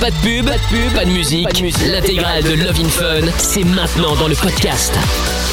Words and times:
Pas 0.00 0.10
de 0.10 0.16
pub, 0.16 0.44
pas 0.46 0.52
de 0.58 0.62
pub, 0.68 0.92
pas 0.94 1.04
de 1.04 1.10
musique. 1.10 1.48
L'intégrale 1.86 2.42
de 2.42 2.52
Love 2.52 2.80
in 2.84 2.88
Fun, 2.88 3.26
c'est 3.38 3.64
maintenant 3.64 4.14
dans 4.16 4.28
le 4.28 4.34
podcast. 4.34 4.92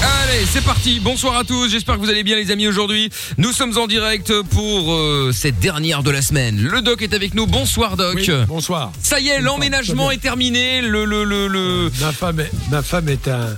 Allez, 0.02 0.46
c'est 0.46 0.64
parti. 0.64 1.00
Bonsoir 1.00 1.38
à 1.38 1.44
tous. 1.44 1.70
J'espère 1.70 1.96
que 1.96 2.02
vous 2.02 2.10
allez 2.10 2.24
bien, 2.24 2.36
les 2.36 2.52
amis. 2.52 2.68
Aujourd'hui, 2.68 3.10
nous 3.38 3.54
sommes 3.54 3.78
en 3.78 3.88
direct 3.88 4.34
pour 4.52 4.94
euh, 4.94 5.32
cette 5.34 5.60
dernière 5.60 6.04
de 6.04 6.12
la 6.12 6.22
semaine. 6.22 6.60
Le 6.62 6.82
doc 6.82 7.02
est 7.02 7.14
avec 7.14 7.34
nous. 7.36 7.48
Bonsoir, 7.48 7.96
doc. 7.96 8.16
Oui, 8.16 8.28
bonsoir. 8.48 8.92
Ça 9.02 9.20
y 9.20 9.30
est, 9.30 9.40
l'emménagement 9.40 10.12
est 10.12 10.18
terminé. 10.22 10.82
Le, 10.82 11.06
le, 11.06 11.24
le, 11.24 11.48
le- 11.48 11.92
Ma 12.02 12.12
femme 12.12 12.40
est, 12.42 12.52
ma 12.70 12.82
femme 12.84 13.08
est 13.10 13.28
un 13.30 13.56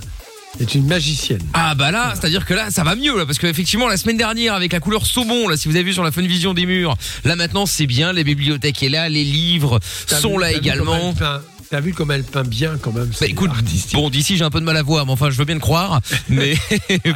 est 0.60 0.74
une 0.74 0.86
magicienne. 0.86 1.40
Ah 1.54 1.74
bah 1.74 1.90
là, 1.90 2.14
c'est-à-dire 2.14 2.44
que 2.46 2.54
là, 2.54 2.70
ça 2.70 2.82
va 2.84 2.94
mieux 2.96 3.16
là, 3.16 3.26
parce 3.26 3.38
qu'effectivement 3.38 3.88
la 3.88 3.96
semaine 3.96 4.16
dernière 4.16 4.54
avec 4.54 4.72
la 4.72 4.80
couleur 4.80 5.06
saumon 5.06 5.48
là, 5.48 5.56
si 5.56 5.68
vous 5.68 5.74
avez 5.76 5.84
vu 5.84 5.92
sur 5.92 6.02
la 6.04 6.12
Funvision 6.12 6.54
des 6.54 6.66
murs, 6.66 6.96
là 7.24 7.36
maintenant 7.36 7.66
c'est 7.66 7.86
bien, 7.86 8.12
les 8.12 8.24
bibliothèques 8.24 8.82
est 8.82 8.88
là, 8.88 9.08
les 9.08 9.24
livres 9.24 9.80
sont 10.06 10.34
vu- 10.36 10.40
là 10.40 10.52
également. 10.52 11.14
T'as 11.68 11.80
vu 11.80 11.92
comme 11.92 12.12
elle 12.12 12.22
peint 12.22 12.44
bien 12.44 12.78
quand 12.80 12.92
même. 12.92 13.10
Bah 13.20 13.26
écoute, 13.26 13.50
bon 13.92 14.08
d'ici 14.08 14.36
j'ai 14.36 14.44
un 14.44 14.50
peu 14.50 14.60
de 14.60 14.64
mal 14.64 14.76
à 14.76 14.84
voir, 14.84 15.04
mais 15.04 15.10
enfin 15.10 15.30
je 15.30 15.36
veux 15.36 15.44
bien 15.44 15.56
le 15.56 15.60
croire, 15.60 16.00
mais 16.28 16.54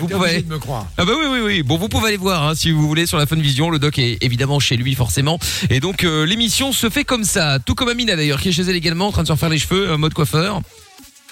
vous 0.01 0.09
pouvez. 0.09 0.43
de 0.43 0.49
me 0.49 0.59
croire. 0.59 0.87
Ah 0.99 1.05
bah 1.05 1.13
oui 1.17 1.27
oui 1.31 1.39
oui. 1.45 1.63
Bon 1.63 1.79
vous 1.79 1.89
pouvez 1.89 2.09
aller 2.09 2.17
voir 2.17 2.49
hein, 2.49 2.55
si 2.57 2.73
vous 2.73 2.87
voulez 2.89 3.07
sur 3.07 3.17
la 3.17 3.27
Funvision. 3.27 3.71
Le 3.71 3.79
doc 3.79 3.97
est 4.01 4.19
évidemment 4.23 4.59
chez 4.59 4.77
lui 4.77 4.97
forcément. 4.97 5.39
Et 5.71 5.79
donc 5.79 6.03
euh, 6.03 6.27
l'émission 6.27 6.73
se 6.73 6.91
fait 6.91 7.05
comme 7.05 7.23
ça, 7.23 7.61
tout 7.65 7.77
comme 7.77 7.91
Amina 7.91 8.17
d'ailleurs 8.17 8.41
qui 8.41 8.49
est 8.49 8.53
chez 8.53 8.63
elle 8.63 8.75
également 8.75 9.07
en 9.07 9.13
train 9.13 9.23
de 9.23 9.29
se 9.29 9.33
refaire 9.33 9.51
les 9.51 9.59
cheveux, 9.59 9.97
mode 9.97 10.15
coiffeur. 10.15 10.61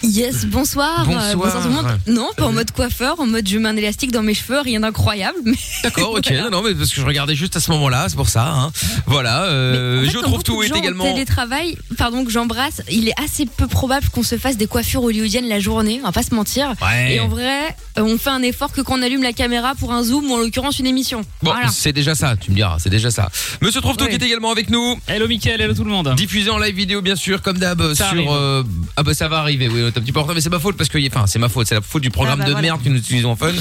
Yes, 0.03 0.47
bonsoir. 0.47 1.05
Bonsoir. 1.07 1.57
Euh, 1.57 1.63
tout 1.63 1.69
le 1.69 1.75
monde. 1.75 1.99
Non, 2.07 2.29
pas 2.37 2.47
en 2.47 2.53
mode 2.53 2.71
coiffeur, 2.71 3.19
en 3.19 3.27
mode 3.27 3.49
je 3.49 3.59
mets 3.59 3.69
un 3.69 3.77
élastique 3.77 4.13
dans 4.13 4.23
mes 4.23 4.35
cheveux, 4.35 4.61
rien 4.61 4.81
d'incroyable. 4.81 5.39
Mais 5.45 5.57
D'accord, 5.83 6.13
ok. 6.13 6.31
Non, 6.31 6.51
non, 6.51 6.63
mais 6.63 6.75
parce 6.75 6.91
que 6.91 7.01
je 7.01 7.05
regardais 7.07 7.35
juste 7.35 7.57
à 7.57 7.61
ce 7.61 7.71
moment-là, 7.73 8.07
c'est 8.09 8.17
pour 8.17 8.29
ça. 8.29 8.47
Hein. 8.47 8.71
Voilà. 9.07 9.45
Euh, 9.47 10.01
en 10.01 10.05
fait, 10.05 10.11
je 10.11 10.19
trouve 10.19 10.43
tout 10.45 10.63
est 10.63 10.69
également. 10.77 11.05
télétravail, 11.05 11.77
pardon 11.97 12.25
que 12.25 12.31
j'embrasse, 12.31 12.83
il 12.91 13.09
est 13.09 13.21
assez 13.23 13.47
peu 13.47 13.67
probable 13.67 14.09
qu'on 14.11 14.23
se 14.23 14.39
fasse 14.39 14.57
des 14.57 14.67
coiffures 14.69 15.03
hollywoodiennes 15.03 15.49
la 15.49 15.59
journée, 15.59 15.99
on 16.03 16.07
va 16.07 16.13
pas 16.13 16.23
se 16.23 16.35
mentir. 16.35 16.75
Ouais. 16.81 17.15
Et 17.17 17.21
en 17.21 17.29
vrai, 17.29 17.75
euh, 17.99 18.03
on 18.03 18.19
fait 18.19 18.31
un 18.31 18.43
effort 18.43 18.71
que 18.73 18.81
quand 18.81 18.99
on 18.99 19.03
allume 19.03 19.23
la 19.25 19.33
caméra 19.33 19.75
pour 19.75 19.93
un 19.93 20.05
zoom 20.05 20.31
ou 20.31 20.35
en 20.35 20.39
l'occurrence 20.39 20.79
une 20.79 20.87
émission. 20.87 21.23
Bon, 21.43 21.51
voilà. 21.51 21.69
c'est 21.69 21.93
déjà 21.93 22.15
ça, 22.15 22.37
tu 22.37 22.53
me 22.53 22.57
diras, 22.57 22.77
c'est 22.79 22.91
déjà 22.91 23.11
ça. 23.11 23.31
Monsieur 23.61 23.81
Trouve-Tout 23.81 24.07
est 24.07 24.23
également 24.23 24.53
avec 24.53 24.71
nous. 24.71 24.97
Hello 25.09 25.27
Mickaël, 25.27 25.61
hello 25.61 25.75
tout 25.75 25.85
le 25.85 25.91
monde. 25.91 26.15
Diffusé 26.17 26.51
en 26.51 26.59
live 26.59 26.77
vidéo, 26.77 27.03
bien 27.03 27.17
sûr, 27.17 27.43
comme 27.43 27.59
d'hab, 27.59 27.95
sur. 27.95 28.33
euh, 28.33 28.63
ah 28.97 29.03
bah 29.03 29.15
ça 29.15 29.27
va 29.29 29.39
arriver, 29.39 29.69
oui, 29.69 29.88
on 29.89 29.95
est 29.95 29.99
un 29.99 30.03
petit 30.03 30.13
peu 30.13 30.21
en 30.21 30.23
retard, 30.23 30.35
mais 30.35 30.41
c'est 30.41 30.51
ma 30.51 30.59
faute 30.59 30.77
parce 30.77 30.89
que, 30.91 30.99
enfin, 31.07 31.27
c'est 31.27 31.39
ma 31.39 31.49
faute, 31.49 31.67
c'est 31.67 31.75
la 31.75 31.81
faute 31.81 32.03
du 32.03 32.11
programme 32.11 32.39
Ah 32.41 32.45
bah 32.45 32.49
de 32.49 32.53
voilà. 32.53 32.63
merde 32.69 32.83
que 32.83 32.89
nous 32.89 32.99
utilisons 32.99 33.31
en 33.31 33.37
fun, 33.37 33.53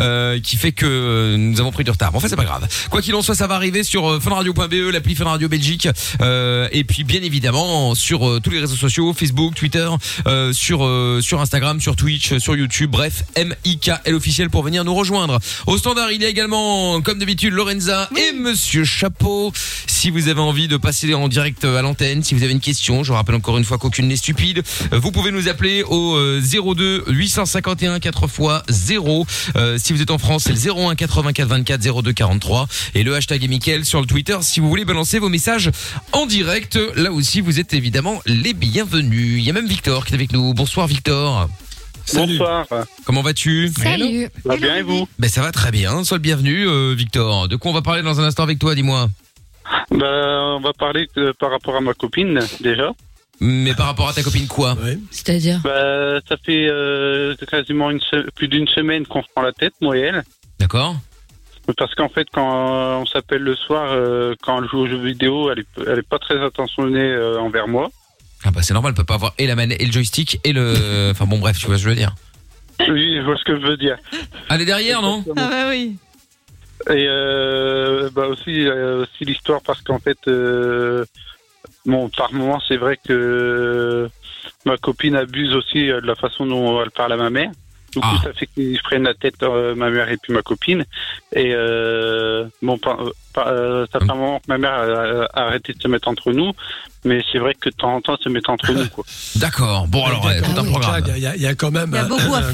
euh, 0.00 0.40
qui 0.40 0.56
fait 0.56 0.72
que 0.72 0.86
euh, 0.86 1.36
nous 1.36 1.60
avons 1.60 1.70
pris 1.72 1.84
du 1.84 1.90
retard. 1.90 2.12
Bon, 2.12 2.18
en 2.18 2.20
fait, 2.20 2.28
c'est 2.28 2.36
pas 2.36 2.44
grave. 2.44 2.66
Quoi 2.90 3.02
qu'il 3.02 3.14
en 3.14 3.22
soit, 3.22 3.34
ça 3.34 3.46
va 3.46 3.54
arriver 3.54 3.82
sur 3.84 4.08
euh, 4.10 4.20
funradio.be, 4.20 4.92
l'appli 4.92 5.14
Fun 5.14 5.24
Radio 5.24 5.48
Belgique, 5.48 5.88
euh, 6.20 6.68
et 6.72 6.84
puis 6.84 7.04
bien 7.04 7.22
évidemment 7.22 7.94
sur 7.94 8.28
euh, 8.28 8.40
tous 8.40 8.50
les 8.50 8.60
réseaux 8.60 8.76
sociaux, 8.76 9.12
Facebook, 9.14 9.54
Twitter, 9.54 9.88
euh, 10.26 10.52
sur 10.52 10.84
euh, 10.84 11.20
sur 11.22 11.40
Instagram, 11.40 11.80
sur 11.80 11.96
Twitch, 11.96 12.36
sur 12.38 12.56
YouTube, 12.56 12.90
bref, 12.90 13.24
M-I-K-L 13.34 14.14
officiel 14.14 14.50
pour 14.50 14.62
venir 14.62 14.84
nous 14.84 14.94
rejoindre. 14.94 15.38
Au 15.66 15.78
standard, 15.78 16.10
il 16.12 16.22
y 16.22 16.24
a 16.24 16.28
également, 16.28 17.00
comme 17.00 17.18
d'habitude, 17.18 17.52
Lorenza 17.52 18.08
et 18.16 18.32
Monsieur 18.32 18.84
Chapeau. 18.84 19.52
Si 19.86 20.10
vous 20.10 20.28
avez 20.28 20.40
envie 20.40 20.68
de 20.68 20.76
passer 20.76 21.12
en 21.14 21.28
direct 21.28 21.64
à 21.64 21.82
l'antenne, 21.82 22.22
si 22.22 22.34
vous 22.34 22.42
avez 22.42 22.52
une 22.52 22.60
question, 22.60 23.02
je 23.04 23.08
vous 23.10 23.14
rappelle 23.16 23.34
encore 23.34 23.58
une 23.58 23.64
fois 23.64 23.78
qu'aucune 23.78 24.08
n'est 24.08 24.16
stupide, 24.16 24.62
euh, 24.92 24.98
vous 24.98 25.12
pouvez 25.12 25.30
nous 25.32 25.48
appeler 25.48 25.75
au 25.84 26.16
euh, 26.16 26.40
02 26.40 27.04
851 27.08 27.98
4 28.00 28.24
x 28.24 28.40
0. 28.68 29.26
Euh, 29.56 29.78
si 29.78 29.92
vous 29.92 30.02
êtes 30.02 30.10
en 30.10 30.18
France, 30.18 30.44
c'est 30.44 30.52
le 30.52 30.72
01 30.88 30.94
84 30.94 31.48
24 31.48 32.02
02 32.02 32.12
43 32.12 32.66
et 32.94 33.02
le 33.02 33.14
hashtag 33.14 33.44
est 33.44 33.48
Mickaël 33.48 33.84
sur 33.84 34.00
le 34.00 34.06
Twitter 34.06 34.36
si 34.42 34.60
vous 34.60 34.68
voulez 34.68 34.84
balancer 34.84 35.18
vos 35.18 35.28
messages 35.28 35.70
en 36.12 36.26
direct. 36.26 36.78
Là 36.96 37.12
aussi, 37.12 37.40
vous 37.40 37.60
êtes 37.60 37.74
évidemment 37.74 38.20
les 38.26 38.54
bienvenus. 38.54 39.38
Il 39.38 39.44
y 39.44 39.50
a 39.50 39.52
même 39.52 39.66
Victor 39.68 40.04
qui 40.04 40.12
est 40.12 40.16
avec 40.16 40.32
nous. 40.32 40.54
Bonsoir 40.54 40.86
Victor. 40.86 41.48
Salut. 42.04 42.38
Bonsoir, 42.38 42.66
Comment 43.04 43.22
vas-tu? 43.22 43.68
Salut. 43.76 44.24
ça 44.24 44.48
va 44.50 44.56
bien 44.56 44.76
et 44.76 44.82
vous? 44.82 45.08
Ben 45.18 45.28
ça 45.28 45.42
va 45.42 45.50
très 45.50 45.72
bien. 45.72 46.04
Sois 46.04 46.18
le 46.18 46.22
bienvenu 46.22 46.66
euh, 46.68 46.94
Victor. 46.96 47.48
De 47.48 47.56
quoi 47.56 47.72
on 47.72 47.74
va 47.74 47.82
parler 47.82 48.02
dans 48.02 48.20
un 48.20 48.24
instant 48.24 48.44
avec 48.44 48.58
toi, 48.60 48.74
dis-moi? 48.76 49.08
bah, 49.90 50.54
On 50.56 50.60
va 50.60 50.72
parler 50.72 51.08
par 51.40 51.50
rapport 51.50 51.74
à 51.76 51.80
ma 51.80 51.94
copine 51.94 52.40
déjà. 52.60 52.92
Mais 53.40 53.74
par 53.74 53.86
rapport 53.86 54.08
à 54.08 54.12
ta 54.12 54.22
copine 54.22 54.46
quoi 54.46 54.74
Ouais. 54.82 54.98
C'est-à-dire 55.10 55.60
Bah, 55.62 56.20
ça 56.28 56.36
fait 56.42 56.68
euh, 56.68 57.34
quasiment 57.50 57.90
une 57.90 58.00
plus 58.34 58.48
d'une 58.48 58.66
semaine 58.68 59.06
qu'on 59.06 59.22
se 59.22 59.28
prend 59.34 59.42
la 59.42 59.52
tête, 59.52 59.74
moi 59.80 59.96
et 59.96 60.00
elle. 60.00 60.22
D'accord 60.58 60.96
Parce 61.76 61.94
qu'en 61.94 62.08
fait, 62.08 62.26
quand 62.32 63.00
on 63.00 63.06
s'appelle 63.06 63.42
le 63.42 63.54
soir, 63.54 63.92
euh, 63.92 64.34
quand 64.42 64.62
elle 64.62 64.68
joue 64.68 64.78
aux 64.78 64.86
jeux 64.86 65.02
vidéo, 65.02 65.50
elle 65.50 65.60
est, 65.60 65.66
elle 65.86 65.98
est 65.98 66.08
pas 66.08 66.18
très 66.18 66.42
attentionnée 66.42 67.00
euh, 67.00 67.38
envers 67.38 67.68
moi. 67.68 67.90
Ah 68.44 68.50
bah 68.50 68.62
c'est 68.62 68.74
normal, 68.74 68.92
elle 68.92 68.96
peut 68.96 69.04
pas 69.04 69.14
avoir 69.14 69.34
et 69.38 69.46
la 69.46 69.56
manette 69.56 69.80
et 69.82 69.86
le 69.86 69.92
joystick 69.92 70.38
et 70.44 70.52
le 70.52 71.08
enfin 71.10 71.26
bon 71.26 71.38
bref, 71.38 71.58
tu 71.58 71.66
vois 71.66 71.76
ce 71.76 71.82
que 71.82 71.84
je 71.84 71.88
veux 71.90 71.96
dire. 71.96 72.14
Oui, 72.80 73.16
je 73.16 73.22
vois 73.22 73.36
ce 73.36 73.44
que 73.44 73.58
je 73.58 73.66
veux 73.66 73.76
dire. 73.76 73.96
Elle 74.50 74.60
est 74.60 74.66
derrière, 74.66 75.02
non? 75.02 75.24
Ah 75.30 75.48
bah 75.48 75.68
oui. 75.70 75.96
Et 76.90 77.06
euh, 77.08 78.10
bah 78.14 78.26
aussi, 78.28 78.66
euh, 78.68 79.02
aussi 79.02 79.24
l'histoire 79.24 79.60
parce 79.62 79.80
qu'en 79.80 79.98
fait, 79.98 80.18
euh, 80.28 81.04
bon, 81.86 82.08
par 82.10 82.32
moment, 82.32 82.60
c'est 82.66 82.76
vrai 82.76 82.98
que 83.02 84.08
ma 84.64 84.76
copine 84.76 85.16
abuse 85.16 85.54
aussi 85.54 85.86
de 85.86 86.00
la 86.06 86.14
façon 86.14 86.46
dont 86.46 86.82
elle 86.82 86.90
parle 86.90 87.12
à 87.12 87.16
ma 87.16 87.30
mère. 87.30 87.50
Du 87.92 88.00
coup, 88.00 88.08
Ah. 88.12 88.20
ça 88.24 88.32
fait 88.34 88.46
qu'ils 88.46 88.80
prennent 88.82 89.04
la 89.04 89.14
tête, 89.14 89.42
euh, 89.42 89.74
ma 89.74 89.88
mère 89.90 90.10
et 90.10 90.18
puis 90.18 90.32
ma 90.32 90.42
copine. 90.42 90.84
Et 91.32 91.52
euh, 91.54 92.44
bon, 92.60 92.78
euh, 93.46 93.86
ça 93.92 93.98
fait 94.00 94.10
un 94.10 94.14
moment 94.14 94.38
que 94.38 94.44
ma 94.48 94.58
mère 94.58 94.72
a, 94.72 95.24
a 95.40 95.46
arrêté 95.46 95.72
de 95.72 95.82
se 95.82 95.88
mettre 95.88 96.08
entre 96.08 96.32
nous, 96.32 96.52
mais 97.04 97.22
c'est 97.30 97.38
vrai 97.38 97.54
que 97.54 97.68
de 97.70 97.74
temps 97.74 97.94
en 97.94 98.00
temps, 98.00 98.16
elle 98.18 98.24
se 98.24 98.28
met 98.28 98.40
entre 98.48 98.72
nous. 98.72 98.86
Quoi. 98.88 99.04
D'accord. 99.36 99.86
Bon 99.88 100.04
alors 100.04 100.24
ouais, 100.24 100.40
tout 100.40 100.50
un 100.50 100.54
Donc 100.54 100.68
programme. 100.70 101.04
Il 101.16 101.22
y, 101.22 101.26
a- 101.26 101.36
il 101.36 101.42
y 101.42 101.46
a 101.46 101.54
quand 101.54 101.70
même 101.70 101.94
un, 101.94 102.04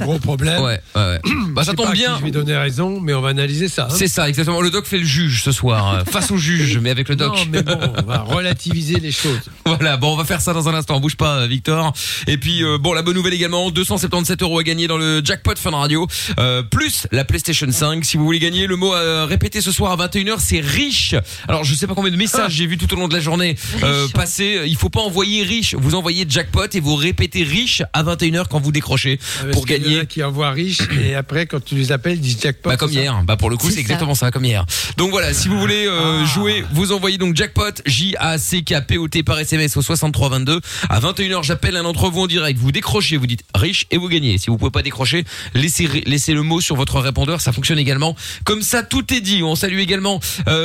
gros 0.00 0.18
problème. 0.18 0.60
Ouais, 0.62 0.80
ouais, 0.94 1.00
ouais. 1.02 1.20
Bah 1.52 1.62
Je 1.62 1.66
ça 1.66 1.70
sais 1.70 1.76
tombe 1.76 1.86
pas 1.86 1.92
à 1.92 1.94
qui 1.94 2.00
bien. 2.02 2.16
Je 2.18 2.24
vais 2.24 2.30
donner 2.30 2.56
raison, 2.56 3.00
mais 3.00 3.14
on 3.14 3.20
va 3.20 3.30
analyser 3.30 3.68
ça. 3.68 3.84
hein. 3.84 3.94
C'est 3.94 4.08
ça, 4.08 4.28
exactement. 4.28 4.60
Le 4.60 4.70
doc 4.70 4.86
fait 4.86 4.98
le 4.98 5.04
juge 5.04 5.42
ce 5.42 5.52
soir, 5.52 5.94
euh, 5.94 6.04
face 6.04 6.30
au 6.30 6.36
juge, 6.36 6.78
mais 6.78 6.90
avec 6.90 7.08
le 7.08 7.16
doc. 7.16 7.34
Non, 7.34 7.44
mais 7.50 7.62
bon, 7.62 7.78
on 7.98 8.02
va 8.02 8.18
relativiser 8.20 8.98
les 9.00 9.12
choses. 9.12 9.40
Voilà, 9.64 9.96
bon, 9.96 10.12
on 10.12 10.16
va 10.16 10.24
faire 10.24 10.40
ça 10.42 10.52
dans 10.52 10.68
un 10.68 10.74
instant. 10.74 11.00
Bouge 11.00 11.16
pas, 11.16 11.38
euh, 11.40 11.46
Victor. 11.46 11.92
Et 12.26 12.36
puis, 12.36 12.62
euh, 12.62 12.76
bon, 12.78 12.92
la 12.92 13.00
bonne 13.02 13.14
nouvelle 13.14 13.32
également, 13.32 13.70
277 13.70 14.42
euros 14.42 14.58
à 14.58 14.62
gagner 14.62 14.86
dans 14.86 14.98
le 14.98 15.22
jackpot 15.24 15.54
Fun 15.56 15.70
Radio, 15.70 16.06
euh, 16.38 16.62
plus 16.62 17.06
la 17.10 17.24
PlayStation 17.24 17.70
5. 17.70 18.04
Si 18.04 18.16
vous 18.18 18.24
voulez 18.24 18.38
gagner, 18.38 18.66
le 18.66 18.76
mot 18.76 18.92
à 18.92 19.24
répéter 19.24 19.60
ce 19.62 19.72
soir 19.72 19.92
à 19.92 20.06
21h, 20.08 20.36
c'est 20.40 20.60
riche. 20.72 21.14
Alors, 21.48 21.64
je 21.64 21.74
sais 21.74 21.86
pas 21.86 21.94
combien 21.94 22.10
de 22.10 22.16
messages 22.16 22.52
j'ai 22.52 22.66
vu 22.66 22.78
tout 22.78 22.92
au 22.92 22.96
long 22.96 23.08
de 23.08 23.14
la 23.14 23.20
journée 23.20 23.56
euh, 23.82 24.08
passer. 24.08 24.62
Il 24.66 24.76
faut 24.76 24.88
pas 24.90 25.00
envoyer 25.00 25.42
riche, 25.44 25.74
vous 25.74 25.94
envoyez 25.94 26.24
jackpot 26.28 26.66
et 26.72 26.80
vous 26.80 26.94
répétez 26.94 27.42
riche 27.42 27.82
à 27.92 28.02
21h 28.02 28.46
quand 28.48 28.60
vous 28.60 28.72
décrochez 28.72 29.18
Parce 29.18 29.52
pour 29.52 29.66
qu'il 29.66 29.76
y 29.76 29.80
en 29.80 29.82
a 29.82 29.92
gagner. 29.94 30.06
qui 30.06 30.22
envoient 30.22 30.50
riche 30.50 30.78
et 31.04 31.14
après, 31.22 31.46
quand 31.46 31.62
tu 31.64 31.74
les 31.74 31.92
appelles, 31.92 32.14
ils 32.16 32.20
disent 32.20 32.40
jackpot. 32.40 32.70
Bah 32.70 32.76
comme 32.76 32.90
hier, 32.92 33.22
bah 33.24 33.36
pour 33.36 33.50
le 33.50 33.56
coup 33.56 33.70
C'est 33.70 33.80
exactement 33.80 34.14
ça 34.14 34.30
comme 34.30 34.44
hier. 34.44 34.64
Donc 34.96 35.10
voilà, 35.10 35.32
si 35.34 35.48
vous 35.48 35.58
voulez 35.58 35.86
euh, 35.86 36.22
Ah. 36.22 36.26
jouer, 36.26 36.64
vous 36.72 36.92
envoyez 36.92 37.18
donc 37.18 37.36
jackpot 37.36 37.72
J 37.86 38.14
A 38.18 38.38
C 38.38 38.62
K 38.62 38.80
P 38.86 38.98
O 38.98 39.08
T 39.08 39.22
par 39.22 39.38
SMS 39.38 39.76
au 39.76 39.82
6322. 39.82 40.60
À 40.88 41.00
21h, 41.00 41.42
j'appelle 41.44 41.76
un 41.76 41.82
d'entre 41.82 42.10
vous 42.10 42.22
en 42.22 42.26
direct, 42.26 42.58
vous 42.58 42.72
décrochez, 42.72 43.16
vous 43.16 43.26
dites 43.26 43.42
riche 43.54 43.86
et 43.90 43.98
vous 43.98 44.08
gagnez. 44.08 44.38
Si 44.38 44.48
vous 44.50 44.56
pouvez 44.58 44.70
pas 44.70 44.82
décrocher, 44.82 45.24
laissez 45.54 45.86
laissez 46.06 46.32
le 46.34 46.42
mot 46.42 46.60
sur 46.60 46.76
votre 46.76 46.98
répondeur, 47.00 47.40
ça 47.40 47.52
fonctionne 47.52 47.78
également. 47.78 48.16
Comme 48.44 48.62
ça 48.62 48.82
tout 48.82 49.12
est 49.14 49.20
dit. 49.20 49.42
On 49.42 49.54
salue 49.56 49.78
également 49.78 50.20
euh, 50.48 50.61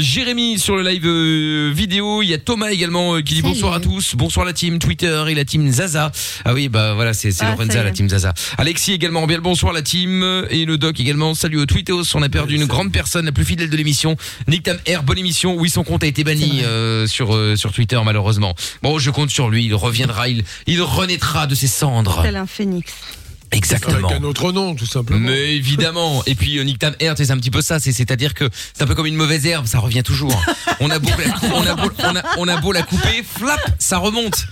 Jérémy 0.00 0.58
sur 0.58 0.76
le 0.76 0.82
live 0.82 1.06
euh, 1.06 1.72
vidéo, 1.74 2.22
il 2.22 2.28
y 2.28 2.34
a 2.34 2.38
Thomas 2.38 2.70
également 2.70 3.14
euh, 3.16 3.20
qui 3.22 3.34
dit 3.34 3.40
Salut. 3.40 3.54
bonsoir 3.54 3.72
à 3.74 3.80
tous, 3.80 4.14
bonsoir 4.14 4.44
la 4.46 4.52
team 4.52 4.78
Twitter 4.78 5.24
et 5.28 5.34
la 5.34 5.44
team 5.44 5.70
Zaza. 5.70 6.12
Ah 6.44 6.54
oui, 6.54 6.68
bah 6.68 6.94
voilà, 6.94 7.14
c'est 7.14 7.30
c'est 7.30 7.44
Ah, 7.44 7.50
Lorenza 7.52 7.72
ça 7.72 7.78
y 7.78 7.80
est. 7.80 7.84
la 7.84 7.90
team 7.92 8.08
Zaza. 8.08 8.34
Alexis 8.58 8.92
également, 8.92 9.26
bien 9.26 9.36
le 9.36 9.42
bonsoir 9.42 9.72
la 9.72 9.82
team 9.82 10.22
et 10.50 10.64
le 10.64 10.78
doc 10.78 10.98
également. 11.00 11.34
Salut 11.34 11.58
au 11.58 11.66
Twitteos, 11.66 12.14
on 12.14 12.22
a 12.22 12.28
perdu 12.28 12.56
une 12.56 12.66
grande 12.66 12.92
personne, 12.92 13.24
la 13.26 13.32
plus 13.32 13.44
fidèle 13.44 13.70
de 13.70 13.76
l'émission. 13.76 14.16
Nick 14.48 14.62
Tam 14.64 14.76
R, 14.88 15.02
bonne 15.02 15.18
émission. 15.18 15.54
Oui, 15.56 15.70
son 15.70 15.84
compte 15.84 16.04
a 16.04 16.06
été 16.06 16.24
banni 16.24 16.62
euh, 16.64 17.06
sur 17.06 17.34
euh, 17.34 17.56
sur 17.56 17.72
Twitter 17.72 17.98
malheureusement. 18.04 18.54
Bon, 18.82 18.98
je 18.98 19.10
compte 19.10 19.30
sur 19.30 19.48
lui, 19.50 19.64
il 19.64 19.74
reviendra, 19.74 20.28
il 20.28 20.44
il 20.66 20.82
renaîtra 20.82 21.46
de 21.46 21.54
ses 21.54 21.68
cendres. 21.68 22.20
Tel 22.22 22.36
un 22.36 22.46
phénix. 22.46 22.92
Exactement. 23.52 24.08
Avec 24.08 24.20
un 24.20 24.24
autre 24.24 24.52
nom, 24.52 24.74
tout 24.74 24.86
simplement. 24.86 25.26
Mais 25.26 25.56
évidemment. 25.56 26.22
Et 26.26 26.34
puis 26.34 26.58
euh, 26.58 26.64
Nick 26.64 26.78
Tam 26.78 26.94
c'est 26.98 27.30
un 27.30 27.38
petit 27.38 27.50
peu 27.50 27.62
ça. 27.62 27.78
C'est 27.80 27.92
c'est-à-dire 27.92 28.34
que 28.34 28.48
c'est 28.74 28.82
un 28.82 28.86
peu 28.86 28.94
comme 28.94 29.06
une 29.06 29.16
mauvaise 29.16 29.46
herbe, 29.46 29.66
ça 29.66 29.78
revient 29.78 30.02
toujours. 30.02 30.40
On 30.80 30.90
a 30.90 30.98
beau, 30.98 31.08
la, 31.08 31.54
on 31.54 31.66
a 31.66 31.74
beau, 31.74 31.90
on 31.98 32.16
a, 32.16 32.22
on 32.38 32.48
a 32.48 32.60
beau 32.60 32.72
la 32.72 32.82
couper, 32.82 33.22
flap, 33.22 33.60
ça 33.78 33.98
remonte. 33.98 34.46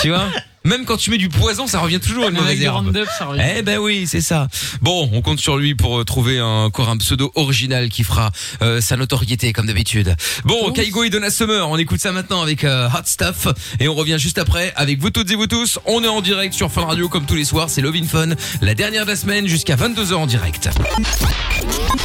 Tu 0.00 0.08
vois? 0.08 0.28
Même 0.64 0.84
quand 0.84 0.96
tu 0.96 1.10
mets 1.10 1.18
du 1.18 1.28
poison, 1.28 1.66
ça 1.66 1.80
revient 1.80 2.00
toujours 2.00 2.24
une 2.24 2.36
Avec 2.36 2.40
mauvaise 2.40 2.58
du 2.58 2.64
herbe. 2.64 2.76
Roundup, 2.86 3.06
ça 3.18 3.26
revient. 3.26 3.42
Eh 3.58 3.62
ben 3.62 3.78
oui, 3.78 4.06
c'est 4.06 4.20
ça. 4.20 4.48
Bon, 4.80 5.08
on 5.12 5.20
compte 5.22 5.40
sur 5.40 5.56
lui 5.56 5.74
pour 5.74 6.00
euh, 6.00 6.04
trouver 6.04 6.38
un, 6.38 6.64
encore 6.64 6.88
un 6.88 6.96
pseudo 6.98 7.32
original 7.34 7.88
qui 7.88 8.04
fera 8.04 8.30
euh, 8.62 8.80
sa 8.80 8.96
notoriété 8.96 9.52
comme 9.52 9.66
d'habitude. 9.66 10.14
Bon, 10.44 10.70
Kaigo 10.72 11.04
et 11.04 11.10
Donna 11.10 11.30
Summer, 11.30 11.68
on 11.68 11.76
écoute 11.78 12.00
ça 12.00 12.12
maintenant 12.12 12.42
avec 12.42 12.64
euh, 12.64 12.88
Hot 12.88 13.02
Stuff 13.06 13.48
et 13.80 13.88
on 13.88 13.94
revient 13.94 14.16
juste 14.18 14.38
après 14.38 14.72
avec 14.76 15.00
vous 15.00 15.10
toutes 15.10 15.30
et 15.30 15.34
vous 15.34 15.46
tous. 15.46 15.78
On 15.86 16.02
est 16.04 16.08
en 16.08 16.20
direct 16.20 16.54
sur 16.54 16.70
Fun 16.70 16.84
Radio 16.84 17.08
comme 17.08 17.26
tous 17.26 17.34
les 17.34 17.44
soirs, 17.44 17.68
c'est 17.68 17.80
Love 17.80 17.96
in 17.96 18.06
Fun, 18.06 18.28
la 18.60 18.74
dernière 18.74 19.04
de 19.04 19.10
la 19.10 19.16
semaine 19.16 19.46
jusqu'à 19.46 19.76
22h 19.76 20.14
en 20.14 20.26
direct. 20.26 20.68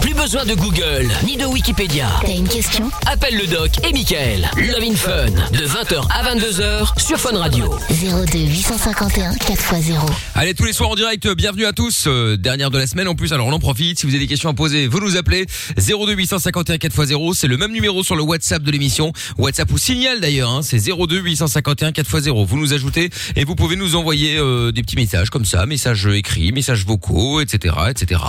Plus 0.02 0.14
besoin 0.14 0.46
de 0.46 0.56
Google 0.56 1.10
ni 1.26 1.38
de 1.38 1.46
Wikipédia. 1.46 2.08
T'as 2.22 2.32
une 2.34 2.48
question? 2.48 2.90
Appelle 3.06 3.38
le 3.38 3.48
doc 3.48 3.72
et 3.88 3.94
Michael. 3.94 4.50
Love 4.58 4.84
in 4.84 4.96
Fun 4.96 5.26
de 5.52 5.66
20h 5.66 6.08
à 6.10 6.34
22h 6.36 7.00
sur 7.00 7.20
Fun 7.20 7.38
Radio. 7.38 7.78
02 7.92 8.47
851 8.48 9.34
4x0. 9.34 10.00
Allez, 10.34 10.54
tous 10.54 10.64
les 10.64 10.72
soirs 10.72 10.90
en 10.92 10.96
direct, 10.96 11.26
euh, 11.26 11.36
bienvenue 11.36 11.66
à 11.66 11.74
tous. 11.74 12.06
euh, 12.08 12.38
dernière 12.38 12.72
de 12.72 12.78
la 12.78 12.88
semaine 12.88 13.10
en 13.10 13.16
plus, 13.16 13.34
alors 13.34 13.48
on 13.48 13.52
en 13.52 13.60
profite. 13.60 14.00
Si 14.00 14.06
vous 14.06 14.14
avez 14.14 14.20
des 14.20 14.28
questions 14.28 14.50
à 14.50 14.54
poser, 14.54 14.88
vous 14.88 15.02
nous 15.02 15.18
appelez 15.18 15.48
02 15.76 16.14
851 16.14 16.78
4x0. 16.78 17.34
C'est 17.34 17.48
le 17.48 17.58
même 17.58 17.74
numéro 17.74 18.04
sur 18.04 18.16
le 18.16 18.22
WhatsApp 18.24 18.64
de 18.64 18.72
l'émission. 18.72 19.12
WhatsApp 19.38 19.70
ou 19.72 19.78
signal 19.78 20.22
d'ailleurs, 20.22 20.50
hein, 20.50 20.62
c'est 20.62 20.80
02 20.80 21.20
851 21.20 21.92
4x0. 21.92 22.46
Vous 22.46 22.58
nous 22.58 22.74
ajoutez 22.74 23.10
et 23.36 23.44
vous 23.44 23.56
pouvez 23.56 23.76
nous 23.76 23.96
envoyer 23.96 24.38
euh, 24.38 24.72
des 24.72 24.82
petits 24.82 24.96
messages 24.96 25.30
comme 25.30 25.46
ça, 25.46 25.66
messages 25.66 26.06
écrits, 26.06 26.54
messages 26.54 26.86
vocaux, 26.86 27.42
etc. 27.42 27.76
etc. 27.90 28.22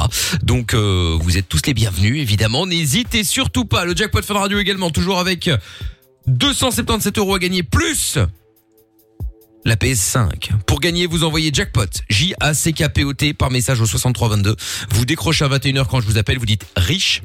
Donc 0.42 0.74
euh, 0.74 1.16
vous 1.20 1.38
êtes 1.38 1.48
tous 1.48 1.62
les 1.66 1.74
bienvenus, 1.74 2.20
évidemment. 2.20 2.66
N'hésitez 2.66 3.22
surtout 3.22 3.66
pas. 3.66 3.84
Le 3.84 3.94
jackpot 3.94 4.22
Fun 4.22 4.34
Radio 4.34 4.58
également, 4.58 4.90
toujours 4.90 5.20
avec 5.20 5.48
277 6.26 7.18
euros 7.18 7.36
à 7.36 7.38
gagner 7.38 7.62
plus 7.62 8.18
la 9.64 9.76
PS5. 9.76 10.50
Pour 10.66 10.80
gagner, 10.80 11.06
vous 11.06 11.24
envoyez 11.24 11.50
jackpot, 11.52 11.86
J-A-C-K-P-O-T 12.08 13.34
par 13.34 13.50
message 13.50 13.80
au 13.80 13.86
6322. 13.86 14.56
Vous 14.90 15.04
décrochez 15.04 15.44
à 15.44 15.48
21h 15.48 15.86
quand 15.86 16.00
je 16.00 16.06
vous 16.06 16.18
appelle, 16.18 16.38
vous 16.38 16.46
dites 16.46 16.66
riche, 16.76 17.22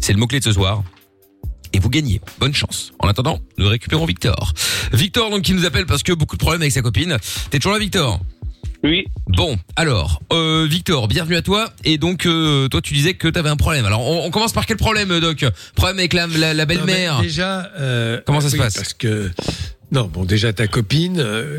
c'est 0.00 0.12
le 0.12 0.18
mot-clé 0.18 0.40
de 0.40 0.44
ce 0.44 0.52
soir. 0.52 0.82
Et 1.72 1.78
vous 1.78 1.90
gagnez. 1.90 2.20
Bonne 2.38 2.54
chance. 2.54 2.92
En 3.00 3.08
attendant, 3.08 3.38
nous 3.58 3.68
récupérons 3.68 4.06
Victor. 4.06 4.52
Victor, 4.92 5.30
donc, 5.30 5.42
qui 5.42 5.52
nous 5.52 5.64
appelle 5.66 5.84
parce 5.86 6.02
que 6.02 6.12
beaucoup 6.12 6.36
de 6.36 6.40
problèmes 6.40 6.62
avec 6.62 6.72
sa 6.72 6.80
copine. 6.80 7.16
T'es 7.50 7.58
toujours 7.58 7.72
là, 7.72 7.78
Victor? 7.78 8.20
Oui. 8.84 9.04
Bon, 9.26 9.58
alors, 9.74 10.20
euh, 10.32 10.66
Victor, 10.70 11.08
bienvenue 11.08 11.34
à 11.36 11.42
toi. 11.42 11.72
Et 11.84 11.98
donc, 11.98 12.24
euh, 12.24 12.68
toi, 12.68 12.80
tu 12.80 12.94
disais 12.94 13.14
que 13.14 13.26
t'avais 13.26 13.48
un 13.48 13.56
problème. 13.56 13.84
Alors, 13.84 14.00
on, 14.08 14.24
on 14.24 14.30
commence 14.30 14.52
par 14.52 14.64
quel 14.64 14.76
problème, 14.76 15.18
Doc? 15.18 15.44
Problème 15.74 15.98
avec 15.98 16.12
la, 16.12 16.26
la, 16.28 16.54
la 16.54 16.66
belle-mère 16.66 17.14
Non, 17.14 17.20
mais 17.20 17.26
Déjà. 17.26 17.70
euh, 17.78 18.20
Comment 18.26 18.40
ça 18.40 18.48
se 18.48 18.54
oui, 18.54 18.60
passe? 18.60 18.74
Parce 18.74 18.94
que. 18.94 19.30
Non, 19.92 20.04
bon, 20.06 20.24
déjà, 20.24 20.52
ta 20.52 20.66
copine. 20.66 21.18
euh, 21.20 21.58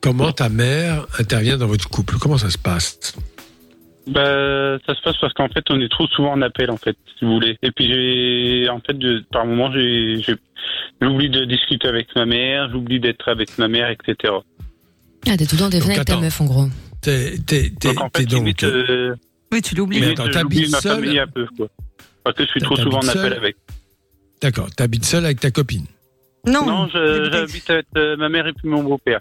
comment 0.00 0.32
ta 0.32 0.48
mère 0.48 1.06
intervient 1.18 1.56
dans 1.56 1.66
votre 1.66 1.88
couple? 1.88 2.16
Comment 2.20 2.38
ça 2.38 2.50
se 2.50 2.58
passe? 2.58 3.14
Bah, 4.06 4.78
ça 4.86 4.94
se 4.94 5.00
passe 5.02 5.16
parce 5.20 5.32
qu'en 5.32 5.48
fait, 5.48 5.64
on 5.70 5.80
est 5.80 5.88
trop 5.90 6.06
souvent 6.08 6.32
en 6.32 6.42
appel, 6.42 6.70
en 6.70 6.76
fait, 6.76 6.96
si 7.18 7.24
vous 7.24 7.32
voulez. 7.34 7.56
Et 7.62 7.70
puis, 7.70 7.86
j'ai, 7.88 8.68
en 8.68 8.78
fait, 8.80 8.96
de- 8.98 9.24
par 9.32 9.46
moment, 9.46 9.72
j'ai, 9.72 10.20
j'oublie 11.00 11.30
de 11.30 11.44
discuter 11.46 11.88
avec 11.88 12.08
ma 12.14 12.26
mère, 12.26 12.70
j'oublie 12.70 13.00
d'être 13.00 13.28
avec 13.28 13.56
ma 13.58 13.66
mère, 13.66 13.88
etc. 13.90 14.34
Ah, 15.26 15.36
t'es 15.38 15.46
tout 15.46 15.54
le 15.56 15.60
temps 15.62 15.70
Donc, 15.70 15.82
avec 15.84 16.04
ta 16.04 16.20
meuf, 16.20 16.38
en 16.40 16.44
gros. 16.44 16.66
T'es 17.00 17.38
t'es- 17.46 17.70
t'es- 17.80 17.88
Donc, 17.94 18.00
en 18.02 18.10
fait, 18.14 18.24
donc. 18.26 18.38
limite, 18.40 18.64
euh, 18.64 19.14
Oui, 19.52 19.62
tu 19.62 19.74
l'oublies. 19.74 20.00
Mais 20.00 20.10
attends, 20.10 20.28
t'habites 20.28 20.70
ma 20.70 20.80
seul 20.80 20.96
famille 20.96 21.18
un 21.18 21.26
peu, 21.26 21.46
quoi. 21.56 21.68
Parce 22.24 22.36
que 22.36 22.44
je 22.44 22.50
suis 22.50 22.60
trop 22.60 22.76
souvent 22.76 22.98
en 22.98 23.08
appel 23.08 23.32
avec. 23.32 23.56
D'accord, 24.42 24.70
t'habites 24.70 25.04
seul 25.06 25.24
avec 25.24 25.40
ta 25.40 25.50
copine? 25.50 25.86
Non, 26.46 26.66
Non, 26.66 26.88
j'habite 26.88 27.70
avec 27.70 27.86
euh, 27.96 28.16
ma 28.16 28.28
mère 28.28 28.46
et 28.46 28.52
puis 28.52 28.68
mon 28.68 28.82
beau-père. 28.82 29.20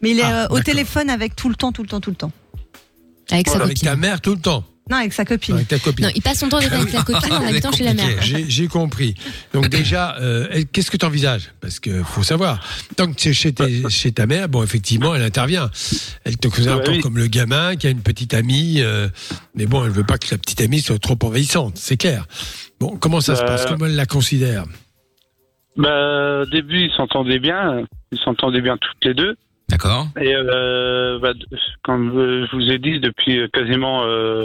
mais 0.00 0.10
il 0.10 0.18
est 0.18 0.22
Ah, 0.22 0.42
euh, 0.42 0.44
au 0.46 0.58
d'accord. 0.58 0.64
téléphone 0.64 1.10
avec 1.10 1.34
tout 1.36 1.48
le 1.48 1.54
temps, 1.56 1.72
tout 1.72 1.82
le 1.82 1.88
temps, 1.88 2.00
tout 2.00 2.10
le 2.10 2.16
temps. 2.16 2.32
Avec 3.30 3.48
sa 3.48 3.56
Avec 3.56 3.68
copine. 3.78 3.88
ta 3.88 3.96
mère 3.96 4.20
tout 4.20 4.34
le 4.34 4.40
temps. 4.40 4.64
Non, 4.90 4.96
avec 4.96 5.12
sa 5.12 5.24
copine. 5.24 5.54
Avec 5.54 5.68
ta 5.68 5.78
copine. 5.78 6.06
Non, 6.06 6.10
il 6.14 6.22
passe 6.22 6.40
son 6.40 6.48
temps 6.48 6.56
avec 6.58 6.88
sa 6.90 7.02
copine 7.04 7.32
en 7.32 7.46
habitant 7.46 7.70
chez 7.72 7.84
la 7.84 7.94
mère. 7.94 8.16
Ok, 8.16 8.22
j'ai 8.22 8.44
j'ai 8.50 8.66
compris. 8.66 9.14
Donc 9.54 9.68
déjà, 9.68 10.16
euh, 10.20 10.64
qu'est-ce 10.72 10.90
que 10.90 10.96
tu 10.96 11.06
envisages 11.06 11.52
Parce 11.60 11.78
que 11.78 12.02
faut 12.02 12.24
savoir, 12.24 12.60
tant 12.96 13.06
que 13.06 13.14
tu 13.16 13.28
es 13.28 13.32
chez, 13.32 13.52
tes- 13.52 13.84
chez 13.90 14.10
ta 14.12 14.26
mère, 14.26 14.48
bon, 14.48 14.62
effectivement, 14.62 15.14
elle 15.14 15.22
intervient. 15.22 15.70
Elle 16.24 16.36
te 16.36 16.48
considère 16.48 16.72
Ah 16.74 16.76
bah 16.78 16.82
encore 16.82 16.94
oui. 16.96 17.00
comme 17.00 17.16
le 17.16 17.28
gamin 17.28 17.76
qui 17.76 17.86
a 17.86 17.90
une 17.90 18.02
petite 18.02 18.34
amie, 18.34 18.80
euh, 18.82 19.08
mais 19.54 19.66
bon, 19.66 19.84
elle 19.84 19.92
veut 19.92 20.04
pas 20.04 20.18
que 20.18 20.26
la 20.32 20.38
petite 20.38 20.60
amie 20.60 20.80
soit 20.80 20.98
trop 20.98 21.16
envahissante, 21.22 21.78
c'est 21.78 21.96
clair. 21.96 22.26
Bon, 22.80 22.96
comment 22.96 23.20
ça 23.20 23.36
se 23.36 23.40
Bah, 23.42 23.46
passe 23.46 23.66
Comment 23.66 23.86
elle 23.86 23.94
la 23.96 24.06
considère? 24.06 24.64
Bah, 25.76 26.40
au 26.42 26.46
début, 26.46 26.80
ils 26.80 26.92
s'entendaient 26.92 27.38
bien. 27.38 27.84
Ils 28.12 28.18
s'entendaient 28.18 28.60
bien 28.60 28.76
toutes 28.76 29.04
les 29.04 29.14
deux. 29.14 29.36
D'accord. 29.68 30.06
Et 30.20 30.34
euh, 30.34 31.18
bah, 31.18 31.32
comme 31.82 32.10
euh, 32.18 32.46
je 32.50 32.56
vous 32.56 32.70
ai 32.70 32.78
dit, 32.78 33.00
depuis 33.00 33.38
euh, 33.38 33.48
quasiment 33.48 34.02
euh, 34.04 34.44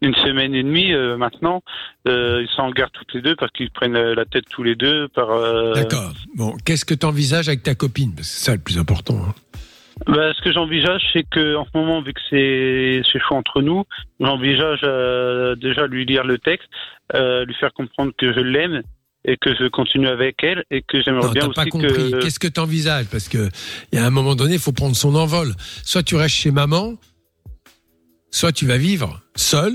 une 0.00 0.14
semaine 0.14 0.54
et 0.54 0.62
demie 0.62 0.92
euh, 0.92 1.16
maintenant, 1.16 1.62
euh, 2.06 2.40
ils 2.42 2.48
sont 2.54 2.62
en 2.62 2.70
guerre 2.70 2.90
toutes 2.92 3.12
les 3.14 3.20
deux 3.20 3.34
parce 3.34 3.50
qu'ils 3.50 3.70
prennent 3.70 3.98
la 4.00 4.24
tête 4.26 4.44
tous 4.48 4.62
les 4.62 4.76
deux 4.76 5.08
par. 5.08 5.30
euh, 5.30 5.72
D'accord. 5.74 6.12
Bon, 6.36 6.56
qu'est-ce 6.64 6.84
que 6.84 6.94
tu 6.94 7.04
envisages 7.04 7.48
avec 7.48 7.64
ta 7.64 7.74
copine? 7.74 8.14
Parce 8.14 8.28
que 8.28 8.34
C'est 8.34 8.44
ça 8.44 8.52
le 8.54 8.60
plus 8.60 8.78
important. 8.78 9.16
hein. 9.28 9.34
Bah, 10.06 10.32
ce 10.34 10.40
que 10.40 10.52
j'envisage, 10.52 11.02
c'est 11.12 11.24
que 11.28 11.56
en 11.56 11.64
ce 11.64 11.70
moment, 11.76 12.00
vu 12.00 12.12
que 12.14 12.20
c'est 12.30 13.02
c'est 13.12 13.18
chaud 13.18 13.34
entre 13.34 13.60
nous, 13.62 13.84
j'envisage 14.20 14.80
euh, 14.84 15.56
déjà 15.56 15.86
lui 15.88 16.06
lire 16.06 16.24
le 16.24 16.38
texte, 16.38 16.68
euh, 17.14 17.44
lui 17.44 17.54
faire 17.54 17.72
comprendre 17.72 18.12
que 18.16 18.32
je 18.32 18.40
l'aime 18.40 18.82
et 19.24 19.36
que 19.36 19.54
je 19.54 19.68
continue 19.68 20.08
avec 20.08 20.42
elle 20.42 20.64
et 20.70 20.82
que 20.82 21.02
j'aimerais 21.02 21.32
bien 21.32 21.46
aussi 21.46 21.54
pas 21.54 21.66
compris. 21.66 21.88
que. 21.88 22.20
Qu'est-ce 22.22 22.38
que 22.38 22.48
tu 22.48 22.60
envisages 22.60 23.06
Parce 23.06 23.28
que 23.28 23.48
il 23.92 23.98
y 23.98 24.02
a 24.02 24.06
un 24.06 24.10
moment 24.10 24.34
donné, 24.34 24.54
il 24.54 24.60
faut 24.60 24.72
prendre 24.72 24.96
son 24.96 25.14
envol. 25.14 25.54
Soit 25.84 26.02
tu 26.02 26.16
restes 26.16 26.36
chez 26.36 26.50
maman, 26.50 26.94
soit 28.30 28.52
tu 28.52 28.66
vas 28.66 28.78
vivre 28.78 29.20
seul 29.36 29.72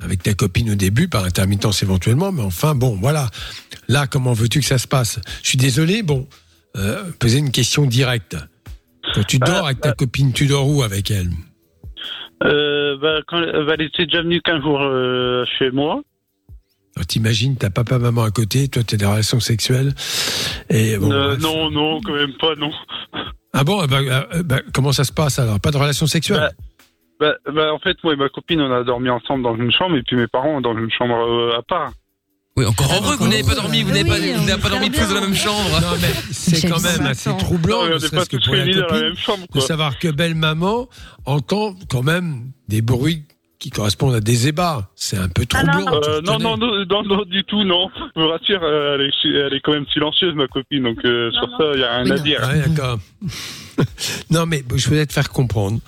avec 0.00 0.22
ta 0.22 0.34
copine 0.34 0.70
au 0.70 0.74
début, 0.74 1.08
par 1.08 1.24
intermittence 1.24 1.82
éventuellement, 1.82 2.30
mais 2.30 2.42
enfin 2.42 2.74
bon, 2.74 2.96
voilà. 3.00 3.28
Là, 3.88 4.06
comment 4.06 4.32
veux-tu 4.32 4.60
que 4.60 4.66
ça 4.66 4.78
se 4.78 4.86
passe? 4.86 5.20
Je 5.42 5.48
suis 5.48 5.58
désolé, 5.58 6.02
bon, 6.02 6.28
euh, 6.76 7.04
poser 7.18 7.38
une 7.38 7.50
question 7.50 7.86
directe. 7.86 8.36
Quand 9.14 9.24
tu 9.24 9.38
dors 9.38 9.66
avec 9.66 9.80
ta 9.80 9.92
copine, 9.92 10.32
tu 10.32 10.46
dors 10.46 10.68
où 10.68 10.82
avec 10.82 11.10
elle? 11.10 11.30
Euh, 12.42 12.98
bah, 12.98 13.20
quand, 13.26 13.40
bah, 13.40 13.74
elle 13.78 13.86
était 13.86 14.04
déjà 14.04 14.22
venue 14.22 14.42
qu'un 14.42 14.60
jour 14.60 14.80
euh, 14.82 15.44
chez 15.58 15.70
moi. 15.70 16.02
T'imagines, 17.08 17.56
t'as 17.56 17.70
papa, 17.70 17.98
maman 17.98 18.24
à 18.24 18.30
côté, 18.30 18.68
toi, 18.68 18.82
t'as 18.86 18.96
des 18.96 19.04
relations 19.06 19.40
sexuelles. 19.40 19.94
Et 20.70 20.96
bon, 20.96 21.12
Euh, 21.12 21.36
non, 21.36 21.70
non, 21.70 22.00
quand 22.00 22.14
même 22.14 22.32
pas, 22.40 22.54
non. 22.56 22.70
Ah 23.52 23.64
bon, 23.64 23.82
eh 23.84 23.86
ben, 23.86 24.02
euh, 24.06 24.42
ben, 24.42 24.62
comment 24.72 24.92
ça 24.92 25.04
se 25.04 25.12
passe 25.12 25.38
alors? 25.38 25.60
Pas 25.60 25.70
de 25.70 25.76
relations 25.76 26.06
sexuelles? 26.06 26.50
Bah, 27.20 27.34
bah, 27.52 27.72
en 27.72 27.78
fait, 27.78 27.96
moi 28.04 28.12
et 28.14 28.16
ma 28.16 28.28
copine, 28.28 28.60
on 28.60 28.72
a 28.72 28.82
dormi 28.84 29.08
ensemble 29.08 29.42
dans 29.42 29.56
une 29.56 29.72
chambre 29.72 29.96
et 29.96 30.02
puis 30.02 30.16
mes 30.16 30.26
parents 30.26 30.60
dans 30.60 30.76
une 30.76 30.90
chambre 30.90 31.16
euh, 31.16 31.58
à 31.58 31.62
part. 31.62 31.92
Oui, 32.58 32.64
encore 32.64 32.90
heureux 32.90 33.16
que 33.18 33.22
vous 33.22 33.28
n'avez 33.28 33.42
pas 33.42 33.54
dormi, 33.54 33.82
vous 33.82 33.90
n'avez 33.90 34.04
pas, 34.04 34.18
Oui, 34.18 34.32
vous 34.32 34.40
n'avez 34.46 34.54
on 34.54 34.62
pas 34.62 34.70
dormi 34.70 34.90
tous 34.90 35.06
dans 35.08 35.14
la 35.16 35.20
même 35.20 35.34
chambre. 35.34 35.80
Non, 35.80 35.88
mais 36.00 36.08
c'est 36.32 36.66
quand 36.66 36.80
même 36.82 37.06
assez 37.06 37.30
troublant, 37.36 37.84
Non, 37.84 37.94
ne 37.94 37.98
serait-ce 37.98 38.30
que 38.30 38.42
pour 38.42 38.54
la 38.54 38.64
copine, 38.64 39.00
même 39.02 39.16
chambre, 39.16 39.46
de 39.54 39.60
savoir 39.60 39.98
que 39.98 40.08
belle 40.08 40.34
maman 40.34 40.88
entend 41.26 41.74
quand 41.90 42.02
même 42.02 42.52
des 42.68 42.80
bruits 42.80 43.24
qui 43.58 43.70
correspondent 43.70 44.14
à 44.14 44.20
des 44.20 44.48
ébats. 44.48 44.90
C'est 44.96 45.16
un 45.16 45.28
peu 45.28 45.46
troublant. 45.46 46.00
tu 46.02 46.08
Euh, 46.08 46.20
non, 46.22 46.38
non, 46.38 46.56
non, 46.56 46.84
non, 46.88 47.02
non, 47.02 47.22
du 47.24 47.42
tout, 47.44 47.64
non. 47.64 47.88
Je 48.14 48.20
vous 48.20 48.28
rassure, 48.28 48.60
euh, 48.62 48.96
elle 48.98 49.06
est, 49.06 49.46
elle 49.46 49.54
est 49.54 49.60
quand 49.60 49.72
même 49.72 49.86
silencieuse, 49.92 50.34
ma 50.34 50.46
copine, 50.48 50.82
donc 50.82 50.98
euh, 51.04 51.30
sur 51.32 51.48
ça, 51.56 51.64
il 51.72 51.78
n'y 51.78 51.84
a 51.84 51.96
rien 51.96 52.04
Oui, 52.04 52.12
à 52.12 52.16
non. 52.16 52.22
dire. 52.22 52.40
Ouais, 52.48 52.68
d'accord. 52.68 52.98
non, 54.30 54.46
mais 54.46 54.62
je 54.74 54.88
voulais 54.88 55.06
te 55.06 55.12
faire 55.12 55.30
comprendre 55.30 55.80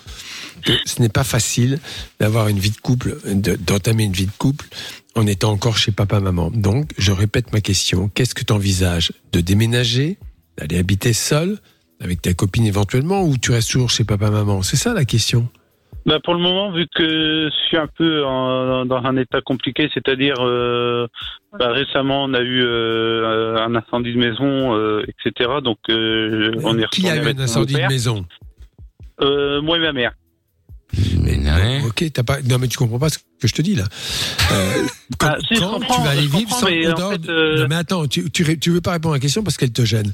que 0.65 0.73
ce 0.85 1.01
n'est 1.01 1.09
pas 1.09 1.25
facile 1.25 1.79
d'avoir 2.21 2.49
une 2.49 2.59
vie 2.59 2.71
de 2.71 2.77
couple, 2.79 3.17
de- 3.27 3.57
d'entamer 3.57 4.05
une 4.05 4.13
vie 4.13 4.27
de 4.27 4.33
couple 4.39 4.67
en 5.15 5.27
étant 5.27 5.51
encore 5.53 5.77
chez 5.79 5.93
papa-maman. 5.93 6.51
Donc, 6.53 6.91
je 6.99 7.13
répète 7.13 7.53
ma 7.53 7.61
question. 7.61 8.09
Qu'est-ce 8.09 8.35
que 8.35 8.45
tu 8.45 8.53
envisages 8.53 9.13
De 9.33 9.41
déménager 9.41 10.19
D'aller 10.57 10.79
habiter 10.79 11.13
seul 11.13 11.59
avec 12.01 12.21
ta 12.23 12.35
copine 12.35 12.65
éventuellement 12.67 13.23
ou 13.23 13.37
tu 13.39 13.53
restes 13.53 13.71
toujours 13.71 13.91
chez 13.91 14.05
papa-maman? 14.05 14.63
C'est 14.63 14.77
ça 14.77 14.93
la 14.95 15.05
question. 15.05 15.49
Bah, 16.09 16.21
pour 16.25 16.33
le 16.35 16.41
moment, 16.41 16.73
vu 16.73 16.87
que 16.95 17.51
je 17.51 17.67
suis 17.67 17.77
un 17.77 17.87
peu 17.87 18.25
en- 18.25 18.87
dans 18.87 19.05
un 19.05 19.17
état 19.19 19.43
compliqué, 19.43 19.91
c'est-à-dire 19.93 20.37
euh, 20.41 21.07
bah, 21.59 21.71
récemment 21.71 22.25
on 22.25 22.33
a 22.33 22.41
eu 22.41 22.63
euh, 22.65 23.57
un 23.59 23.75
incendie 23.75 24.15
de 24.15 24.19
maison, 24.19 24.75
euh, 24.75 25.03
etc. 25.07 25.51
Donc 25.63 25.77
euh, 25.91 26.53
on 26.65 26.79
est 26.79 26.89
Qui 26.89 27.11
a 27.11 27.17
eu 27.17 27.29
un 27.29 27.39
incendie 27.39 27.75
de 27.75 27.87
maison? 27.89 28.25
Euh, 29.21 29.61
Moi 29.61 29.77
et 29.77 29.81
ma 29.81 29.93
mère. 29.93 30.13
Ouais. 30.97 31.81
Ok, 31.87 32.05
t'as 32.15 32.23
pas. 32.23 32.41
Non, 32.41 32.57
mais 32.59 32.69
tu 32.69 32.79
comprends 32.79 32.99
pas 32.99 33.11
ce 33.11 33.19
que 33.19 33.47
je 33.47 33.53
te 33.53 33.61
dis 33.61 33.75
là. 33.75 33.85
Euh, 34.53 34.87
quand 35.19 35.29
Ah, 35.33 35.39
si, 35.47 35.59
quand 35.59 35.79
tu 35.81 36.01
vas 36.01 36.11
aller 36.11 36.27
vivre 36.27 36.51
sans 36.51 36.67
mais 36.67 36.91
en 36.91 37.11
fait, 37.11 37.29
euh, 37.29 37.59
Non, 37.61 37.67
mais 37.69 37.75
attends, 37.75 38.07
tu, 38.07 38.31
tu, 38.31 38.59
tu 38.59 38.71
veux 38.71 38.81
pas 38.81 38.93
répondre 38.93 39.13
à 39.15 39.19
la 39.19 39.21
question 39.21 39.43
parce 39.43 39.59
qu'elle 39.59 39.73
te 39.73 39.85
gêne. 39.85 40.13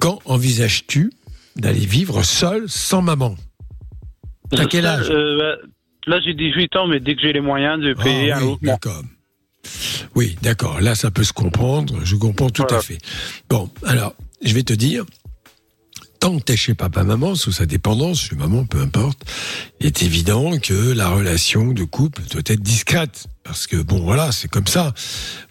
Quand 0.00 0.18
envisages-tu 0.24 1.12
d'aller 1.54 1.86
vivre 1.86 2.24
seul 2.24 2.64
sans 2.66 3.02
maman? 3.02 3.36
T'as 4.56 4.66
quel 4.66 4.86
âge? 4.86 5.08
Euh, 5.10 5.38
bah, 5.38 5.68
Là, 6.08 6.18
j'ai 6.24 6.34
18 6.34 6.74
ans, 6.76 6.86
mais 6.88 6.98
dès 6.98 7.14
que 7.14 7.20
j'ai 7.22 7.32
les 7.32 7.40
moyens 7.40 7.80
de 7.80 7.94
payer 7.94 8.32
Ah, 8.32 8.38
un 8.38 8.40
oui, 8.42 8.46
logement. 8.50 8.72
D'accord. 8.72 9.02
Oui, 10.16 10.36
d'accord. 10.42 10.80
Là, 10.80 10.94
ça 10.96 11.12
peut 11.12 11.22
se 11.22 11.32
comprendre. 11.32 12.00
Je 12.04 12.16
comprends 12.16 12.50
tout 12.50 12.62
Voilà. 12.62 12.78
à 12.78 12.82
fait. 12.82 12.98
Bon, 13.48 13.70
alors, 13.86 14.14
je 14.44 14.52
vais 14.52 14.64
te 14.64 14.72
dire, 14.72 15.04
tant 16.18 16.36
que 16.38 16.42
t'es 16.42 16.56
chez 16.56 16.74
papa-maman, 16.74 17.36
sous 17.36 17.52
sa 17.52 17.66
dépendance, 17.66 18.20
chez 18.22 18.34
maman, 18.34 18.64
peu 18.64 18.80
importe, 18.80 19.20
il 19.78 19.86
est 19.86 20.02
évident 20.02 20.58
que 20.58 20.92
la 20.92 21.08
relation 21.10 21.68
de 21.72 21.84
couple 21.84 22.22
doit 22.32 22.42
être 22.46 22.60
discrète. 22.62 23.26
Parce 23.44 23.68
que, 23.68 23.76
bon, 23.76 24.00
voilà, 24.00 24.32
c'est 24.32 24.48
comme 24.48 24.66
ça. 24.66 24.92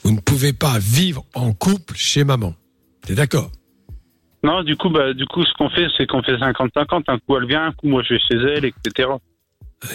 Vous 0.04 0.12
ne 0.12 0.20
pouvez 0.20 0.52
pas 0.52 0.80
vivre 0.80 1.26
en 1.34 1.54
couple 1.54 1.94
chez 1.96 2.26
maman. 2.26 2.54
T'es 3.08 3.16
d'accord? 3.16 3.52
Non, 4.44 4.64
du 4.64 4.76
coup, 4.76 4.90
bah, 4.90 5.14
du 5.14 5.26
coup, 5.26 5.44
ce 5.46 5.54
qu'on 5.58 5.70
fait, 5.70 5.88
c'est 5.98 6.08
qu'on 6.08 6.24
fait 6.24 6.36
50-50. 6.36 7.04
Un 7.08 7.20
coup, 7.20 7.38
elle 7.38 7.48
vient, 7.48 7.66
un 7.68 7.72
coup, 7.74 7.88
moi, 7.88 8.02
je 8.08 8.16
vais 8.16 8.20
chez 8.20 8.36
elle, 8.56 8.66
etc. 8.66 9.10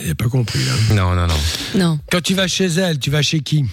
Il 0.05 0.11
a 0.11 0.15
pas 0.15 0.29
compris. 0.29 0.61
hein. 0.61 0.95
Non, 0.95 1.15
non, 1.15 1.27
non. 1.27 1.35
Non. 1.75 1.99
Quand 2.11 2.21
tu 2.23 2.35
vas 2.35 2.47
chez 2.49 2.67
elle, 2.67 2.99
tu 2.99 3.11
vas 3.11 3.23
chez 3.23 3.41
qui? 3.41 3.65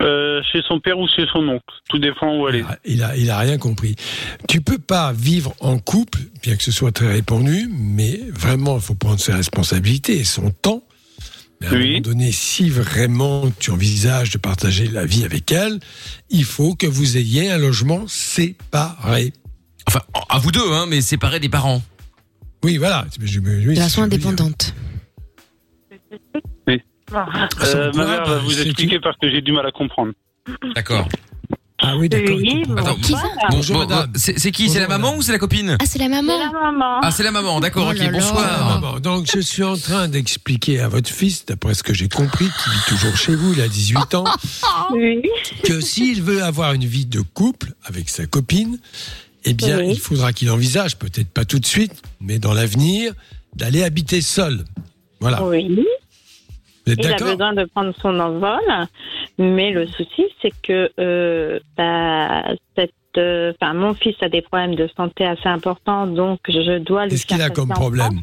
Euh, 0.00 0.40
chez 0.50 0.60
son 0.66 0.80
père 0.80 0.98
ou 0.98 1.06
chez 1.06 1.26
son 1.32 1.46
oncle. 1.48 1.64
Tout 1.90 1.98
dépend 1.98 2.38
où 2.38 2.48
elle 2.48 2.56
est. 2.56 2.64
Ah, 2.66 2.78
Il 2.86 3.02
a, 3.02 3.14
il 3.16 3.30
a 3.30 3.38
rien 3.38 3.58
compris. 3.58 3.94
Tu 4.48 4.62
peux 4.62 4.78
pas 4.78 5.12
vivre 5.12 5.54
en 5.60 5.78
couple, 5.78 6.18
bien 6.42 6.56
que 6.56 6.62
ce 6.62 6.72
soit 6.72 6.92
très 6.92 7.12
répandu, 7.12 7.68
mais 7.70 8.18
vraiment, 8.30 8.76
il 8.76 8.80
faut 8.82 8.94
prendre 8.94 9.20
ses 9.20 9.32
responsabilités 9.34 10.16
et 10.16 10.24
son 10.24 10.50
temps. 10.50 10.82
Mais 11.60 11.66
à 11.68 11.70
un 11.70 11.78
moment 11.78 12.00
donné, 12.00 12.32
si 12.32 12.70
vraiment 12.70 13.44
tu 13.60 13.70
envisages 13.70 14.30
de 14.30 14.38
partager 14.38 14.88
la 14.88 15.04
vie 15.04 15.24
avec 15.24 15.52
elle, 15.52 15.78
il 16.30 16.44
faut 16.44 16.74
que 16.74 16.86
vous 16.86 17.18
ayez 17.18 17.50
un 17.50 17.58
logement 17.58 18.04
séparé. 18.08 19.32
Enfin, 19.88 20.00
à 20.28 20.38
vous 20.38 20.50
deux, 20.52 20.72
hein, 20.72 20.86
mais 20.88 21.00
séparés 21.00 21.40
des 21.40 21.48
parents. 21.48 21.82
Oui, 22.64 22.76
voilà. 22.76 23.04
Je- 23.20 23.26
je- 23.26 23.40
oui, 23.40 23.74
De 23.74 23.80
façon 23.80 24.02
indépendante. 24.02 24.74
Euh, 26.68 26.78
quoi, 27.10 27.26
ma 27.94 28.06
mère 28.06 28.24
va 28.26 28.38
vous 28.38 28.60
expliquer 28.62 28.98
parce 29.00 29.16
que 29.18 29.28
j'ai 29.30 29.42
du 29.42 29.52
mal 29.52 29.66
à 29.66 29.70
comprendre. 29.72 30.12
D'accord. 30.74 31.06
Ah 31.84 31.96
oui, 31.96 32.08
d'accord. 32.08 32.38
Attends, 32.78 32.94
Qui 32.94 33.12
ça 33.12 33.22
Bonjour, 33.50 33.76
Bon, 33.76 33.86
madame. 33.88 34.06
bon, 34.06 34.12
c'est 34.14 34.38
c'est 34.38 34.52
qui 34.52 34.70
C'est 34.70 34.78
la 34.78 34.86
maman 34.86 35.16
ou 35.16 35.22
c'est 35.22 35.32
la 35.32 35.38
copine 35.38 35.76
Ah, 35.80 35.84
c'est 35.84 35.98
la 35.98 36.04
C'est 36.04 36.10
maman. 36.10 36.38
la 36.38 36.52
maman. 36.52 37.00
Ah, 37.02 37.10
c'est 37.10 37.24
la 37.24 37.32
maman, 37.32 37.58
d'accord, 37.60 37.88
Oh 37.88 37.92
ok, 37.92 38.12
bonsoir. 38.12 38.80
Maman, 38.80 39.00
Donc, 39.00 39.28
je 39.34 39.40
suis 39.40 39.64
en 39.64 39.76
train 39.76 40.06
d'expliquer 40.06 40.80
à 40.80 40.88
votre 40.88 41.10
fils, 41.10 41.44
d'après 41.44 41.74
ce 41.74 41.82
que 41.82 41.92
j'ai 41.92 42.08
compris, 42.08 42.46
qui 42.46 42.70
vit 42.70 42.84
toujours 42.86 43.16
chez 43.16 43.34
vous, 43.34 43.52
il 43.52 43.60
a 43.60 43.66
18 43.68 44.14
ans, 44.14 44.24
Oui. 44.92 45.22
que 45.64 45.80
s'il 45.80 46.22
veut 46.22 46.42
avoir 46.44 46.72
une 46.72 46.84
vie 46.84 47.04
de 47.06 47.20
couple 47.20 47.72
avec 47.84 48.08
sa 48.08 48.26
copine, 48.26 48.78
eh 49.44 49.54
bien, 49.54 49.78
Oui. 49.78 49.90
il 49.92 49.98
faudra 49.98 50.32
qu'il 50.32 50.50
envisage, 50.50 50.96
peut-être 50.96 51.28
pas 51.28 51.44
tout 51.44 51.58
de 51.58 51.66
suite, 51.66 52.02
mais 52.20 52.38
dans 52.38 52.54
l'avenir, 52.54 53.12
d'aller 53.54 53.82
habiter 53.82 54.20
seul. 54.20 54.64
Voilà. 55.20 55.42
Oui. 55.44 55.84
Vous 56.86 56.92
êtes 56.92 56.98
Il 57.00 57.12
a 57.12 57.16
besoin 57.16 57.52
de 57.52 57.64
prendre 57.64 57.94
son 58.00 58.18
envol, 58.18 58.60
mais 59.38 59.70
le 59.70 59.86
souci, 59.86 60.24
c'est 60.40 60.52
que 60.62 60.90
euh, 60.98 61.60
bah, 61.76 62.42
cette, 62.76 62.92
euh, 63.18 63.52
enfin, 63.60 63.72
mon 63.74 63.94
fils 63.94 64.16
a 64.20 64.28
des 64.28 64.42
problèmes 64.42 64.74
de 64.74 64.88
santé 64.96 65.24
assez 65.24 65.48
importants, 65.48 66.06
donc 66.06 66.40
je 66.48 66.78
dois 66.78 67.04
lui 67.04 67.10
Qu'est-ce 67.12 67.26
qu'il 67.26 67.42
a 67.42 67.50
comme 67.50 67.68
problème. 67.68 68.20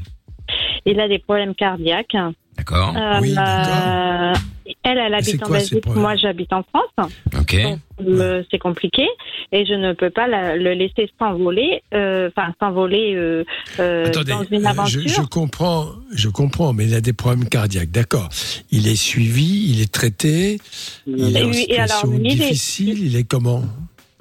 Il 0.86 1.00
a 1.00 1.08
des 1.08 1.20
problèmes 1.20 1.56
cardiaques. 1.56 2.16
D'accord, 2.60 2.94
Euh, 2.98 3.20
Oui, 3.22 3.34
d'accord. 3.36 4.38
elle, 4.84 4.98
elle 4.98 5.13
habite 5.13 5.42
en 5.44 5.48
quoi 5.48 5.58
Belgique, 5.60 5.86
moi 5.96 6.16
j'habite 6.18 6.51
en 6.51 6.63
France. 6.63 7.10
ok. 7.39 7.56
Donc, 7.63 7.80
euh, 8.01 8.44
c'est 8.51 8.58
compliqué 8.60 9.08
et 9.54 9.66
je 9.66 9.74
ne 9.74 9.94
peux 9.94 10.10
pas 10.10 10.28
la- 10.28 10.58
le 10.58 10.74
laisser 10.74 11.10
s'envoler, 11.18 11.82
euh, 11.94 12.30
enfin 12.36 12.54
s'envoler 12.60 13.16
euh, 13.16 13.46
euh, 13.80 14.08
Attendez, 14.08 14.32
dans 14.32 14.44
une 14.44 14.66
euh, 14.66 14.70
aventure. 14.70 15.01
je, 15.04 15.08
je 15.10 15.22
comprends, 15.22 15.86
je 16.13 16.28
comprends, 16.28 16.74
mais 16.74 16.86
il 16.86 16.94
a 16.96 17.01
des 17.01 17.13
problèmes 17.13 17.48
cardiaques, 17.48 17.92
d'accord. 17.92 18.28
Il 18.72 18.88
est 18.89 18.96
suivi, 18.98 19.72
il 19.72 19.82
est 19.82 19.92
traité, 19.92 20.60
il 21.08 21.38
est 21.38 21.42
Et 21.42 21.44
en 21.46 21.50
oui, 21.50 21.66
et 21.70 21.78
alors, 21.80 21.88
situation 22.01 22.10
lui, 22.12 22.18
il 22.18 22.32
est- 22.34 22.36
difficile, 22.36 23.00
il 23.06 23.16
est 23.16 23.24
comment? 23.24 23.63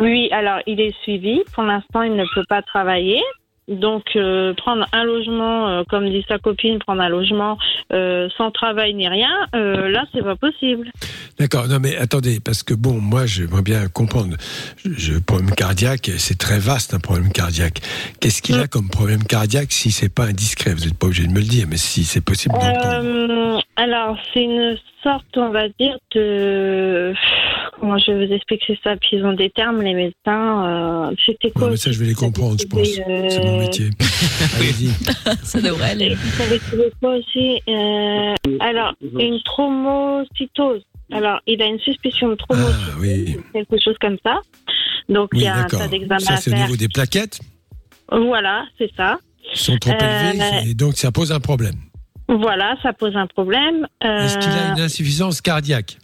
Oui, 0.01 0.29
alors 0.31 0.61
il 0.69 0.81
est 0.81 0.95
suivi. 1.03 1.41
Pour 1.55 1.65
l'instant, 1.65 2.03
il 2.03 2.15
ne 2.15 2.25
peut 2.33 2.45
pas 2.49 2.63
travailler. 2.63 3.21
Donc, 3.69 4.05
euh, 4.17 4.55
prendre 4.55 4.87
un 4.93 5.05
logement, 5.05 5.69
euh, 5.69 5.83
comme 5.89 6.09
dit 6.11 6.25
sa 6.27 6.39
copine, 6.39 6.79
prendre 6.79 7.03
un 7.03 7.09
logement 7.09 7.59
euh, 7.93 8.29
sans 8.37 8.51
travail 8.51 8.95
ni 8.95 9.07
rien, 9.09 9.29
là, 9.53 10.05
c'est 10.13 10.23
pas 10.23 10.37
possible. 10.37 10.91
D'accord, 11.39 11.69
non 11.69 11.79
mais 11.81 11.97
attendez, 11.97 12.41
parce 12.41 12.63
que 12.65 12.75
bon, 12.75 12.95
moi 12.95 13.27
j'aimerais 13.27 13.63
bien 13.63 13.87
comprendre. 13.89 14.37
Je, 14.85 14.91
je- 14.93 15.19
problème 15.19 15.51
cardiaque, 15.55 16.11
c'est 16.19 16.37
très 16.39 16.59
vaste 16.59 16.95
un 16.95 16.99
problème 16.99 17.31
cardiaque. 17.31 17.81
Qu'est-ce 18.21 18.43
qu'il 18.43 18.57
a 18.57 18.65
Mm. 18.65 18.69
comme 18.69 18.89
problème 18.89 19.23
cardiaque 19.23 19.71
si 19.73 19.91
c'est 19.93 20.13
pas 20.13 20.25
indiscret? 20.25 20.75
Vous 20.75 20.85
n'êtes 20.87 20.99
pas 20.99 21.07
obligé 21.07 21.27
de 21.27 21.33
me 21.33 21.39
le 21.39 21.45
dire, 21.45 21.67
mais 21.69 21.77
si 21.77 22.05
c'est 22.05 22.21
possible 22.25 22.55
d'entendre. 22.55 23.63
Euh, 23.79 23.83
alors, 23.83 24.17
c'est 24.35 24.43
une 24.43 24.77
sorte, 25.03 25.37
on 25.37 25.51
va 25.51 25.69
dire, 25.69 25.97
de... 26.15 27.15
Comment 27.81 27.97
je 27.99 28.11
vais 28.11 28.27
vous 28.27 28.33
expliquer 28.33 28.79
ça 28.83 28.97
Puis 28.97 29.11
ils 29.19 29.25
ont 29.25 29.35
des 29.35 29.51
termes, 29.51 29.81
les 29.83 29.95
médecins. 29.95 31.11
euh, 31.11 31.15
C'était 31.25 31.51
quoi 31.53 31.65
Ouais, 31.67 31.71
mais 31.73 31.77
ça, 31.77 31.93
je 31.93 31.99
vais 32.01 32.07
les 32.07 32.15
comprendre, 32.15 32.57
je 32.61 32.67
pense. 32.67 32.89
euh, 33.09 33.27
C'est 33.29 33.45
mon 33.45 33.59
métier. 33.59 33.91
Allez-y. 34.57 34.89
Ça 35.45 35.61
devrait 35.61 35.91
aller. 35.91 36.15
Vous 36.15 36.31
savez 36.33 36.61
quoi 37.01 37.15
aussi 37.17 37.61
Euh, 37.69 38.35
Alors, 38.61 38.95
une 39.19 39.41
traumocytose. 39.45 40.83
Alors, 41.13 41.41
il 41.47 41.63
a 41.63 41.67
une 41.67 41.79
suspicion 41.79 42.29
de 42.31 42.37
Ah 42.41 42.45
traumocytose, 42.49 42.97
oui, 43.01 43.37
quelque 43.53 43.81
chose 43.83 43.97
comme 44.01 44.17
ça. 44.27 44.41
Donc, 45.09 45.31
il 45.35 45.43
y 45.43 45.47
a 45.47 45.57
un 45.57 45.65
tas 45.65 45.87
d'examens 45.89 46.19
Ça 46.19 46.35
à 46.35 46.37
c'est 46.39 46.51
au 46.53 46.55
niveau 46.55 46.77
des 46.77 46.89
plaquettes, 46.89 47.39
Voilà, 48.11 48.67
c'est 48.77 48.91
ça. 48.97 49.19
qui 49.53 49.59
sont 49.59 49.77
trop 49.79 49.93
Euh, 49.93 50.31
élevées, 50.33 50.71
et 50.71 50.75
donc 50.75 50.95
ça 50.97 51.11
pose 51.13 51.33
un 51.33 51.41
problème. 51.41 51.77
Voilà, 52.29 52.77
ça 52.83 52.93
pose 52.93 53.17
un 53.17 53.27
problème. 53.27 53.87
Euh, 54.05 54.19
Est-ce 54.25 54.39
qu'il 54.39 54.51
a 54.51 54.73
une 54.75 54.81
insuffisance 54.81 55.41
cardiaque? 55.41 55.97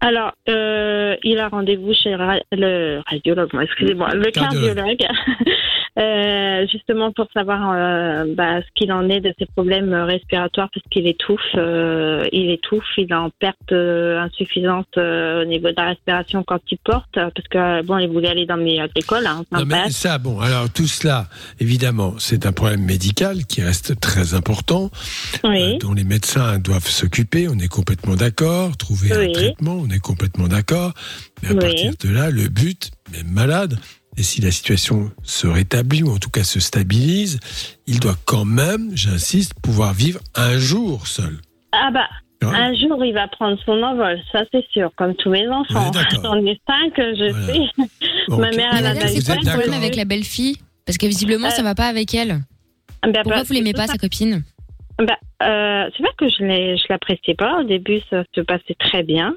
Alors, 0.00 0.32
euh, 0.48 1.16
il 1.22 1.38
a 1.38 1.48
rendez-vous 1.48 1.92
chez 1.92 2.16
le 2.52 3.02
radiologue, 3.06 3.50
moi, 3.52 3.64
excusez-moi, 3.64 4.14
le 4.14 4.30
Cardiologue. 4.30 5.06
euh, 5.98 6.66
justement 6.70 7.12
pour 7.12 7.26
savoir 7.34 7.72
euh, 7.74 8.34
bah, 8.34 8.60
ce 8.62 8.66
qu'il 8.74 8.92
en 8.92 9.08
est 9.08 9.20
de 9.20 9.32
ses 9.38 9.46
problèmes 9.46 9.92
respiratoires, 9.92 10.70
parce 10.72 10.86
qu'il 10.90 11.06
étouffe, 11.06 11.40
euh, 11.56 12.26
il 12.32 12.50
étouffe, 12.50 12.84
il 12.96 13.10
est 13.10 13.14
en 13.14 13.30
perte 13.30 13.72
euh, 13.72 14.20
insuffisante 14.20 14.88
euh, 14.96 15.42
au 15.42 15.44
niveau 15.44 15.68
de 15.68 15.74
la 15.76 15.88
respiration 15.88 16.42
quand 16.44 16.60
il 16.70 16.78
porte, 16.78 17.14
parce 17.14 17.48
que 17.50 17.82
bon, 17.82 17.98
il 17.98 18.08
voulait 18.08 18.28
aller 18.28 18.46
dans 18.46 18.56
le 18.56 18.64
milieu 18.64 18.82
agricole, 18.82 19.26
hein, 19.26 19.42
enfin, 19.50 19.64
Non, 19.64 19.66
mais 19.66 19.90
ça, 19.90 20.18
bon, 20.18 20.40
alors 20.40 20.70
tout 20.72 20.86
cela, 20.86 21.26
évidemment, 21.58 22.14
c'est 22.18 22.46
un 22.46 22.52
problème 22.52 22.84
médical 22.84 23.44
qui 23.46 23.62
reste 23.62 23.98
très 24.00 24.34
important, 24.34 24.90
oui, 25.44 25.78
dont 25.78 25.92
les 25.92 26.04
médecins 26.04 26.58
doivent 26.58 26.86
s'occuper. 26.86 27.48
On 27.48 27.58
est 27.58 27.68
complètement 27.68 28.14
d'accord. 28.14 28.76
Trouver 28.76 29.12
un 29.12 29.32
traitement, 29.32 29.86
on 29.90 29.94
est 29.94 29.98
complètement 30.00 30.48
d'accord. 30.48 30.92
Mais 31.42 31.50
à 31.50 31.52
Oui. 31.52 31.58
partir 31.60 31.92
de 32.00 32.08
là, 32.08 32.30
le 32.30 32.48
but, 32.48 32.90
même 33.12 33.28
malade, 33.30 33.78
et 34.16 34.22
si 34.22 34.40
la 34.40 34.50
situation 34.50 35.10
se 35.22 35.46
rétablit 35.46 36.02
ou 36.02 36.10
en 36.12 36.18
tout 36.18 36.30
cas 36.30 36.44
se 36.44 36.60
stabilise, 36.60 37.38
il 37.86 38.00
doit 38.00 38.16
quand 38.24 38.44
même, 38.44 38.90
j'insiste, 38.94 39.54
pouvoir 39.62 39.94
vivre 39.94 40.20
un 40.34 40.58
jour 40.58 41.06
seul. 41.06 41.38
ah 41.72 41.90
bah. 41.92 42.06
Hein 42.42 42.52
Un 42.54 42.74
jour, 42.74 43.04
il 43.04 43.12
va 43.12 43.28
prendre 43.28 43.58
son 43.66 43.82
envol, 43.82 44.18
ça 44.32 44.44
c'est 44.50 44.64
sûr, 44.72 44.90
comme 44.96 45.14
tous 45.16 45.28
mes 45.28 45.46
enfants. 45.48 45.92
J'en 46.22 46.36
ai 46.46 46.58
cinq, 46.66 46.94
je 46.96 47.30
Voilà. 47.30 47.46
sais. 47.52 47.60
Bon, 48.28 48.38
Ma 48.38 48.48
ok. 48.48 48.56
mère, 48.56 48.74
elle 48.76 48.86
a 48.86 49.08
c'est 49.08 49.22
quoi 49.24 49.34
le 49.34 49.42
problème 49.46 49.74
avec 49.74 49.94
la 49.94 50.06
belle-fille? 50.06 50.56
Parce 50.86 50.96
que 50.96 51.06
visiblement, 51.06 51.50
ça 51.50 51.62
va 51.62 51.74
pas 51.74 51.86
avec 51.86 52.14
elle. 52.14 52.40
Ben, 53.02 53.12
Pourquoi 53.22 53.38
bah, 53.38 53.42
vous 53.46 53.52
l'aimez 53.52 53.74
pas, 53.74 53.86
sa 53.88 53.98
copine? 53.98 54.42
Bah, 55.00 55.16
euh, 55.42 55.88
c'est 55.96 56.02
vrai 56.02 56.12
que 56.18 56.28
je 56.28 56.36
je 56.36 56.86
l'appréciais 56.90 57.34
pas. 57.34 57.60
Au 57.60 57.64
début, 57.64 58.00
ça 58.10 58.24
se 58.34 58.40
passait 58.42 58.74
très 58.78 59.02
bien. 59.02 59.34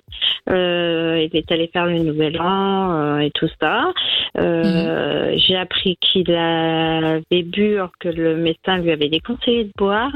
Euh, 0.50 1.26
il 1.26 1.38
est 1.38 1.50
allé 1.52 1.70
faire 1.72 1.86
le 1.86 2.00
Nouvel 2.00 2.40
An 2.42 2.92
euh, 2.92 3.20
et 3.20 3.32
tout 3.32 3.48
ça. 3.62 3.92
Euh, 4.38 5.34
J'ai 5.38 5.56
appris 5.56 5.98
qu'il 6.02 6.34
avait 6.34 7.44
bu 7.44 7.76
alors 7.76 7.92
que 7.98 8.10
le 8.10 8.36
médecin 8.36 8.78
lui 8.78 8.92
avait 8.92 9.08
déconseillé 9.08 9.66
de 9.66 9.72
boire. 9.78 10.12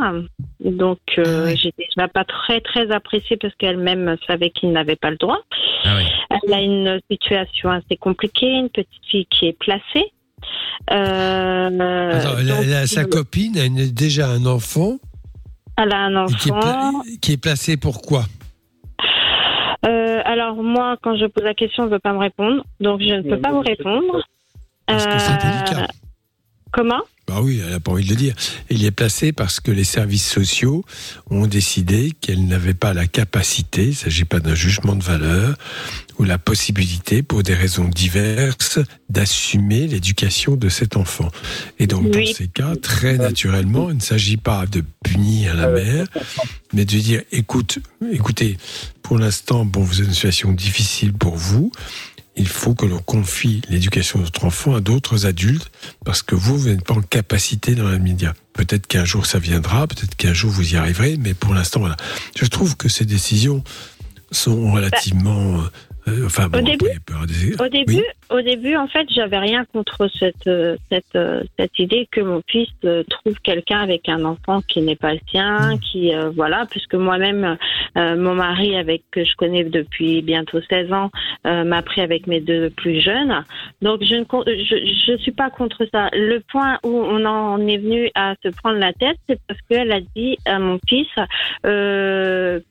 Donc, 0.59 0.99
Ah 1.17 1.21
ouais. 1.43 1.55
j'étais 1.55 1.87
l'ai 1.95 2.07
pas 2.07 2.25
très 2.25 2.59
très 2.59 2.91
apprécié 2.91 3.37
parce 3.37 3.55
qu'elle-même 3.55 4.17
savait 4.27 4.49
qu'il 4.49 4.71
n'avait 4.71 4.97
pas 4.97 5.11
le 5.11 5.17
droit. 5.17 5.39
Ah 5.85 5.95
oui. 5.97 6.05
Elle 6.45 6.53
a 6.53 6.61
une 6.61 6.99
situation 7.09 7.69
assez 7.69 7.95
compliquée, 7.95 8.49
une 8.51 8.69
petite 8.69 9.05
fille 9.09 9.27
qui 9.27 9.47
est 9.47 9.57
placée. 9.57 10.11
Euh, 10.91 12.11
Attends, 12.11 12.43
donc, 12.43 12.65
sa 12.85 13.05
copine, 13.05 13.57
a 13.57 13.67
déjà 13.91 14.29
un 14.29 14.45
enfant, 14.45 14.97
elle 15.77 15.93
a 15.93 15.98
un 15.98 16.27
et 16.27 16.34
qui, 16.36 16.50
est 16.50 16.51
enfant. 16.51 17.01
qui 17.22 17.31
est 17.34 17.38
placé 17.38 17.77
pour 17.77 18.01
quoi? 18.01 18.25
Euh, 19.86 20.22
alors 20.25 20.55
moi, 20.55 20.98
quand 21.01 21.15
je 21.15 21.25
pose 21.27 21.43
la 21.43 21.53
question, 21.53 21.84
on 21.84 21.86
ne 21.86 21.91
veut 21.91 22.00
pas 22.00 22.13
me 22.13 22.17
répondre, 22.19 22.63
donc 22.79 23.01
je 23.01 23.13
ne 23.13 23.22
peux 23.22 23.39
pas 23.39 23.51
vous 23.51 23.62
répondre. 23.62 24.24
Parce 24.86 25.05
que 25.05 25.19
c'est 25.19 25.34
Euh, 25.34 25.51
délicat. 25.51 25.88
Comment? 26.72 27.01
Bah 27.27 27.39
oui, 27.41 27.62
elle 27.63 27.72
n'a 27.72 27.79
pas 27.79 27.91
envie 27.91 28.05
de 28.05 28.10
le 28.10 28.15
dire. 28.15 28.34
Il 28.69 28.86
est 28.86 28.91
placé 28.91 29.34
parce 29.34 29.60
que 29.60 29.72
les 29.72 29.84
services 29.84 30.29
sociaux 30.29 30.84
ont 31.29 31.46
décidé 31.48 32.12
qu'elle 32.22 32.46
n'avait 32.46 32.74
pas 32.74 32.93
la 32.93 33.05
capacité, 33.05 33.84
il 33.84 33.89
ne 33.89 33.93
s'agit 33.93 34.25
pas 34.25 34.39
d'un 34.39 34.55
jugement 34.55 34.96
de 34.96 35.03
valeur, 35.03 35.55
ou 36.19 36.24
la 36.24 36.38
possibilité, 36.38 37.21
pour 37.24 37.43
des 37.43 37.53
raisons 37.53 37.88
diverses, 37.88 38.79
d'assumer 39.09 39.88
l'éducation 39.88 40.55
de 40.55 40.69
cet 40.69 40.97
enfant. 40.97 41.29
Et 41.79 41.88
donc, 41.88 42.09
dans 42.12 42.25
ces 42.25 42.47
cas, 42.47 42.75
très 42.75 43.17
naturellement, 43.17 43.89
il 43.89 43.97
ne 43.97 44.01
s'agit 44.01 44.38
pas 44.38 44.65
de 44.65 44.83
punir 45.03 45.55
la 45.55 45.67
mère, 45.67 46.07
mais 46.74 46.86
de 46.86 46.97
dire, 46.97 47.21
écoute, 47.31 47.79
écoutez, 48.12 48.57
pour 49.01 49.19
l'instant, 49.19 49.65
bon, 49.65 49.81
vous 49.81 50.01
êtes 50.01 50.07
une 50.07 50.13
situation 50.13 50.51
difficile 50.51 51.13
pour 51.13 51.36
vous, 51.36 51.71
il 52.38 52.47
faut 52.47 52.75
que 52.75 52.86
l'on 52.86 53.00
confie 53.00 53.62
l'éducation 53.67 54.19
de 54.19 54.25
notre 54.25 54.45
enfant 54.45 54.75
à 54.75 54.79
d'autres 54.79 55.25
adultes 55.25 55.71
parce 56.05 56.21
que 56.21 56.36
vous, 56.36 56.57
vous 56.57 56.69
n'êtes 56.69 56.83
pas 56.83 56.93
en 56.93 57.01
capacité 57.01 57.74
dans 57.74 57.89
l'immédiat. 57.89 58.36
Peut-être 58.53 58.86
qu'un 58.86 59.05
jour 59.05 59.25
ça 59.25 59.39
viendra, 59.39 59.88
peut-être 59.88 60.15
qu'un 60.15 60.33
jour 60.33 60.51
vous 60.51 60.74
y 60.74 60.75
arriverez, 60.75 61.17
mais 61.19 61.33
pour 61.33 61.55
l'instant, 61.55 61.79
voilà. 61.79 61.97
Je 62.36 62.45
trouve 62.45 62.77
que 62.77 62.89
ces 62.89 63.05
décisions 63.05 63.63
sont 64.31 64.71
relativement. 64.71 65.63
Euh, 66.07 66.25
enfin, 66.25 66.47
bon, 66.47 66.59
Au 66.59 66.61
début- 66.61 66.85
après, 67.09 67.25
des- 67.27 67.61
Au 67.63 67.67
début, 67.67 67.95
Oui. 67.95 68.03
au 68.29 68.41
début, 68.41 68.75
en 68.75 68.87
fait, 68.87 69.07
j'avais 69.13 69.37
rien 69.39 69.65
contre 69.73 70.07
cette 70.19 70.47
euh, 70.47 70.75
cette 70.91 71.15
euh, 71.15 71.43
cette 71.59 71.77
idée 71.79 72.07
que 72.11 72.21
mon 72.21 72.41
fils 72.47 72.69
trouve 73.09 73.35
quelqu'un 73.43 73.79
avec 73.79 74.07
un 74.09 74.23
enfant 74.25 74.61
qui 74.67 74.81
n'est 74.81 74.95
pas 74.95 75.13
le 75.13 75.19
sien, 75.29 75.75
Mm. 75.75 75.79
qui 75.79 76.13
euh, 76.13 76.29
voilà, 76.35 76.65
puisque 76.69 76.93
moi-même, 76.95 77.57
euh, 77.97 78.15
mon 78.15 78.35
mari, 78.35 78.75
avec 78.75 79.03
que 79.11 79.23
je 79.25 79.35
connais 79.35 79.63
depuis 79.63 80.21
bientôt 80.21 80.59
16 80.69 80.91
ans, 80.93 81.09
euh, 81.45 81.63
m'a 81.63 81.81
pris 81.81 82.01
avec 82.01 82.27
mes 82.27 82.39
deux 82.41 82.69
plus 82.69 83.01
jeunes. 83.01 83.43
Donc 83.81 84.03
je 84.03 84.15
ne 84.15 84.23
je 84.45 84.93
je 85.07 85.17
suis 85.17 85.31
pas 85.31 85.49
contre 85.49 85.85
ça. 85.91 86.09
Le 86.13 86.39
point 86.51 86.79
où 86.83 86.89
on 86.89 87.25
en 87.25 87.59
est 87.67 87.77
venu 87.77 88.09
à 88.15 88.35
se 88.43 88.49
prendre 88.49 88.77
la 88.79 88.93
tête, 88.93 89.17
c'est 89.27 89.39
parce 89.47 89.59
qu'elle 89.69 89.91
a 89.91 89.99
dit 90.15 90.37
à 90.45 90.59
mon 90.59 90.79
fils, 90.87 91.07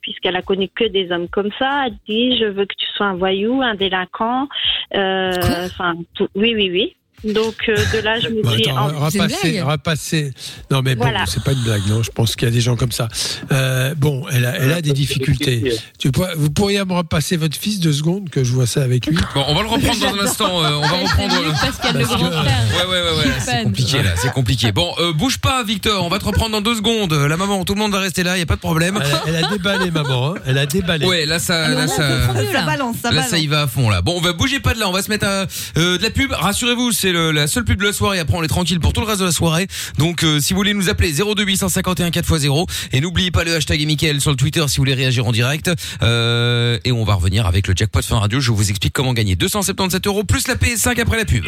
puisqu'elle 0.01 0.37
a 0.37 0.43
connu 0.43 0.69
que 0.69 0.85
des 0.85 1.11
hommes 1.13 1.29
comme 1.29 1.51
ça, 1.59 1.85
elle 1.87 1.95
dit 2.09 2.37
je 2.39 2.45
veux 2.47 2.65
que 2.67 2.75
tu 2.77 2.87
sois 2.95 3.07
un 3.07 3.15
voyou, 3.27 3.61
un 3.63 3.75
délinquant. 3.75 4.49
Euh, 4.95 5.67
Enfin, 5.67 5.95
tout- 6.15 6.29
oui, 6.35 6.55
oui, 6.55 6.71
oui. 6.71 6.97
Donc 7.33 7.55
euh, 7.69 7.75
de 7.95 7.99
là, 8.03 8.19
je 8.21 8.29
me 8.29 8.43
dis, 8.57 8.69
attends, 8.71 8.89
en- 8.97 9.07
repasser, 9.07 9.61
repasser. 9.61 10.33
Non, 10.71 10.83
mais 10.83 10.95
bon, 10.95 11.03
Voilà. 11.05 11.25
c'est 11.27 11.43
pas 11.43 11.53
une 11.53 11.63
blague, 11.63 11.83
non. 11.89 12.03
Je 12.03 12.11
pense 12.11 12.37
qu'il 12.37 12.47
y 12.49 12.51
a 12.51 12.55
des 12.55 12.61
gens 12.61 12.77
comme 12.77 12.93
ça. 12.93 13.09
Euh, 13.53 13.95
bon, 13.97 14.25
elle 14.33 14.45
a, 14.47 14.57
elle 14.57 14.73
a 14.73 14.81
des 14.83 14.93
difficultés. 14.93 15.73
Tu 15.99 16.11
pourrais- 16.13 16.35
vous 16.37 16.51
pourriez 16.51 16.85
me 16.85 16.93
repasser 16.93 17.37
votre 17.37 17.57
fils 17.57 17.81
deux 17.81 17.93
secondes 17.93 18.31
que 18.31 18.45
je 18.45 18.53
vois 18.53 18.67
ça 18.67 18.83
avec 18.83 19.07
lui. 19.07 19.17
Bon, 19.35 19.45
on 19.49 19.55
va 19.55 19.63
le 19.63 19.69
reprendre 19.69 19.99
dans 20.01 20.15
un 20.21 20.25
instant. 20.25 20.65
euh, 20.65 20.71
on 20.77 20.81
va 20.83 20.97
reprendre. 20.99 21.35
C'est 21.35 21.43
mieux 21.43 21.53
parce 21.61 21.77
qu'il 21.79 21.85
y 21.87 21.89
a 21.89 21.99
le 21.99 22.05
grand 22.07 22.19
que- 22.19 22.33
frère. 22.37 22.59
Ouais, 22.77 22.85
ouais, 22.87 23.03
ouais, 23.03 23.19
ouais, 23.19 23.29
là, 23.29 23.35
c'est 23.45 23.63
compliqué, 23.65 24.03
là, 24.03 24.11
c'est 24.17 24.33
compliqué. 24.33 24.73
Bon, 24.73 24.93
euh, 24.99 25.13
bouge 25.13 25.39
pas, 25.39 25.63
Victor, 25.65 26.05
on 26.05 26.09
va 26.09 26.19
te 26.19 26.25
reprendre 26.25 26.53
dans 26.53 26.61
deux 26.61 26.77
secondes. 26.77 27.13
La 27.13 27.37
maman, 27.37 27.65
tout 27.65 27.75
le 27.75 27.81
monde 27.81 27.93
va 27.93 28.01
rester 28.01 28.23
là, 28.23 28.39
y 28.39 28.43
a 28.43 28.47
pas 28.47 28.55
de 28.57 28.61
problème. 28.61 28.99
Elle 29.05 29.35
a, 29.35 29.39
elle 29.39 29.45
a 29.45 29.49
déballé, 29.49 29.91
maman. 29.91 30.31
hein. 30.31 30.35
Elle 30.47 30.59
a 30.59 30.67
déballé. 30.67 31.07
Ouais, 31.07 31.27
là, 31.27 31.39
ça, 31.39 31.69
là, 31.69 31.87
ça, 31.89 32.27
balance, 32.67 32.97
ça 33.03 33.11
là, 33.11 33.17
balance. 33.17 33.29
ça 33.31 33.39
y 33.39 33.47
va 33.47 33.63
à 33.63 33.67
fond, 33.67 33.89
là. 33.91 34.03
Bon, 34.03 34.15
on 34.17 34.21
va 34.21 34.33
bouger 34.33 34.61
pas 34.61 34.75
de 34.75 34.81
là, 34.81 34.89
on 34.89 34.93
va 34.93 35.03
se 35.03 35.11
mettre 35.11 35.27
à, 35.27 35.47
euh, 35.79 35.99
de 35.99 36.03
la 36.03 36.11
pub. 36.11 36.33
Rassurez-vous, 36.33 36.93
c'est 36.93 37.13
le- 37.17 37.33
la 37.33 37.47
seule 37.47 37.65
pub 37.65 37.79
de 37.81 37.85
la 37.87 37.93
soirée. 37.93 38.19
Après, 38.19 38.37
on 38.37 38.43
est 38.43 38.49
tranquille 38.49 38.81
pour 38.81 38.93
tout 38.93 39.01
le 39.01 39.07
reste 39.07 39.21
de 39.21 39.25
la 39.27 39.33
soirée. 39.33 39.67
Donc, 39.99 40.23
euh, 40.23 40.39
si 40.41 40.53
vous 40.53 40.59
voulez 40.59 40.75
nous 40.75 40.89
appeler 40.89 41.13
02 41.13 41.45
851 41.45 42.11
4x0 42.11 42.67
et 42.93 43.01
n'oubliez 43.01 43.31
pas 43.31 43.45
le 43.45 43.55
hashtag 43.55 43.81
et 43.81 43.87
Mickaël 43.87 44.21
sur 44.21 44.31
le 44.31 44.37
Twitter 44.37 44.65
si 44.69 44.77
vous 44.77 44.83
voulez 44.83 44.95
réagir 44.95 45.27
en 45.27 45.33
direct. 45.33 45.71
Euh, 46.03 46.79
et 46.85 46.93
on 46.93 47.05
va 47.05 47.15
revenir 47.15 47.47
avec 47.47 47.67
le 47.69 47.75
jackpot 47.77 48.03
fin 48.03 48.19
radio. 48.19 48.41
Je 48.41 48.51
vous 48.53 48.69
explique 48.71 48.93
comment 48.93 49.13
gagner 49.15 49.37
277 49.37 50.07
euros 50.07 50.25
plus 50.25 50.47
la 50.49 50.55
PS5 50.57 51.01
après 51.01 51.17
la 51.17 51.25
pub. 51.25 51.45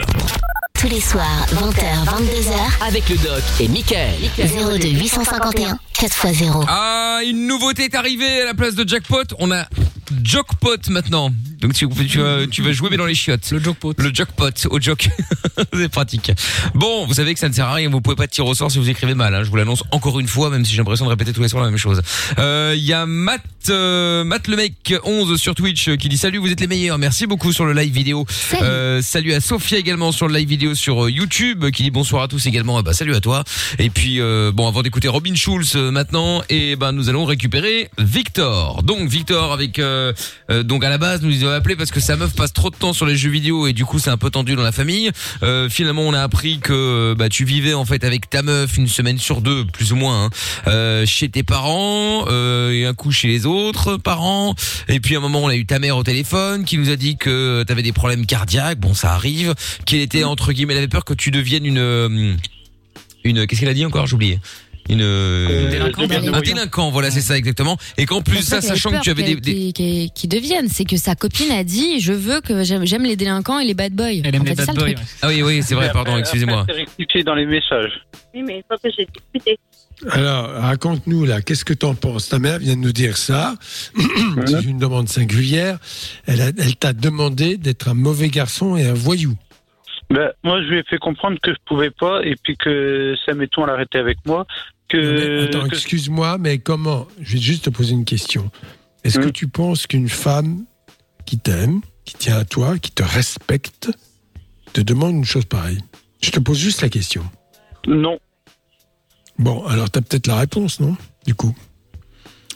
Tous 0.80 0.88
les 0.88 1.00
soirs, 1.00 1.46
20h, 1.54 2.04
22h, 2.04 2.86
Avec 2.86 3.08
le 3.08 3.16
doc 3.16 3.42
et 3.58 3.66
Michael. 3.68 4.12
02 4.38 4.88
851 4.88 5.76
4x0. 5.92 6.64
Ah, 6.68 7.20
une 7.26 7.48
nouveauté 7.48 7.84
est 7.84 7.94
arrivée 7.96 8.42
à 8.42 8.44
la 8.46 8.54
place 8.54 8.76
de 8.76 8.88
jackpot. 8.88 9.24
On 9.40 9.50
a 9.50 9.66
Jockpot 10.22 10.76
maintenant. 10.90 11.30
Donc 11.60 11.74
tu, 11.74 11.88
tu, 12.08 12.18
vas, 12.18 12.46
tu 12.46 12.62
vas 12.62 12.72
jouer 12.72 12.88
mais 12.90 12.96
dans 12.96 13.06
les 13.06 13.14
chiottes. 13.14 13.50
Le 13.50 13.58
Jockpot. 13.60 13.94
Le 13.98 14.14
Jockpot 14.14 14.50
au 14.70 14.80
Jock. 14.80 15.08
C'est 15.74 15.88
pratique. 15.88 16.30
Bon, 16.74 17.04
vous 17.06 17.14
savez 17.14 17.34
que 17.34 17.40
ça 17.40 17.48
ne 17.48 17.54
sert 17.54 17.66
à 17.66 17.74
rien. 17.74 17.90
Vous 17.90 18.00
pouvez 18.00 18.16
pas 18.16 18.26
tirer 18.28 18.48
au 18.48 18.54
sort 18.54 18.70
si 18.70 18.78
vous 18.78 18.88
écrivez 18.88 19.14
mal. 19.14 19.34
hein. 19.34 19.42
Je 19.42 19.50
vous 19.50 19.56
l'annonce 19.56 19.82
encore 19.90 20.20
une 20.20 20.28
fois, 20.28 20.50
même 20.50 20.64
si 20.64 20.72
j'ai 20.72 20.78
l'impression 20.78 21.04
de 21.04 21.10
répéter 21.10 21.32
tous 21.32 21.42
les 21.42 21.48
soirs 21.48 21.64
la 21.64 21.70
même 21.70 21.78
chose. 21.78 22.00
Euh, 22.38 22.74
Il 22.76 22.84
y 22.84 22.92
a 22.92 23.06
Matt, 23.06 23.42
euh, 23.70 24.22
Matt 24.24 24.46
le 24.48 24.56
mec 24.56 24.94
11 25.04 25.36
sur 25.40 25.54
Twitch 25.54 25.88
euh, 25.88 25.96
qui 25.96 26.08
dit 26.08 26.16
salut, 26.18 26.38
vous 26.38 26.50
êtes 26.50 26.60
les 26.60 26.66
meilleurs. 26.68 26.98
Merci 26.98 27.26
beaucoup 27.26 27.52
sur 27.52 27.64
le 27.64 27.72
live 27.72 27.92
vidéo. 27.92 28.24
Salut. 28.28 28.62
Euh, 28.64 29.02
salut 29.02 29.32
à 29.34 29.40
Sophia 29.40 29.78
également 29.78 30.12
sur 30.12 30.28
le 30.28 30.34
live 30.38 30.48
vidéo 30.48 30.74
sur 30.74 31.04
euh, 31.06 31.10
YouTube 31.10 31.70
qui 31.70 31.82
dit 31.82 31.90
bonsoir 31.90 32.22
à 32.22 32.28
tous 32.28 32.46
également. 32.46 32.78
Ah 32.78 32.82
Bah 32.82 32.92
salut 32.92 33.14
à 33.14 33.20
toi. 33.20 33.42
Et 33.78 33.90
puis 33.90 34.20
euh, 34.20 34.52
bon 34.54 34.68
avant 34.68 34.82
d'écouter 34.82 35.08
Robin 35.08 35.34
Schulz 35.34 35.72
euh, 35.74 35.90
maintenant 35.90 36.42
et 36.48 36.76
ben 36.76 36.92
nous 36.92 37.08
allons 37.08 37.24
récupérer 37.24 37.90
Victor. 37.98 38.82
Donc 38.84 39.08
Victor 39.08 39.52
avec 39.52 39.78
euh, 39.98 40.12
euh, 40.50 40.62
donc 40.62 40.84
à 40.84 40.90
la 40.90 40.98
base 40.98 41.22
nous 41.22 41.44
avons 41.44 41.52
appelé 41.52 41.76
parce 41.76 41.90
que 41.90 42.00
sa 42.00 42.16
meuf 42.16 42.34
passe 42.34 42.52
trop 42.52 42.70
de 42.70 42.76
temps 42.76 42.92
sur 42.92 43.06
les 43.06 43.16
jeux 43.16 43.30
vidéo 43.30 43.66
et 43.66 43.72
du 43.72 43.84
coup 43.84 43.98
c'est 43.98 44.10
un 44.10 44.16
peu 44.16 44.30
tendu 44.30 44.54
dans 44.54 44.62
la 44.62 44.72
famille. 44.72 45.10
Euh, 45.42 45.68
finalement 45.68 46.02
on 46.02 46.14
a 46.14 46.22
appris 46.22 46.58
que 46.58 47.14
bah 47.18 47.28
tu 47.28 47.44
vivais 47.44 47.74
en 47.74 47.84
fait 47.84 48.04
avec 48.04 48.30
ta 48.30 48.42
meuf 48.42 48.76
une 48.76 48.88
semaine 48.88 49.18
sur 49.18 49.40
deux 49.40 49.64
plus 49.64 49.92
ou 49.92 49.96
moins 49.96 50.30
hein, 50.66 51.04
chez 51.06 51.28
tes 51.28 51.42
parents 51.42 52.26
et 52.28 52.84
un 52.84 52.94
coup 52.94 53.12
chez 53.12 53.28
les 53.28 53.46
autres 53.46 53.96
parents. 53.96 54.54
Et 54.88 55.00
puis 55.00 55.14
à 55.14 55.18
un 55.18 55.22
moment 55.22 55.40
on 55.40 55.48
a 55.48 55.56
eu 55.56 55.66
ta 55.66 55.78
mère 55.78 55.96
au 55.96 56.02
téléphone 56.02 56.64
qui 56.64 56.78
nous 56.78 56.90
a 56.90 56.96
dit 56.96 57.16
que 57.16 57.64
tu 57.66 57.72
avais 57.72 57.82
des 57.82 57.92
problèmes 57.92 58.26
cardiaques. 58.26 58.78
Bon 58.78 58.94
ça 58.94 59.12
arrive. 59.12 59.54
Qu'elle 59.86 60.00
était 60.00 60.24
entre 60.24 60.52
guillemets 60.52 60.74
elle 60.74 60.78
avait 60.78 60.88
peur 60.88 61.04
que 61.04 61.14
tu 61.14 61.30
deviennes 61.30 61.66
une 61.66 62.36
une 63.24 63.46
qu'est-ce 63.46 63.60
qu'elle 63.60 63.70
a 63.70 63.74
dit 63.74 63.84
encore? 63.84 64.06
J'ai 64.06 64.38
une 64.88 65.00
Euh, 65.02 65.70
délinquant, 65.70 66.02
un 66.32 66.40
délinquant 66.40 66.90
voilà 66.90 67.10
c'est 67.10 67.20
ça 67.20 67.36
exactement 67.36 67.76
et 67.96 68.06
qu'en 68.06 68.22
plus 68.22 68.42
ça 68.42 68.56
pas 68.56 68.62
sachant 68.62 68.90
que 68.90 69.00
tu 69.00 69.10
avais 69.10 69.22
des, 69.22 69.36
des- 69.36 69.72
qu'ils 70.14 70.28
deviennent, 70.28 70.68
c'est 70.68 70.84
que 70.84 70.96
sa 70.96 71.14
copine 71.14 71.50
a 71.52 71.64
dit 71.64 72.00
je 72.00 72.12
veux 72.12 72.40
que 72.40 72.64
j'aime 72.64 73.02
les 73.04 73.16
délinquants 73.16 73.58
et 73.58 73.64
les 73.66 73.74
bad 73.74 73.92
boys. 73.92 74.06
Elle 74.24 74.34
aime 74.34 74.42
En 74.42 74.44
les 74.44 74.54
bad 74.54 74.74
boys. 74.74 74.94
ah 75.22 75.28
oui 75.28 75.42
oui 75.42 75.60
c'est 75.62 75.74
vrai 75.74 75.90
pardon 75.92 76.16
excusez-moi 76.16 76.64
rectifié 76.68 77.22
dans 77.24 77.34
les 77.34 77.46
messages. 77.46 77.92
oui, 78.34 78.42
mais 78.46 78.58
il 78.58 78.62
faut 78.68 78.76
que 78.82 78.88
j'ai 78.96 79.06
discuté. 79.32 79.58
Alors, 80.10 80.48
raconte-nous 80.52 81.24
là, 81.24 81.42
qu'est-ce 81.42 81.64
que 81.64 81.72
t'en 81.74 81.96
penses? 81.96 82.28
Ta 82.28 82.38
mère 82.38 82.60
vient 82.60 82.76
de 82.76 82.80
nous 82.80 82.92
dire 82.92 83.16
ça. 83.16 83.56
C'est 84.46 84.62
une 84.62 84.78
demande 84.78 85.08
singulière. 85.08 85.78
Elle, 86.26 86.40
a- 86.40 86.52
elle 86.56 86.76
t'a 86.76 86.92
demandé 86.92 87.56
d'être 87.56 87.88
un 87.88 87.94
mauvais 87.94 88.28
garçon 88.28 88.76
et 88.76 88.86
un 88.86 88.94
voyou. 88.94 89.34
Ben, 90.10 90.32
moi, 90.42 90.62
je 90.62 90.68
lui 90.68 90.78
ai 90.78 90.82
fait 90.84 90.98
comprendre 90.98 91.38
que 91.42 91.52
je 91.52 91.58
pouvais 91.66 91.90
pas 91.90 92.22
et 92.24 92.34
puis 92.42 92.56
que 92.56 93.14
ça 93.26 93.34
mettons 93.34 93.64
à 93.64 93.66
l'arrêter 93.66 93.98
avec 93.98 94.18
moi. 94.26 94.46
Mais 94.92 95.44
attends, 95.44 95.68
que- 95.68 95.74
excuse-moi, 95.74 96.38
mais 96.38 96.58
comment 96.58 97.06
Je 97.20 97.34
vais 97.34 97.38
juste 97.42 97.66
te 97.66 97.70
poser 97.70 97.92
une 97.92 98.06
question. 98.06 98.50
Est-ce 99.04 99.18
que 99.18 99.26
Hmm. 99.26 99.32
tu 99.32 99.48
penses 99.48 99.86
qu'une 99.86 100.08
femme 100.08 100.64
qui 101.26 101.38
t'aime, 101.38 101.82
qui 102.06 102.14
tient 102.14 102.38
à 102.38 102.44
toi, 102.46 102.78
qui 102.78 102.90
te 102.90 103.02
respecte, 103.02 103.90
te 104.72 104.80
demande 104.80 105.12
une 105.14 105.24
chose 105.26 105.44
pareille? 105.44 105.80
Je 106.22 106.30
te 106.30 106.40
pose 106.40 106.58
juste 106.58 106.80
la 106.82 106.88
question. 106.88 107.22
non. 107.86 108.18
Bon, 109.38 109.64
alors 109.66 109.88
t'as 109.88 110.00
peut-être 110.00 110.26
la 110.26 110.36
réponse, 110.36 110.80
non 110.80 110.96
Du 111.24 111.32
coup? 111.34 111.54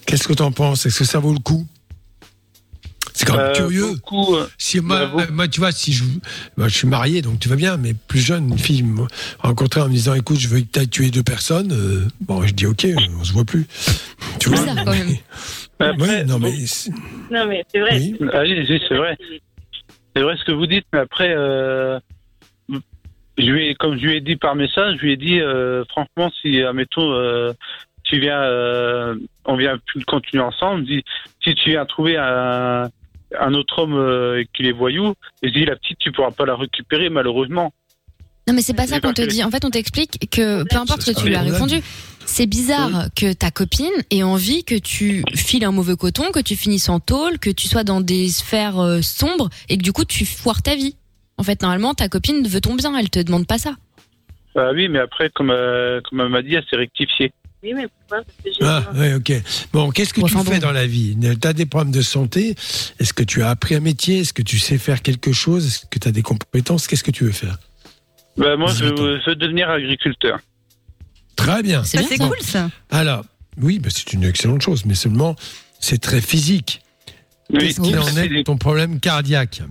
Qu'est-ce 0.05 0.27
que 0.27 0.33
t'en 0.33 0.51
penses? 0.51 0.85
Est-ce 0.85 0.99
que 0.99 1.05
ça 1.05 1.21
vaut 1.21 1.33
le 1.33 1.39
coup? 1.39 1.65
C'est 3.23 3.27
quand 3.31 3.37
même 3.39 3.47
Euh, 3.47 3.53
curieux. 3.55 3.87
beaucoup, 3.95 4.35
euh, 4.35 4.49
Si 4.59 4.81
moi, 4.81 5.05
vous- 5.07 5.33
moi, 5.33 5.47
tu 5.47 5.61
vois, 5.61 5.71
si 5.71 5.93
je, 5.93 6.03
moi, 6.57 6.67
je 6.67 6.77
suis 6.77 6.89
marié, 6.89 7.23
donc 7.23 7.39
tu 7.39 7.49
vas 7.49 7.55
bien, 7.55 7.77
mais 7.77 7.95
plus 7.95 8.19
jeune, 8.19 8.49
une 8.49 8.59
fille 8.59 8.83
me 8.83 9.03
rencontrait 9.39 9.81
en 9.81 9.87
me 9.89 9.93
disant, 9.93 10.15
écoute, 10.15 10.41
je 10.41 10.49
veux 10.49 10.61
que 10.61 10.81
tu 10.81 10.89
tuer 10.89 11.11
deux 11.13 11.23
personnes. 11.23 11.71
euh, 11.73 12.09
bon, 12.21 12.43
je 12.43 12.53
dis, 12.53 12.67
ok, 12.67 12.85
on 13.17 13.23
se 13.23 13.33
voit 13.33 13.45
plus. 13.45 13.67
Tu 14.41 14.49
vois 14.49 14.59
bizarre, 14.59 14.85
quand 14.85 14.91
même. 14.91 15.17
Après, 15.79 16.23
Oui, 16.23 16.27
non, 16.27 16.41
mais 16.41 16.67
c'est- 16.67 16.91
Non, 17.31 17.47
mais 17.47 17.65
c'est 17.73 17.79
vrai. 17.81 17.97
oui. 17.97 18.17
Ah 18.33 18.41
oui, 18.43 18.67
oui, 18.69 18.83
c'est 18.89 18.97
vrai. 18.97 19.17
C'est 20.17 20.23
vrai 20.23 20.37
ce 20.37 20.45
que 20.45 20.53
vous 20.53 20.67
dites, 20.67 20.85
mais 20.93 20.99
après, 20.99 21.33
euh, 21.37 22.01
je 23.39 23.45
lui 23.45 23.69
ai, 23.69 23.75
comme 23.77 23.97
je 23.99 24.03
lui 24.05 24.17
ai 24.17 24.21
dit 24.21 24.35
par 24.37 24.57
message, 24.57 24.97
je 24.97 25.03
lui 25.03 25.13
ai 25.13 25.17
dit, 25.17 25.41
euh, 25.41 25.85
franchement, 25.91 26.31
si, 26.43 26.61
admettons, 26.61 27.13
euh, 27.13 27.53
tu 28.03 28.19
viens, 28.19 28.43
euh, 28.43 29.15
on 29.45 29.57
vient 29.57 29.79
plus 29.87 30.05
continuer 30.05 30.43
ensemble, 30.43 30.87
si 30.89 31.55
tu 31.55 31.71
viens 31.71 31.87
trouver 31.87 32.17
un, 32.17 32.91
un 33.41 33.55
autre 33.55 33.81
homme 33.81 33.95
euh, 33.95 34.45
qui 34.55 34.67
est 34.67 34.73
voyou, 34.73 35.15
je 35.43 35.51
dis, 35.51 35.65
la 35.65 35.77
petite, 35.77 35.99
tu 35.99 36.13
pourras 36.13 36.31
pas 36.31 36.47
la 36.47 36.57
récupérer, 36.57 37.09
malheureusement. 37.09 37.73
Non, 38.49 38.55
mais 38.55 38.63
c'est 38.63 38.75
pas 38.75 38.87
ça 38.87 39.01
qu'on 39.01 39.13
te 39.13 39.23
dit. 39.23 39.45
En 39.45 39.51
fait, 39.51 39.65
on 39.65 39.71
t'explique 39.71 40.29
que 40.31 40.65
peu 40.65 40.77
importe 40.77 41.03
ce 41.03 41.13
que 41.13 41.21
tu 41.21 41.29
lui 41.29 41.37
as 41.37 41.43
répondu, 41.43 41.81
c'est 42.27 42.47
bizarre 42.47 43.07
que 43.15 43.33
ta 43.33 43.51
copine 43.51 43.93
ait 44.11 44.25
envie 44.25 44.65
que 44.65 44.75
tu 44.75 45.23
files 45.35 45.65
un 45.65 45.71
mauvais 45.71 45.97
coton, 45.97 46.33
que 46.33 46.41
tu 46.41 46.57
finisses 46.57 46.89
en 46.89 46.99
tôle, 46.99 47.39
que 47.39 47.51
tu 47.51 47.69
sois 47.69 47.85
dans 47.85 48.01
des 48.01 48.29
sphères 48.29 48.81
euh, 48.81 49.01
sombres 49.01 49.49
et 49.69 49.79
que 49.79 49.83
du 49.83 49.93
coup 49.93 50.05
tu 50.05 50.25
foires 50.27 50.63
ta 50.63 50.75
vie. 50.75 50.97
En 51.39 51.45
fait, 51.45 51.63
normalement, 51.63 51.95
ta 51.95 52.09
copine 52.09 52.47
veut 52.47 52.61
ton 52.61 52.75
bien, 52.75 52.97
elle 52.97 53.11
te 53.11 53.21
demande 53.21 53.47
pas 53.47 53.59
ça. 53.59 53.75
Bah 54.55 54.71
oui, 54.75 54.89
mais 54.89 54.99
après, 54.99 55.31
comme, 55.31 55.51
euh, 55.51 56.01
comme 56.03 56.21
elle 56.21 56.29
m'a 56.29 56.43
dit, 56.43 56.55
elle 56.55 56.65
s'est 56.69 56.77
rectifiée. 56.77 57.33
Oui, 57.63 57.75
mais 57.75 57.87
pourquoi 57.87 58.25
Parce 58.25 58.39
que 58.45 58.51
j'ai 58.53 58.67
Ah, 58.67 58.91
ouais, 58.95 59.15
ok. 59.15 59.33
Bon, 59.73 59.91
qu'est-ce 59.91 60.13
que 60.13 60.21
Bon, 60.21 60.27
tu 60.27 60.37
fais 60.39 60.55
bon. 60.55 60.59
dans 60.59 60.73
la 60.73 60.87
vie? 60.87 61.17
Tu 61.41 61.47
as 61.47 61.53
des 61.53 61.67
problèmes 61.67 61.93
de 61.93 62.03
santé? 62.03 62.57
Est-ce 62.99 63.13
que 63.13 63.23
tu 63.23 63.43
as 63.43 63.51
appris 63.51 63.75
un 63.77 63.81
métier? 63.81 64.19
Est-ce 64.21 64.33
que 64.33 64.43
tu 64.43 64.59
sais 64.59 64.79
faire 64.79 65.01
quelque 65.03 65.33
chose? 65.33 65.67
Est-ce 65.67 65.87
que 65.87 65.99
tu 65.99 66.09
as 66.09 66.13
des 66.13 66.23
compétences? 66.23 66.87
Qu'est-ce 66.89 67.05
que 67.05 67.13
tu 67.13 67.25
veux 67.25 67.33
faire? 67.33 67.59
Bah, 68.37 68.57
moi, 68.57 68.69
je, 68.73 68.85
18 68.87 68.91
ans. 68.91 69.03
veux- 69.03 69.21
je 69.25 69.31
veux 69.31 69.37
devenir 69.37 69.71
agriculteur. 69.71 70.41
Très 71.37 71.63
bien. 71.63 71.85
C'est 71.85 71.99
Bah, 71.99 72.03
bien 72.03 72.09
c'est 72.11 72.17
ça. 72.23 72.29
cool 72.29 72.41
ça. 72.43 72.71
Alors, 72.91 73.25
oui, 73.61 73.79
bah, 73.79 73.91
c'est 73.93 74.13
une 74.13 74.25
excellente 74.25 74.63
chose, 74.63 74.85
mais 74.85 74.95
seulement, 74.97 75.37
c'est 75.79 75.99
très 76.01 76.21
physique. 76.21 76.81
Oui, 77.51 77.59
Qu'est-ce 77.61 77.81
qu'il 77.81 77.99
en 77.99 78.17
est 78.17 78.29
de 78.29 78.43
ton 78.43 78.57
problème 78.57 78.99
cardiaque? 78.99 79.63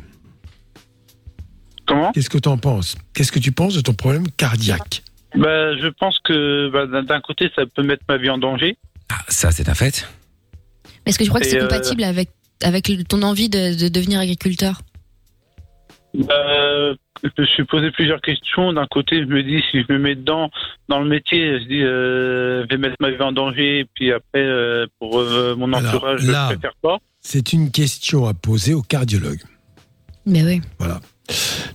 Comment? 1.88 2.12
Qu'est-ce 2.14 2.30
que 2.30 2.38
tu 2.38 2.48
en 2.48 2.58
penses? 2.58 2.96
Qu'est-ce 3.14 3.32
que 3.32 3.40
tu 3.40 3.52
penses 3.52 3.74
de 3.74 3.82
ton 3.82 3.94
problème 3.94 4.30
cardiaque? 4.38 5.04
Bah, 5.36 5.76
Je 5.78 5.88
pense 5.88 6.20
que 6.20 6.70
bah, 6.70 7.02
d'un- 7.02 7.22
côté, 7.22 7.50
ça 7.56 7.66
peut 7.66 7.84
mettre 7.84 8.04
ma 8.10 8.18
vie 8.18 8.30
en 8.30 8.38
danger. 8.38 8.78
ah, 9.10 9.16
ça 9.30 9.52
c'est 9.52 9.70
un 9.70 9.74
fait 9.76 10.08
Est-ce 11.06 11.18
que 11.18 11.24
tu 11.24 11.30
crois 11.30 11.42
que 11.42 11.48
c'est 11.48 11.58
euh, 11.60 11.68
compatible 11.68 12.04
avec 12.04 12.30
avec 12.64 12.92
ton 13.08 13.24
envie 13.24 13.50
de, 13.50 13.78
de 13.80 13.88
devenir 13.88 14.20
agriculteur? 14.20 14.82
Bah, 16.14 16.94
je 17.24 17.30
me 17.42 17.46
suis 17.48 17.64
posé 17.66 17.90
plusieurs 17.92 18.22
questions. 18.22 18.74
D'un 18.74 18.86
côté, 18.88 19.22
je 19.22 19.26
me 19.28 19.42
dis, 19.44 19.64
si 19.72 19.82
je 19.88 19.94
me 19.94 19.98
mets 20.00 20.16
dedans, 20.16 20.50
dans 20.90 21.00
le 21.00 21.08
métier, 21.08 21.60
je 21.60 21.66
dis, 21.68 21.82
euh, 21.82 22.64
je 22.64 22.68
vais 22.70 22.78
mettre 22.78 22.98
ma 23.00 23.12
vie 23.12 23.22
en 23.22 23.32
danger. 23.32 23.80
Et 23.80 23.86
puis 23.86 24.12
après, 24.12 24.42
euh, 24.42 24.86
pour 25.00 25.20
euh, 25.20 25.56
mon 25.56 25.72
Alors, 25.74 25.96
entourage, 25.96 26.24
là- 26.28 26.50
je 26.52 26.56
préfère 26.56 26.76
pas. 26.82 26.98
C'est 27.22 27.54
une 27.54 27.72
question 27.72 28.28
à 28.28 28.34
poser 28.34 28.74
au 28.74 28.82
cardiologue. 28.82 29.42
Mais 30.26 30.44
oui. 30.44 30.62
Voilà. 30.80 31.00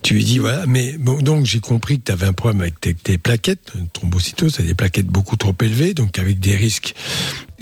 Tu 0.02 0.14
lui 0.14 0.24
dis, 0.24 0.38
voilà, 0.38 0.66
mais 0.66 0.96
bon, 0.98 1.20
donc 1.22 1.46
j'ai 1.46 1.60
compris 1.60 1.98
que 1.98 2.04
tu 2.06 2.12
avais 2.12 2.26
un 2.26 2.32
problème 2.32 2.60
avec 2.60 2.80
tes, 2.80 2.94
tes 2.94 3.18
plaquettes, 3.18 3.72
euh, 3.76 3.80
thrombocytose, 3.92 4.54
c'est 4.54 4.62
des 4.62 4.74
plaquettes 4.74 5.06
beaucoup 5.06 5.36
trop 5.36 5.54
élevées, 5.60 5.94
donc 5.94 6.18
avec 6.18 6.38
des 6.40 6.54
risques 6.56 6.94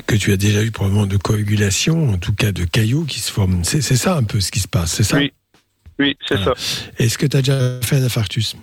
que 0.07 0.17
tu 0.17 0.33
as 0.33 0.37
déjà 0.37 0.63
eu 0.63 0.71
probablement 0.71 1.07
de 1.07 1.17
coagulation, 1.17 2.11
en 2.11 2.19
tout 2.19 2.35
cas 2.35 2.53
de 2.53 2.65
caillots 2.65 3.05
qui 3.05 3.21
se 3.21 3.31
forment. 3.33 3.65
C'est 3.65 3.81
c'est 3.81 3.97
ça 3.97 4.17
un 4.17 4.25
peu 4.25 4.41
ce 4.41 4.51
qui 4.51 4.61
se 4.61 4.69
passe, 4.69 4.93
c'est 4.93 5.05
ça? 5.05 5.19
Oui. 5.19 5.33
Oui, 6.01 6.17
c'est 6.29 6.37
Voilà. 6.37 6.55
ça. 6.57 6.93
Est-ce 6.99 7.17
que 7.17 7.27
tu 7.27 7.37
as 7.37 7.41
déjà 7.43 7.81
fait 7.81 7.97
un 7.97 8.05
infarctus? 8.05 8.57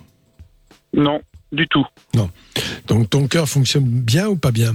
Non, 0.94 1.20
du 1.50 1.66
tout. 1.68 1.86
Donc 2.86 3.08
ton 3.08 3.26
cœur 3.26 3.48
fonctionne 3.48 3.84
bien 3.86 4.28
ou 4.28 4.36
pas 4.36 4.50
bien? 4.50 4.74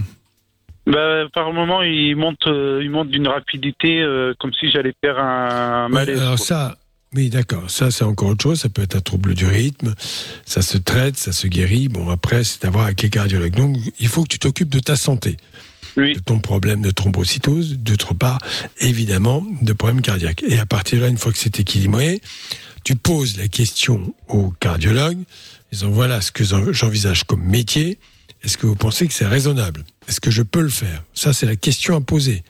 Bah, 0.87 1.25
par 1.33 1.53
moment, 1.53 1.81
il 1.83 2.15
monte, 2.15 2.47
euh, 2.47 2.79
il 2.81 2.89
monte 2.89 3.09
d'une 3.09 3.27
rapidité 3.27 4.01
euh, 4.01 4.33
comme 4.39 4.53
si 4.53 4.71
j'allais 4.71 4.93
faire 5.03 5.19
un 5.19 5.89
malaise. 5.89 6.19
Alors 6.19 6.37
quoi. 6.37 6.45
ça, 6.45 6.77
oui, 7.15 7.29
d'accord. 7.29 7.69
Ça, 7.71 7.89
c'est 7.91 8.03
encore 8.03 8.29
autre 8.29 8.43
chose. 8.43 8.59
Ça 8.61 8.69
peut 8.69 8.81
être 8.83 8.95
un 8.95 9.01
trouble 9.01 9.33
du 9.33 9.45
rythme. 9.45 9.93
Ça 10.45 10.61
se 10.61 10.77
traite, 10.77 11.17
ça 11.17 11.31
se 11.31 11.47
guérit. 11.47 11.87
Bon, 11.87 12.09
après, 12.09 12.43
c'est 12.43 12.65
à 12.65 12.69
voir 12.69 12.85
avec 12.85 13.01
les 13.01 13.09
cardiologues. 13.09 13.55
Donc, 13.55 13.77
il 13.99 14.07
faut 14.07 14.23
que 14.23 14.27
tu 14.29 14.39
t'occupes 14.39 14.69
de 14.69 14.79
ta 14.79 14.95
santé, 14.95 15.37
Oui. 15.95 16.15
de 16.15 16.19
ton 16.19 16.39
problème 16.39 16.81
de 16.81 16.91
thrombocytose, 16.91 17.77
d'autre 17.77 18.13
part, 18.13 18.39
évidemment, 18.79 19.45
de 19.61 19.73
problèmes 19.73 20.01
cardiaques. 20.01 20.43
Et 20.47 20.59
à 20.59 20.65
partir 20.65 20.99
de 20.99 21.03
là, 21.03 21.09
une 21.09 21.17
fois 21.17 21.31
que 21.31 21.37
c'est 21.39 21.59
équilibré, 21.59 22.21
tu 22.83 22.95
poses 22.95 23.37
la 23.37 23.47
question 23.47 24.13
au 24.27 24.51
cardiologue. 24.59 25.17
Disant, 25.71 25.89
voilà 25.89 26.21
ce 26.21 26.31
que 26.31 26.43
j'en- 26.43 26.71
j'envisage 26.71 27.23
comme 27.25 27.43
métier. 27.43 27.97
Est-ce 28.43 28.57
que 28.57 28.67
vous 28.67 28.75
pensez 28.75 29.07
que 29.07 29.13
c'est 29.13 29.25
raisonnable? 29.27 29.83
Est-ce 30.07 30.21
que 30.21 30.31
je 30.31 30.43
peux 30.43 30.61
le 30.61 30.69
faire? 30.69 31.03
Ça, 31.13 31.33
c'est 31.33 31.45
la 31.45 31.55
question 31.55 31.95
à 31.97 32.01
poser. 32.01 32.43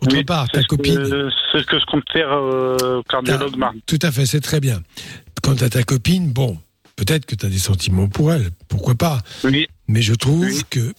Autre 0.00 0.16
Oui, 0.16 0.24
part, 0.24 0.48
ta 0.50 0.62
ce 0.62 0.66
copine. 0.66 0.94
C'est 1.52 1.60
ce 1.60 1.66
que 1.66 1.78
je 1.78 1.84
compte 1.86 2.04
faire 2.12 2.30
euh, 2.32 2.98
au 2.98 3.02
cardiologue 3.02 3.56
mardi. 3.56 3.82
Tout 3.86 3.98
à 4.02 4.10
fait, 4.10 4.24
c'est 4.26 4.40
très 4.40 4.60
bien. 4.60 4.82
Quant 5.42 5.54
à 5.54 5.68
ta 5.68 5.82
copine, 5.82 6.32
bon, 6.32 6.58
peut-être 6.96 7.26
que 7.26 7.34
tu 7.34 7.44
as 7.46 7.48
des 7.50 7.58
sentiments 7.58 8.08
pour 8.08 8.32
elle, 8.32 8.50
pourquoi 8.68 8.94
pas. 8.94 9.18
Oui. 9.44 9.66
Mais 9.88 10.02
je 10.02 10.14
trouve 10.14 10.40
Oui. 10.46 10.62
que 10.70 10.94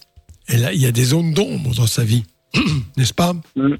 elle 0.48 0.64
a- 0.64 0.72
il 0.72 0.80
y 0.80 0.86
a 0.86 0.92
des 0.92 1.04
zones 1.04 1.32
d'ombre 1.34 1.74
dans 1.74 1.86
sa 1.86 2.04
vie, 2.04 2.24
n'est-ce 2.96 3.14
pas? 3.14 3.32
Mm. 3.56 3.74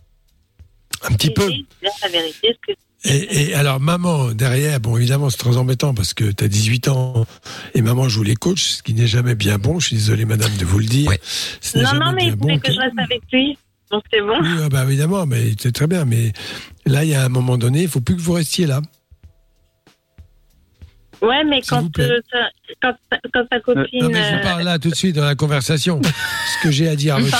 Un 1.04 1.12
petit 1.14 1.30
peu. 1.30 1.46
Oui, 1.46 1.66
c'est 1.82 1.88
la 2.06 2.08
vérité. 2.20 2.48
ce 2.68 2.72
que- 2.72 2.78
Et, 3.04 3.50
et 3.50 3.54
alors, 3.54 3.80
maman, 3.80 4.30
derrière, 4.32 4.78
bon, 4.78 4.96
évidemment, 4.96 5.28
c'est 5.30 5.36
très 5.38 5.56
embêtant 5.56 5.92
parce 5.94 6.14
que 6.14 6.30
tu 6.30 6.44
as 6.44 6.48
18 6.48 6.86
ans 6.88 7.26
et 7.74 7.82
maman 7.82 8.08
joue 8.08 8.22
les 8.22 8.36
coachs, 8.36 8.58
ce 8.58 8.82
qui 8.84 8.94
n'est 8.94 9.08
jamais 9.08 9.34
bien 9.34 9.58
bon. 9.58 9.80
Je 9.80 9.88
suis 9.88 9.96
désolé, 9.96 10.24
madame, 10.24 10.56
de 10.56 10.64
vous 10.64 10.78
le 10.78 10.84
dire. 10.86 11.08
Ouais. 11.10 11.20
Ce 11.60 11.76
n'est 11.78 11.82
Non, 11.84 11.94
non, 11.94 12.12
mais 12.12 12.26
il 12.26 12.36
voulait 12.36 12.54
bon 12.54 12.60
que 12.60 12.72
je 12.72 12.78
reste 12.78 12.98
avec 12.98 13.20
lui. 13.32 13.58
Donc 13.92 14.02
c'est 14.10 14.20
bon. 14.22 14.40
Oui, 14.40 14.48
ah 14.64 14.68
bah, 14.70 14.84
évidemment, 14.84 15.26
mais 15.26 15.52
c'est 15.58 15.72
très 15.72 15.86
bien. 15.86 16.04
Mais 16.06 16.32
là, 16.86 17.04
il 17.04 17.10
y 17.10 17.14
a 17.14 17.24
un 17.24 17.28
moment 17.28 17.58
donné, 17.58 17.82
il 17.82 17.88
faut 17.88 18.00
plus 18.00 18.16
que 18.16 18.20
vous 18.22 18.32
restiez 18.32 18.66
là. 18.66 18.80
Ouais, 21.20 21.44
mais 21.44 21.60
quand, 21.62 21.86
euh, 22.00 22.20
ta- 22.32 22.48
quand, 22.82 22.94
ta- 23.10 23.20
quand 23.32 23.46
ta 23.48 23.60
copine. 23.60 24.02
Non, 24.02 24.08
mais 24.08 24.30
je 24.30 24.36
euh, 24.36 24.42
parle 24.42 24.62
là 24.64 24.78
tout 24.80 24.88
de 24.90 24.94
suite 24.94 25.14
dans 25.14 25.24
la 25.24 25.36
conversation. 25.36 26.00
Ce 26.58 26.62
que 26.64 26.70
j'ai 26.72 26.88
à 26.88 26.96
dire 26.96 27.16
à 27.16 27.20
votre. 27.20 27.38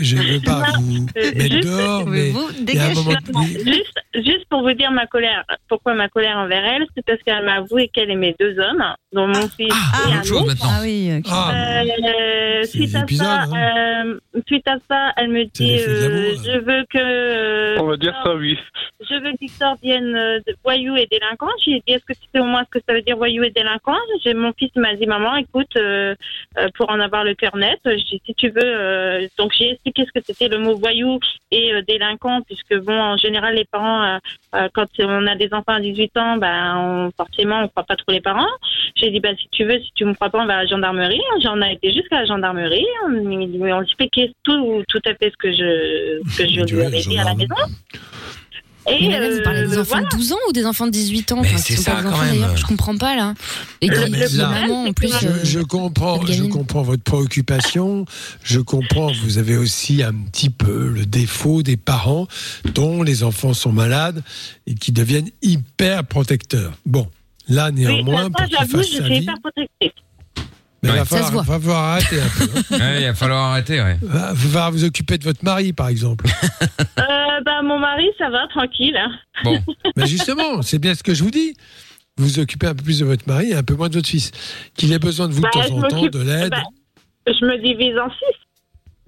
Je 0.00 0.16
ne 0.16 0.32
veux 0.34 0.40
pas 0.40 0.62
vous 0.80 1.06
Euh, 1.16 1.32
mettre 1.34 1.54
juste- 1.54 1.68
dehors, 1.68 2.06
mais 2.06 2.30
Pouvez-vous 2.30 2.48
il 2.50 2.74
y 2.74 2.78
a 2.78 2.84
un 2.84 2.88
dégager 2.88 2.94
moment 2.94 3.42
juste, 3.64 3.98
juste 4.14 4.44
pour 4.48 4.62
vous 4.62 4.72
dire 4.72 4.90
ma 4.90 5.06
colère. 5.06 5.44
Pourquoi 5.68 5.94
ma 5.94 6.08
colère 6.08 6.36
envers 6.38 6.64
elle 6.64 6.86
C'est 6.96 7.04
parce 7.04 7.20
qu'elle 7.22 7.44
m'a 7.44 7.56
avoué 7.56 7.88
qu'elle 7.88 8.10
aimait 8.10 8.34
deux 8.38 8.58
hommes, 8.58 8.84
dont 9.12 9.26
mon 9.26 9.48
fils 9.48 9.72
Ah, 9.72 10.10
et 10.10 10.14
un 10.14 10.20
autre 10.20 10.46
maintenant. 10.46 10.68
Ah 10.70 10.80
oui, 10.82 11.12
ok. 11.18 11.26
Ah, 11.30 11.52
Euh, 11.84 12.64
suite, 12.64 12.94
à 12.94 13.00
épisodes, 13.02 13.26
ça, 13.26 13.42
hein. 13.52 14.04
euh, 14.06 14.40
suite 14.46 14.66
à 14.68 14.76
ça, 14.88 15.12
elle 15.16 15.30
me 15.30 15.44
dit 15.44 15.78
euh. 15.80 16.34
Je 16.44 16.58
veux 16.58 16.84
que. 16.90 16.98
euh, 16.98 17.76
On 17.80 17.86
va 17.86 17.96
dire 17.96 18.14
ça, 18.24 18.34
oui. 18.34 18.56
Je 19.08 19.14
veux 19.16 19.32
que 19.32 19.38
Victor 19.40 19.76
vienne 19.82 20.14
euh, 20.14 20.38
de 20.46 20.54
voyou 20.64 20.96
et 20.96 21.06
délinquant. 21.10 21.48
J'ai 21.64 21.82
dit 21.86 21.94
Est-ce 21.94 22.04
que 22.04 22.12
tu 22.12 22.20
sais 22.32 22.40
au 22.40 22.44
moins 22.44 22.64
ce 22.64 22.78
que 22.78 22.84
ça 22.86 22.94
veut 22.94 23.02
dire 23.02 23.16
voyou 23.16 23.42
et 23.42 23.50
délinquant? 23.50 23.96
J'ai 24.24 24.34
Mon 24.34 24.52
fils 24.58 24.70
m'a 24.76 24.94
dit 24.94 25.06
Maman, 25.06 25.36
écoute, 25.36 25.74
euh, 25.76 26.14
euh, 26.58 26.68
pour 26.76 26.88
en 26.90 27.00
avoir 27.00 27.24
le 27.24 27.34
cœur 27.34 27.56
net, 27.56 27.80
si 28.08 28.20
tu 28.36 28.48
veux. 28.50 28.62
Euh, 29.02 29.26
donc 29.38 29.52
j'ai 29.56 29.70
expliqué 29.72 30.04
ce 30.06 30.18
que 30.18 30.24
c'était 30.24 30.48
le 30.48 30.58
mot 30.58 30.76
voyou 30.76 31.18
et 31.50 31.72
euh, 31.72 31.82
délinquant, 31.86 32.40
puisque, 32.42 32.76
bon, 32.78 32.98
en 32.98 33.16
général, 33.16 33.54
les 33.54 33.64
parents, 33.64 34.18
euh, 34.54 34.68
quand 34.74 34.86
on 35.00 35.26
a 35.26 35.34
des 35.36 35.52
enfants 35.52 35.74
à 35.74 35.80
18 35.80 36.16
ans, 36.16 36.36
ben, 36.36 36.76
on, 36.76 37.10
forcément, 37.16 37.58
on 37.58 37.62
ne 37.62 37.66
croit 37.68 37.84
pas 37.84 37.96
trop 37.96 38.12
les 38.12 38.20
parents. 38.20 38.46
J'ai 38.96 39.10
dit, 39.10 39.20
bah, 39.20 39.30
si 39.38 39.48
tu 39.50 39.64
veux, 39.64 39.78
si 39.80 39.90
tu 39.94 40.04
me 40.04 40.14
crois 40.14 40.30
pas, 40.30 40.42
on 40.42 40.46
va 40.46 40.58
à 40.58 40.62
la 40.62 40.66
gendarmerie. 40.66 41.20
J'en 41.42 41.60
ai 41.60 41.72
été 41.72 41.92
jusqu'à 41.92 42.20
la 42.20 42.26
gendarmerie. 42.26 42.86
On, 43.06 43.26
on 43.26 43.82
expliquait 43.82 44.32
tout, 44.44 44.82
tout 44.88 45.02
à 45.04 45.14
fait 45.14 45.30
ce 45.30 45.36
que 45.36 45.52
je, 45.52 46.20
ce 46.30 46.42
que 46.42 46.48
je 46.68 46.74
lui 46.74 46.82
avais 46.82 47.00
dit 47.00 47.18
à 47.18 47.24
la 47.24 47.34
maison. 47.34 47.54
Et 48.88 49.08
Mais 49.08 49.18
là, 49.20 49.30
vous 49.30 49.42
parlez 49.42 49.66
des 49.66 49.76
euh, 49.76 49.80
enfants 49.82 49.90
voilà. 49.90 50.08
de 50.08 50.16
12 50.16 50.32
ans 50.32 50.36
ou 50.48 50.52
des 50.52 50.66
enfants 50.66 50.86
de 50.86 50.90
18 50.90 51.32
ans 51.32 51.40
Mais 51.42 51.48
Enfin, 51.48 51.58
c'est 51.58 51.76
ça, 51.76 52.00
quand 52.02 52.08
enfants, 52.08 52.24
même. 52.24 52.56
Je 52.56 52.64
comprends 52.64 52.96
pas 52.96 53.14
là. 53.14 53.34
Et 53.80 53.88
maman 54.36 54.84
en 54.86 54.92
plus. 54.92 55.12
je, 55.20 55.26
euh, 55.28 55.44
je 55.44 55.60
comprends, 55.60 56.24
je 56.26 56.44
comprends 56.44 56.82
votre 56.82 57.02
préoccupation. 57.02 58.04
Je 58.42 58.58
comprends. 58.60 59.12
Vous 59.22 59.38
avez 59.38 59.56
aussi 59.56 60.02
un 60.02 60.12
petit 60.14 60.50
peu 60.50 60.88
le 60.88 61.06
défaut 61.06 61.62
des 61.62 61.76
parents 61.76 62.26
dont 62.74 63.02
les 63.02 63.22
enfants 63.22 63.54
sont 63.54 63.72
malades 63.72 64.22
et 64.66 64.74
qui 64.74 64.90
deviennent 64.90 65.30
hyper 65.42 66.04
protecteurs. 66.04 66.72
Bon, 66.84 67.08
là 67.48 67.70
Oui, 67.72 67.80
néanmoins, 67.82 68.24
ça, 68.24 68.30
pour 68.30 68.46
qu'il 68.46 68.68
fasse 68.68 68.90
je 68.90 68.96
sa 68.98 69.08
vie, 69.08 69.26
mais 70.82 70.88
il 70.88 70.92
Ouais. 70.92 70.98
va 70.98 71.04
Ça 71.04 71.18
se 71.18 71.22
falloir, 71.24 71.44
voit. 71.44 71.54
va 71.58 71.60
falloir 71.60 71.82
arrêter 71.84 72.20
un 72.20 72.28
peu. 72.28 72.44
hein. 72.44 72.62
Ouais, 72.78 73.00
il 73.02 73.06
va 73.06 73.14
falloir 73.14 73.44
arrêter, 73.52 73.80
ouais. 73.80 73.98
Va 74.02 74.34
falloir 74.34 74.70
vous 74.72 74.84
occuper 74.84 75.18
de 75.18 75.24
votre 75.24 75.44
mari, 75.44 75.72
par 75.72 75.88
exemple. 75.88 76.24
Euh, 76.98 77.04
bah, 77.44 77.62
mon 77.62 77.78
mari, 77.78 78.06
ça 78.18 78.30
va, 78.30 78.46
tranquille. 78.48 78.96
hein. 78.96 79.10
Bon, 79.44 79.58
Mais 79.96 80.06
justement, 80.06 80.62
c'est 80.62 80.78
bien 80.78 80.94
ce 80.94 81.02
que 81.02 81.14
je 81.14 81.22
vous 81.22 81.30
dis. 81.30 81.54
Vous 82.18 82.26
vous 82.26 82.38
occupez 82.40 82.66
un 82.66 82.74
peu 82.74 82.82
plus 82.82 82.98
de 82.98 83.04
votre 83.06 83.26
mari 83.26 83.50
et 83.50 83.54
un 83.54 83.62
peu 83.62 83.74
moins 83.74 83.88
de 83.88 83.94
votre 83.94 84.08
fils. 84.08 84.32
Qu'il 84.76 84.92
ait 84.92 84.98
besoin 84.98 85.28
de 85.28 85.32
vous 85.32 85.40
Bah, 85.42 85.48
de 85.54 85.62
je 85.62 85.68
temps 85.68 85.76
en 85.78 85.82
temps, 85.88 86.02
de 86.06 86.18
l'aide. 86.22 86.50
bah, 86.50 86.62
Je 87.26 87.44
me 87.46 87.56
divise 87.62 87.96
en 87.98 88.10
six. 88.10 88.38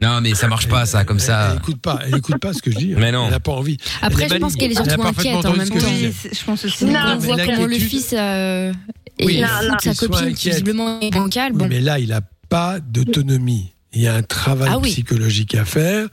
non, 0.01 0.21
mais 0.23 0.35
ça 0.35 0.49
marche 0.49 0.69
pas, 0.69 0.87
ça, 0.87 1.05
comme 1.05 1.19
ça. 1.19 1.51
elle 1.53 1.59
écoute 1.59 1.83
pas, 1.83 1.99
elle 2.07 2.17
écoute 2.17 2.39
pas 2.41 2.53
ce 2.55 2.63
que 2.63 2.71
je 2.71 2.79
dis. 2.79 2.95
Mais 2.97 3.13
non. 3.13 3.25
Elle 3.27 3.33
n'a 3.33 3.41
pas 3.41 3.53
envie. 3.53 3.77
Après, 4.01 4.27
je 4.29 4.37
pense 4.37 4.55
qu'elle 4.57 4.73
est 4.73 4.75
surtout 4.75 5.03
inquiète 5.03 5.45
en 5.45 5.53
même 5.55 5.69
temps. 5.69 5.77
je 5.79 6.45
pense 6.45 6.65
aussi. 6.65 6.85
Non, 6.87 7.01
On 7.15 7.17
voit 7.19 7.37
comment 7.45 7.67
le 7.67 7.79
fils 7.79 8.15
euh, 8.17 8.73
est 9.19 9.25
Oui, 9.25 9.41
Non, 9.41 9.49
non. 9.71 9.75
sa 9.83 9.95
copine 9.95 10.35
qui 10.35 10.51
visiblement 10.51 11.01
est 11.01 11.11
bancale. 11.11 11.53
Oui, 11.53 11.59
Bon, 11.59 11.69
mais 11.69 11.81
là, 11.81 11.99
il 11.99 12.09
n'a 12.09 12.21
pas 12.49 12.81
d'autonomie. 12.81 13.71
Il 13.93 14.03
y 14.03 14.09
a 14.09 14.15
un 14.15 14.23
travail 14.23 14.71
Ah 14.73 14.79
oui. 14.79 14.91
psychologique 14.91 15.55
à 15.55 15.65
faire 15.65 16.09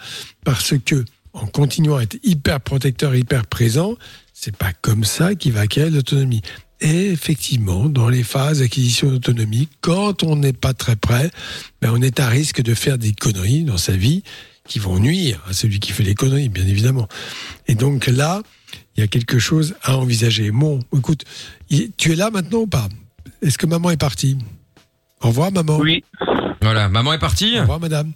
parce 0.45 0.73
que, 0.85 1.03
en 1.33 1.45
continuant 1.47 1.97
à 1.97 2.03
être 2.03 2.17
hyper 2.23 2.59
protecteur, 2.61 3.15
hyper 3.15 3.47
présent, 3.47 3.95
c'est 4.33 4.55
pas 4.55 4.71
comme 4.81 5.03
ça 5.03 5.33
qu'il 5.35 5.53
va 5.53 5.61
acquérir 5.61 5.91
l'autonomie. 5.91 6.41
Et 6.79 7.07
effectivement, 7.11 7.85
dans 7.89 8.09
les 8.09 8.23
phases 8.23 8.59
d'acquisition 8.59 9.09
d'autonomie, 9.11 9.67
quand 9.81 10.23
on 10.23 10.35
n'est 10.35 10.53
pas 10.53 10.73
très 10.73 10.95
près, 10.95 11.29
ben 11.81 11.91
on 11.93 12.01
est 12.01 12.19
à 12.19 12.27
risque 12.27 12.61
de 12.61 12.73
faire 12.73 12.97
des 12.97 13.13
conneries 13.13 13.63
dans 13.63 13.77
sa 13.77 13.93
vie 13.93 14.23
qui 14.67 14.79
vont 14.79 14.97
nuire 14.99 15.39
à 15.47 15.53
celui 15.53 15.79
qui 15.79 15.91
fait 15.91 16.03
les 16.03 16.15
conneries, 16.15 16.49
bien 16.49 16.65
évidemment. 16.67 17.07
Et 17.67 17.75
donc 17.75 18.07
là, 18.07 18.41
il 18.95 19.01
y 19.01 19.03
a 19.03 19.07
quelque 19.07 19.39
chose 19.39 19.75
à 19.83 19.97
envisager. 19.97 20.51
Bon, 20.51 20.79
écoute, 20.95 21.23
tu 21.97 22.11
es 22.11 22.15
là 22.15 22.29
maintenant 22.29 22.59
ou 22.59 22.67
pas? 22.67 22.87
Est-ce 23.41 23.57
que 23.57 23.65
maman 23.65 23.91
est 23.91 23.97
partie? 23.97 24.37
Au 25.21 25.27
revoir, 25.29 25.51
maman. 25.51 25.77
Oui. 25.77 26.03
Voilà, 26.61 26.89
maman 26.89 27.13
est 27.13 27.19
partie. 27.19 27.57
Au 27.57 27.61
revoir, 27.61 27.79
madame. 27.79 28.11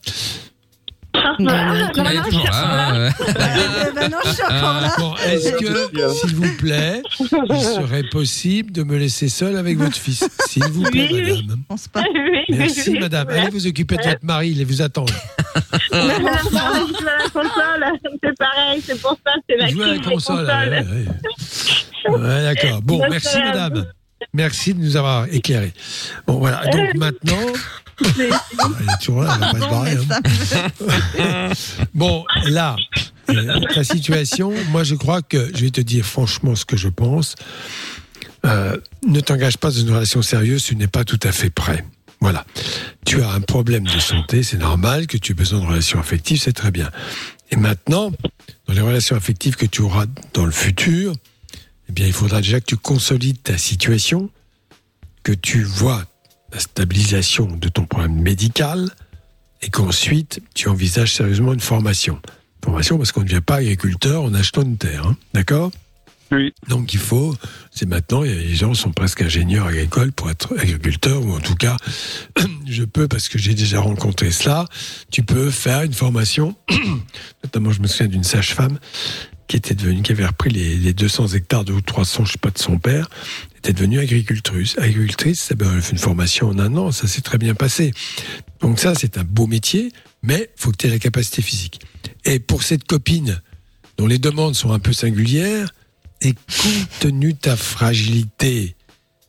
Est-ce 5.27 5.51
que, 5.51 6.09
s'il 6.13 6.35
vous 6.35 6.57
plaît, 6.57 7.01
il 7.19 7.61
serait 7.61 8.03
possible 8.03 8.71
de 8.71 8.83
me 8.83 8.97
laisser 8.97 9.29
seul 9.29 9.57
avec 9.57 9.77
votre 9.77 9.97
fils 9.97 10.27
S'il 10.47 10.65
vous 10.65 10.83
plaît, 10.83 11.09
Oui, 11.11 11.45
madame. 11.47 11.63
Oui, 11.69 12.45
Merci, 12.49 12.89
oui, 12.91 12.99
madame. 12.99 13.29
Allez 13.29 13.49
vous 13.49 13.67
occuper 13.67 13.97
de 13.97 14.03
votre 14.03 14.25
mari, 14.25 14.51
il 14.57 14.65
vous 14.65 14.81
attend. 14.81 15.05
la 15.91 16.09
console, 17.33 17.85
c'est 18.23 18.37
pareil, 18.37 18.81
c'est 18.85 19.01
pour 19.01 19.17
ça, 19.25 19.33
c'est 19.49 19.57
la 19.57 19.67
la 19.67 19.99
console. 19.99 20.45
ouais, 20.45 20.79
ouais. 20.79 21.05
Ouais, 22.07 22.43
D'accord. 22.53 22.81
Bon, 22.81 23.01
merci, 23.09 23.37
madame. 23.39 23.85
Merci 24.33 24.73
de 24.73 24.79
nous 24.79 24.97
avoir 24.97 25.27
éclairés. 25.31 25.73
Bon, 26.27 26.39
voilà. 26.39 26.65
Donc 26.67 26.93
maintenant. 26.95 27.37
Elle 28.17 28.23
est 28.25 28.97
toujours 29.01 29.21
là, 29.23 29.33
elle 29.35 29.39
va 29.39 29.51
pas 29.53 29.59
se 29.61 29.69
barrer. 29.69 29.97
hein. 31.19 31.49
Bon, 31.93 32.25
là, 32.45 32.75
euh, 33.29 33.59
ta 33.73 33.85
situation, 33.85 34.51
moi 34.71 34.83
je 34.83 34.95
crois 34.95 35.21
que, 35.21 35.49
je 35.55 35.61
vais 35.61 35.69
te 35.69 35.79
dire 35.79 36.03
franchement 36.05 36.55
ce 36.55 36.65
que 36.65 36.75
je 36.77 36.89
pense, 36.89 37.35
Euh, 38.45 38.77
ne 39.07 39.21
t'engage 39.21 39.57
pas 39.57 39.69
dans 39.71 39.79
une 39.79 39.89
relation 39.91 40.21
sérieuse, 40.21 40.63
tu 40.65 40.75
n'es 40.75 40.87
pas 40.87 41.03
tout 41.03 41.19
à 41.23 41.31
fait 41.31 41.49
prêt. 41.49 41.83
Voilà. 42.19 42.45
Tu 43.05 43.23
as 43.23 43.29
un 43.31 43.41
problème 43.41 43.85
de 43.85 43.99
santé, 43.99 44.43
c'est 44.43 44.57
normal 44.57 45.07
que 45.07 45.17
tu 45.17 45.31
aies 45.31 45.35
besoin 45.35 45.59
de 45.61 45.65
relations 45.65 45.99
affectives, 45.99 46.39
c'est 46.41 46.53
très 46.53 46.69
bien. 46.71 46.91
Et 47.49 47.55
maintenant, 47.55 48.11
dans 48.67 48.73
les 48.73 48.81
relations 48.81 49.15
affectives 49.15 49.55
que 49.55 49.65
tu 49.65 49.81
auras 49.81 50.05
dans 50.33 50.45
le 50.45 50.51
futur, 50.51 51.13
eh 51.89 51.91
bien, 51.91 52.07
il 52.07 52.13
faudra 52.13 52.41
déjà 52.41 52.59
que 52.59 52.65
tu 52.65 52.77
consolides 52.77 53.41
ta 53.41 53.57
situation, 53.57 54.29
que 55.23 55.31
tu 55.31 55.63
vois 55.63 56.05
la 56.51 56.59
stabilisation 56.59 57.47
de 57.47 57.67
ton 57.69 57.85
problème 57.85 58.15
médical, 58.21 58.89
et 59.61 59.69
qu'ensuite, 59.69 60.41
tu 60.53 60.69
envisages 60.69 61.13
sérieusement 61.13 61.53
une 61.53 61.59
formation. 61.59 62.21
Formation 62.63 62.97
parce 62.97 63.11
qu'on 63.11 63.21
ne 63.21 63.25
devient 63.25 63.41
pas 63.41 63.55
agriculteur 63.55 64.23
en 64.23 64.33
achetant 64.33 64.61
une 64.63 64.77
terre, 64.77 65.07
hein, 65.07 65.17
d'accord? 65.33 65.71
Oui. 66.31 66.53
Donc 66.67 66.93
il 66.93 66.99
faut, 66.99 67.35
c'est 67.71 67.87
maintenant, 67.87 68.21
les 68.21 68.55
gens 68.55 68.73
sont 68.73 68.91
presque 68.91 69.21
ingénieurs 69.21 69.67
agricoles 69.67 70.11
pour 70.11 70.29
être 70.29 70.57
agriculteurs, 70.57 71.23
ou 71.23 71.33
en 71.33 71.39
tout 71.39 71.55
cas, 71.55 71.77
je 72.67 72.83
peux, 72.83 73.07
parce 73.07 73.29
que 73.29 73.37
j'ai 73.37 73.53
déjà 73.53 73.79
rencontré 73.79 74.31
cela, 74.31 74.65
tu 75.11 75.21
peux 75.23 75.51
faire 75.51 75.83
une 75.83 75.93
formation, 75.93 76.55
notamment 77.43 77.71
je 77.71 77.81
me 77.81 77.87
souviens 77.87 78.07
d'une 78.07 78.23
sage-femme 78.23 78.79
qui 79.47 79.57
était 79.57 79.75
devenue, 79.75 80.01
qui 80.01 80.11
avait 80.11 80.25
repris 80.25 80.49
les, 80.49 80.75
les 80.77 80.93
200 80.93 81.29
hectares 81.29 81.65
de 81.65 81.73
ou 81.73 81.81
300, 81.81 82.25
je 82.25 82.31
sais 82.33 82.37
pas, 82.37 82.51
de 82.51 82.57
son 82.57 82.77
père, 82.79 83.09
était 83.57 83.73
devenue 83.73 83.99
agricultrice. 83.99 84.77
Agricultrice, 84.77 85.51
elle 85.51 85.67
a 85.67 85.81
fait 85.81 85.91
une 85.91 85.97
formation 85.97 86.49
en 86.49 86.59
un 86.59 86.75
an, 86.77 86.91
ça 86.91 87.07
s'est 87.07 87.21
très 87.21 87.37
bien 87.37 87.55
passé. 87.55 87.93
Donc 88.61 88.79
ça, 88.79 88.95
c'est 88.95 89.17
un 89.17 89.23
beau 89.23 89.47
métier, 89.47 89.91
mais 90.23 90.49
faut 90.55 90.71
que 90.71 90.77
tu 90.77 90.87
aies 90.87 90.91
la 90.91 90.99
capacité 90.99 91.41
physique. 91.41 91.81
Et 92.25 92.39
pour 92.39 92.63
cette 92.63 92.85
copine, 92.85 93.41
dont 93.97 94.07
les 94.07 94.19
demandes 94.19 94.55
sont 94.55 94.71
un 94.71 94.79
peu 94.79 94.93
singulières, 94.93 95.73
et 96.21 96.33
compte 96.33 96.89
tenu 96.99 97.33
de 97.33 97.37
ta 97.37 97.55
fragilité, 97.55 98.75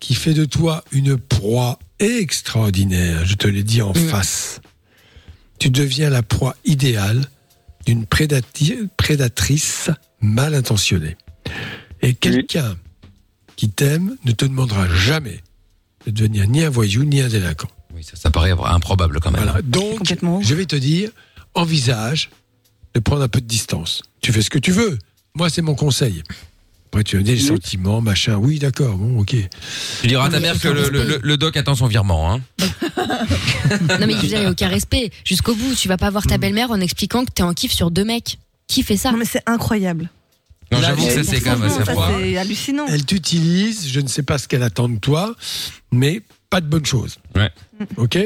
qui 0.00 0.14
fait 0.14 0.34
de 0.34 0.44
toi 0.44 0.84
une 0.92 1.16
proie 1.16 1.78
extraordinaire, 1.98 3.26
je 3.26 3.34
te 3.34 3.48
l'ai 3.48 3.62
dit 3.62 3.82
en 3.82 3.94
face, 3.94 4.60
tu 5.58 5.70
deviens 5.70 6.10
la 6.10 6.22
proie 6.22 6.56
idéale 6.64 7.28
d'une 7.86 8.04
prédatrice 8.06 9.90
mal 10.20 10.54
intentionnée. 10.54 11.16
Et 12.02 12.14
quelqu'un 12.14 12.76
qui 13.56 13.70
t'aime 13.70 14.16
ne 14.24 14.32
te 14.32 14.44
demandera 14.44 14.88
jamais 14.88 15.40
de 16.04 16.10
devenir 16.10 16.46
ni 16.48 16.62
un 16.62 16.70
voyou 16.70 17.04
ni 17.04 17.20
un 17.20 17.28
délinquant. 17.28 17.68
Oui, 17.94 18.04
ça, 18.04 18.16
ça 18.16 18.30
paraît 18.30 18.52
improbable 18.52 19.20
quand 19.20 19.30
même. 19.30 19.42
Voilà. 19.42 19.62
Donc, 19.62 20.14
je 20.42 20.54
vais 20.54 20.66
te 20.66 20.76
dire, 20.76 21.10
envisage 21.54 22.30
de 22.94 23.00
prendre 23.00 23.22
un 23.22 23.28
peu 23.28 23.40
de 23.40 23.46
distance. 23.46 24.02
Tu 24.20 24.32
fais 24.32 24.42
ce 24.42 24.50
que 24.50 24.58
tu 24.58 24.72
veux. 24.72 24.98
Moi, 25.34 25.48
c'est 25.48 25.62
mon 25.62 25.74
conseil. 25.74 26.22
Après, 26.88 27.04
tu 27.04 27.18
as 27.18 27.22
des 27.22 27.38
sentiments, 27.38 28.00
machin. 28.00 28.36
Oui, 28.36 28.58
d'accord, 28.58 28.96
bon, 28.96 29.18
ok. 29.20 29.34
Tu 30.02 30.06
diras 30.06 30.26
à 30.26 30.30
ta 30.30 30.40
mère 30.40 30.58
que 30.58 30.68
le, 30.68 30.88
le- 30.88 31.04
le- 31.04 31.20
le 31.22 31.36
doc 31.36 31.56
attend 31.56 31.74
son 31.74 31.86
virement. 31.86 32.32
Hein. 32.32 32.40
Non 34.00 34.06
mais 34.06 34.12
je 34.14 34.20
veux 34.20 34.28
dire, 34.28 34.38
il 34.38 34.44
y 34.44 34.46
a 34.46 34.50
aucun 34.50 34.68
respect. 34.68 35.10
Jusqu'au 35.24 35.54
bout, 35.54 35.74
tu 35.74 35.88
vas 35.88 35.96
pas 35.96 36.10
voir 36.10 36.24
ta 36.26 36.38
belle-mère 36.38 36.70
en 36.70 36.80
expliquant 36.80 37.24
que 37.24 37.30
t'es 37.32 37.42
en 37.42 37.52
kiff 37.52 37.72
sur 37.72 37.90
deux 37.90 38.04
mecs. 38.04 38.38
Qui 38.68 38.82
fait 38.82 38.96
ça? 38.96 39.10
Non 39.12 39.18
mais 39.18 39.24
c'est 39.24 39.42
incroyable. 39.46 40.08
Non, 40.72 40.80
j'avoue 40.80 41.06
que 41.06 41.12
ça, 41.12 41.22
c'est 41.24 41.40
quand 41.40 41.56
même 41.58 41.70
assez 41.70 41.84
froid. 41.84 42.10
c'est 42.18 42.36
hallucinant. 42.36 42.86
Elle 42.88 43.04
t'utilise, 43.04 43.88
je 43.88 44.00
ne 44.00 44.08
sais 44.08 44.22
pas 44.22 44.38
ce 44.38 44.48
qu'elle 44.48 44.62
attend 44.64 44.88
de 44.88 44.98
toi, 44.98 45.34
mais 45.92 46.22
pas 46.50 46.60
de 46.60 46.66
bonne 46.66 46.84
chose. 46.86 47.18
Ouais. 47.36 47.50
Ok? 47.96 48.18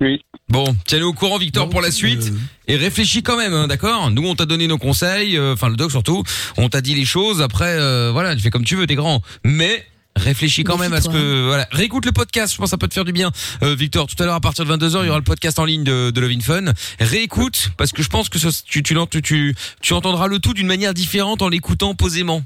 Oui. 0.00 0.22
Bon, 0.54 0.76
tiens-nous 0.86 1.08
au 1.08 1.12
courant, 1.12 1.38
Victor, 1.38 1.68
pour 1.68 1.80
la 1.80 1.90
suite. 1.90 2.32
Et 2.68 2.76
réfléchis 2.76 3.22
quand 3.22 3.36
même, 3.36 3.52
hein, 3.52 3.66
d'accord 3.66 4.10
Nous, 4.10 4.26
on 4.26 4.34
t'a 4.36 4.46
donné 4.46 4.66
nos 4.68 4.78
conseils, 4.78 5.36
euh, 5.36 5.52
enfin 5.54 5.68
le 5.68 5.76
doc 5.76 5.90
surtout. 5.90 6.22
On 6.56 6.68
t'a 6.68 6.80
dit 6.80 6.94
les 6.94 7.04
choses. 7.04 7.42
Après, 7.42 7.76
euh, 7.78 8.10
voilà, 8.12 8.34
tu 8.36 8.40
fais 8.42 8.50
comme 8.50 8.64
tu 8.64 8.76
veux, 8.76 8.86
t'es 8.86 8.94
grand. 8.94 9.20
Mais 9.44 9.84
réfléchis 10.16 10.62
quand 10.62 10.78
même 10.78 10.92
à 10.92 11.00
ce 11.00 11.08
que 11.08 11.46
voilà 11.48 11.66
réécoute 11.72 12.06
le 12.06 12.12
podcast 12.12 12.52
je 12.52 12.58
pense 12.58 12.66
que 12.66 12.70
ça 12.70 12.78
peut 12.78 12.86
te 12.86 12.94
faire 12.94 13.04
du 13.04 13.10
bien 13.12 13.32
Euh, 13.64 13.74
Victor 13.74 14.06
tout 14.06 14.14
à 14.22 14.26
l'heure 14.26 14.36
à 14.36 14.40
partir 14.40 14.64
de 14.64 14.72
22h 14.72 15.00
il 15.02 15.06
y 15.06 15.08
aura 15.08 15.18
le 15.18 15.24
podcast 15.24 15.58
en 15.58 15.64
ligne 15.64 15.82
de, 15.82 16.12
de 16.12 16.20
Love 16.20 16.30
in 16.30 16.38
Fun 16.40 16.72
réécoute 17.00 17.70
parce 17.76 17.90
que 17.90 18.00
je 18.00 18.08
pense 18.08 18.28
que 18.28 18.38
ce- 18.38 18.62
tu, 18.64 18.84
tu, 18.84 18.94
tu, 19.22 19.56
tu 19.82 19.92
entendras 19.92 20.28
le 20.28 20.38
tout 20.38 20.54
d'une 20.54 20.68
manière 20.68 20.94
différente 20.94 21.42
en 21.42 21.48
l'écoutant 21.48 21.96
posément 21.96 22.44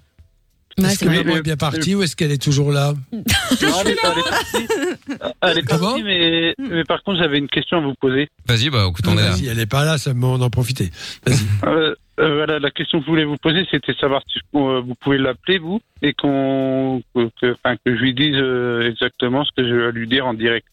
Est-ce 0.79 0.99
que 1.01 1.05
maman 1.07 1.37
est 1.37 1.43
bien 1.43 1.57
partie 1.57 1.95
ou 1.95 2.03
est-ce 2.03 2.15
qu'elle 2.17 2.31
est 2.33 2.43
toujours 2.43 2.71
là 2.73 2.95
Non, 3.13 3.23
elle 3.61 3.89
est, 3.89 3.97
elle 4.03 4.19
est 4.19 4.29
partie. 4.31 4.67
Elle 5.41 5.59
est 5.59 5.63
partie, 5.69 6.03
mais, 6.03 6.55
mais 6.59 6.85
par 6.85 7.03
contre, 7.03 7.19
j'avais 7.21 7.39
une 7.39 7.49
question 7.49 7.79
à 7.79 7.81
vous 7.81 7.95
poser. 7.95 8.29
vas-y 8.47 8.71
bah 8.71 8.87
écoute 8.89 9.07
on 9.09 9.17
est 9.19 9.23
là 9.23 9.33
Si 9.37 9.47
elle 9.47 9.59
est 9.59 9.67
pas 9.67 9.85
là, 9.85 9.99
ça 9.99 10.15
me 10.15 10.19
moment 10.21 10.39
d'en 10.39 10.51
profiter. 10.51 10.91
Euh, 11.65 11.95
euh, 12.21 12.35
voilà, 12.35 12.59
la 12.59 12.71
question 12.71 12.99
que 12.99 13.05
je 13.05 13.11
voulais 13.11 13.25
vous 13.25 13.37
poser, 13.37 13.65
c'était 13.71 13.95
savoir 13.95 14.23
si 14.33 14.41
euh, 14.57 14.81
vous 14.81 14.95
pouvez 14.97 15.19
l'appeler, 15.19 15.59
vous, 15.59 15.81
et 16.03 16.13
qu'on, 16.15 17.01
que, 17.15 17.29
que- 17.41 17.53
enfin, 17.53 17.77
que 17.77 17.95
je 17.95 18.01
lui 18.01 18.13
dise 18.15 18.35
euh, 18.35 18.89
exactement 18.91 19.45
ce 19.45 19.51
que 19.57 19.69
je 19.69 19.73
vais 19.75 19.93
lui 19.93 20.09
dire 20.09 20.27
en 20.27 20.35
direct. 20.35 20.67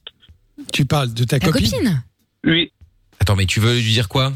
Tu 0.73 0.85
parles 0.85 1.13
de 1.13 1.23
ta, 1.23 1.37
Ta 1.39 1.51
copine, 1.51 2.03
Oui. 2.45 2.71
attends 3.19 3.35
mais 3.35 3.45
tu 3.45 3.59
veux 3.59 3.75
lui 3.75 3.83
dire 3.93 4.07
quoi? 4.09 4.31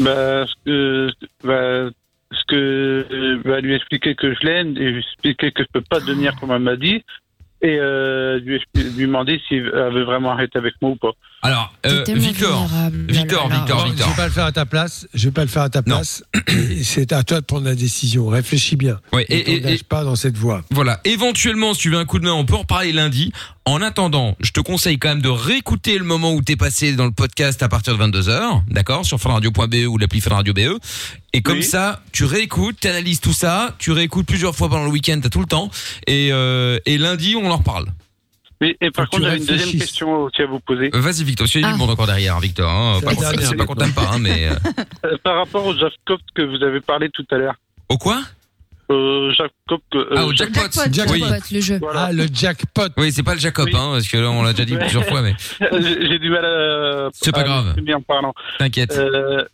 Bah, 0.00 0.46
ce 0.46 0.54
que, 0.64 1.10
bah, 1.44 1.90
ce 2.32 2.42
que, 2.48 3.40
bah, 3.44 3.60
lui 3.60 3.74
expliquer 3.74 4.14
que 4.14 4.34
je 4.34 4.46
l'aime 4.46 4.76
et 4.76 4.90
lui 4.90 4.98
expliquer 5.00 5.52
que 5.52 5.62
je 5.62 5.68
peux 5.72 5.80
pas 5.82 6.00
devenir 6.00 6.34
comme 6.40 6.50
elle 6.52 6.58
m'a 6.60 6.76
dit, 6.76 7.02
et 7.62 7.78
euh, 7.80 8.38
lui, 8.40 8.60
lui 8.74 9.06
demander 9.06 9.40
si 9.48 9.54
elle 9.54 9.64
veut 9.94 10.04
vraiment 10.04 10.32
arrêter 10.32 10.58
avec 10.58 10.74
moi 10.82 10.90
ou 10.90 10.96
pas. 10.96 11.12
alors 11.40 11.72
euh, 11.86 12.04
Victor 12.08 12.68
Victor 13.08 13.48
Victor 13.48 13.86
Victor 13.86 13.88
Je 13.96 14.10
vais 14.10 14.16
pas 14.16 14.26
le 14.26 14.32
faire 14.32 14.44
à 14.44 14.52
ta 14.52 14.66
place. 14.66 15.08
Je 15.14 15.24
vais 15.28 15.32
pas 15.32 15.42
le 15.42 15.48
faire 15.48 15.62
à 15.62 15.70
ta 15.70 15.82
place. 15.82 16.22
C'est 16.82 17.12
à 17.12 17.22
toi 17.22 17.40
de 17.40 17.46
prendre 17.46 17.64
la 17.64 17.74
décision. 17.74 18.26
Réfléchis 18.28 18.76
bien. 18.76 19.00
Ouais, 19.14 19.24
Ne 19.30 19.34
et- 19.36 19.54
et- 19.54 19.60
t'engage 19.62 19.80
et- 19.80 19.84
pas 19.84 20.04
dans 20.04 20.16
cette 20.16 20.36
voie. 20.36 20.62
Voilà, 20.72 21.00
éventuellement, 21.04 21.72
si 21.72 21.80
tu 21.82 21.90
veux 21.90 21.96
un 21.98 22.04
coup 22.04 22.18
de 22.18 22.24
main, 22.24 22.32
on 22.32 22.44
peut 22.44 22.54
en 22.54 22.58
reparler 22.58 22.92
lundi. 22.92 23.32
En 23.66 23.80
attendant, 23.80 24.36
je 24.40 24.50
te 24.52 24.60
conseille 24.60 24.98
quand 24.98 25.08
même 25.08 25.22
de 25.22 25.28
réécouter 25.30 25.96
le 25.96 26.04
moment 26.04 26.34
où 26.34 26.42
t'es 26.42 26.54
passé 26.56 26.94
dans 26.96 27.06
le 27.06 27.12
podcast 27.12 27.62
à 27.62 27.68
partir 27.70 27.96
de 27.96 28.04
22h, 28.04 28.60
d'accord, 28.68 29.06
sur 29.06 29.18
funradio.be 29.18 29.86
ou 29.88 29.96
l'appli 29.96 30.20
Funradio 30.20 30.52
BE. 30.52 30.78
Et 31.32 31.40
comme 31.40 31.62
ça, 31.62 32.02
tu 32.12 32.24
réécoutes, 32.26 32.76
tu 32.80 32.88
analyses 32.88 33.20
tout 33.20 33.32
ça, 33.32 33.74
tu 33.78 33.90
réécoutes 33.92 34.26
plusieurs 34.26 34.54
fois 34.54 34.68
pendant 34.68 34.84
le 34.84 34.90
week-end, 34.90 35.18
t'as 35.22 35.30
tout 35.30 35.40
le 35.40 35.46
temps. 35.46 35.70
Et, 36.06 36.28
euh, 36.30 36.78
et 36.84 36.98
lundi, 36.98 37.36
on 37.36 37.50
en 37.50 37.56
reparle. 37.56 37.86
Oui, 38.60 38.76
et 38.82 38.90
par 38.90 39.06
Faut 39.06 39.12
contre, 39.12 39.24
j'avais 39.24 39.38
une 39.38 39.46
deuxième 39.46 39.80
question 39.80 40.14
aussi 40.24 40.42
à 40.42 40.46
vous 40.46 40.60
poser. 40.60 40.90
Vas-y, 40.92 41.24
Victor, 41.24 41.46
tu 41.48 41.64
as 41.64 41.72
du 41.72 41.78
monde 41.78 41.88
encore 41.90 42.06
derrière, 42.06 42.38
Victor. 42.40 42.70
Hein. 42.70 42.96
C'est 43.00 43.06
Pas 43.06 43.14
qu'on- 43.14 43.20
dernière 43.22 43.48
C'est 43.48 43.56
pas 43.56 43.64
qu'on 43.66 43.74
t'aime 43.74 43.94
pas, 43.94 44.10
hein, 44.12 44.18
mais. 44.20 44.46
euh, 44.48 44.54
Euh, 45.06 45.16
par 45.24 45.36
rapport 45.38 45.64
au 45.64 45.74
jackpot 45.74 46.18
que 46.34 46.42
vous 46.42 46.62
avez 46.62 46.80
parlé 46.82 47.08
tout 47.12 47.24
à 47.30 47.36
l'heure. 47.36 47.54
Au 47.88 47.96
quoi? 47.96 48.20
Au 48.88 49.30
jackpot. 49.32 49.78
que- 49.90 49.98
euh, 49.98 50.14
Ah, 50.16 50.26
au 50.26 50.32
jackpot. 50.34 50.60
Jackpot, 50.92 51.12
Oui. 51.14 51.22
le 51.52 51.60
jeu. 51.60 51.80
Ah, 51.94 52.12
le 52.12 52.26
jackpot. 52.32 52.88
Oui, 52.98 53.12
c'est 53.12 53.22
pas 53.22 53.34
le 53.34 53.40
Jacob, 53.40 53.68
hein, 53.72 53.90
parce 53.92 54.06
que 54.08 54.16
là, 54.18 54.30
on 54.30 54.42
l'a 54.42 54.52
déjà 54.52 54.64
dit 54.66 54.76
plusieurs 54.76 55.06
fois, 55.06 55.22
mais 55.22 55.34
J'ai 56.00 56.18
du 56.18 56.30
mal 56.30 56.44
à. 56.44 57.08
C'est 57.14 57.32
pas 57.32 57.40
à 57.40 57.44
grave. 57.44 57.74
t'inquiète. 58.58 58.92
Euh, 58.98 59.44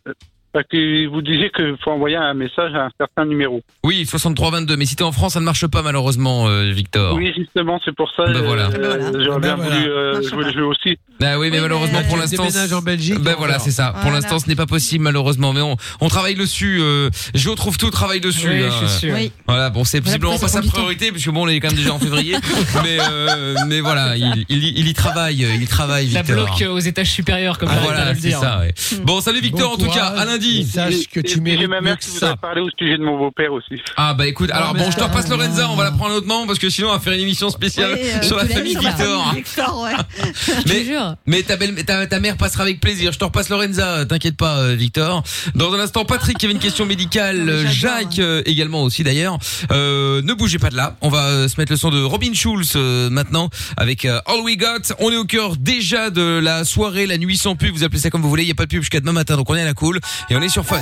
parce 0.53 0.67
que 0.67 1.07
vous 1.07 1.23
disiez 1.23 1.51
qu'il 1.55 1.77
faut 1.83 1.91
envoyer 1.91 2.17
un 2.17 2.35
message 2.35 2.75
à 2.75 2.87
un 2.87 2.91
certain 2.99 3.25
numéro. 3.25 3.63
Oui, 3.85 4.05
6322. 4.07 4.77
Mais 4.77 4.85
si 4.87 4.97
t'es 4.97 5.03
en 5.05 5.13
France, 5.13 5.35
ça 5.35 5.41
ne 5.41 5.45
marche 5.45 5.67
pas, 5.67 5.83
malheureusement, 5.83 6.49
euh, 6.49 6.71
Victor. 6.73 7.15
Oui, 7.15 7.33
justement, 7.37 7.81
c'est 7.85 7.95
pour 7.95 8.11
ça. 8.17 8.25
Ben 8.27 8.43
voilà. 8.43 8.69
euh, 8.71 9.13
J'aurais 9.25 9.41
bien 9.41 9.57
Ben 9.57 9.65
voulu 9.65 9.77
euh, 9.89 10.23
jouer 10.23 10.45
le 10.45 10.53
jeu 10.53 10.65
aussi. 10.67 10.99
Ah 11.23 11.39
oui, 11.39 11.51
mais 11.53 11.61
malheureusement 11.61 12.03
pour 12.09 12.17
l'instant. 12.17 12.45
en 12.77 12.83
Belgique. 12.83 13.19
Ben 13.21 13.35
voilà, 13.39 13.59
c'est 13.59 13.71
ça. 13.71 13.95
Pour 14.03 14.11
l'instant, 14.11 14.39
ce 14.39 14.49
n'est 14.49 14.57
pas 14.57 14.67
possible 14.67 15.05
malheureusement, 15.05 15.53
mais 15.53 15.61
on, 15.61 15.77
on 16.01 16.09
travaille 16.09 16.35
dessus. 16.35 16.79
Euh, 16.81 17.11
je 17.35 17.51
trouve 17.51 17.77
tout 17.79 17.91
travaille 17.91 18.21
dessus. 18.21 18.49
Oui, 18.49 18.63
hein. 18.65 18.71
je 18.83 18.87
suis 18.87 18.99
sûr. 19.09 19.15
Oui. 19.15 19.33
Voilà, 19.47 19.71
bon, 19.71 19.85
c'est 19.85 20.01
pourquoi 20.01 20.39
pas 20.39 20.49
sa 20.49 20.63
priorité, 20.63 21.11
parce 21.13 21.25
que 21.25 21.31
bon, 21.31 21.45
on 21.45 21.49
est 21.49 21.61
quand 21.61 21.69
même 21.69 21.77
déjà 21.77 21.93
en 21.95 21.99
février. 21.99 22.37
mais 22.83 22.99
euh, 23.01 23.55
mais 23.67 23.81
voilà, 23.81 24.17
il, 24.17 24.45
il, 24.49 24.65
y- 24.65 24.75
il 24.81 24.89
y 24.89 24.95
travaille, 24.95 25.47
il 25.61 25.69
travaille. 25.69 26.09
La 26.11 26.23
Victor. 26.23 26.45
bloque 26.47 26.71
aux 26.71 26.79
étages 26.79 27.11
supérieurs, 27.11 27.59
comme 27.59 27.69
Ah, 27.71 27.79
voilà, 27.83 28.05
de 28.07 28.09
le 28.11 28.15
c'est 28.15 28.29
dire. 28.29 28.39
ça. 28.41 28.63
Bon, 29.05 29.21
salut 29.21 29.41
Victor, 29.41 29.73
en 29.73 29.77
tout 29.77 29.91
cas, 29.91 30.15
Et 30.43 30.65
Sache 30.65 31.09
que 31.13 31.21
tu 31.21 31.41
mérites 31.41 31.61
J'ai 31.61 31.67
ma 31.67 31.77
mieux 31.81 31.85
mère 31.85 31.99
que 31.99 32.05
qui 32.05 32.11
vous 32.11 32.17
a 32.25 32.29
ça. 32.31 32.37
parlé 32.37 32.61
au 32.61 32.69
sujet 32.79 32.97
de 32.99 33.03
mon 33.05 33.19
beau-père 33.19 33.53
aussi. 33.53 33.81
Ah 33.97 34.15
bah 34.15 34.27
écoute, 34.27 34.51
alors 34.53 34.75
mais 34.75 34.81
bon, 34.81 34.91
je 34.91 34.97
te 34.97 35.03
repasse. 35.03 35.29
Lorenza, 35.29 35.69
on 35.71 35.77
va 35.77 35.85
la 35.85 35.91
prendre 35.93 36.15
un 36.15 36.17
autre 36.19 36.27
moment 36.27 36.47
parce 36.47 36.59
que 36.59 36.71
sinon 36.71 36.89
on 36.89 36.93
va 36.93 37.01
faire 37.01 37.13
une 37.13 37.21
émission 37.21 37.51
spéciale 37.51 37.93
Oui, 37.95 38.09
euh, 38.09 38.23
sur 38.23 38.37
la 38.37 38.43
tu 38.45 38.49
l'as 38.51 38.55
famille 38.57 38.77
mis, 38.77 38.83
ça. 38.83 38.89
Victor. 38.91 39.35
Victor, 39.35 39.83
ouais. 39.83 39.93
Je 40.59 40.63
te 40.63 40.69
Mais- 40.69 40.85
jure. 40.85 41.15
Mais 41.27 41.43
ta, 41.43 41.57
belle, 41.57 41.75
ta, 41.85 42.07
ta 42.07 42.21
mère 42.21 42.37
passera 42.37 42.63
avec 42.63 42.81
plaisir. 42.81 43.13
Je 43.13 43.19
te 43.19 43.25
repasse 43.25 43.49
Lorenza, 43.49 43.99
euh, 43.99 44.05
t'inquiète 44.05 44.37
pas, 44.37 44.59
euh, 44.59 44.75
Victor. 44.75 45.23
Dans 45.55 45.73
un 45.73 45.81
instant, 45.81 46.05
Patrick 46.05 46.39
qui 46.39 46.47
avait 46.47 46.55
une 46.55 46.61
question 46.61 46.87
médicale, 46.87 47.49
euh, 47.49 47.67
Jacques 47.69 48.19
euh, 48.19 48.43
également 48.47 48.83
aussi 48.83 49.03
d'ailleurs. 49.05 49.39
Euh, 49.73 50.23
ne 50.23 50.33
bougez 50.35 50.59
pas 50.59 50.71
de 50.71 50.77
là. 50.77 50.97
On 51.01 51.09
va 51.09 51.27
euh, 51.27 51.49
se 51.49 51.59
mettre 51.61 51.73
le 51.73 51.77
son 51.79 51.91
de 51.91 52.03
Robin 52.03 52.33
Schulz 52.35 52.73
euh, 52.77 53.11
maintenant 53.11 53.49
avec 53.77 54.05
euh, 54.05 54.21
All 54.27 54.41
We 54.41 54.57
Got. 54.57 54.95
On 54.99 55.11
est 55.11 55.17
au 55.17 55.25
cœur 55.25 55.57
déjà 55.57 56.11
de 56.11 56.39
la 56.43 56.65
soirée, 56.65 57.07
la 57.07 57.19
nuit 57.19 57.37
sans 57.37 57.57
pub. 57.57 57.75
Vous 57.75 57.85
appelez 57.85 58.01
ça 58.01 58.11
comme 58.11 58.23
vous 58.23 58.29
voulez. 58.29 58.43
Il 58.45 58.49
y 58.49 58.53
a 58.53 58.55
pas 58.55 58.65
de 58.65 58.71
pub 58.71 58.81
jusqu'à 58.81 59.01
demain 59.01 59.13
matin, 59.13 59.37
donc 59.37 59.49
on 59.51 59.55
est 59.55 59.63
à 59.63 59.65
la 59.65 59.75
cool 59.75 60.01
et 60.31 60.37
on 60.37 60.41
est 60.41 60.49
sur 60.49 60.65
Fun. 60.65 60.81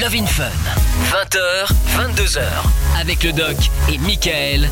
Love 0.00 0.14
in 0.16 0.26
Fun. 0.26 0.50
20h, 1.10 1.68
22h. 1.96 2.40
Avec 3.00 3.22
le 3.22 3.32
doc 3.32 3.56
et 3.88 3.98
Michael. 3.98 4.68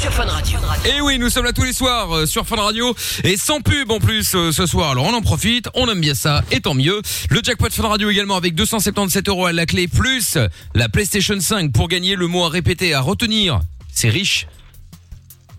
Sur 0.00 0.12
Fun 0.12 0.26
Radio. 0.26 0.58
Et 0.84 1.00
oui, 1.00 1.18
nous 1.18 1.28
sommes 1.28 1.44
là 1.44 1.52
tous 1.52 1.64
les 1.64 1.72
soirs 1.72 2.14
euh, 2.14 2.26
sur 2.26 2.46
Fun 2.46 2.56
Radio 2.56 2.94
et 3.24 3.36
sans 3.36 3.60
pub 3.60 3.90
en 3.90 3.98
plus 3.98 4.32
euh, 4.36 4.52
ce 4.52 4.64
soir. 4.66 4.92
Alors 4.92 5.06
on 5.06 5.12
en 5.12 5.22
profite, 5.22 5.68
on 5.74 5.88
aime 5.88 6.00
bien 6.00 6.14
ça 6.14 6.44
et 6.52 6.60
tant 6.60 6.74
mieux. 6.74 7.02
Le 7.30 7.40
jackpot 7.42 7.68
Fun 7.70 7.88
Radio 7.88 8.10
également 8.10 8.36
avec 8.36 8.54
277 8.54 9.28
euros 9.28 9.46
à 9.46 9.52
la 9.52 9.66
clé 9.66 9.88
plus 9.88 10.38
la 10.74 10.88
PlayStation 10.88 11.38
5 11.40 11.72
pour 11.72 11.88
gagner 11.88 12.14
le 12.14 12.28
mot 12.28 12.44
à 12.44 12.48
répéter, 12.48 12.94
à 12.94 13.00
retenir. 13.00 13.60
C'est 13.92 14.08
riche. 14.08 14.46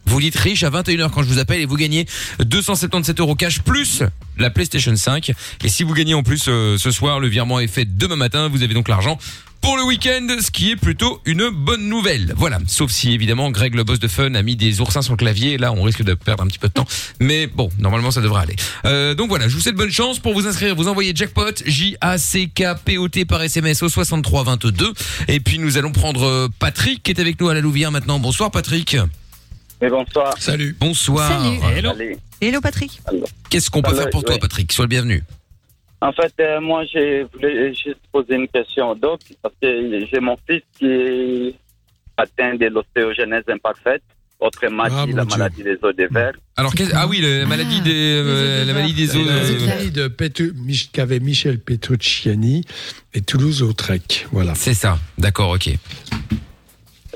Vous 0.10 0.20
dites 0.20 0.36
riche 0.36 0.64
à 0.64 0.72
21h 0.72 1.12
quand 1.12 1.22
je 1.22 1.28
vous 1.28 1.38
appelle 1.38 1.62
et 1.62 1.68
vous 1.68 1.78
gagnez 1.78 2.08
277 2.40 3.20
euros 3.20 3.36
cash 3.36 3.60
plus 3.62 4.02
la 4.40 4.50
PlayStation 4.50 4.96
5. 4.96 5.32
Et 5.64 5.70
si 5.70 5.84
vous 5.84 5.94
gagnez 5.94 6.16
en 6.16 6.24
plus 6.24 6.46
euh, 6.48 6.80
ce 6.80 6.90
soir, 6.90 7.20
le 7.20 7.28
virement 7.28 7.60
est 7.60 7.68
fait 7.68 7.86
demain 7.86 8.16
matin. 8.16 8.50
Vous 8.50 8.64
avez 8.64 8.74
donc 8.74 8.88
l'argent 8.88 9.20
pour 9.62 9.78
le 9.78 9.84
week-end, 9.84 10.26
ce 10.42 10.50
qui 10.50 10.72
est 10.72 10.76
plutôt 10.76 11.22
une 11.26 11.50
bonne 11.50 11.88
nouvelle. 11.88 12.34
Voilà, 12.36 12.58
sauf 12.66 12.90
si 12.90 13.12
évidemment 13.12 13.52
Greg 13.52 13.76
le 13.76 13.84
boss 13.84 14.00
de 14.00 14.08
Fun 14.08 14.34
a 14.34 14.42
mis 14.42 14.56
des 14.56 14.82
oursins 14.82 15.04
sur 15.04 15.14
le 15.14 15.18
clavier, 15.18 15.58
là 15.58 15.74
on 15.74 15.84
risque 15.84 16.02
de 16.02 16.16
perdre 16.16 16.44
un 16.44 16.48
petit 16.48 16.60
peu 16.60 16.70
de 16.70 16.74
temps, 16.74 16.88
mais 17.20 17.46
bon, 17.46 17.70
normalement 17.78 18.10
ça 18.10 18.22
devrait 18.22 18.44
aller. 18.44 18.56
Euh, 18.86 19.16
donc 19.16 19.28
voilà, 19.28 19.50
je 19.50 19.56
vous 19.56 19.60
souhaite 19.60 19.76
bonne 19.76 19.92
chance 19.92 20.18
pour 20.20 20.34
vous 20.34 20.48
inscrire, 20.48 20.76
vous 20.76 20.88
envoyez 20.88 21.12
jackpot 21.14 21.52
J 21.66 21.98
A 22.00 22.18
C 22.18 22.48
K 22.48 22.64
P 22.84 22.98
O 22.98 23.10
T 23.10 23.26
par 23.26 23.42
SMS 23.42 23.84
au 23.84 23.90
63 23.90 24.46
22 24.46 24.94
et 25.28 25.42
puis 25.42 25.60
nous 25.60 25.78
allons 25.78 25.92
prendre 25.92 26.24
euh, 26.24 26.48
Patrick 26.58 27.04
qui 27.04 27.12
est 27.12 27.20
avec 27.20 27.40
nous 27.42 27.50
à 27.50 27.54
la 27.54 27.60
Louvière 27.60 27.92
maintenant. 27.92 28.18
Bonsoir 28.18 28.52
Patrick. 28.52 28.96
Et 29.82 29.90
bonsoir. 29.90 30.34
Salut. 30.40 30.76
Bonsoir. 30.80 31.32
Allez. 31.64 32.18
Hello 32.42 32.60
Patrick. 32.62 33.00
Qu'est-ce 33.50 33.70
qu'on 33.70 33.82
peut 33.82 33.90
Alors, 33.90 34.02
faire 34.02 34.10
pour 34.10 34.24
toi. 34.24 34.38
Patrick? 34.38 34.72
Sois 34.72 34.86
le 34.86 34.90
bienvenu. 34.90 35.24
En 36.02 36.12
fait, 36.14 36.34
euh, 36.40 36.62
moi, 36.62 36.84
je 36.86 37.26
voulais 37.34 37.74
juste 37.74 38.00
poser 38.12 38.36
une 38.36 38.48
question 38.48 38.92
au 38.92 38.96
doc, 38.96 39.20
parce 39.42 39.54
que 39.62 40.06
j'ai 40.10 40.20
mon 40.22 40.38
fils 40.50 40.62
qui 40.78 40.86
est 40.86 41.56
atteint 42.16 42.56
de 42.56 42.68
l'ostéogenèse 42.68 43.44
imparfaite, 43.50 44.02
autrement 44.40 44.84
Ah, 44.86 45.06
dit 45.06 45.12
la 45.14 45.26
Dieu. 45.26 45.38
maladie 45.38 45.64
des 45.64 45.78
os 45.82 45.94
des 45.96 46.08
vers. 46.08 46.32
Alors 46.56 46.74
qu'est- 46.74 46.94
ah 46.94 47.06
oui, 47.08 47.20
la 47.22 47.46
maladie 47.46 47.82
des 47.82 48.22
euh, 48.24 48.64
la 48.66 48.74
maladie 48.74 48.94
des 48.94 49.16
os. 49.16 49.26
La 49.28 49.34
euh, 49.34 49.60
maladie 49.68 49.92
de 49.92 50.08
Petru- 50.08 50.54
Mich- 50.56 50.90
qu'avait 50.94 51.20
Michel 51.20 51.60
Petrucciani 51.60 52.64
et 53.14 53.22
Toulouse-Lautrec. 53.22 54.28
Voilà. 54.32 54.56
C'est 54.56 54.74
ça. 54.74 55.00
D'accord, 55.18 55.50
OK. 55.52 55.70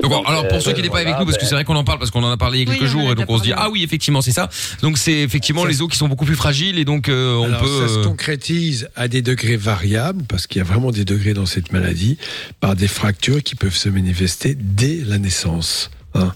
Donc, 0.02 0.12
Donc, 0.12 0.24
alors 0.28 0.48
pour 0.48 0.58
euh, 0.58 0.60
ceux 0.60 0.72
qui 0.72 0.82
n'étaient 0.82 0.92
pas 0.92 1.00
avec 1.02 1.20
nous, 1.20 1.26
parce 1.26 1.38
que 1.38 1.44
ben, 1.44 1.48
c'est 1.48 1.56
vrai 1.56 1.66
qu'on 1.66 1.76
en 1.76 1.84
parle, 1.84 2.00
parce 2.00 2.10
qu'on 2.10 2.24
en 2.24 2.32
a 2.32 2.38
parlé 2.38 2.60
il 2.62 2.68
y 2.68 2.72
a 2.72 2.74
quelques 2.76 2.90
jours, 2.90 3.12
et 3.12 3.16
donc 3.16 3.26
on 3.30 3.38
se 3.38 3.44
dit 3.44 3.54
ah 3.56 3.70
oui 3.70 3.84
effectivement 3.84 4.22
c'est 4.22 4.32
ça. 4.32 4.50
Donc 4.82 4.98
c'est 4.98 5.20
effectivement 5.22 5.66
les 5.66 5.82
os 5.82 5.90
qui 5.90 5.98
sont 5.98 6.08
beaucoup 6.08 6.26
plus 6.26 6.36
fragiles 6.36 6.80
et 6.80 6.86
donc 6.86 7.10
euh, 7.10 7.36
on 7.36 7.44
Alors, 7.46 7.62
peut. 7.62 7.88
ça 7.88 7.94
se 7.94 8.00
euh, 8.00 8.04
concrétise 8.04 8.90
à 8.96 9.08
des 9.08 9.22
degrés 9.22 9.56
variables, 9.56 10.24
parce 10.28 10.48
qu'il 10.48 10.58
y 10.58 10.62
a 10.62 10.66
vraiment 10.66 10.92
des 10.92 11.06
degrés 11.06 11.34
dans 11.34 11.46
cette 11.46 11.72
maladie, 11.72 12.18
par 12.60 12.76
des 12.76 12.88
fractures 12.88 13.44
qui 13.44 13.56
peuvent 13.56 13.76
se 13.76 13.90
manifester 13.90 14.56
dès 14.60 14.98
la 15.06 15.20
naissance. 15.20 15.92
hein. 16.16 16.34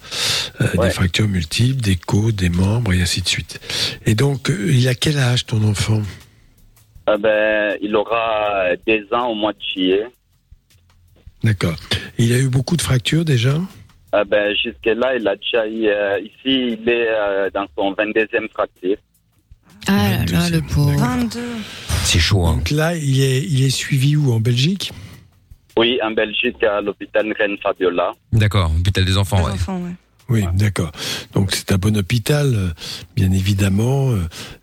Euh, 0.61 0.67
Ouais. 0.75 0.87
Des 0.87 0.93
fractures 0.93 1.27
multiples, 1.27 1.81
des 1.81 1.95
côtes, 1.95 2.35
des 2.35 2.49
membres, 2.49 2.93
et 2.93 3.01
ainsi 3.01 3.21
de 3.21 3.27
suite. 3.27 3.59
Et 4.05 4.15
donc, 4.15 4.49
euh, 4.49 4.71
il 4.71 4.87
a 4.87 4.95
quel 4.95 5.17
âge 5.17 5.45
ton 5.45 5.63
enfant? 5.67 6.01
Euh, 7.09 7.17
ben, 7.17 7.75
il 7.81 7.95
aura 7.95 8.69
deux 8.87 9.07
ans 9.13 9.27
au 9.27 9.35
mois 9.35 9.53
de 9.53 9.59
juillet. 9.73 10.05
D'accord. 11.47 11.75
Il 12.17 12.33
a 12.33 12.39
eu 12.39 12.49
beaucoup 12.49 12.75
de 12.75 12.81
fractures 12.81 13.23
déjà 13.23 13.55
Euh, 14.13 14.23
ben, 14.25 14.53
Jusque-là, 14.61 15.15
il 15.15 15.25
a 15.27 15.35
déjà 15.37 15.65
eu, 15.67 15.87
euh, 15.87 16.19
ici, 16.19 16.77
il 16.81 16.89
est 16.89 17.07
euh, 17.09 17.49
dans 17.53 17.65
son 17.77 17.93
22e 17.93 18.49
fracture. 18.51 18.97
Ah 19.87 20.09
là 20.09 20.25
là, 20.31 20.49
le 20.49 20.61
pauvre. 20.61 20.91
22. 20.99 21.39
C'est 22.03 22.19
chaud. 22.19 22.45
Hein. 22.45 22.57
Donc 22.57 22.69
là, 22.71 22.95
il 22.95 23.21
est, 23.21 23.41
il 23.43 23.63
est 23.63 23.69
suivi 23.69 24.17
où 24.17 24.33
En 24.33 24.41
Belgique 24.41 24.91
Oui, 25.77 25.99
en 26.03 26.11
Belgique, 26.11 26.61
à 26.63 26.81
l'hôpital 26.81 27.33
Reine 27.39 27.57
Fabiola. 27.63 28.11
D'accord. 28.33 28.69
Hôpital 28.77 29.05
des 29.05 29.17
enfants. 29.17 29.43
Ouais. 29.45 29.51
enfants, 29.51 29.79
ouais. 29.81 29.91
Oui, 30.29 30.43
d'accord. 30.55 30.91
Donc 31.33 31.51
c'est 31.55 31.71
un 31.71 31.77
bon 31.77 31.95
hôpital, 31.95 32.53
euh, 32.53 32.67
bien 33.15 33.31
évidemment. 33.31 34.11
euh, 34.11 34.17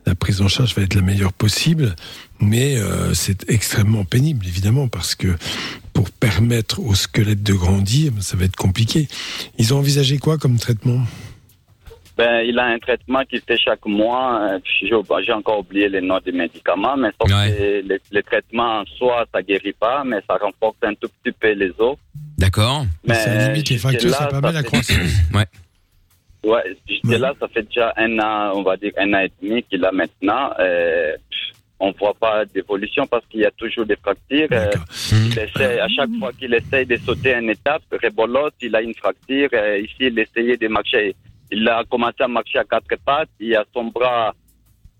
La 0.05 0.15
prise 0.15 0.43
en 0.43 0.49
charge 0.49 0.75
va 0.75 0.83
être 0.83 0.95
la 0.95 1.01
meilleure 1.01 1.33
possible, 1.33 1.97
mais 2.41 2.77
euh, 2.77 3.15
c'est 3.15 3.49
extrêmement 3.51 4.05
pénible, 4.05 4.47
évidemment, 4.47 4.89
parce 4.89 5.15
que 5.15 5.29
pour 6.05 6.11
permettre 6.11 6.81
au 6.81 6.95
squelette 6.95 7.43
de 7.43 7.55
grandir, 7.55 8.13
ça 8.21 8.37
va 8.37 8.45
être 8.45 8.57
compliqué. 8.57 9.09
Ils 9.57 9.73
ont 9.73 9.79
envisagé 9.79 10.19
quoi 10.19 10.37
comme 10.37 10.59
traitement? 10.59 11.01
Ben, 12.19 12.43
il 12.47 12.59
a 12.59 12.67
un 12.67 12.79
traitement 12.79 13.23
qui 13.25 13.41
fait 13.41 13.57
chaque 13.57 13.85
mois. 13.87 14.39
euh, 14.53 14.59
J'ai 15.23 15.33
encore 15.33 15.61
oublié 15.61 15.89
les 15.89 16.03
noms 16.03 16.21
des 16.25 16.33
médicaments, 16.33 16.97
mais 16.99 17.09
sauf 17.19 17.31
Ouais. 17.33 17.51
que 17.83 17.89
les, 17.89 17.99
les 18.13 18.23
traitements 18.23 18.81
en 18.81 18.85
soi, 18.99 19.25
ça 19.33 19.43
guérit 19.43 19.73
pas, 19.73 20.05
mais 20.05 20.19
ça 20.29 20.37
renforce 20.37 20.77
un 20.83 20.95
tout 20.95 21.09
petit 21.23 21.33
peu 21.33 21.53
les 21.53 21.73
os. 21.79 21.97
D'accord. 22.39 22.85
Mais 23.09 23.15
Ça 23.15 23.49
limite 23.49 23.71
les 23.71 23.79
fractures, 23.79 24.11
ça 24.11 24.19
jusque-là, 24.29 24.41
permet 24.41 24.53
la 24.53 24.63
croissance. 24.63 24.97
Ouais, 26.45 26.77
jusque 26.87 27.05
là, 27.19 27.33
ça 27.41 27.49
fait 27.49 27.63
déjà 27.63 27.95
un 27.97 28.19
an, 28.19 28.53
on 28.55 28.63
va 28.63 28.77
dire 28.77 28.93
un 28.99 29.15
an 29.15 29.21
et 29.21 29.33
demi 29.41 29.63
qu'il 29.63 29.83
a 29.83 29.91
maintenant. 29.93 30.51
Euh, 30.61 31.13
on 31.81 31.93
voit 31.93 32.15
pas 32.15 32.45
d'évolution 32.45 33.07
parce 33.07 33.25
qu'il 33.27 33.41
y 33.41 33.45
a 33.45 33.51
toujours 33.53 33.85
des 33.87 33.97
fractures. 33.97 34.49
Euh, 34.53 34.71
il 35.13 35.39
essaie, 35.39 35.81
à 35.81 35.89
chaque 35.89 36.11
fois 36.19 36.33
qu'il 36.33 36.55
essaye 36.55 36.87
de 36.87 36.97
sauter 36.97 37.35
une 37.35 37.51
étape, 37.51 37.83
rebolote, 38.03 38.55
il 38.63 38.75
a 38.77 38.81
une 38.83 38.95
fracture. 38.95 39.49
Euh, 39.53 39.79
ici, 39.79 39.95
il 40.01 40.19
essayait 40.19 40.57
de 40.57 40.69
marcher. 40.69 41.15
Il 41.51 41.69
a 41.69 41.83
commencé 41.85 42.21
à 42.21 42.29
marcher 42.29 42.59
à 42.59 42.65
quatre 42.65 42.97
pattes. 43.05 43.29
Il 43.41 43.49
y 43.49 43.57
a 43.57 43.65
son 43.75 43.85
bras 43.85 44.35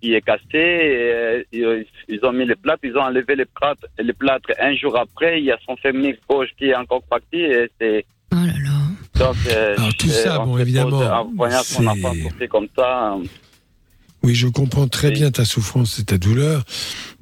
qui 0.01 0.15
est 0.15 0.21
cassé. 0.21 0.43
et, 0.55 0.59
euh, 0.59 1.43
ils, 1.53 1.87
ils 2.09 2.25
ont 2.25 2.33
mis 2.33 2.45
les 2.45 2.57
plâtres. 2.57 2.81
Ils 2.85 2.97
ont 2.97 3.03
enlevé 3.03 3.35
les 3.37 3.47
plâtres, 3.47 3.87
les 3.99 4.13
plâtres 4.13 4.51
un 4.61 4.75
jour 4.75 4.99
après. 4.99 5.39
Il 5.41 5.45
y 5.47 5.53
a 5.53 5.59
son 5.67 5.77
fémur 5.77 6.15
gauche 6.29 6.51
qui 6.59 6.67
est 6.67 6.75
encore 6.77 7.03
parti. 7.05 7.37
Et 7.41 7.71
c'est, 7.81 8.05
Oh 8.33 8.37
là 8.37 8.53
là. 8.65 9.27
donc, 9.27 9.37
euh, 9.49 9.75
Alors, 9.79 9.95
tout 9.97 10.07
je- 10.09 10.13
ça, 10.13 10.43
on 10.43 10.47
bon, 10.47 10.59
évidemment, 10.59 10.91
pose- 10.91 11.07
En 11.07 11.25
voyant 11.37 11.63
son 11.63 11.87
enfant 11.87 12.13
comme 12.51 12.67
ça, 12.77 13.15
euh, 13.15 13.23
Oui, 14.25 14.35
je 14.35 14.49
comprends 14.49 14.89
très 14.89 15.11
bien 15.11 15.31
ta 15.31 15.45
souffrance 15.45 15.99
et 15.99 16.05
ta 16.05 16.17
douleur. 16.19 16.65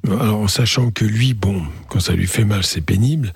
Alors, 0.09 0.37
en 0.39 0.47
sachant 0.47 0.89
que 0.89 1.03
lui, 1.05 1.33
bon, 1.33 1.61
quand 1.89 1.99
ça 1.99 2.13
lui 2.13 2.27
fait 2.27 2.45
mal, 2.45 2.63
c'est 2.63 2.79
pénible, 2.81 3.33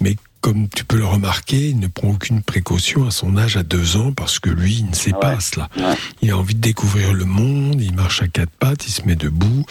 mais 0.00 0.16
comme 0.40 0.70
tu 0.70 0.84
peux 0.86 0.96
le 0.96 1.04
remarquer, 1.04 1.68
il 1.68 1.78
ne 1.80 1.86
prend 1.86 2.08
aucune 2.08 2.40
précaution 2.42 3.06
à 3.06 3.10
son 3.10 3.36
âge 3.36 3.58
à 3.58 3.62
deux 3.62 3.96
ans 3.98 4.12
parce 4.12 4.38
que 4.38 4.48
lui, 4.48 4.76
il 4.78 4.86
ne 4.86 4.94
sait 4.94 5.12
Ouais. 5.12 5.20
pas 5.20 5.38
cela. 5.38 5.68
Ouais. 5.76 5.94
Il 6.22 6.30
a 6.30 6.38
envie 6.38 6.54
de 6.54 6.60
découvrir 6.60 7.12
le 7.12 7.26
monde, 7.26 7.82
il 7.82 7.94
marche 7.94 8.22
à 8.22 8.26
quatre 8.28 8.50
pattes, 8.58 8.86
il 8.86 8.90
se 8.90 9.02
met 9.02 9.16
debout, 9.16 9.66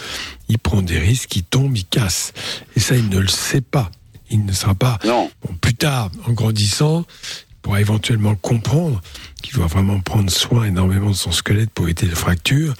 il 0.48 0.58
prend 0.60 0.80
des 0.80 0.98
risques, 1.00 1.34
il 1.34 1.42
tombe, 1.42 1.76
il 1.76 1.84
casse. 1.86 2.32
Et 2.76 2.80
ça, 2.80 2.94
il 2.96 3.08
ne 3.08 3.18
le 3.18 3.26
sait 3.28 3.62
pas. 3.62 3.90
Il 4.30 4.44
ne 4.44 4.52
sera 4.52 4.76
pas. 4.76 5.00
non. 5.04 5.28
Bon, 5.44 5.54
plus 5.60 5.74
tard, 5.74 6.08
en 6.28 6.32
grandissant, 6.32 7.04
il 7.60 7.62
pourra 7.62 7.80
éventuellement 7.82 8.34
comprendre 8.36 9.02
qu'il 9.42 9.54
doit 9.54 9.66
vraiment 9.66 10.00
prendre 10.00 10.30
soin 10.30 10.64
énormément 10.64 11.10
de 11.10 11.14
son 11.14 11.30
squelette 11.30 11.68
pour 11.70 11.84
éviter 11.84 12.06
les 12.06 12.14
fractures. 12.14 12.72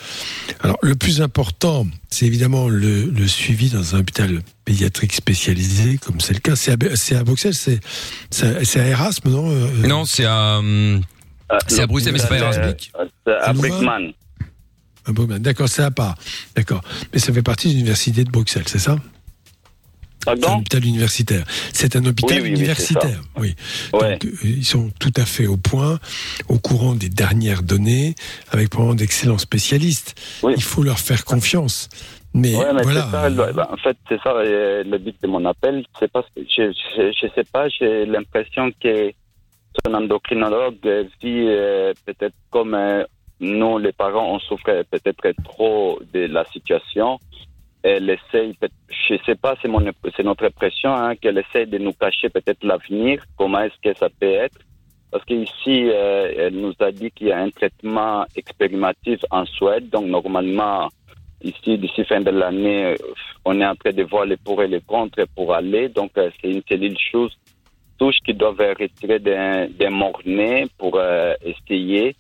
Alors, 0.61 0.79
le 0.83 0.95
plus 0.97 1.21
important, 1.21 1.87
c'est 2.09 2.25
évidemment 2.25 2.67
le, 2.69 3.05
le 3.11 3.29
suivi 3.29 3.69
dans 3.69 3.95
un 3.95 3.99
hôpital 4.01 4.41
pédiatrique 4.65 5.13
spécialisé, 5.13 5.99
comme 5.99 6.19
c'est 6.21 6.33
le 6.33 6.41
cas. 6.41 6.57
C'est 6.57 6.71
à, 6.73 7.19
à 7.19 7.25
Bruxelles, 7.25 7.55
c'est 7.55 7.79
c'est- 8.31 8.65
c'est 8.65 8.81
à 8.81 8.87
Erasme, 8.87 9.29
non 9.31 9.51
euh, 9.51 9.87
Non, 9.87 10.05
c'est 10.07 10.25
à. 10.25 10.59
hum, 10.59 11.03
Euh, 11.53 11.59
C'est 11.67 11.83
à 11.83 11.87
Bruxelles, 11.87 12.13
mais 12.15 12.19
c'est 12.19 12.29
pas 12.29 12.37
euh, 12.37 12.39
Erasmus. 12.39 12.91
euh, 12.99 13.07
c'est 13.27 13.33
à. 13.35 13.53
Brickman. 13.53 14.13
à. 15.07 15.39
D'accord, 15.41 15.69
c'est 15.69 15.83
à 15.83 15.91
part. 15.91 16.15
D'accord. 16.57 16.81
Mais 17.13 17.19
ça 17.19 17.33
fait 17.35 17.43
partie 17.43 17.69
de 17.69 17.73
l'université 17.75 18.25
de 18.25 18.31
Bruxelles, 18.31 18.65
c'est 18.67 18.79
ça? 18.79 18.97
C'est 20.23 20.31
un 20.31 20.37
Pardon 20.37 20.59
hôpital 20.59 20.85
universitaire. 20.85 21.45
C'est 21.73 21.97
un 21.97 22.05
hôpital 22.05 22.39
Oui, 22.39 22.43
oui, 22.43 22.51
oui, 22.51 22.57
universitaire, 22.57 23.21
oui. 23.39 23.55
Ouais. 23.93 24.19
Donc, 24.19 24.25
euh, 24.27 24.37
ils 24.45 24.65
sont 24.65 24.91
tout 24.99 25.13
à 25.17 25.25
fait 25.25 25.47
au 25.47 25.57
point, 25.57 25.99
au 26.49 26.59
courant 26.59 26.95
des 26.95 27.09
dernières 27.09 27.63
données, 27.63 28.15
avec 28.51 28.69
probablement 28.69 28.97
d'excellents 28.97 29.39
spécialistes. 29.39 30.15
Oui. 30.43 30.53
Il 30.57 30.63
faut 30.63 30.83
leur 30.83 30.99
faire 30.99 31.25
confiance. 31.25 31.89
Mais, 32.35 32.55
Ouais, 32.55 32.73
mais 32.75 32.83
voilà. 32.83 33.09
ça, 33.11 33.31
bah, 33.31 33.69
en 33.73 33.77
fait, 33.77 33.97
c'est 34.09 34.21
ça 34.23 34.35
le 34.35 34.99
but 34.99 35.17
de 35.23 35.27
mon 35.27 35.45
appel. 35.47 35.85
C'est 35.99 36.11
parce 36.13 36.27
que 36.37 36.43
je, 36.43 36.71
je, 36.97 37.13
je 37.13 37.27
sais 37.35 37.45
pas, 37.51 37.69
j'ai 37.69 38.07
l'impression 38.07 38.71
que 38.81 39.13
son 39.85 39.95
endocrinologue 39.95 40.77
vit 41.23 41.47
euh, 41.49 41.93
peut-être 42.07 42.35
comme 42.51 42.75
euh, 42.75 43.05
nous, 43.41 43.79
les 43.79 43.93
parents, 43.93 44.35
on 44.35 44.39
souffre 44.39 44.83
peut-être 44.91 45.33
trop 45.45 45.99
de 46.13 46.21
la 46.27 46.45
situation. 46.47 47.19
Elle 47.83 48.11
essaye, 48.11 48.55
je 48.89 49.15
sais 49.25 49.37
pas, 49.37 49.57
c'est 49.61 49.69
mon, 49.69 49.83
c'est 50.15 50.23
notre 50.23 50.45
impression, 50.45 50.93
hein, 50.95 51.17
qu'elle 51.17 51.39
essaye 51.39 51.67
de 51.67 51.79
nous 51.79 51.95
cacher 51.95 52.29
peut-être 52.29 52.63
l'avenir. 52.63 53.23
Comment 53.39 53.63
est-ce 53.63 53.81
que 53.83 53.97
ça 53.97 54.09
peut 54.11 54.27
être? 54.27 54.59
Parce 55.11 55.25
qu'ici, 55.25 55.89
euh, 55.89 56.33
elle 56.37 56.55
nous 56.55 56.75
a 56.79 56.93
dit 56.93 57.11
qu'il 57.11 57.29
y 57.29 57.33
a 57.33 57.39
un 57.39 57.51
traitement 57.51 58.25
expérimentif 58.37 59.21
en 59.31 59.45
Suède. 59.47 59.89
Donc, 59.89 60.07
normalement, 60.07 60.89
ici, 61.43 61.79
d'ici 61.79 62.05
fin 62.05 62.21
de 62.21 62.31
l'année, 62.31 62.85
euh, 62.85 62.97
on 63.45 63.61
est 63.61 63.67
en 63.67 63.75
train 63.75 63.93
de 63.93 64.03
voir 64.05 64.27
les 64.27 64.37
pour 64.37 64.63
et 64.63 64.69
les 64.69 64.83
contre 64.83 65.25
pour 65.35 65.55
aller. 65.55 65.89
Donc, 65.89 66.13
euh, 66.19 66.31
c'est 66.41 66.51
une 66.51 66.63
cellule 66.69 66.99
chose 67.11 67.37
touche 67.99 68.19
qui 68.25 68.35
doivent 68.35 68.75
retirer 68.79 69.19
d'un 69.19 69.69
d'un 69.69 69.91
mort-né 69.91 70.67
pour 70.79 70.97
euh, 70.97 71.35
essayer. 71.45 72.15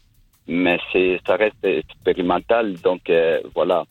Mais 0.48 0.78
ça 1.26 1.36
reste 1.36 1.64
expérimental. 1.64 2.74
Donc, 2.82 3.08
euh, 3.08 3.40
voilà. 3.54 3.84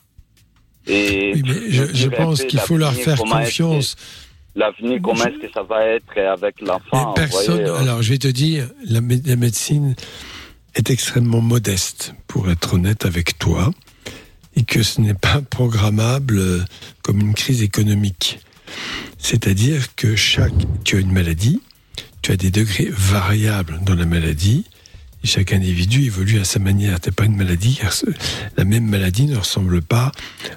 Et 0.86 1.32
Oui, 1.34 1.42
mais 1.46 1.70
je, 1.70 2.08
pense 2.08 2.42
qu'il 2.44 2.58
faut 2.60 2.76
leur 2.76 2.94
faire 2.94 3.18
confiance. 3.18 3.96
L'avenir, 4.56 5.00
comment 5.02 5.24
est-ce 5.24 5.38
que 5.38 5.52
ça 5.52 5.62
va 5.62 5.84
être 5.84 6.18
avec 6.18 6.60
l'enfant? 6.60 7.12
personne. 7.14 7.56
voyez, 7.56 7.70
euh, 7.70 7.76
Alors, 7.78 8.02
je 8.02 8.10
vais 8.10 8.18
te 8.18 8.28
dire, 8.28 8.68
la, 8.84 9.00
mé- 9.00 9.22
la 9.24 9.36
médecine 9.36 9.94
est 10.74 10.90
extrêmement 10.90 11.40
modeste, 11.40 12.14
pour 12.26 12.50
être 12.50 12.74
honnête 12.74 13.04
avec 13.04 13.38
toi, 13.38 13.70
et 14.56 14.64
que 14.64 14.82
ce 14.82 15.00
n'est 15.00 15.14
pas 15.14 15.40
programmable 15.40 16.38
euh, 16.38 16.60
comme 17.02 17.20
une 17.20 17.34
crise 17.34 17.62
économique. 17.62 18.40
C'est-à-dire 19.18 19.94
que 19.94 20.16
chaque, 20.16 20.52
tu 20.84 20.96
as 20.96 21.00
une 21.00 21.12
maladie, 21.12 21.60
tu 22.22 22.32
as 22.32 22.36
des 22.36 22.50
degrés 22.50 22.88
variables 22.90 23.78
dans 23.84 23.94
la 23.94 24.06
maladie, 24.06 24.64
Chaque 25.22 25.52
individu 25.52 26.04
évolue 26.04 26.40
à 26.40 26.44
sa 26.44 26.58
manière. 26.58 26.98
T'as 26.98 27.10
pas 27.10 27.26
une 27.26 27.36
maladie, 27.36 27.78
la 28.56 28.64
même 28.64 28.86
maladie 28.86 29.26
ne 29.26 29.36
ressemble 29.36 29.82
pas 29.82 30.12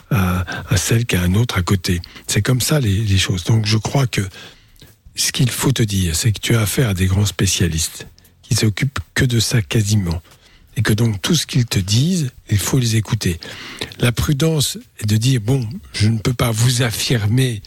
à, 0.10 0.46
à 0.74 0.78
celle 0.78 1.06
qu'a 1.06 1.22
un 1.22 1.34
autre 1.36 1.58
à 1.58 1.62
côté. 1.62 2.02
C'est 2.28 2.42
comme 2.42 2.62
ça 2.62 2.80
les, 2.80 2.96
les 2.96 3.18
choses. 3.18 3.44
Donc 3.44 3.66
je 3.66 3.78
crois 3.78 4.08
que 4.08 4.22
ce 5.16 5.32
qu'il 5.32 5.52
faut 5.52 5.72
te 5.72 5.84
dire, 5.84 6.16
c'est 6.16 6.32
que 6.32 6.40
tu 6.40 6.56
as 6.56 6.62
affaire 6.62 6.90
à 6.90 6.94
des 6.94 7.08
grands 7.08 7.26
spécialistes 7.26 8.08
qui 8.42 8.56
s'occupent 8.56 9.00
que 9.14 9.26
de 9.26 9.40
ça 9.40 9.62
quasiment. 9.62 10.22
Et 10.76 10.82
que 10.82 10.94
donc 10.94 11.22
tout 11.22 11.36
ce 11.36 11.46
qu'ils 11.46 11.66
te 11.66 11.78
disent, 11.78 12.32
il 12.50 12.58
faut 12.58 12.80
les 12.80 12.96
écouter. 12.96 13.40
La 14.00 14.12
prudence 14.12 14.80
est 15.00 15.06
de 15.06 15.18
dire, 15.18 15.40
bon, 15.40 15.70
je 15.94 16.08
ne 16.08 16.18
peux 16.18 16.34
pas 16.34 16.52
vous 16.52 16.82
affirmer 16.82 17.62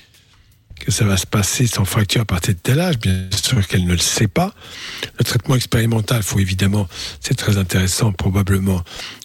que 0.79 0.91
ça 0.91 1.05
va 1.05 1.17
se 1.17 1.27
passer 1.27 1.67
sans 1.67 1.85
fracture 1.85 2.23
à 2.23 2.25
partir 2.25 2.55
de 2.55 2.61
tel 2.61 2.81
âge, 2.81 2.99
bien 2.99 3.29
sûr 3.43 3.67
qu'elle 3.67 3.85
ne 3.85 3.93
le 3.93 3.99
sait 3.99 4.29
pas. 4.29 4.55
Le 5.19 5.25
traitement 5.25 5.57
expérimental, 5.57 6.23
faut 6.23 6.39
évidemment, 6.39 6.89
c'est 7.21 7.35
très 7.35 7.59
intéressant, 7.59 8.13
probablement 8.13 8.83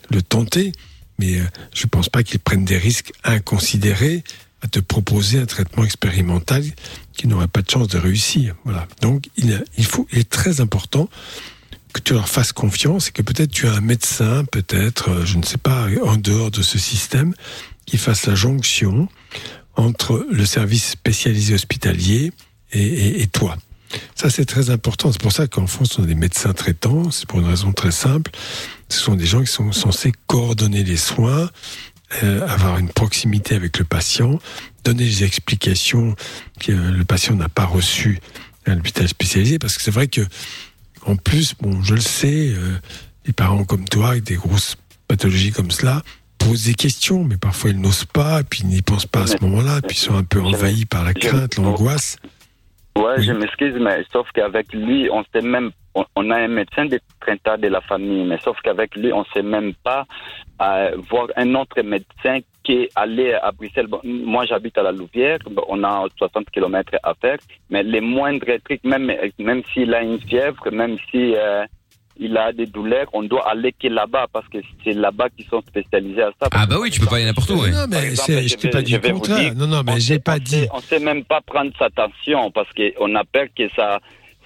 le 0.10 0.22
tenter, 0.22 0.72
mais 1.20 1.40
euh, 1.40 1.46
je 1.74 1.86
ne 1.86 1.90
pense 1.90 2.10
pas 2.10 2.24
qu'ils 2.24 2.40
prennent 2.40 2.66
des 2.66 2.78
risques 2.78 3.12
inconsidérés 3.24 4.24
à 4.62 4.68
te 4.68 4.80
proposer 4.80 5.40
un 5.40 5.46
traitement 5.46 5.84
expérimental 5.84 6.64
qui 7.14 7.28
n'aurait 7.28 7.48
pas 7.48 7.62
de 7.62 7.70
chance 7.70 7.88
de 7.88 7.98
réussir. 7.98 8.56
Voilà. 8.64 8.88
Donc, 9.02 9.30
il, 9.36 9.64
il 9.78 9.86
faut, 9.86 10.08
il 10.12 10.20
est 10.20 10.30
très 10.30 10.62
important 10.62 11.10
que 11.94 12.00
tu 12.00 12.14
leur 12.14 12.30
fasses 12.30 12.54
confiance 12.54 13.10
et 13.10 13.12
que 13.12 13.22
peut-être 13.22 13.52
tu 13.52 13.68
as 13.68 13.74
un 13.74 13.82
médecin, 13.82 14.46
peut-être, 14.46 15.10
euh, 15.10 15.26
je 15.26 15.38
ne 15.38 15.44
sais 15.44 15.58
pas, 15.58 15.88
en 16.04 16.16
dehors 16.16 16.52
de 16.52 16.62
ce 16.62 16.78
système, 16.78 17.34
qui 17.86 17.98
fasse 17.98 18.26
la 18.26 18.36
jonction 18.36 19.10
entre 19.76 20.26
le 20.30 20.46
service 20.46 20.90
spécialisé 20.92 21.54
hospitalier 21.54 22.32
et, 22.74 22.82
et- 22.82 23.22
et 23.22 23.28
toi. 23.28 23.58
Ça, 24.16 24.30
c'est 24.30 24.46
très 24.46 24.70
important. 24.70 25.12
C'est 25.12 25.22
pour 25.22 25.32
ça 25.34 25.48
qu'en 25.48 25.68
France, 25.68 26.00
on 26.00 26.04
a 26.04 26.06
des 26.06 26.16
médecins 26.16 26.54
traitants. 26.54 27.12
C'est 27.12 27.26
pour 27.28 27.40
une 27.40 27.48
raison 27.48 27.74
très 27.74 27.92
simple. 27.92 28.32
Ce 28.90 29.00
sont 29.00 29.16
des 29.16 29.26
gens 29.26 29.42
qui 29.42 29.52
sont 29.52 29.72
censés 29.74 30.14
coordonner 30.28 30.84
les 30.84 30.96
soins, 30.98 31.50
euh, 32.24 32.48
avoir 32.48 32.78
une 32.78 32.90
proximité 32.90 33.56
avec 33.56 33.80
le 33.80 33.86
patient, 33.86 34.40
donner 34.86 35.04
des 35.06 35.24
explications 35.26 36.16
que 36.60 36.72
le 36.72 37.04
patient 37.04 37.36
n'a 37.36 37.50
pas 37.50 37.66
reçues 37.66 38.20
à 38.66 38.76
l'hôpital 38.76 39.08
spécialisé. 39.10 39.60
Parce 39.60 39.76
que 39.78 39.84
c'est 39.84 39.92
vrai 39.92 40.08
que, 40.08 40.22
en 41.06 41.18
plus, 41.18 41.54
bon, 41.60 41.84
je 41.84 41.96
le 41.96 42.02
sais, 42.02 42.54
euh, 42.56 42.78
les 43.26 43.34
parents 43.34 43.66
comme 43.66 43.88
toi, 43.90 44.12
avec 44.12 44.24
des 44.24 44.36
grosses 44.36 44.78
pathologies 45.10 45.52
comme 45.52 45.72
cela, 45.72 46.02
posent 46.44 46.66
des 46.66 46.74
questions, 46.74 47.24
mais 47.24 47.38
parfois 47.38 47.72
ils 47.72 47.80
n'osent 47.80 48.06
pas, 48.06 48.42
puis 48.44 48.62
ils 48.64 48.68
n'y 48.68 48.82
pensent 48.82 49.06
pas 49.06 49.22
à 49.22 49.28
ce 49.28 49.38
moment-là, 49.42 49.82
puis 49.82 49.96
ils 49.96 50.00
sont 50.00 50.16
un 50.16 50.24
peu 50.24 50.42
envahis 50.42 50.86
par 50.86 51.04
la 51.04 51.14
crainte, 51.14 51.58
l'angoisse. 51.58 52.18
Ouais, 52.98 53.22
je 53.22 53.32
m'excuse, 53.32 53.76
mais 53.80 54.04
sauf 54.12 54.28
qu'avec 54.34 54.74
lui, 54.74 55.10
on 55.12 55.24
sait 55.34 55.42
même, 55.42 55.72
on, 55.96 56.04
on 56.16 56.30
a 56.30 56.38
un 56.38 56.50
médecin 56.50 56.86
de 56.86 57.00
traitant 57.22 57.58
de 57.58 57.68
la 57.68 57.80
famille, 57.82 58.26
mais 58.26 58.38
sauf 58.44 58.60
qu'avec 58.62 58.96
lui, 58.96 59.14
on 59.14 59.24
sait 59.34 59.42
même 59.42 59.74
pas 59.84 60.06
euh, 60.62 60.98
voir 61.10 61.28
un 61.38 61.56
autre 61.56 61.82
médecin 61.82 62.40
qui 62.64 62.74
est 62.74 62.90
allé 62.96 63.34
à 63.34 63.52
Bruxelles. 63.52 63.88
Bon, 63.88 64.02
moi, 64.04 64.46
j'habite 64.46 64.78
à 64.78 64.84
la 64.84 64.92
Louvière, 64.92 65.40
on 65.70 65.84
a 65.84 66.06
60 66.18 66.50
km 66.52 66.98
à 67.02 67.14
faire, 67.16 67.38
mais 67.70 67.82
les 67.84 68.02
moindres 68.02 68.46
trucs, 68.66 68.84
même, 68.84 69.12
même 69.40 69.62
s'il 69.74 69.94
a 69.94 70.04
une 70.04 70.20
fièvre, 70.20 70.70
même 70.72 70.98
si 71.10 71.34
euh, 71.36 71.66
il 72.22 72.38
a 72.38 72.54
des 72.54 72.68
douleurs, 72.68 73.08
on 73.14 73.24
doit 73.24 73.50
aller 73.50 73.74
que 73.74 73.88
là-bas 73.88 74.28
parce 74.32 74.48
que 74.48 74.60
c'est 74.84 74.94
là-bas 74.94 75.28
qu'ils 75.36 75.48
sont 75.48 75.62
spécialisés 75.68 76.22
à 76.22 76.32
ça. 76.40 76.48
Ah 76.54 76.66
bah 76.68 76.76
oui, 76.80 76.90
tu 76.92 77.00
peux 77.00 77.08
pas 77.08 77.16
aller 77.18 77.26
n'importe 77.26 77.50
où. 77.50 77.56
ouais. 77.62 77.72
Non, 77.72 77.86
mais 77.90 78.04
exemple, 78.06 78.32
je 78.44 78.48
je 78.48 78.56
t'ai 78.56 78.70
pas 78.70 78.82
dit 78.84 78.94
le 78.94 79.00
contraire. 79.00 79.56
Non, 79.56 79.68
non, 79.68 79.82
mais 79.84 79.94
on 79.94 79.96
j'ai 79.96 80.14
sait- 80.16 80.20
pas 80.20 80.40
dit. 80.40 80.68
On 80.72 80.80
sait 80.80 81.00
même 81.00 81.24
pas 81.26 81.42
prendre 81.42 81.72
sa 81.80 81.90
tension 81.90 82.52
parce 82.52 82.70
qu'on 82.74 83.16
a 83.16 83.24
peur 83.26 83.48
que 83.58 83.68
ça, 83.76 84.00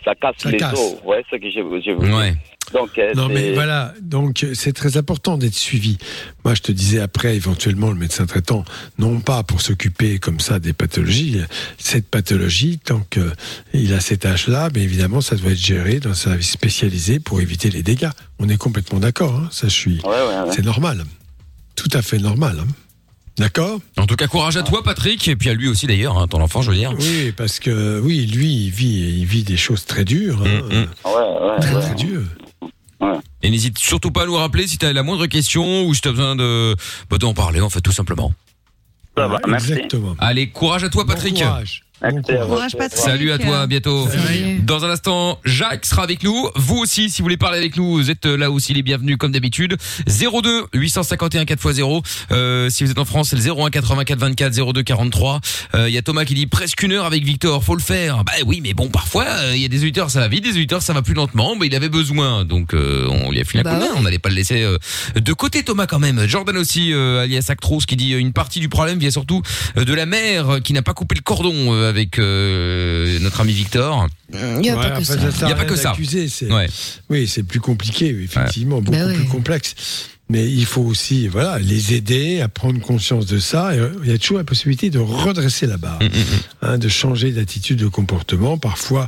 ça 0.06 0.16
casse 0.16 0.36
Ça 0.38 0.50
les 0.52 0.58
casse. 0.58 0.74
os. 0.74 0.96
Ouais, 1.04 1.24
c'est 1.30 1.36
ce 1.36 1.42
que 1.42 1.50
je, 1.50 1.82
je 1.86 1.92
vous 1.92 2.06
dis. 2.06 2.14
Ouais. 2.14 2.34
Donc, 2.74 2.98
euh, 2.98 3.14
Non, 3.14 3.28
mais 3.30 3.42
c'est- 3.42 3.54
voilà, 3.54 3.94
donc 4.02 4.44
euh, 4.44 4.54
c'est 4.54 4.74
très 4.74 4.98
important 4.98 5.38
d'être 5.38 5.54
suivi. 5.56 5.98
Moi, 6.44 6.56
je 6.56 6.62
te 6.62 6.72
disais 6.72 7.00
après, 7.00 7.36
éventuellement, 7.36 7.90
le 7.90 7.96
médecin 7.96 8.26
traitant, 8.26 8.66
non 8.98 9.20
pas 9.20 9.44
pour 9.44 9.62
s'occuper 9.62 10.20
comme 10.20 10.40
ça 10.40 10.60
des 10.60 10.74
pathologies, 10.74 11.40
cette 11.78 12.08
pathologie, 12.10 12.80
tant 12.84 13.02
qu'il 13.10 13.94
a 13.94 14.00
cet 14.00 14.26
âge-là, 14.26 14.70
mais 14.74 14.82
évidemment, 14.82 15.22
ça 15.22 15.36
doit 15.36 15.52
être 15.52 15.58
géré 15.64 16.00
dans 16.00 16.12
un 16.12 16.16
service 16.16 16.50
spécialisé 16.52 17.20
pour 17.20 17.40
éviter 17.42 17.70
les 17.70 17.84
dégâts. 17.84 18.10
On 18.40 18.50
est 18.50 18.58
complètement 18.58 19.00
d'accord, 19.00 19.36
hein, 19.36 19.48
ça, 19.52 19.68
je 19.68 19.74
suis. 19.74 20.00
Ouais, 20.04 20.10
ouais, 20.10 20.18
ouais. 20.48 20.52
C'est 20.56 20.66
normal. 20.66 21.04
Tout 21.76 21.90
à 21.94 22.02
fait 22.02 22.18
normal. 22.18 22.58
hein. 22.62 22.68
D'accord? 23.38 23.80
En 23.98 24.06
tout 24.06 24.16
cas, 24.16 24.28
courage 24.28 24.56
à 24.56 24.64
toi, 24.64 24.82
Patrick, 24.82 25.28
et 25.28 25.36
puis 25.36 25.50
à 25.50 25.54
lui 25.54 25.68
aussi 25.68 25.88
d'ailleurs, 25.88 26.18
hein, 26.18 26.26
ton 26.28 26.40
enfant, 26.42 26.62
je 26.62 26.72
veux 26.72 26.78
dire. 26.78 26.94
Oui, 26.98 27.34
parce 27.36 27.60
que, 27.60 28.00
oui, 28.00 28.26
lui, 28.28 28.66
il 28.66 28.70
vit, 28.72 29.20
il 29.20 29.26
vit 29.26 29.44
des 29.44 29.58
choses 29.58 29.84
très 29.86 30.06
dures. 30.06 30.42
hein, 30.42 30.62
Mm, 30.70 30.74
mm. 30.74 30.88
Ouais, 31.06 31.50
ouais, 31.52 31.60
Très, 31.60 31.76
ouais. 31.76 31.82
très 31.82 31.96
dures. 31.96 32.22
Et 33.42 33.50
n'hésite 33.50 33.78
surtout 33.78 34.12
pas 34.12 34.24
à 34.24 34.26
nous 34.26 34.36
rappeler 34.36 34.68
si 34.68 34.78
tu 34.78 34.86
as 34.86 34.94
la 34.94 35.04
moindre 35.04 35.28
question 35.28 35.86
ou 35.86 35.94
si 35.94 36.02
tu 36.02 36.08
as 36.08 36.12
besoin 36.12 36.36
de 36.36 36.76
bah, 37.10 37.18
d'en 37.18 37.34
parler, 37.34 37.62
en 37.62 37.70
fait, 37.70 37.82
tout 37.82 37.92
simplement. 37.92 38.34
Ça 39.18 39.28
va, 39.28 39.40
merci. 39.48 39.74
Exactement. 39.74 40.16
Allez, 40.20 40.50
courage 40.50 40.84
à 40.84 40.90
toi, 40.90 41.06
Patrick. 41.06 41.36
Bon 41.36 41.42
courage. 41.42 41.85
Salut 42.92 43.32
à 43.32 43.38
toi, 43.38 43.62
à 43.62 43.68
bientôt. 43.68 44.08
Dans 44.64 44.84
un 44.84 44.90
instant, 44.90 45.40
Jacques 45.46 45.86
sera 45.86 46.04
avec 46.04 46.24
nous. 46.24 46.50
Vous 46.56 46.76
aussi, 46.78 47.10
si 47.10 47.22
vous 47.22 47.26
voulez 47.26 47.38
parler 47.38 47.58
avec 47.58 47.78
nous, 47.78 47.94
vous 47.94 48.12
êtes 48.12 48.26
là 48.26 48.52
aussi 48.52 48.74
les 48.74 48.82
bienvenus 48.84 49.18
comme 49.18 49.32
d'habitude. 49.32 49.78
02 50.08 50.66
851 50.74 51.44
4x0. 51.44 52.04
Euh, 52.32 52.70
si 52.70 52.84
vous 52.84 52.92
êtes 52.92 53.00
en 53.00 53.06
France, 53.06 53.30
c'est 53.30 53.38
le 53.38 53.42
01 53.50 53.70
84 53.70 54.20
24 54.20 54.74
02 54.74 54.84
43. 54.84 55.40
Euh, 55.76 55.88
Il 55.90 55.94
y 55.94 55.98
a 55.98 56.02
Thomas 56.02 56.26
qui 56.26 56.34
dit 56.34 56.48
presque 56.48 56.84
une 56.84 56.92
heure 56.92 57.06
avec 57.06 57.24
Victor, 57.24 57.64
faut 57.64 57.76
le 57.76 57.82
faire. 57.82 58.24
Bah 58.26 58.34
oui, 58.46 58.60
mais 58.62 58.74
bon, 58.74 58.90
parfois 58.90 59.26
euh, 59.26 59.54
il 59.56 59.62
y 59.62 59.66
a 59.66 59.70
des 59.70 59.80
auditeurs 59.82 60.10
ça 60.12 60.20
va 60.20 60.28
vite, 60.28 60.44
des 60.44 60.52
auditeurs 60.52 60.82
ça 60.82 60.92
va 60.94 61.02
plus 61.02 61.14
lentement. 61.14 61.56
Mais 61.56 61.68
il 61.68 61.76
avait 61.76 61.90
besoin, 61.90 62.44
donc 62.44 62.74
euh, 62.74 63.08
on 63.10 63.32
lui 63.32 63.40
a 63.40 63.46
filé 63.46 63.62
un 63.62 63.64
Bah 63.64 63.72
coup 63.72 63.76
de 63.78 63.82
main. 63.86 63.92
ouais. 63.94 63.98
On 64.00 64.02
n'allait 64.04 64.20
pas 64.20 64.30
le 64.30 64.36
laisser 64.36 64.64
euh, 64.64 64.78
de 65.16 65.34
côté, 65.34 65.64
Thomas 65.64 65.86
quand 65.88 66.00
même. 66.00 66.28
Jordan 66.28 66.58
aussi, 66.58 66.92
euh, 66.94 67.22
alias 67.24 67.46
Actros, 67.50 67.80
qui 67.88 67.96
dit 67.96 68.14
euh, 68.14 68.20
une 68.20 68.34
partie 68.34 68.60
du 68.60 68.68
problème 68.70 69.00
vient 69.00 69.12
surtout 69.12 69.42
euh, 69.78 69.86
de 69.86 69.94
la 69.94 70.06
mère 70.06 70.50
euh, 70.56 70.60
qui 70.60 70.74
n'a 70.74 70.82
pas 70.82 70.94
coupé 70.94 71.16
le 71.16 71.22
cordon 71.22 71.54
euh, 71.74 71.85
avec 71.86 72.20
euh, 72.20 73.20
notre 73.20 73.42
ami 73.42 73.54
Victor. 73.54 74.08
Il 74.34 74.40
n'y 74.60 74.70
a 74.70 74.76
Ouais, 74.78 74.90
pas 74.90 74.98
que 74.98 75.04
ça. 75.04 75.16
Il 75.16 75.50
y 75.50 75.52
a 75.52 75.56
pas 75.56 75.66
que 75.66 75.76
ça. 75.76 75.90
d'accuser, 75.90 76.28
c'est- 76.30 76.52
Ouais. 76.52 76.68
Oui, 77.10 77.28
c'est 77.28 77.44
plus 77.44 77.60
compliqué, 77.60 78.08
effectivement, 78.10 78.82
beaucoup 78.82 78.98
Bah 78.98 79.14
plus 79.14 79.26
complexe. 79.26 79.76
Mais 80.28 80.50
il 80.52 80.66
faut 80.66 80.82
aussi, 80.82 81.28
voilà, 81.28 81.60
les 81.60 81.94
aider 81.94 82.42
à 82.42 82.48
prendre 82.48 82.80
conscience 82.82 83.28
de 83.28 83.38
ça. 83.38 83.76
Et 83.76 83.80
euh, 83.80 83.90
il 84.04 84.10
y 84.12 84.14
a 84.14 84.18
toujours 84.18 84.38
la 84.40 84.44
possibilité 84.44 84.90
de 84.90 84.98
redresser 84.98 85.68
la 85.68 85.78
Mm, 85.78 85.80
barre, 85.82 86.00
hein, 86.64 86.78
de 86.80 86.88
changer 86.90 87.32
d'attitude, 87.32 87.78
de 87.78 87.88
comportement. 87.88 88.58
Parfois, 88.58 89.08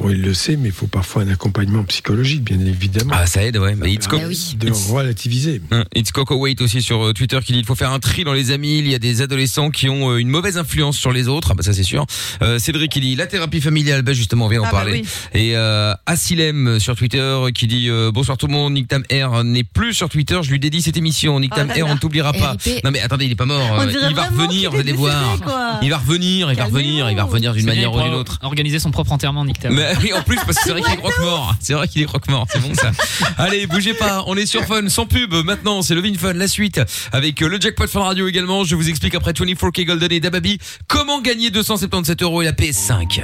bon, 0.00 0.10
il 0.10 0.22
le 0.22 0.34
sait, 0.34 0.56
mais 0.56 0.68
il 0.68 0.74
faut 0.74 0.86
parfois 0.86 1.22
un 1.22 1.28
accompagnement 1.28 1.84
psychologique, 1.84 2.42
bien 2.44 2.58
évidemment. 2.60 3.12
Ah, 3.14 3.26
ça 3.26 3.42
aide, 3.44 3.56
ouais. 3.58 3.74
Mais 3.76 3.92
It's, 3.92 4.08
Ah, 4.10 4.16
de 4.56 4.92
relativiser. 4.92 5.60
Hein, 5.70 5.84
It's 5.94 6.10
Coco 6.12 6.36
Wait 6.36 6.60
aussi 6.60 6.82
sur 6.82 7.02
euh, 7.04 7.12
Twitter 7.12 7.38
qui 7.44 7.52
dit 7.52 7.58
il 7.58 7.64
faut 7.64 7.74
faire 7.74 7.90
un 7.92 7.98
tri 7.98 8.24
dans 8.24 8.32
les 8.32 8.50
amis. 8.50 8.78
Il 8.78 8.88
y 8.88 8.94
a 8.94 8.98
des 8.98 9.22
adolescents 9.22 9.70
qui 9.70 9.88
ont 9.88 10.10
euh, 10.10 10.16
une 10.18 10.28
mauvaise 10.28 10.58
influence 10.58 10.96
sur 10.96 11.12
les 11.12 11.28
autres. 11.28 11.48
Ah 11.52 11.54
bah 11.54 11.62
ça 11.62 11.72
c'est 11.72 11.82
sûr. 11.82 12.06
Euh, 12.42 12.58
Cédric 12.58 12.90
qui 12.92 13.00
dit 13.00 13.16
la 13.16 13.26
thérapie 13.26 13.60
familiale. 13.60 14.02
Bah 14.02 14.12
justement 14.12 14.46
on 14.46 14.48
vient 14.48 14.60
d'en 14.60 14.66
Ah 14.66 14.70
bah 14.72 14.76
parler. 14.78 15.02
oui. 15.02 15.40
Et 15.40 15.56
euh, 15.56 15.92
Asilem 16.06 16.78
sur 16.80 16.96
Twitter 16.96 17.36
qui 17.54 17.66
dit 17.66 17.88
euh, 17.88 18.10
bonsoir 18.12 18.36
tout 18.36 18.46
le 18.46 18.52
monde. 18.52 18.72
Nick 18.74 18.88
Tam 18.88 19.02
R 19.12 19.44
n'est 19.44 19.64
plus 19.64 19.94
sur 19.94 20.08
Twitter. 20.08 20.38
Je 20.42 20.50
lui 20.50 20.58
dédie 20.60 20.82
cette 20.82 20.96
émission. 20.96 21.38
Nick 21.40 21.52
Oh 21.54 21.58
Tam 21.58 21.68
là 21.68 21.74
R 21.74 21.78
là. 21.78 21.84
on 21.86 21.94
ne 21.94 21.98
t'oubliera 21.98 22.32
pas. 22.32 22.56
RIP. 22.64 22.84
Non 22.84 22.90
mais 22.90 23.00
attendez 23.00 23.26
il 23.26 23.32
est 23.32 23.36
pas 23.36 23.46
mort. 23.46 23.60
Il 24.08 24.14
va 24.14 24.24
revenir. 24.26 24.70
Vous 24.70 24.78
allez 24.80 24.92
voir. 24.92 25.38
Il 25.82 25.90
va 25.90 25.98
revenir. 25.98 26.50
Il 26.52 26.56
va 26.56 26.64
revenir. 26.64 27.10
Il 27.10 27.16
va 27.16 27.24
revenir 27.24 27.52
d'une 27.54 27.66
manière 27.66 27.90
il 27.92 27.98
ou 27.98 28.02
d'une 28.02 28.14
autre. 28.14 28.38
Organiser 28.42 28.78
son 28.78 28.90
propre 28.90 29.12
enterrement, 29.12 29.44
Nick 29.44 29.60
Tam. 29.60 29.74
Mais 29.74 29.89
oui, 30.02 30.12
en 30.12 30.22
plus, 30.22 30.36
parce 30.36 30.56
que 30.56 30.62
c'est 30.64 30.70
vrai 30.70 30.82
qu'il 30.82 30.94
est 30.94 30.96
croque-mort. 30.96 31.54
C'est 31.60 31.74
vrai 31.74 31.88
qu'il 31.88 32.02
est 32.02 32.06
croque-mort. 32.06 32.46
C'est 32.50 32.60
bon, 32.60 32.74
ça. 32.74 32.90
Allez, 33.38 33.66
bougez 33.66 33.94
pas. 33.94 34.24
On 34.26 34.36
est 34.36 34.46
sur 34.46 34.64
Fun, 34.64 34.88
sans 34.88 35.06
pub. 35.06 35.32
Maintenant, 35.44 35.82
c'est 35.82 35.94
le 35.94 36.00
Vin 36.00 36.14
Fun, 36.14 36.34
la 36.34 36.48
suite. 36.48 36.80
Avec 37.12 37.42
euh, 37.42 37.48
le 37.48 37.60
jackpot 37.60 37.86
Fun 37.86 38.00
Radio 38.00 38.28
également. 38.28 38.64
Je 38.64 38.76
vous 38.76 38.88
explique 38.88 39.14
après 39.14 39.32
24K 39.32 39.84
Golden 39.84 40.12
et 40.12 40.20
Dababy 40.20 40.58
comment 40.88 41.20
gagner 41.20 41.50
277 41.50 42.22
euros 42.22 42.42
et 42.42 42.44
la 42.44 42.52
PS5. 42.52 43.22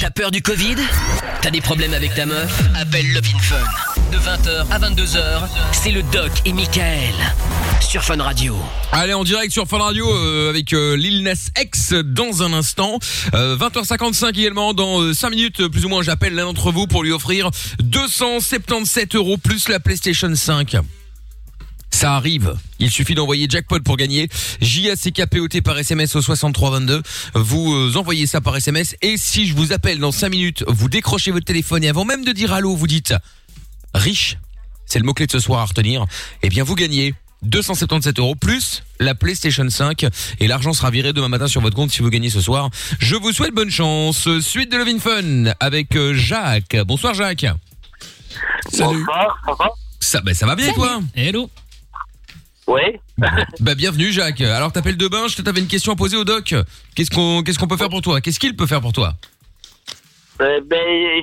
T'as 0.00 0.10
peur 0.10 0.30
du 0.30 0.42
Covid? 0.42 0.76
T'as 1.40 1.50
des 1.50 1.60
problèmes 1.60 1.94
avec 1.94 2.14
ta 2.14 2.26
meuf? 2.26 2.60
Appelle 2.74 3.12
Love 3.12 3.24
in 3.34 3.38
Fun. 3.38 3.56
De 4.10 4.18
20h 4.18 4.66
à 4.70 4.78
22h, 4.78 5.48
c'est 5.72 5.90
le 5.90 6.02
Doc 6.04 6.30
et 6.44 6.52
Michael. 6.52 7.14
Sur 7.80 8.02
Fun 8.02 8.22
Radio. 8.22 8.56
Allez, 8.92 9.14
en 9.14 9.24
direct 9.24 9.52
sur 9.52 9.66
Fun 9.66 9.78
Radio 9.78 10.08
euh, 10.10 10.50
avec 10.50 10.72
euh, 10.72 10.96
X 11.60 11.94
dans 11.94 12.42
un 12.42 12.52
instant. 12.52 12.98
Euh, 13.34 13.56
20h55 13.56 14.30
également. 14.38 14.74
Dans 14.74 15.12
5 15.12 15.30
minutes, 15.30 15.60
euh, 15.60 15.68
plus 15.68 15.84
ou 15.84 15.88
moins, 15.88 16.02
j'appelle 16.02 16.34
l'un 16.34 16.44
d'entre 16.44 16.72
vous 16.72 16.86
pour 16.86 17.02
lui 17.02 17.12
offrir 17.12 17.50
277 17.82 19.14
euros 19.14 19.36
plus 19.36 19.68
la 19.68 19.80
PlayStation 19.80 20.32
5. 20.34 20.76
Ça 21.92 22.16
arrive. 22.16 22.54
Il 22.80 22.90
suffit 22.90 23.14
d'envoyer 23.14 23.46
jackpot 23.48 23.78
pour 23.80 23.96
gagner. 23.96 24.28
J-A-C-K-P-O-T 24.60 25.60
par 25.60 25.78
SMS 25.78 26.16
au 26.16 26.22
6322. 26.22 27.00
Vous 27.34 27.72
euh, 27.72 27.96
envoyez 27.96 28.26
ça 28.26 28.40
par 28.40 28.56
SMS. 28.56 28.96
Et 29.02 29.16
si 29.16 29.46
je 29.46 29.54
vous 29.54 29.72
appelle 29.72 30.00
dans 30.00 30.10
5 30.10 30.30
minutes, 30.30 30.64
vous 30.66 30.88
décrochez 30.88 31.30
votre 31.30 31.44
téléphone 31.44 31.84
et 31.84 31.88
avant 31.88 32.04
même 32.04 32.24
de 32.24 32.32
dire 32.32 32.52
allô, 32.52 32.74
vous 32.74 32.88
dites 32.88 33.14
riche. 33.94 34.38
C'est 34.86 34.98
le 34.98 35.04
mot-clé 35.04 35.26
de 35.26 35.32
ce 35.32 35.38
soir 35.38 35.60
à 35.60 35.64
retenir. 35.66 36.06
Eh 36.42 36.48
bien, 36.48 36.64
vous 36.64 36.74
gagnez 36.74 37.14
277 37.42 38.18
euros 38.18 38.34
plus 38.34 38.82
la 38.98 39.14
PlayStation 39.14 39.68
5 39.68 40.06
et 40.40 40.46
l'argent 40.48 40.72
sera 40.72 40.90
viré 40.90 41.12
demain 41.12 41.28
matin 41.28 41.46
sur 41.46 41.60
votre 41.60 41.76
compte 41.76 41.90
si 41.90 42.02
vous 42.02 42.10
gagnez 42.10 42.30
ce 42.30 42.40
soir. 42.40 42.70
Je 42.98 43.16
vous 43.16 43.32
souhaite 43.32 43.54
bonne 43.54 43.70
chance. 43.70 44.28
Suite 44.40 44.72
de 44.72 44.76
Love 44.76 44.88
in 44.88 44.98
Fun 44.98 45.52
avec 45.60 45.94
euh, 45.94 46.14
Jacques. 46.14 46.76
Bonsoir 46.84 47.14
Jacques. 47.14 47.46
Salut. 48.72 48.98
Bonsoir, 48.98 49.38
ça 49.46 49.52
va? 49.58 49.70
Ça, 50.00 50.20
bah, 50.20 50.34
ça 50.34 50.46
va 50.46 50.56
bien, 50.56 50.72
toi? 50.72 51.00
Hello. 51.14 51.48
Oui. 52.66 52.80
Bah, 53.60 53.74
bienvenue, 53.74 54.10
Jacques. 54.12 54.40
Alors, 54.40 54.72
t'appelles 54.72 54.96
de 54.96 55.06
bain, 55.08 55.28
je 55.28 55.40
t'avais 55.42 55.60
une 55.60 55.66
question 55.68 55.92
à 55.92 55.96
poser 55.96 56.16
au 56.16 56.24
doc. 56.24 56.54
Qu'est-ce 56.94 57.10
qu'on, 57.10 57.42
qu'est-ce 57.42 57.58
qu'on 57.58 57.68
peut 57.68 57.76
faire 57.76 57.88
pour 57.90 58.00
toi? 58.02 58.20
Qu'est-ce 58.20 58.40
qu'il 58.40 58.56
peut 58.56 58.66
faire 58.66 58.80
pour 58.80 58.92
toi? 58.92 59.14
Euh, 60.40 60.60
ben, 60.66 60.78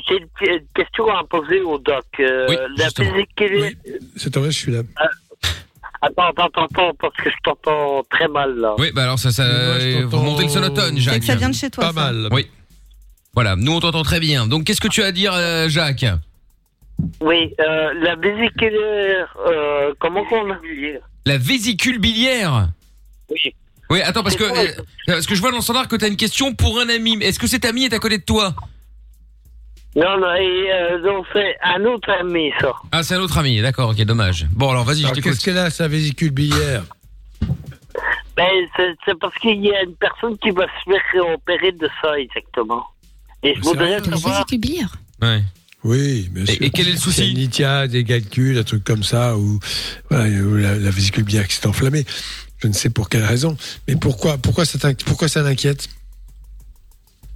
j'ai 0.08 0.18
une 0.18 0.60
question 0.76 1.10
à 1.10 1.24
poser 1.26 1.62
au 1.62 1.78
doc. 1.80 2.06
Euh, 2.20 2.68
la 2.78 2.88
vésicule... 2.88 3.76
C'est 4.16 4.36
vrai, 4.38 4.52
je 4.52 4.58
suis 4.58 4.72
là. 4.72 4.82
Attends, 6.02 6.30
attends, 6.30 6.46
attends, 6.46 6.66
attends, 6.66 6.94
parce 7.00 7.16
que 7.18 7.30
je 7.30 7.36
t'entends 7.44 8.04
très 8.10 8.30
mal, 8.30 8.56
là. 8.56 8.76
Oui, 8.78 8.92
bah 8.94 9.04
alors 9.04 9.20
ça, 9.20 9.32
ça, 9.32 9.46
vous 10.06 10.18
montez 10.22 10.44
le 10.44 10.50
sonotone, 10.50 10.98
Jacques. 10.98 11.16
C'est 11.16 11.20
que 11.20 11.26
ça 11.26 11.36
vient 11.36 11.50
de 11.50 11.56
chez 11.56 11.70
toi, 11.70 11.86
Pas 11.86 11.94
ça. 11.94 12.12
mal. 12.12 12.30
Oui. 12.32 12.48
Voilà, 13.34 13.56
nous 13.58 13.74
on 13.74 13.80
t'entend 13.82 14.04
très 14.04 14.22
bien. 14.22 14.48
Donc, 14.48 14.64
qu'est-ce 14.64 14.80
que 14.80 14.88
tu 14.88 15.02
as 15.04 15.08
à 15.08 15.12
dire, 15.12 15.34
euh, 15.34 15.68
Jacques? 15.68 16.06
Oui, 17.22 17.54
euh, 17.60 17.94
la 17.96 18.16
vésiculaire, 18.16 19.36
euh, 19.46 19.94
comment 20.00 20.26
qu'on 20.26 20.52
a 20.52 20.58
La 21.26 21.38
vésicule 21.38 22.00
biliaire. 22.00 22.70
Oui. 23.30 23.54
Oui, 23.90 24.02
attends, 24.02 24.24
parce 24.24 24.36
que, 24.36 24.44
euh, 24.44 24.72
parce 25.08 25.26
que 25.26 25.34
je 25.34 25.42
vois 25.42 25.50
dans 25.50 25.58
le 25.58 25.64
standard 25.64 25.88
que 25.88 25.96
t'as 25.96 26.08
une 26.08 26.16
question 26.16 26.54
pour 26.54 26.80
un 26.80 26.90
ami. 26.90 27.18
Est-ce 27.22 27.40
que 27.40 27.48
cet 27.48 27.66
ami 27.66 27.86
est 27.86 27.94
à 27.94 28.00
côté 28.00 28.20
de 28.20 28.24
toi? 28.24 28.54
Non, 29.96 30.20
non, 30.20 30.34
et, 30.36 30.72
euh, 30.72 31.02
donc 31.02 31.26
c'est 31.34 31.58
un 31.64 31.84
autre 31.86 32.12
ami, 32.12 32.52
ça. 32.62 32.74
Ah, 32.92 33.02
c'est 33.02 33.16
un 33.16 33.22
autre 33.22 33.38
ami, 33.40 33.60
d'accord, 33.62 33.90
ok, 33.90 34.02
dommage. 34.04 34.46
Bon, 34.52 34.70
alors 34.70 34.84
vas-y, 34.84 35.00
je 35.00 35.06
Alors, 35.06 35.16
t'écoute. 35.16 35.32
Qu'est-ce 35.32 35.44
qu'elle 35.44 35.58
a, 35.58 35.72
sa 35.72 35.88
vésicule 35.88 36.30
biliaire? 36.30 36.84
Ben, 38.38 38.48
c'est 38.78 38.96
c'est 39.06 39.20
parce 39.20 39.34
qu'il 39.36 39.66
y 39.66 39.74
a 39.74 39.82
une 39.84 39.96
personne 39.96 40.38
qui 40.38 40.52
va 40.52 40.68
se 40.68 40.92
faire 41.12 41.28
opérer 41.34 41.72
de 41.72 41.90
ça, 42.02 42.18
exactement. 42.20 42.86
Et 43.42 43.56
je 43.56 43.62
voudrais 43.62 44.00
savoir... 44.04 44.46
Ouais. 45.22 45.42
Oui, 45.84 46.28
bien 46.32 46.46
sûr. 46.46 46.58
et 46.62 46.70
quel 46.72 46.88
est 46.90 46.92
le 46.92 46.98
souci 46.98 47.18
C'est 47.22 47.30
une 47.32 47.38
itia, 47.38 47.88
des 47.88 48.04
calculs, 48.04 48.58
un 48.58 48.64
truc 48.64 48.84
comme 48.84 49.04
ça, 49.04 49.38
ou 49.38 49.60
voilà, 50.10 50.28
la, 50.28 50.76
la 50.76 50.90
vésicule 50.90 51.24
biliaire 51.24 51.48
qui 51.48 51.56
s'est 51.56 51.68
enflammée. 51.68 52.06
Je 52.62 52.68
ne 52.68 52.74
sais 52.74 52.90
pour 52.90 53.08
quelle 53.08 53.24
raison. 53.24 53.56
Mais 53.88 53.96
pourquoi, 53.96 54.38
pourquoi 54.38 54.66
ça, 54.66 54.78
t'inqui- 54.78 55.06
pourquoi 55.06 55.30
ça 55.30 55.42
l'inquiète 55.42 55.88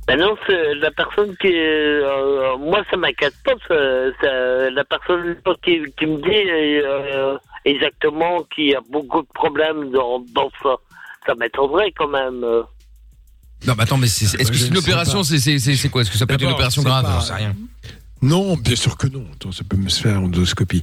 Ben 0.08 0.20
non, 0.20 0.36
c'est 0.46 0.76
la 0.76 0.92
personne 0.92 1.34
qui... 1.38 1.48
euh, 1.54 2.58
moi, 2.58 2.84
ça 2.92 2.98
m'inquiète 2.98 3.34
pas. 3.46 3.54
ça- 3.70 4.12
ça- 4.22 4.70
la 4.70 4.84
personne 4.84 5.38
qui, 5.64 5.80
qui 5.98 6.06
me 6.06 6.18
dit 6.18 6.52
euh, 6.52 7.38
exactement 7.64 8.44
qu'il 8.54 8.72
y 8.72 8.76
a 8.76 8.82
beaucoup 8.92 9.22
de 9.22 9.28
problèmes 9.34 9.92
dans, 9.92 10.20
dans 10.36 10.52
ça. 10.62 10.76
Ça 11.26 11.34
m'étonnerait 11.36 11.94
quand 11.98 12.10
même. 12.10 12.44
euh. 12.44 12.64
Non, 13.66 13.76
mais 13.78 13.84
attends, 13.84 13.98
mais 13.98 14.08
c'est- 14.08 14.38
est-ce 14.42 14.52
que 14.52 14.58
c'est 14.58 14.68
une 14.68 14.78
opération 14.78 15.24
C'est 15.24 15.90
quoi? 15.90 16.02
Est-ce 16.02 16.12
que 16.12 16.18
ça 16.18 16.26
peut 16.26 16.34
être 16.34 16.42
une 16.44 16.50
opération 16.52 16.84
grave? 16.84 17.06
pas- 17.06 17.14
J'en 17.14 17.22
sais 17.22 17.34
rien. 17.36 17.56
Non, 18.24 18.56
bien 18.56 18.76
sûr 18.76 18.98
que 18.98 19.08
non. 19.08 19.26
Attends, 19.34 19.52
ça 19.52 19.64
peut 19.68 19.76
me 19.78 19.90
se 19.90 20.02
faire 20.02 20.20
en 20.20 20.24
endoscopie. 20.26 20.82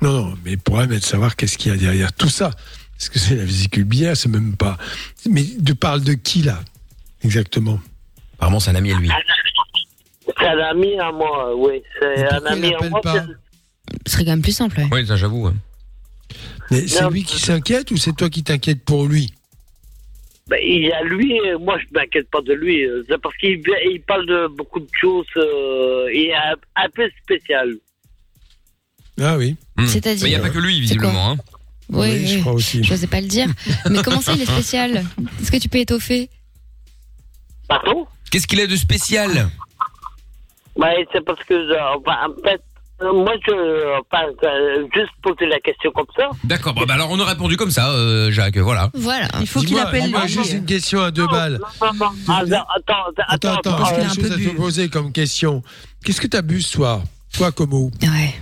Non, 0.00 0.12
non, 0.12 0.38
mais 0.44 0.52
le 0.52 0.56
problème 0.56 0.92
est 0.92 1.00
de 1.00 1.04
savoir 1.04 1.36
qu'est-ce 1.36 1.58
qu'il 1.58 1.70
y 1.70 1.74
a 1.74 1.78
derrière 1.78 2.12
tout 2.12 2.30
ça. 2.30 2.50
Est-ce 2.98 3.10
que 3.10 3.18
c'est 3.18 3.36
la 3.36 3.44
vésicule 3.44 3.84
biliaire? 3.84 4.16
C'est 4.16 4.28
même 4.28 4.56
pas. 4.56 4.78
Mais 5.28 5.44
tu 5.64 5.74
parles 5.74 6.02
de 6.02 6.14
qui 6.14 6.42
là 6.42 6.58
Exactement? 7.22 7.78
Apparemment, 8.34 8.58
c'est 8.58 8.70
un 8.70 8.74
ami 8.74 8.92
à 8.92 8.98
lui. 8.98 9.10
C'est 10.38 10.46
un 10.46 10.58
ami 10.58 10.98
à 10.98 11.12
moi, 11.12 11.54
oui. 11.56 11.82
C'est 12.00 12.32
un 12.32 12.46
ami 12.46 12.74
à 12.74 12.88
moi. 12.88 13.00
pas? 13.02 13.26
Ce 14.06 14.12
serait 14.12 14.24
quand 14.24 14.30
même 14.32 14.42
plus 14.42 14.52
simple, 14.52 14.78
ouais. 14.80 14.88
Oui, 14.90 15.06
ça 15.06 15.16
j'avoue. 15.16 15.46
ouais. 15.46 15.54
Mais 16.70 16.86
c'est 16.88 17.08
lui 17.10 17.22
qui 17.24 17.38
s'inquiète 17.38 17.90
ou 17.90 17.96
c'est 17.96 18.14
toi 18.14 18.28
qui 18.30 18.42
t'inquiètes 18.42 18.84
pour 18.84 19.06
lui? 19.06 19.32
Ben, 20.48 20.58
il 20.62 20.82
y 20.86 20.92
a 20.92 21.02
lui, 21.02 21.38
moi 21.60 21.78
je 21.78 21.84
m'inquiète 21.92 22.30
pas 22.30 22.40
de 22.40 22.54
lui. 22.54 22.84
euh, 22.86 23.02
C'est 23.08 23.18
parce 23.20 23.36
qu'il 23.36 23.60
il 23.92 24.00
parle 24.06 24.26
de 24.26 24.46
beaucoup 24.48 24.80
de 24.80 24.88
choses. 24.98 25.26
euh, 25.36 26.08
il 26.12 26.26
est 26.28 26.34
un, 26.34 26.54
un 26.76 26.88
peu 26.88 27.08
spécial. 27.22 27.74
Ah 29.20 29.36
oui. 29.36 29.56
Hmm. 29.76 29.86
C'est-à-dire 29.86 30.22
Mais 30.24 30.30
il 30.30 30.34
n'y 30.34 30.40
a 30.40 30.40
pas 30.42 30.50
que 30.50 30.58
lui, 30.58 30.80
visiblement. 30.80 31.32
Hein. 31.32 31.36
Oui, 31.90 32.08
Oui, 32.12 32.26
je 32.26 32.38
crois 32.40 32.52
aussi. 32.52 32.82
Je 32.84 32.90
n'osais 32.92 33.06
pas 33.06 33.20
le 33.20 33.26
dire. 33.26 33.48
Mais 33.90 34.02
comment 34.02 34.20
ça, 34.20 34.32
il 34.34 34.42
est 34.42 34.46
spécial? 34.50 35.04
Est-ce 35.40 35.50
que 35.50 35.56
tu 35.56 35.68
peux 35.68 35.78
étoffer? 35.78 36.30
Pardon? 37.68 38.06
Qu'est-ce 38.30 38.46
qu'il 38.46 38.60
a 38.60 38.66
de 38.66 38.76
spécial? 38.76 39.50
Ben, 40.78 40.92
c'est 41.12 41.24
parce 41.24 41.42
que, 41.44 41.54
euh, 41.54 41.76
enfin, 41.96 42.16
en 42.28 42.42
fait, 42.42 42.60
euh, 42.60 42.67
moi 43.00 43.32
je. 43.46 43.98
Enfin, 44.00 44.24
euh, 44.44 44.86
juste 44.94 45.10
poser 45.22 45.46
la 45.46 45.60
question 45.60 45.90
comme 45.92 46.06
ça. 46.16 46.28
D'accord, 46.44 46.74
bon, 46.74 46.84
bah 46.86 46.94
alors 46.94 47.10
on 47.10 47.20
a 47.20 47.24
répondu 47.24 47.56
comme 47.56 47.70
ça, 47.70 47.90
euh, 47.90 48.30
Jacques, 48.30 48.56
voilà. 48.58 48.90
Voilà. 48.94 49.28
Il 49.40 49.46
faut 49.46 49.60
qu'il 49.60 49.68
Dis-moi, 49.68 49.82
appelle 49.84 50.02
dis-moi 50.04 50.22
lui. 50.22 50.28
juste 50.28 50.52
une 50.52 50.64
question 50.66 51.02
à 51.02 51.10
deux 51.10 51.26
balles. 51.28 51.60
Non, 51.80 51.92
non, 51.94 52.06
non, 52.06 52.06
attends, 52.26 52.64
attends, 52.76 53.22
Attends, 53.28 53.54
attends, 53.54 53.76
parce 53.76 53.90
j'ai 53.90 53.94
qu'il 53.94 54.00
a 54.00 54.04
une 54.04 54.10
un 54.10 54.14
chose 54.14 54.28
peu 54.28 54.32
à 54.34 54.50
te 54.50 54.56
poser 54.56 54.88
comme 54.88 55.12
question. 55.12 55.62
Qu'est-ce 56.04 56.20
que 56.20 56.26
t'as 56.26 56.42
bu 56.42 56.60
ce 56.60 56.72
soir 56.72 57.02
Toi, 57.32 57.52
Como 57.52 57.90
Ouais. 58.02 58.34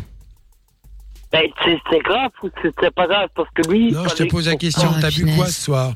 Ben, 1.33 1.43
c'est 1.65 1.79
c'est 1.91 1.99
grave 1.99 2.31
ou 2.43 2.49
c'est 2.63 2.73
c'est 2.81 2.95
pas 2.95 3.07
grave? 3.07 3.29
Parce 3.35 3.49
que 3.55 3.69
lui. 3.71 3.93
Non, 3.93 4.09
je 4.09 4.15
te 4.15 4.23
pose 4.25 4.47
la 4.47 4.57
question. 4.57 4.89
Oh, 4.91 4.99
T'as 5.01 5.11
bu 5.11 5.27
quoi 5.37 5.47
ce 5.49 5.61
soir 5.63 5.93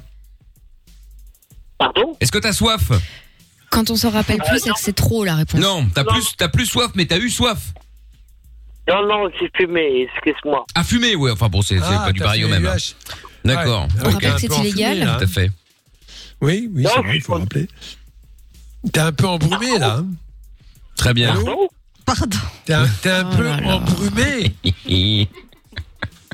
Pardon? 1.78 2.14
Est-ce 2.20 2.30
que 2.32 2.38
t'as 2.38 2.52
soif? 2.52 2.90
Quand 3.70 3.88
on 3.90 3.96
s'en 3.96 4.10
rappelle 4.10 4.38
plus, 4.38 4.58
c'est 4.58 4.70
que 4.70 4.78
c'est 4.80 4.92
trop 4.94 5.24
la 5.24 5.36
réponse. 5.36 5.60
Non, 5.60 5.86
t'as 5.94 6.04
plus, 6.04 6.36
t'as 6.36 6.48
plus 6.48 6.66
soif, 6.66 6.90
mais 6.94 7.06
t'as 7.06 7.18
eu 7.18 7.30
soif. 7.30 7.72
Non, 8.90 9.06
non, 9.06 9.30
j'ai 9.38 9.50
fumé, 9.56 10.08
excuse-moi. 10.14 10.64
À 10.74 10.82
fumer, 10.84 11.14
ouais. 11.16 11.30
Enfin 11.30 11.48
bon, 11.48 11.62
c'est 11.62 11.78
c'est 11.78 11.84
Ah, 11.84 12.02
pas 12.06 12.12
du 12.12 12.18
t'as 12.20 12.32
fait 12.32 12.44
au 12.44 12.48
même. 12.48 12.66
hein. 12.66 12.76
D'accord. 13.44 13.84
Ouais. 13.84 13.88
On 14.04 14.08
ok. 14.08 14.12
rappelle 14.14 14.32
que 14.34 14.40
c'est 14.40 14.46
Un 14.46 14.48
peu 14.48 14.54
enfumé, 14.54 14.68
illégal. 14.70 15.16
Tout 15.18 15.24
à 15.24 15.26
fait. 15.26 15.50
Oui, 16.40 16.70
oui, 16.74 16.82
Non, 16.82 16.90
c'est 16.94 17.02
vrai, 17.02 17.16
il 17.16 17.22
faut 17.22 17.34
rappeler. 17.34 17.68
T'es 18.92 19.00
un 19.00 19.12
peu 19.12 19.26
embrumé 19.26 19.78
là. 19.78 19.96
hein 19.98 20.06
Très 20.96 21.14
bien. 21.14 21.34
Pardon 21.34 21.68
Pardon. 22.04 22.38
T'es 22.64 22.72
un, 22.74 22.86
t'es 23.02 23.10
un 23.10 23.30
Oh 23.30 23.36
peu 23.36 23.48
embrumé. 23.50 24.54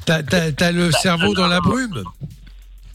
T'as, 0.07 0.23
t'as- 0.23 0.53
t'as 0.53 0.71
le 0.73 0.93
cerveau 0.93 1.35
dans 1.35 1.49
la 1.49 1.61
brume. 1.61 2.05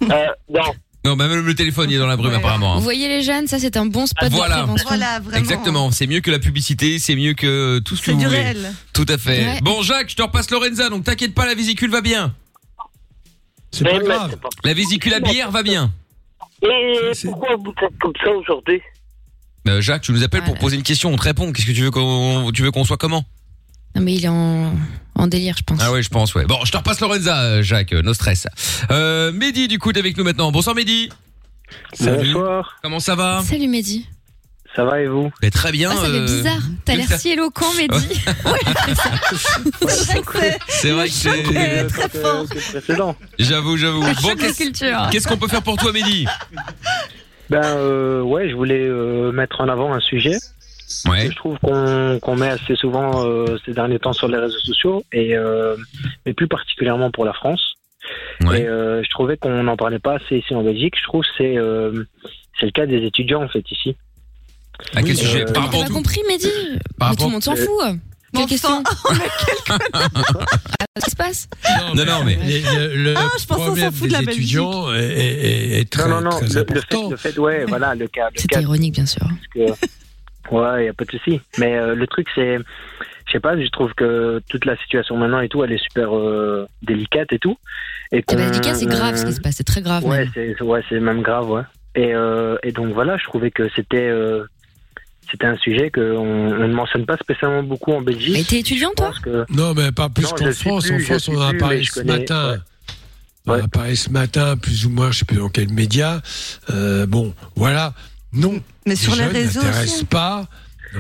euh, 0.04 0.26
Non. 0.50 0.62
Non, 1.04 1.16
bah, 1.16 1.28
même 1.28 1.46
le 1.46 1.56
téléphone 1.56 1.90
il 1.90 1.96
est 1.96 2.00
dans 2.00 2.06
la 2.08 2.16
brume 2.16 2.34
apparemment. 2.34 2.74
Vous 2.76 2.80
hein. 2.80 2.84
voyez 2.84 3.08
les 3.08 3.24
jeunes, 3.24 3.48
ça 3.48 3.58
c'est 3.60 3.76
un 3.76 3.88
bon 3.88 4.06
spot 4.06 4.30
Voilà. 4.32 4.58
de 4.58 4.62
prévention. 4.64 4.88
Voilà, 4.88 5.20
vraiment. 5.20 5.38
Exactement, 5.38 5.92
c'est 5.92 6.06
mieux 6.06 6.20
que 6.22 6.30
la 6.30 6.38
publicité, 6.40 7.00
c'est 7.00 7.16
mieux 7.16 7.34
que 7.34 7.80
tout 7.80 7.96
ce 7.96 8.02
que 8.02 8.06
C'est 8.08 8.12
vous 8.14 8.20
du 8.20 8.26
voulez. 8.28 8.42
réel. 8.42 8.74
Tout 8.94 9.06
à 9.10 9.18
fait. 9.18 9.46
Ouais. 9.46 9.60
Bon 9.64 9.82
Jacques, 9.82 10.10
je 10.12 10.16
te 10.16 10.22
repasse 10.22 10.52
Lorenza, 10.52 10.90
donc 10.90 11.04
t'inquiète 11.04 11.34
pas, 11.34 11.46
la 11.48 11.56
vésicule 11.56 11.90
va 11.90 12.02
bien. 12.02 12.36
C'est 13.72 13.86
pas 13.86 13.98
grave. 14.00 14.38
La 14.64 14.74
vésicule 14.74 15.14
à 15.14 15.20
bière 15.20 15.50
va 15.50 15.64
bien. 15.64 15.92
Et 16.62 17.14
C'est- 17.14 17.28
pourquoi 17.30 17.56
vous 17.56 17.72
êtes 17.84 17.98
comme 18.00 18.14
ça 18.24 18.30
aujourd'hui? 18.32 18.80
Euh, 19.68 19.82
Jacques, 19.82 20.04
tu 20.04 20.12
nous 20.12 20.24
appelles 20.24 20.44
pour 20.44 20.58
poser 20.58 20.76
une 20.76 20.84
question, 20.84 21.12
on 21.14 21.18
te 21.18 21.24
répond. 21.24 21.52
Qu'est-ce 21.52 21.66
que 21.68 21.72
tu 21.72 21.82
veux 21.82 21.92
qu'on 21.92 22.52
tu 22.54 22.62
veux 22.64 22.72
qu'on 22.72 22.84
soit 22.84 22.98
comment? 22.98 23.24
Non 23.96 24.02
mais 24.02 24.14
il 24.16 24.26
est 24.26 24.30
en, 24.30 24.74
en 25.16 25.28
délire, 25.28 25.56
je 25.58 25.64
pense. 25.64 25.80
Ah 25.82 25.92
ouais, 25.92 26.02
je 26.02 26.10
pense 26.10 26.34
ouais. 26.36 26.46
Bon, 26.46 26.58
je 26.66 26.72
te 26.72 26.78
repasse 26.78 27.00
Lorenza, 27.02 27.42
euh, 27.42 27.62
Jacques, 27.62 27.94
euh, 27.94 28.02
no 28.02 28.14
stress. 28.14 28.48
Euh, 28.90 29.32
Mehdi 29.32 29.68
du 29.68 29.80
coup 29.80 29.92
est 29.92 29.98
avec 29.98 30.18
nous 30.18 30.24
maintenant. 30.24 30.52
Bonsoir 30.52 30.76
Mehdi. 30.76 31.10
Bonsoir, 32.00 32.78
Comment 32.84 33.00
ça 33.00 33.16
va 33.16 33.42
Salut 33.46 33.68
Mehdi. 33.68 34.08
ça 34.76 34.84
va 34.86 35.02
et 35.02 35.08
vous? 35.08 35.32
Mais 35.42 35.50
Très 35.52 35.72
bien. 35.72 35.90
Ah, 35.92 35.96
ça 35.96 36.02
fait 36.06 36.18
euh, 36.18 36.26
bizarre. 36.26 36.62
T'as 36.86 36.96
l'air 36.96 37.08
si 37.20 37.30
éloquent, 37.30 37.72
Mehdi. 37.78 38.22
C'est 39.88 40.12
vrai 40.12 40.22
que 40.22 40.32
c'est. 40.40 40.58
C'est 40.68 40.92
vrai 40.92 41.08
que 41.08 41.14
c'est 41.14 41.40
est 41.54 41.88
très 41.88 42.10
fort. 42.10 42.46
précédent. 42.48 43.16
J'avoue, 43.40 43.78
j'avoue. 43.78 44.02
Bon, 44.22 44.36
qu'est-ce 44.38 44.58
culture. 44.64 45.08
qu'est-ce 45.12 45.28
qu'on 45.28 45.38
peut 45.38 45.48
faire 45.48 45.62
pour 45.64 45.78
toi 45.78 45.92
Mehdi? 45.92 46.26
Ben 47.50 47.62
euh, 47.64 48.22
ouais, 48.22 48.50
je 48.50 48.56
voulais 48.56 48.80
euh, 48.88 49.32
mettre 49.34 49.60
en 49.60 49.68
avant 49.68 49.94
un 49.94 50.00
sujet 50.00 50.38
Ouais. 51.08 51.26
que 51.28 51.32
je 51.32 51.36
trouve 51.38 51.58
qu'on 51.60 52.36
met 52.36 52.50
assez 52.50 52.76
souvent 52.76 53.26
euh, 53.26 53.58
ces 53.66 53.74
derniers 53.74 54.00
temps 54.00 54.14
sur 54.14 54.28
les 54.28 54.38
réseaux 54.38 54.60
sociaux 54.60 55.04
et 55.12 55.36
euh, 55.36 55.76
mais 56.26 56.34
plus 56.34 56.48
particulièrement 56.48 57.12
pour 57.12 57.26
la 57.26 57.34
France. 57.34 57.62
Ouais. 58.42 58.62
Et 58.62 58.68
euh, 58.68 59.02
je 59.04 59.10
trouvais 59.10 59.38
qu'on 59.38 59.64
n'en 59.64 59.78
parlait 59.78 60.00
pas 60.00 60.16
assez 60.16 60.38
ici 60.38 60.54
en 60.56 60.64
Belgique. 60.64 60.96
Je 60.98 61.04
trouve 61.04 61.22
que 61.22 61.28
c'est 61.38 61.58
euh, 61.58 62.04
le 62.62 62.72
cas 62.72 62.86
des 62.86 63.04
étudiants 63.06 63.44
en 63.44 63.48
fait 63.50 63.64
ici. 63.72 63.96
À 64.96 65.02
quel 65.04 65.12
Oui, 65.12 65.18
sujet 65.18 65.46
Par 65.46 65.66
rapport 65.66 65.86
compris, 65.92 66.22
Mehdi 66.28 66.48
Par 66.98 67.12
Mais 67.12 67.16
tout 67.16 67.26
le 67.26 67.32
monde 67.32 67.44
s'en 67.44 67.56
fout. 67.56 67.68
Quelle 68.34 68.46
question 68.46 68.70
sang. 68.70 68.84
Qu'est-ce 70.96 71.06
qui 71.06 71.12
se 71.12 71.16
passe 71.16 71.50
Non, 71.96 72.06
non, 72.06 72.24
mais- 72.26 72.38
le, 72.38 72.96
le 73.04 73.14
Ah, 73.18 73.28
je 73.40 73.46
problème 73.46 73.92
fout 73.92 74.08
de 74.08 74.14
la 74.14 74.20
des 74.20 74.26
Belgique. 74.26 74.44
étudiants 74.44 74.94
est, 74.94 75.04
est- 75.04 75.80
est 75.82 75.90
très, 75.92 76.08
non 76.10 76.22
non 76.22 76.30
non, 76.32 76.40
très 76.40 76.48
le, 76.48 76.66
le 76.74 76.82
fait, 76.82 77.10
le 77.10 77.18
fait 77.18 77.38
ouais 77.40 77.66
voilà 77.66 77.94
le 77.96 78.08
cas 78.08 78.30
C'était 78.36 78.62
ironique, 78.62 78.94
bien 78.96 79.06
sûr. 79.06 79.22
parce 79.22 79.48
que 79.78 79.86
ouais 80.52 80.86
y 80.86 80.90
a 80.90 80.94
pas 80.94 81.06
de 81.06 81.12
souci. 81.12 81.42
Mais 81.58 81.76
euh, 81.78 81.96
le 81.96 82.08
truc 82.08 82.28
c'est 82.36 82.58
je 83.28 83.32
sais 83.34 83.40
pas, 83.40 83.58
je 83.58 83.66
trouve 83.70 83.94
que 83.94 84.42
toute 84.50 84.66
la 84.66 84.76
situation 84.78 85.16
maintenant 85.16 85.40
et 85.40 85.48
tout, 85.48 85.64
elle 85.64 85.72
est 85.72 85.82
super 85.82 86.16
euh, 86.18 86.68
délicate 86.82 87.32
et 87.32 87.40
tout. 87.40 87.58
Et 88.12 88.18
C'est 88.18 88.36
pas 88.36 88.44
qu'on- 88.44 88.50
délicat, 88.50 88.74
c'est 88.76 88.86
grave 88.88 89.16
ce 89.16 89.26
qui 89.26 89.34
se 89.34 89.40
passe. 89.40 89.56
C'est 89.56 89.64
très 89.64 89.82
grave. 89.82 90.04
Ouais, 90.06 90.28
c'est 90.34 90.62
ouais, 90.62 90.82
c'est 90.90 91.00
même 91.00 91.22
grave, 91.22 91.50
ouais. 91.50 91.62
Et, 91.96 92.14
euh, 92.14 92.58
et 92.64 92.72
donc 92.74 92.94
voilà, 92.94 93.18
je 93.18 93.24
trouvais 93.26 93.52
que 93.52 93.70
c'était 93.76 94.08
euh, 94.10 94.44
c'était 95.30 95.46
un 95.46 95.56
sujet 95.58 95.90
qu'on 95.92 96.02
on 96.12 96.68
ne 96.68 96.74
mentionne 96.74 97.06
pas 97.06 97.16
spécialement 97.18 97.64
beaucoup 97.64 97.94
en 97.94 98.02
Belgique. 98.02 98.36
Mais 98.38 98.44
t'es 98.44 98.60
étudiant, 98.60 98.92
toi? 98.98 99.14
Que 99.24 99.46
Non, 99.50 99.74
mais 99.74 99.92
pas 99.94 100.10
plus 100.10 100.26
qu'en 100.28 100.52
France. 100.52 100.88
plus, 100.88 100.96
en 100.96 101.00
France, 101.00 101.30
on 101.30 101.38
en 101.38 101.42
a 101.50 101.54
parlé 101.54 101.84
ce 101.86 101.94
connais, 102.02 102.20
matin. 102.20 102.52
ouais. 102.52 102.58
On 103.48 103.52
en 103.52 103.56
Ouais. 103.56 103.62
a 103.64 103.68
parlé 103.70 103.96
ce 103.96 104.10
matin, 104.10 104.58
plus 104.58 104.86
ou 104.86 104.90
moins, 104.90 105.10
je 105.12 105.20
sais 105.20 105.26
plus 105.26 105.38
dans 105.38 105.50
quel 105.50 105.72
média. 105.72 106.22
Euh, 106.70 107.06
bon, 107.06 107.34
voilà. 107.56 107.94
Non. 108.34 108.62
Mais 108.86 108.96
sur 108.96 109.16
les 109.16 109.26
réseaux 109.26 109.62
n'intéressent 109.62 110.04
pas 110.06 110.48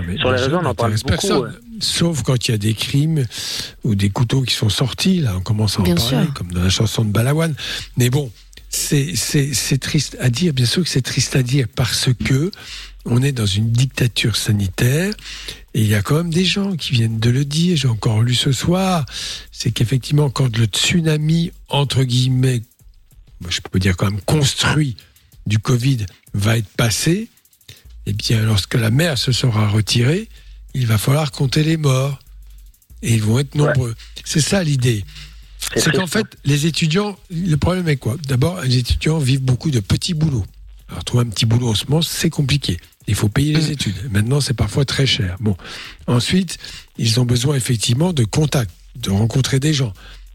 mais 0.07 0.17
sur 0.17 0.32
les 0.32 0.38
les 0.38 0.43
réseaux, 0.45 0.57
on 0.61 0.65
en 0.65 0.73
parle 0.73 0.91
beaucoup. 0.93 1.05
personne. 1.07 1.53
Sauf 1.82 2.23
quand 2.23 2.47
il 2.47 2.51
y 2.51 2.53
a 2.53 2.57
des 2.57 2.73
crimes 2.73 3.25
ou 3.84 3.93
des 3.95 4.09
couteaux 4.09 4.41
qui 4.43 4.53
sont 4.55 4.69
sortis, 4.69 5.19
là, 5.19 5.34
on 5.36 5.41
commence 5.41 5.77
à 5.77 5.82
en 5.82 5.84
Bien 5.84 5.95
parler, 5.95 6.23
sûr. 6.25 6.34
comme 6.34 6.51
dans 6.53 6.63
la 6.63 6.69
chanson 6.69 7.03
de 7.03 7.11
Balawan. 7.11 7.53
Mais 7.97 8.09
bon, 8.09 8.32
c'est 8.69 9.15
c'est- 9.17 9.53
c'est 9.53 9.79
triste 9.79 10.15
à 10.21 10.29
dire, 10.29 10.53
bien 10.53 10.65
sûr 10.65 10.84
que 10.84 10.89
c'est 10.89 11.01
triste 11.01 11.36
à 11.36 11.43
dire, 11.43 11.67
parce 11.75 12.07
que 12.23 12.51
on 13.03 13.21
est 13.21 13.34
dans 13.34 13.45
une 13.45 13.71
dictature 13.71 14.38
sanitaire, 14.38 15.13
et 15.73 15.82
il 15.82 15.88
y 15.88 15.95
a 15.95 16.01
quand 16.01 16.15
même 16.15 16.29
des 16.34 16.45
gens 16.45 16.77
qui 16.77 16.93
viennent 16.93 17.19
de 17.19 17.29
le 17.29 17.43
dire, 17.43 17.75
j'ai 17.75 17.88
encore 17.89 18.21
lu 18.21 18.34
ce 18.36 18.53
soir, 18.53 19.05
c'est 19.51 19.71
qu'effectivement, 19.71 20.29
quand 20.29 20.55
le 20.57 20.65
tsunami, 20.65 21.51
entre 21.67 22.03
guillemets, 22.03 22.61
je 23.49 23.59
peux 23.59 23.79
dire 23.79 23.97
quand 23.97 24.09
même 24.09 24.21
construit 24.21 24.95
du 25.47 25.57
Covid, 25.59 26.05
va 26.34 26.57
être 26.57 26.69
passé, 26.69 27.29
eh 28.05 28.13
bien, 28.13 28.41
lorsque 28.41 28.75
la 28.75 28.89
mer 28.89 29.17
se 29.17 29.32
sera 29.32 29.67
retirée, 29.67 30.29
il 30.73 30.88
va 30.88 30.97
falloir 30.97 31.32
compter 31.32 31.63
les 31.63 31.77
morts. 31.77 32.19
Et 33.03 33.15
ils 33.15 33.23
vont 33.23 33.39
être 33.39 33.55
nombreux. 33.55 33.95
C'est 34.23 34.41
ça 34.41 34.63
l'idée. 34.63 35.03
C'est 35.75 35.91
qu'en 35.91 36.05
triste, 36.05 36.13
fait, 36.13 36.38
les 36.45 36.65
étudiants, 36.67 37.17
le 37.29 37.55
problème 37.55 37.88
est 37.88 37.97
quoi? 37.97 38.15
D'abord, 38.27 38.61
les 38.61 38.77
étudiants 38.77 39.17
vivent 39.17 39.41
beaucoup 39.41 39.71
de 39.71 39.79
petits 39.79 40.13
boulots. 40.13 40.45
Alors, 40.89 41.03
trouver 41.03 41.23
un 41.25 41.29
petit 41.29 41.45
boulot 41.45 41.69
en 41.69 41.75
ce 41.75 41.86
moment, 41.86 42.01
c'est 42.01 42.29
compliqué. 42.29 42.77
Il 43.07 43.15
faut 43.15 43.29
payer 43.29 43.53
les 43.53 43.71
études. 43.71 43.95
Maintenant, 44.11 44.41
c'est 44.41 44.53
parfois 44.53 44.86
très 44.86 45.05
cher. 45.05 45.38
Bon. 45.39 45.57
Ensuite, 46.07 46.57
ils 46.97 47.19
ont 47.19 47.25
besoin 47.25 47.55
effectivement 47.55 48.13
de 48.13 48.23
contacts, 48.23 48.71
de 48.95 49.09
rencontrer 49.09 49.59
des 49.59 49.73
gens, 49.73 49.93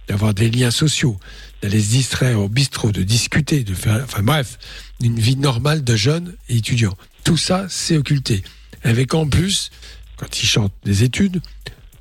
d'avoir 0.09 0.35
des 0.35 0.51
liens 0.51 0.71
sociaux, 0.71 1.19
d'aller 1.63 1.81
se 1.81 1.91
distraire 1.91 2.41
au 2.41 2.49
bistrot, 2.49 2.93
de 2.93 3.03
discuter, 3.03 3.65
de 3.65 3.75
faire, 3.75 4.03
enfin 4.05 4.23
bref, 4.23 4.59
une 5.01 5.19
vie 5.19 5.37
normale 5.37 5.85
de 5.85 5.97
jeunes 5.97 6.35
et 6.49 6.57
étudiants. 6.57 6.97
Tout 7.25 7.37
ça, 7.37 7.67
c'est 7.69 7.97
occulté. 7.97 8.43
Avec 8.83 9.15
en 9.15 9.27
plus, 9.27 9.71
quand 10.17 10.43
ils 10.43 10.47
chantent 10.47 10.75
des 10.85 11.03
études, 11.03 11.41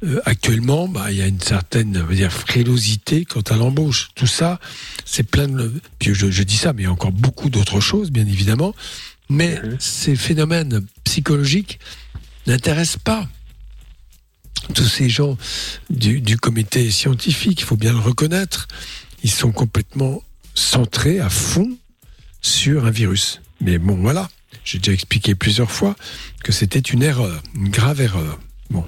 euh, 0.03 0.21
actuellement, 0.25 0.87
bah, 0.87 1.11
il 1.11 1.17
y 1.17 1.21
a 1.21 1.27
une 1.27 1.41
certaine 1.41 1.97
on 1.97 2.05
va 2.05 2.13
dire, 2.13 2.31
frilosité 2.31 3.25
quant 3.25 3.41
à 3.41 3.55
l'embauche. 3.55 4.09
Tout 4.15 4.27
ça, 4.27 4.59
c'est 5.05 5.23
plein 5.23 5.47
de. 5.47 5.73
Puis 5.99 6.13
je, 6.13 6.29
je 6.29 6.43
dis 6.43 6.57
ça, 6.57 6.73
mais 6.73 6.83
il 6.83 6.85
y 6.85 6.87
a 6.87 6.91
encore 6.91 7.11
beaucoup 7.11 7.49
d'autres 7.49 7.79
choses, 7.79 8.11
bien 8.11 8.27
évidemment. 8.27 8.75
Mais 9.29 9.59
ces 9.79 10.15
phénomènes 10.15 10.85
psychologiques 11.03 11.79
n'intéressent 12.45 13.01
pas 13.03 13.27
tous 14.73 14.85
ces 14.85 15.09
gens 15.09 15.37
du, 15.89 16.21
du 16.21 16.37
comité 16.37 16.89
scientifique, 16.89 17.61
il 17.61 17.65
faut 17.65 17.77
bien 17.77 17.91
le 17.91 17.99
reconnaître. 17.99 18.67
Ils 19.25 19.31
sont 19.31 19.51
complètement 19.51 20.21
centrés 20.53 21.19
à 21.19 21.31
fond 21.31 21.67
sur 22.43 22.85
un 22.85 22.91
virus. 22.91 23.41
Mais 23.59 23.79
bon, 23.79 23.95
voilà. 23.95 24.29
J'ai 24.63 24.77
déjà 24.77 24.91
expliqué 24.91 25.33
plusieurs 25.33 25.71
fois 25.71 25.95
que 26.43 26.51
c'était 26.51 26.77
une 26.77 27.01
erreur, 27.01 27.41
une 27.55 27.69
grave 27.69 28.01
erreur. 28.01 28.39
Bon. 28.69 28.85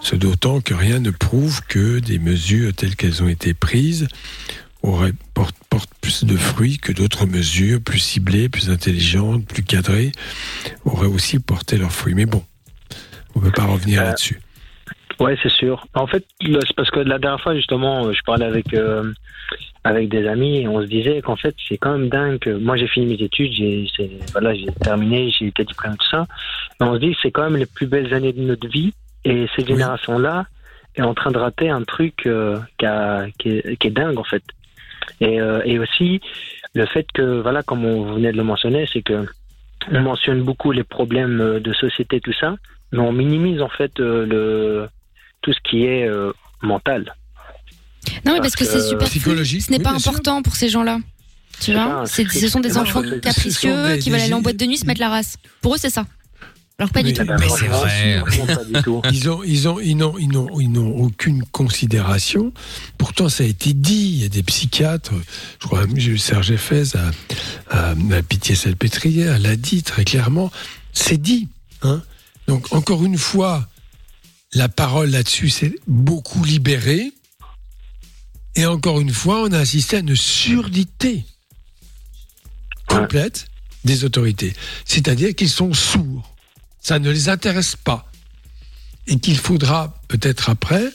Ce 0.00 0.16
d'autant 0.16 0.62
que 0.62 0.72
rien 0.72 1.00
ne 1.00 1.10
prouve 1.10 1.60
que 1.68 1.98
des 1.98 2.18
mesures 2.18 2.72
telles 2.72 2.96
qu'elles 2.96 3.22
ont 3.22 3.28
été 3.28 3.52
prises 3.52 4.08
auraient, 4.82 5.12
portent, 5.34 5.54
portent 5.68 5.92
plus 6.00 6.24
de 6.24 6.38
fruits 6.38 6.78
que 6.78 6.92
d'autres 6.92 7.26
mesures 7.26 7.82
plus 7.82 7.98
ciblées, 7.98 8.48
plus 8.48 8.70
intelligentes, 8.70 9.44
plus 9.44 9.64
cadrées, 9.64 10.12
auraient 10.86 11.06
aussi 11.06 11.40
porté 11.40 11.76
leurs 11.76 11.92
fruits. 11.92 12.14
Mais 12.14 12.24
bon, 12.24 12.42
on 13.34 13.40
ne 13.40 13.44
peut 13.44 13.52
pas 13.52 13.66
revenir 13.66 14.00
Euh, 14.00 14.04
là-dessus. 14.06 14.40
Ouais, 15.20 15.36
c'est 15.42 15.50
sûr. 15.50 15.84
En 15.94 16.06
fait, 16.06 16.24
c'est 16.40 16.76
parce 16.76 16.90
que 16.90 17.00
la 17.00 17.18
dernière 17.18 17.40
fois, 17.40 17.54
justement, 17.56 18.06
euh, 18.06 18.12
je 18.12 18.22
parlais 18.24 18.44
avec 18.46 18.72
euh, 18.72 19.12
avec 19.82 20.08
des 20.08 20.26
amis 20.28 20.58
et 20.58 20.68
on 20.68 20.80
se 20.80 20.86
disait 20.86 21.22
qu'en 21.22 21.34
fait, 21.36 21.54
c'est 21.68 21.76
quand 21.78 21.92
même 21.98 22.08
dingue. 22.08 22.38
que- 22.38 22.50
Moi, 22.50 22.76
j'ai 22.76 22.86
fini 22.86 23.06
mes 23.06 23.22
études, 23.24 23.52
j'ai 23.52 23.88
voilà, 24.32 24.54
j'ai 24.54 24.66
terminé, 24.84 25.30
j'ai 25.30 25.46
été 25.48 25.64
diplômé 25.64 25.96
tout 25.98 26.08
ça. 26.08 26.26
Mais 26.80 26.86
on 26.86 26.94
se 26.94 27.00
dit 27.00 27.12
que 27.12 27.18
c'est 27.22 27.30
quand 27.32 27.42
même 27.44 27.56
les 27.56 27.66
plus 27.66 27.86
belles 27.86 28.14
années 28.14 28.32
de 28.32 28.42
notre 28.42 28.68
vie 28.68 28.92
et 29.24 29.46
cette 29.56 29.66
génération-là 29.66 30.46
est 30.94 31.02
en 31.02 31.14
train 31.14 31.30
de 31.32 31.38
rater 31.38 31.68
un 31.68 31.82
truc 31.82 32.26
euh, 32.26 32.58
qui, 32.78 32.86
a- 32.86 33.26
qui 33.38 33.48
est, 33.50 33.76
qui 33.76 33.88
est 33.88 33.90
dingue 33.90 34.18
en 34.18 34.24
fait. 34.24 34.42
Et, 35.20 35.40
euh, 35.40 35.62
et 35.64 35.78
aussi 35.80 36.20
le 36.74 36.86
fait 36.86 37.06
que 37.12 37.40
voilà, 37.40 37.62
comme 37.64 37.84
on 37.84 38.14
venait 38.14 38.30
de 38.32 38.36
le 38.36 38.44
mentionner, 38.44 38.86
c'est 38.92 39.02
que 39.02 39.26
on 39.90 40.00
mentionne 40.00 40.42
beaucoup 40.42 40.70
les 40.70 40.84
problèmes 40.84 41.40
euh, 41.40 41.60
de 41.60 41.72
société, 41.72 42.20
tout 42.20 42.32
ça, 42.34 42.56
mais 42.92 42.98
on 43.00 43.12
minimise 43.12 43.62
en 43.62 43.68
fait 43.68 43.98
euh, 44.00 44.26
le 44.26 44.88
tout 45.42 45.52
ce 45.52 45.58
qui 45.68 45.84
est 45.84 46.06
euh, 46.06 46.32
mental. 46.62 47.14
Non, 48.24 48.32
mais 48.34 48.40
parce 48.40 48.56
que 48.56 48.64
c'est 48.64 48.80
super. 48.86 49.08
Psychologique, 49.08 49.62
Ce 49.62 49.70
n'est 49.70 49.78
oui, 49.78 49.82
pas 49.84 49.98
sûr. 49.98 50.10
important 50.12 50.42
pour 50.42 50.56
ces 50.56 50.68
gens-là. 50.68 50.98
Tu 51.60 51.72
vois, 51.72 52.04
ce 52.06 52.48
sont 52.48 52.60
des 52.60 52.78
enfants 52.78 53.02
capricieux 53.20 53.88
des- 53.94 53.98
qui 53.98 54.10
veulent 54.10 54.20
aller 54.20 54.32
en 54.32 54.40
boîte 54.40 54.56
de 54.56 54.64
nuit 54.66 54.78
se 54.78 54.86
mettre 54.86 55.00
la 55.00 55.08
race. 55.08 55.36
Pour 55.60 55.74
eux, 55.74 55.78
c'est 55.78 55.90
ça. 55.90 56.06
Alors 56.80 56.92
pas 56.92 57.02
Mais- 57.02 57.10
du 57.10 57.18
tout. 57.18 57.24
Mais 57.26 57.48
c'est 57.48 57.66
vrai. 57.66 58.22
Ils 59.12 59.28
ont, 59.28 59.42
ils 59.42 59.68
ont, 59.68 59.80
ils 59.80 59.96
n'ont, 59.96 60.16
ils 60.18 60.28
n'ont, 60.28 60.60
ils 60.60 60.70
n'ont 60.70 60.94
aucune 60.96 61.42
considération. 61.46 62.52
Pourtant, 62.98 63.28
ça 63.28 63.42
a 63.42 63.46
été 63.48 63.72
dit. 63.72 64.10
Il 64.14 64.22
y 64.22 64.24
a 64.24 64.28
des 64.28 64.44
psychiatres. 64.44 65.12
Je 65.60 65.66
crois 65.66 65.84
Serge 66.18 66.52
Effès 66.52 66.84
à, 66.96 67.10
à, 67.76 67.90
à 67.90 68.22
Pitié-Salpêtrière 68.22 69.40
l'a 69.40 69.56
dit 69.56 69.82
très 69.82 70.04
clairement. 70.04 70.52
C'est 70.92 71.20
dit. 71.20 71.48
Hein 71.82 72.00
Donc, 72.46 72.72
encore 72.72 73.04
une 73.04 73.18
fois, 73.18 73.66
la 74.54 74.68
parole 74.68 75.10
là-dessus 75.10 75.50
s'est 75.50 75.74
beaucoup 75.86 76.44
libérée. 76.44 77.12
Et 78.54 78.66
encore 78.66 79.00
une 79.00 79.12
fois, 79.12 79.42
on 79.42 79.52
a 79.52 79.58
assisté 79.58 79.96
à 79.96 80.00
une 80.00 80.16
surdité 80.16 81.24
complète 82.86 83.46
des 83.84 84.04
autorités. 84.04 84.54
C'est-à-dire 84.84 85.34
qu'ils 85.34 85.50
sont 85.50 85.72
sourds. 85.72 86.34
Ça 86.80 86.98
ne 86.98 87.10
les 87.10 87.28
intéresse 87.28 87.76
pas. 87.76 88.10
Et 89.06 89.18
qu'il 89.18 89.38
faudra 89.38 90.00
peut-être 90.08 90.50
après 90.50 90.90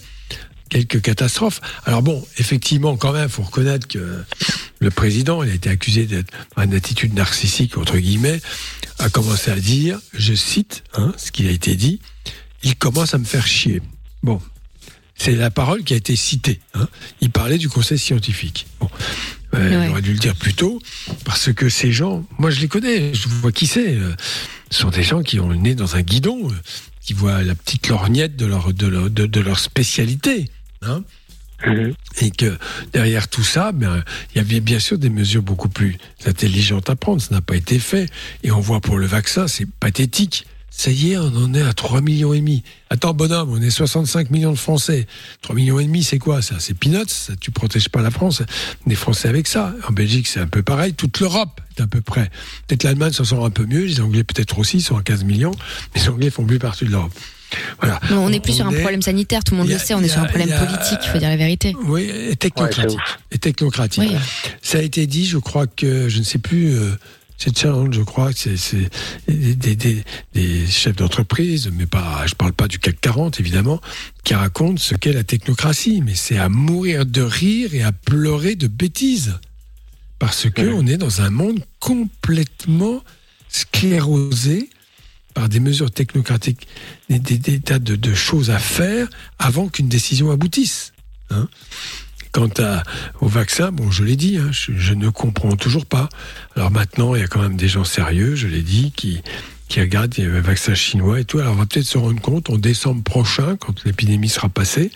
quelques 0.70 1.02
catastrophes. 1.02 1.62
Alors 1.86 2.02
bon, 2.02 2.26
effectivement, 2.38 2.98
quand 2.98 3.14
même, 3.14 3.30
faut 3.30 3.44
reconnaître 3.44 3.88
que 3.88 4.24
le 4.80 4.92
président, 4.92 5.44
il 5.44 5.52
a 5.52 5.54
été 5.54 5.70
accusé 5.70 6.06
d'être 6.06 6.34
une 6.58 6.74
attitude 6.74 7.14
narcissique, 7.14 7.78
entre 7.78 7.98
guillemets, 7.98 8.42
a 9.00 9.10
commencé 9.10 9.52
à 9.52 9.56
dire, 9.56 10.00
je 10.14 10.34
cite 10.34 10.84
hein, 10.96 11.14
ce 11.18 11.32
qui 11.32 11.48
a 11.48 11.52
été 11.52 11.76
dit, 11.76 12.00
il 12.64 12.76
commence 12.76 13.14
à 13.14 13.18
me 13.18 13.26
faire 13.26 13.46
chier. 13.46 13.82
Bon, 14.24 14.42
c'est 15.16 15.36
la 15.36 15.52
parole 15.52 15.84
qui 15.84 15.94
a 15.94 15.98
été 15.98 16.16
citée. 16.16 16.60
hein. 16.74 16.88
Il 17.22 17.30
parlait 17.30 17.58
du 17.58 17.70
conseil 17.70 18.00
scientifique. 18.00 18.66
Bon. 18.80 18.88
Euh, 18.88 19.00
Ouais. 19.54 19.86
Il 19.86 19.92
aurait 19.92 20.02
dû 20.02 20.14
le 20.14 20.20
dire 20.20 20.36
plus 20.36 20.56
tôt, 20.56 20.82
parce 21.26 21.54
que 21.54 21.70
ces 21.70 21.92
gens, 21.92 22.26
moi 22.40 22.50
je 22.50 22.60
les 22.60 22.68
connais, 22.68 23.14
je 23.14 23.28
vois 23.28 23.52
qui 23.52 23.68
c'est. 23.68 23.96
euh, 23.96 24.16
Ce 24.72 24.80
sont 24.82 24.90
des 24.90 25.04
gens 25.04 25.22
qui 25.22 25.40
ont 25.40 25.48
le 25.48 25.58
nez 25.58 25.76
dans 25.76 25.96
un 25.96 26.02
guidon, 26.02 26.50
euh, 26.50 26.54
qui 27.02 27.14
voient 27.14 27.44
la 27.44 27.54
petite 27.54 27.88
lorgnette 27.90 28.36
de 28.36 28.48
leur, 28.48 28.74
de 28.74 28.88
leur, 28.88 29.10
de, 29.12 29.28
de 29.28 29.40
leur 29.40 29.60
spécialité. 29.60 30.50
Hein 30.82 31.04
Mhm. 31.66 31.94
et 32.20 32.32
que 32.32 32.58
derrière 32.92 33.30
tout 33.30 33.44
ça, 33.44 33.72
ben, 33.72 34.04
il 34.34 34.38
y 34.38 34.42
avait 34.42 34.60
bien 34.60 34.80
sûr 34.80 34.98
des 34.98 35.10
mesures 35.10 35.44
beaucoup 35.44 35.70
plus 35.70 35.98
intelligentes 36.26 36.90
à 36.90 36.98
prendre. 36.98 37.22
Ça 37.22 37.34
n'a 37.36 37.40
pas 37.42 37.56
été 37.56 37.80
fait. 37.80 38.10
Et 38.44 38.52
on 38.52 38.60
voit 38.60 38.82
pour 38.82 38.98
le 38.98 39.06
vaccin, 39.06 39.48
c'est 39.48 39.66
pathétique. 39.80 40.46
Ça 40.76 40.90
y 40.90 41.12
est, 41.12 41.18
on 41.18 41.28
en 41.36 41.54
est 41.54 41.62
à 41.62 41.72
3 41.72 42.02
millions 42.02 42.34
et 42.34 42.40
demi. 42.40 42.64
Attends, 42.90 43.14
bonhomme, 43.14 43.52
on 43.52 43.62
est 43.62 43.70
65 43.70 44.32
millions 44.32 44.52
de 44.52 44.58
Français. 44.58 45.06
3 45.42 45.56
millions 45.56 45.80
et 45.80 45.86
demi, 45.86 46.04
c'est 46.04 46.18
quoi? 46.18 46.42
Ça 46.42 46.56
C'est 46.60 46.74
peanuts, 46.74 47.06
ça, 47.08 47.34
tu 47.40 47.52
protèges 47.52 47.90
pas 47.90 48.02
la 48.02 48.10
France. 48.10 48.42
Les 48.88 48.96
Français 48.96 49.30
avec 49.30 49.48
ça. 49.48 49.74
En 49.88 49.92
Belgique, 49.94 50.28
c'est 50.28 50.40
un 50.40 50.48
peu 50.48 50.64
pareil. 50.64 50.94
Toute 50.96 51.20
l'Europe 51.20 51.62
est 51.78 51.82
à 51.82 51.88
peu 51.88 52.02
près. 52.02 52.30
Peut-être 52.68 52.84
l'Allemagne 52.84 53.14
s'en 53.14 53.24
sort 53.24 53.46
un 53.46 53.52
peu 53.52 53.66
mieux. 53.66 53.86
Les 53.86 54.02
Anglais 54.02 54.24
peut-être 54.24 54.58
aussi, 54.58 54.78
ils 54.78 54.82
sont 54.82 54.98
à 54.98 55.04
15 55.04 55.24
millions. 55.26 55.52
Les 55.96 56.10
Anglais 56.10 56.32
font 56.32 56.44
plus 56.44 56.60
partie 56.60 56.86
de 56.86 56.90
l'Europe. 56.90 57.14
Voilà. 57.80 58.00
Non, 58.10 58.26
on 58.26 58.30
n'est 58.32 58.40
plus 58.40 58.54
sur 58.54 58.66
un 58.66 58.72
est- 58.72 58.80
problème 58.80 59.04
sanitaire, 59.04 59.44
tout 59.44 59.54
le 59.54 59.60
monde 59.60 59.70
le 59.70 59.76
a- 59.76 59.80
sait, 59.80 59.94
on 59.94 60.02
est 60.02 60.08
sur 60.08 60.22
un 60.22 60.24
a- 60.24 60.28
problème 60.28 60.52
a- 60.52 60.66
politique, 60.66 60.98
il 61.04 61.10
faut 61.12 61.20
dire 61.20 61.30
la 61.30 61.38
vérité. 61.38 61.76
Oui, 61.86 62.10
et 62.12 62.36
technocratique. 62.36 62.98
Ouais, 62.98 63.06
et 63.32 63.38
technocratique. 63.38 64.04
Oui. 64.12 64.18
Ça 64.64 64.80
a 64.80 64.82
été 64.82 65.06
dit, 65.06 65.28
je 65.28 65.38
crois 65.38 65.68
que, 65.68 66.10
je 66.10 66.18
ne 66.18 66.24
sais 66.24 66.40
plus, 66.40 66.74
euh, 66.74 66.98
c'est 67.44 67.58
Challenge, 67.58 67.94
je 67.94 68.02
crois 68.02 68.32
que 68.34 68.56
c'est 68.56 68.90
des, 69.28 69.56
des, 69.56 69.76
des- 69.76 70.04
des 70.34 70.68
chefs 70.68 70.96
d'entreprise, 70.96 71.70
mais 71.74 71.86
pas, 71.86 72.26
je 72.28 72.36
parle 72.36 72.54
pas 72.54 72.68
du 72.68 72.80
CAC 72.80 73.02
40 73.02 73.40
évidemment, 73.40 73.82
qui 74.24 74.34
racontent 74.34 74.78
ce 74.78 74.96
qu'est 74.96 75.14
la 75.14 75.24
technocratie. 75.24 76.02
Mais 76.02 76.16
c'est 76.16 76.38
à 76.38 76.48
mourir 76.50 77.06
de 77.06 77.22
rire 77.22 77.74
et 77.74 77.84
à 77.84 77.92
pleurer 77.92 78.56
de 78.56 78.68
bêtises. 78.68 79.38
Parce 80.20 80.50
que 80.50 80.62
on 80.74 80.88
est 80.88 80.98
dans 80.98 81.22
un 81.22 81.30
monde 81.30 81.60
complètement 81.80 83.04
sclérosé 83.50 84.70
par 85.34 85.50
des 85.50 85.60
mesures 85.60 85.92
technocratiques, 85.92 86.68
des, 87.10 87.20
des- 87.20 87.38
des 87.40 87.60
tas 87.60 87.80
de, 87.80 87.96
de 87.96 88.14
choses 88.14 88.50
à 88.52 88.60
faire 88.60 89.08
avant 89.40 89.68
qu'une 89.68 89.90
décision 89.90 90.32
aboutisse. 90.32 90.94
hein. 91.32 91.48
Quant 92.34 92.50
à, 92.58 92.82
au 93.22 93.28
vaccin, 93.28 93.72
bon, 93.72 93.92
je 93.92 94.04
l'ai 94.04 94.16
dit, 94.16 94.38
hein, 94.38 94.50
je, 94.52 94.72
je 94.76 94.94
ne 94.94 95.10
comprends 95.10 95.56
toujours 95.56 95.86
pas. 95.86 96.10
Alors 96.56 96.72
maintenant, 96.72 97.14
il 97.14 97.22
y 97.22 97.24
a 97.24 97.28
quand 97.28 97.42
même 97.42 97.56
des 97.56 97.68
gens 97.68 97.84
sérieux, 97.84 98.36
je 98.36 98.48
l'ai 98.48 98.64
dit, 98.64 98.92
qui, 98.92 99.22
qui 99.74 99.82
regardent 99.82 100.14
il 100.20 100.24
y 100.24 100.28
a 100.28 100.30
le 100.30 100.40
vaccin 100.40 100.76
chinois 100.76 101.20
et 101.20 101.26
tout. 101.26 101.40
Alors 101.40 101.54
on 101.54 101.56
va 101.56 101.66
peut-être 101.66 101.88
se 101.88 101.98
rendre 101.98 102.22
compte 102.22 102.52
en 102.52 102.58
décembre 102.58 103.02
prochain, 103.02 103.58
quand 103.60 103.74
l'épidémie 103.86 104.30
sera 104.30 104.48
passée, 104.48 104.92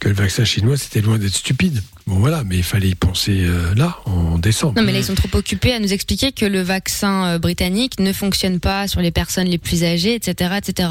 que 0.00 0.08
le 0.08 0.14
vaccin 0.14 0.44
chinois 0.44 0.76
c'était 0.76 1.00
loin 1.00 1.18
d'être 1.18 1.34
stupide. 1.36 1.84
Bon 2.08 2.16
voilà, 2.18 2.42
mais 2.44 2.56
il 2.56 2.62
fallait 2.64 2.88
y 2.88 2.94
penser 2.96 3.42
euh, 3.42 3.74
là, 3.76 3.98
en 4.06 4.38
décembre. 4.38 4.72
Non, 4.76 4.82
mais 4.82 4.92
là, 4.92 4.98
ils 4.98 5.04
sont 5.04 5.14
trop 5.14 5.28
occupés 5.34 5.74
à 5.74 5.78
nous 5.78 5.92
expliquer 5.92 6.32
que 6.32 6.46
le 6.46 6.62
vaccin 6.62 7.26
euh, 7.26 7.38
britannique 7.38 8.00
ne 8.00 8.12
fonctionne 8.14 8.58
pas 8.60 8.88
sur 8.88 9.00
les 9.02 9.10
personnes 9.12 9.46
les 9.46 9.58
plus 9.58 9.84
âgées, 9.84 10.14
etc., 10.14 10.54
etc. 10.56 10.88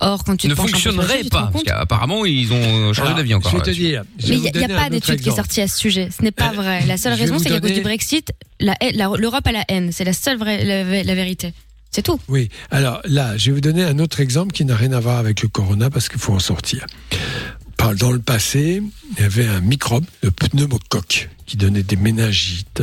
Or, 0.00 0.22
quand 0.24 0.36
tu 0.36 0.46
te 0.46 0.48
ne 0.48 0.52
un 0.52 0.56
fonctionnerait 0.62 1.24
pas, 1.24 1.48
parce 1.52 1.64
qu'apparemment 1.64 2.26
ils 2.26 2.52
ont 2.52 2.92
changé 2.92 3.00
Alors, 3.02 3.16
d'avis 3.16 3.34
encore. 3.34 3.50
je 3.50 3.56
vais 3.56 3.62
te 3.62 3.70
dire, 3.70 4.04
je 4.18 4.26
vais 4.26 4.32
Mais 4.36 4.36
il 4.36 4.58
n'y 4.58 4.72
a, 4.72 4.76
un 4.76 4.82
pas 4.82 4.90
d'étude 4.90 5.20
qui 5.20 5.30
est 5.30 5.34
sortie 5.34 5.62
à 5.62 5.66
ce 5.68 5.76
sujet. 5.78 6.10
Ce 6.16 6.22
n'est 6.22 6.30
pas 6.30 6.52
vrai. 6.52 6.84
La 6.86 6.96
seule 6.96 7.14
raison, 7.14 7.38
c'est 7.40 7.48
qu'à 7.48 7.58
cause 7.60 7.72
du 7.72 7.80
Brexit, 7.80 8.30
la 8.60 8.76
haine- 8.80 8.94
la- 8.94 9.10
l'Europe 9.16 9.46
a 9.46 9.52
la 9.52 9.64
haine. 9.68 9.90
C'est 9.90 10.04
la 10.04 10.12
seule 10.12 10.38
vraie, 10.38 10.62
la, 10.64 11.02
la 11.02 11.14
vérité. 11.16 11.52
C'est 11.90 12.02
tout. 12.02 12.20
Oui, 12.28 12.48
alors 12.70 13.00
là, 13.04 13.36
je 13.36 13.46
vais 13.46 13.52
vous 13.52 13.60
donner 13.60 13.84
un 13.84 13.98
autre 13.98 14.20
exemple 14.20 14.52
qui 14.52 14.64
n'a 14.64 14.76
rien 14.76 14.92
à 14.92 15.00
voir 15.00 15.18
avec 15.18 15.42
le 15.42 15.48
corona 15.48 15.90
parce 15.90 16.08
qu'il 16.08 16.20
faut 16.20 16.34
en 16.34 16.38
sortir. 16.38 16.86
Dans 17.96 18.12
le 18.12 18.18
passé, 18.18 18.82
il 19.16 19.22
y 19.22 19.24
avait 19.24 19.46
un 19.46 19.60
microbe, 19.60 20.04
le 20.22 20.30
pneumocoque, 20.30 21.30
qui 21.46 21.56
donnait 21.56 21.82
des 21.82 21.96
méningites, 21.96 22.82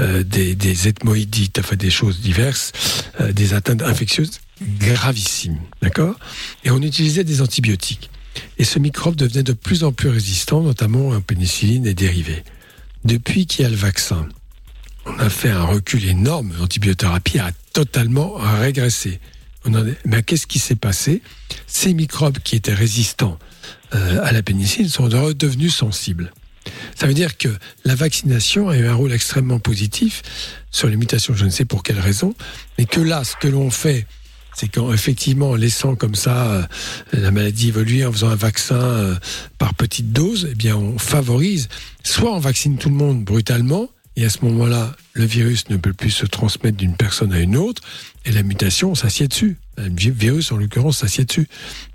euh, 0.00 0.24
des, 0.24 0.56
des 0.56 0.88
ethmoïdites, 0.88 1.60
enfin 1.60 1.76
des 1.76 1.90
choses 1.90 2.20
diverses, 2.20 2.72
euh, 3.20 3.32
des 3.32 3.54
atteintes 3.54 3.82
infectieuses 3.82 4.40
gravissimes, 4.80 5.58
d'accord? 5.80 6.16
Et 6.64 6.70
on 6.72 6.82
utilisait 6.82 7.22
des 7.22 7.40
antibiotiques. 7.40 8.10
Et 8.58 8.64
ce 8.64 8.80
microbe 8.80 9.14
devenait 9.14 9.44
de 9.44 9.52
plus 9.52 9.84
en 9.84 9.92
plus 9.92 10.08
résistant, 10.08 10.60
notamment 10.62 11.12
à 11.12 11.20
pénicilline 11.20 11.86
et 11.86 11.94
dérivés. 11.94 12.42
Depuis 13.04 13.46
qu'il 13.46 13.62
y 13.62 13.66
a 13.66 13.70
le 13.70 13.76
vaccin, 13.76 14.28
on 15.06 15.18
a 15.18 15.28
fait 15.30 15.50
un 15.50 15.64
recul 15.64 16.04
énorme. 16.04 16.52
L'antibiothérapie 16.58 17.38
a 17.38 17.50
totalement 17.72 18.34
régressé. 18.34 19.20
On 19.64 19.74
en 19.74 19.86
est- 19.86 19.98
Mais 20.04 20.22
qu'est-ce 20.22 20.46
qui 20.46 20.58
s'est 20.58 20.76
passé? 20.76 21.22
Ces 21.66 21.94
microbes 21.94 22.38
qui 22.38 22.56
étaient 22.56 22.74
résistants 22.74 23.38
euh, 23.94 24.20
à 24.24 24.32
la 24.32 24.42
pénicilline 24.42 24.88
sont 24.88 25.04
redevenus 25.08 25.74
sensibles. 25.74 26.32
Ça 26.94 27.06
veut 27.06 27.14
dire 27.14 27.36
que 27.36 27.48
la 27.84 27.94
vaccination 27.94 28.68
a 28.68 28.76
eu 28.76 28.86
un 28.86 28.94
rôle 28.94 29.12
extrêmement 29.12 29.58
positif 29.58 30.22
sur 30.70 30.88
les 30.88 30.96
mutations, 30.96 31.34
je 31.34 31.44
ne 31.44 31.50
sais 31.50 31.64
pour 31.64 31.82
quelle 31.82 31.98
raison, 31.98 32.34
mais 32.78 32.84
que 32.86 33.00
là, 33.00 33.24
ce 33.24 33.34
que 33.36 33.48
l'on 33.48 33.70
fait, 33.70 34.06
c'est 34.56 34.68
qu'effectivement, 34.68 35.50
en 35.50 35.54
laissant 35.56 35.94
comme 35.96 36.14
ça 36.14 36.46
euh, 36.52 36.62
la 37.12 37.30
maladie 37.30 37.68
évoluer, 37.68 38.04
en 38.06 38.12
faisant 38.12 38.28
un 38.30 38.36
vaccin 38.36 38.76
euh, 38.80 39.14
par 39.58 39.74
petite 39.74 40.12
dose, 40.12 40.48
eh 40.50 40.54
bien, 40.54 40.76
on 40.76 40.98
favorise. 40.98 41.68
Soit 42.04 42.32
on 42.32 42.38
vaccine 42.38 42.78
tout 42.78 42.88
le 42.88 42.94
monde 42.94 43.24
brutalement, 43.24 43.88
et 44.16 44.24
à 44.24 44.28
ce 44.30 44.44
moment-là, 44.44 44.94
le 45.14 45.24
virus 45.24 45.68
ne 45.70 45.76
peut 45.76 45.92
plus 45.92 46.10
se 46.10 46.26
transmettre 46.26 46.76
d'une 46.76 46.96
personne 46.96 47.32
à 47.32 47.40
une 47.40 47.56
autre, 47.56 47.82
et 48.24 48.32
la 48.32 48.42
mutation 48.42 48.94
s'assied 48.94 49.28
dessus. 49.28 49.56
Le 49.78 49.88
vi- 49.88 50.10
virus, 50.10 50.52
en 50.52 50.56
l'occurrence, 50.56 50.98
s'assied 50.98 51.24
dessus, 51.24 51.48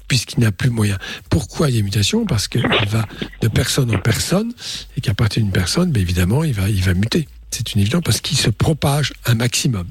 puisqu'il 0.07 0.39
n'a 0.39 0.51
plus 0.51 0.69
moyen. 0.69 0.97
Pourquoi 1.29 1.69
il 1.69 1.75
y 1.75 1.79
a 1.79 1.83
mutation? 1.83 2.25
Parce 2.25 2.47
qu'il 2.47 2.65
va 2.89 3.05
de 3.41 3.47
personne 3.47 3.93
en 3.95 3.99
personne, 3.99 4.53
et 4.95 5.01
qu'à 5.01 5.13
partir 5.13 5.43
d'une 5.43 5.51
personne, 5.51 5.91
ben 5.91 6.01
évidemment, 6.01 6.43
il 6.43 6.53
va, 6.53 6.69
il 6.69 6.81
va 6.81 6.93
muter. 6.93 7.27
C'est 7.51 7.73
une 7.73 7.81
évidence, 7.81 8.01
parce 8.03 8.21
qu'il 8.21 8.37
se 8.37 8.49
propage 8.49 9.13
un 9.25 9.35
maximum. 9.35 9.87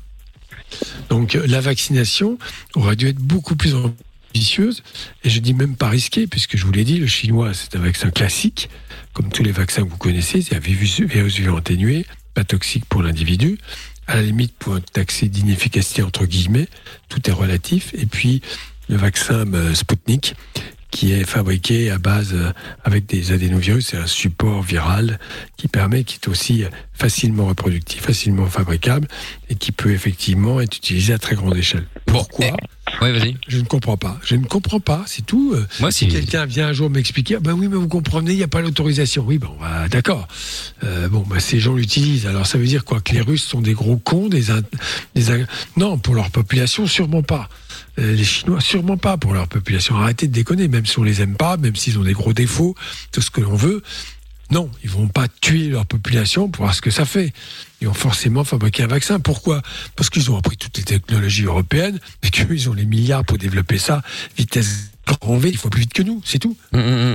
Donc 1.11 1.37
euh, 1.37 1.47
la 1.47 1.61
vaccination 1.61 2.39
aurait 2.75 2.97
dû 2.97 3.07
être 3.09 3.19
beaucoup 3.21 3.55
plus 3.55 3.75
ambitieuse, 3.75 4.83
et 5.23 5.31
je 5.31 5.39
dis 5.39 5.55
même 5.55 5.77
pas 5.77 5.89
risquée, 5.89 6.27
puisque 6.27 6.57
je 6.57 6.67
vous 6.67 6.73
l'ai 6.73 6.85
dit, 6.85 6.99
le 6.99 7.07
chinois, 7.07 7.55
c'est 7.55 7.77
un 7.77 7.81
vaccin 7.81 8.11
classique, 8.11 8.69
comme 9.17 9.31
tous 9.31 9.43
les 9.43 9.51
vaccins 9.51 9.83
que 9.83 9.89
vous 9.89 9.97
connaissez, 9.97 10.43
c'est 10.43 10.57
un 10.57 10.59
virus, 10.59 11.01
virus 11.01 11.39
vivant 11.39 11.57
atténué, 11.57 12.05
pas 12.35 12.45
toxique 12.45 12.85
pour 12.85 13.03
l'individu, 13.03 13.57
à 14.07 14.17
la 14.17 14.23
limite 14.23 14.55
pour 14.59 14.77
être 14.77 14.91
taxé 14.91 15.29
d'inefficacité 15.29 16.03
entre 16.03 16.27
guillemets, 16.27 16.69
tout 17.09 17.27
est 17.27 17.33
relatif, 17.33 17.95
et 17.95 18.05
puis 18.05 18.43
le 18.91 18.97
vaccin 18.97 19.51
euh, 19.55 19.75
Sputnik, 19.75 20.35
qui 20.97 21.13
est 21.13 21.25
fabriqué 21.25 21.91
à 21.91 21.99
base 21.99 22.31
euh, 22.33 22.53
avec 22.83 23.05
des 23.05 23.31
adénovirus, 23.31 23.89
c'est 23.89 23.99
un 23.99 24.07
support 24.07 24.63
viral 24.63 25.19
qui 25.59 25.69
permet, 25.69 26.05
qui 26.05 26.15
est 26.15 26.27
aussi 26.27 26.65
facilement 26.95 27.45
reproductif, 27.45 28.01
facilement 28.01 28.47
fabricable 28.47 29.07
et 29.51 29.57
qui 29.57 29.73
peut 29.73 29.91
effectivement 29.91 30.59
être 30.59 30.75
utilisé 30.75 31.13
à 31.13 31.19
très 31.19 31.37
grande 31.37 31.55
échelle. 31.55 31.87
Pourquoi? 32.07 32.47
Ouais, 33.03 33.13
vas-y. 33.13 33.37
Je 33.47 33.59
ne 33.59 33.65
comprends 33.65 33.99
pas. 33.99 34.19
Je 34.25 34.37
ne 34.37 34.47
comprends 34.47 34.81
pas, 34.81 35.05
c'est 35.07 35.27
tout. 35.27 35.53
Euh, 35.55 35.67
Moi, 35.81 35.91
si 35.91 36.09
quelqu'un 36.09 36.47
vient 36.47 36.69
un 36.69 36.73
jour 36.73 36.89
m'expliquer, 36.89 37.37
ben 37.43 37.53
oui, 37.53 37.69
mais 37.69 37.77
vous 37.77 37.89
comprenez, 37.89 38.31
il 38.31 38.39
n'y 38.39 38.43
a 38.43 38.49
pas 38.49 38.63
l'autorisation. 38.63 39.23
Oui, 39.27 39.37
bon, 39.37 39.55
bah, 39.61 39.89
d'accord. 39.89 40.27
Euh, 40.83 41.11
bon, 41.11 41.27
bah, 41.29 41.41
ces 41.41 41.61
gens 41.61 41.75
l'utilisent. 41.75 42.27
Alors, 42.27 42.47
ça 42.47 42.57
veut 42.57 42.65
dire 42.65 42.87
quoi? 42.87 43.03
Que 43.03 43.13
les 43.13 43.21
Russes 43.21 43.45
sont 43.45 43.61
des 43.61 43.75
gros 43.75 43.99
cons, 43.99 44.29
des, 44.29 44.45
des 45.15 45.45
non, 45.77 45.99
pour 45.99 46.15
leur 46.15 46.31
population, 46.31 46.87
sûrement 46.87 47.23
pas. 47.23 47.51
Euh, 47.99 48.15
les 48.15 48.25
Chinois, 48.25 48.61
sûrement 48.61 48.97
pas 48.97 49.17
pour 49.17 49.33
leur 49.33 49.49
population. 49.49 49.97
Arrêtez 49.97 50.29
de 50.29 50.33
déconner, 50.33 50.69
même 50.69 50.87
si 50.87 50.99
on 50.99 51.03
les 51.03 51.23
aime 51.23 51.37
pas, 51.37 51.57
même 51.57 51.77
s'ils 51.77 51.99
ont 51.99 52.05
des 52.05 52.13
gros 52.13 52.33
défauts, 52.33 52.75
tout 53.13 53.21
ce 53.21 53.31
que 53.31 53.41
l'on 53.41 53.57
veut. 53.57 53.83
Non, 54.51 54.71
ils 54.85 54.91
vont 54.91 55.09
pas 55.09 55.27
tuer 55.41 55.69
leur 55.69 55.87
population 55.87 56.49
pour 56.49 56.65
voir 56.65 56.75
ce 56.75 56.81
que 56.81 56.91
ça 56.91 57.05
fait. 57.05 57.33
Ils 57.81 57.89
vont 57.89 57.95
forcément 57.95 58.45
fabriquer 58.45 58.85
un 58.85 58.87
vaccin. 58.87 59.19
Pourquoi? 59.19 59.61
Parce 59.97 60.09
qu'ils 60.09 60.31
ont 60.31 60.37
appris 60.37 60.57
toutes 60.57 60.77
les 60.79 60.85
technologies 60.85 61.45
européennes 61.45 61.99
et 62.23 62.31
qu'ils 62.31 62.71
ont 62.71 62.75
les 62.75 62.85
milliards 62.85 63.25
pour 63.25 63.39
développer 63.39 63.79
ça. 63.79 64.03
Vitesse 64.37 64.91
grand 65.15 65.39
V, 65.39 65.51
il 65.51 65.57
faut 65.57 65.69
plus 65.71 65.81
vite 65.83 65.93
que 65.93 66.03
nous, 66.03 66.21
c'est 66.25 66.39
tout. 66.39 66.57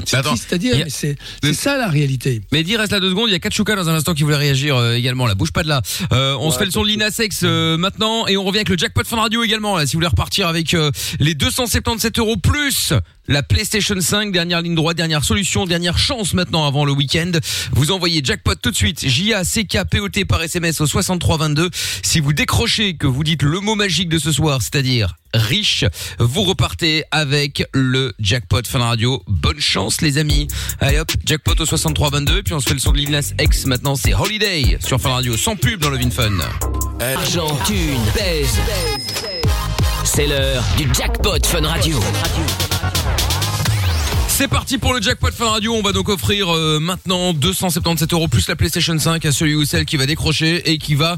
C'est 0.06 0.16
Attends, 0.18 0.30
triste 0.30 0.54
à 0.54 0.58
dire, 0.58 0.74
il 0.74 0.80
y 0.80 0.82
a- 0.82 0.86
mais 0.86 0.90
c'est 0.92 1.18
c'est 1.44 1.54
ça 1.54 1.78
la 1.78 1.88
réalité. 1.88 2.42
Mais 2.52 2.64
dis, 2.64 2.76
reste 2.78 2.92
là 2.92 3.00
deux 3.00 3.10
secondes. 3.10 3.30
Il 3.30 3.34
y 3.34 3.36
a 3.36 3.40
Katshuka 3.40 3.76
dans 3.76 3.90
un 3.90 3.96
instant 3.96 4.14
qui 4.14 4.24
voulait 4.24 4.36
réagir 4.38 4.76
euh, 4.78 4.94
également. 4.96 5.28
Là, 5.28 5.36
bouge 5.36 5.52
pas 5.52 5.64
de 5.64 5.68
là. 5.70 5.82
Euh, 6.14 6.36
on 6.40 6.52
se 6.52 6.58
fait 6.58 6.66
le 6.66 6.72
son 6.72 6.84
de 6.84 6.88
Lina 6.88 7.12
Sex 7.12 7.42
euh, 7.44 7.78
maintenant 7.78 8.28
et 8.28 8.38
on 8.38 8.44
revient 8.44 8.60
avec 8.60 8.70
le 8.70 8.78
jackpot 8.78 9.04
Fun 9.06 9.18
Radio 9.18 9.44
également. 9.44 9.76
Là, 9.78 9.86
si 9.86 9.94
vous 9.94 9.98
voulez 9.98 10.08
repartir 10.08 10.48
avec 10.48 10.74
euh, 10.74 10.92
les 11.20 11.34
277 11.36 12.20
euros 12.20 12.38
plus 12.38 12.94
la 13.28 13.44
PlayStation 13.44 14.00
5, 14.00 14.32
dernière 14.32 14.62
ligne 14.62 14.76
droite, 14.76 14.98
dernière 14.98 15.24
solution, 15.24 15.66
dernière 15.66 15.98
chance 15.98 16.34
maintenant 16.34 16.68
avant 16.68 16.86
le 16.86 16.92
week-end. 16.92 17.32
Vous 17.74 17.92
envoyez 17.92 18.22
jackpot 18.24 18.56
tout 18.56 18.72
de 18.72 18.76
suite. 18.76 19.08
J 19.08 19.34
A 19.34 19.44
C 19.44 19.66
K 19.66 19.80
P 19.90 20.00
O 20.00 20.10
T 20.10 20.26
par 20.26 20.42
SMS 20.42 20.82
au 20.82 20.88
6322. 20.88 21.70
Si 22.04 22.20
vous 22.20 22.34
décrochez, 22.34 22.96
que 22.96 23.08
vous 23.08 23.24
dites 23.24 23.44
le 23.44 23.60
mot 23.60 23.76
magique 23.76 24.10
de 24.10 24.20
ce 24.20 24.32
soir, 24.32 24.62
c'est-à-dire 24.62 25.16
riche, 25.34 25.86
vous 26.20 26.44
repartez 26.44 27.04
avec 27.12 27.64
le 27.74 28.14
jackpot 28.20 28.64
Fun 28.68 28.80
Radio. 28.80 29.24
Bonne 29.28 29.60
chance 29.60 30.02
les 30.02 30.18
amis. 30.18 30.48
Allez 30.80 31.00
hop, 31.00 31.12
jackpot 31.26 31.54
au 31.60 31.66
6322 31.66 32.44
puis 32.44 32.54
on 32.54 32.60
se 32.60 32.68
fait 32.68 32.74
le 32.74 32.80
son 32.80 32.92
de 32.92 32.98
Lil 32.98 33.20
X 33.40 33.66
maintenant 33.66 33.96
c'est 33.96 34.14
Holiday 34.14 34.78
sur 34.86 35.00
Fun 35.00 35.12
Radio 35.12 35.38
sans 35.38 35.56
pub 35.56 35.80
dans 35.80 35.90
le 35.90 36.00
Fun. 36.10 36.32
Argent, 37.00 37.56
thune, 37.66 38.02
baise. 38.16 38.58
C'est 40.04 40.28
l'heure 40.28 40.64
du 40.78 40.88
jackpot 40.94 41.46
Fun 41.46 41.66
Radio. 41.66 42.00
C'est 44.28 44.48
parti 44.48 44.80
pour 44.80 44.94
le 44.94 45.02
jackpot 45.02 45.32
Fun 45.32 45.50
Radio. 45.50 45.74
On 45.76 45.84
va 45.84 45.92
donc 45.92 46.10
offrir 46.10 46.50
euh, 46.50 46.80
maintenant 46.80 47.32
277 47.34 48.14
euros 48.14 48.28
plus 48.28 48.48
la 48.48 48.56
PlayStation 48.56 48.98
5 48.98 49.24
à 49.24 49.32
celui 49.32 49.54
ou 49.54 49.66
celle 49.66 49.86
qui 49.86 49.98
va 49.98 50.08
décrocher 50.08 50.72
et 50.72 50.80
qui 50.80 50.96
va 50.96 51.18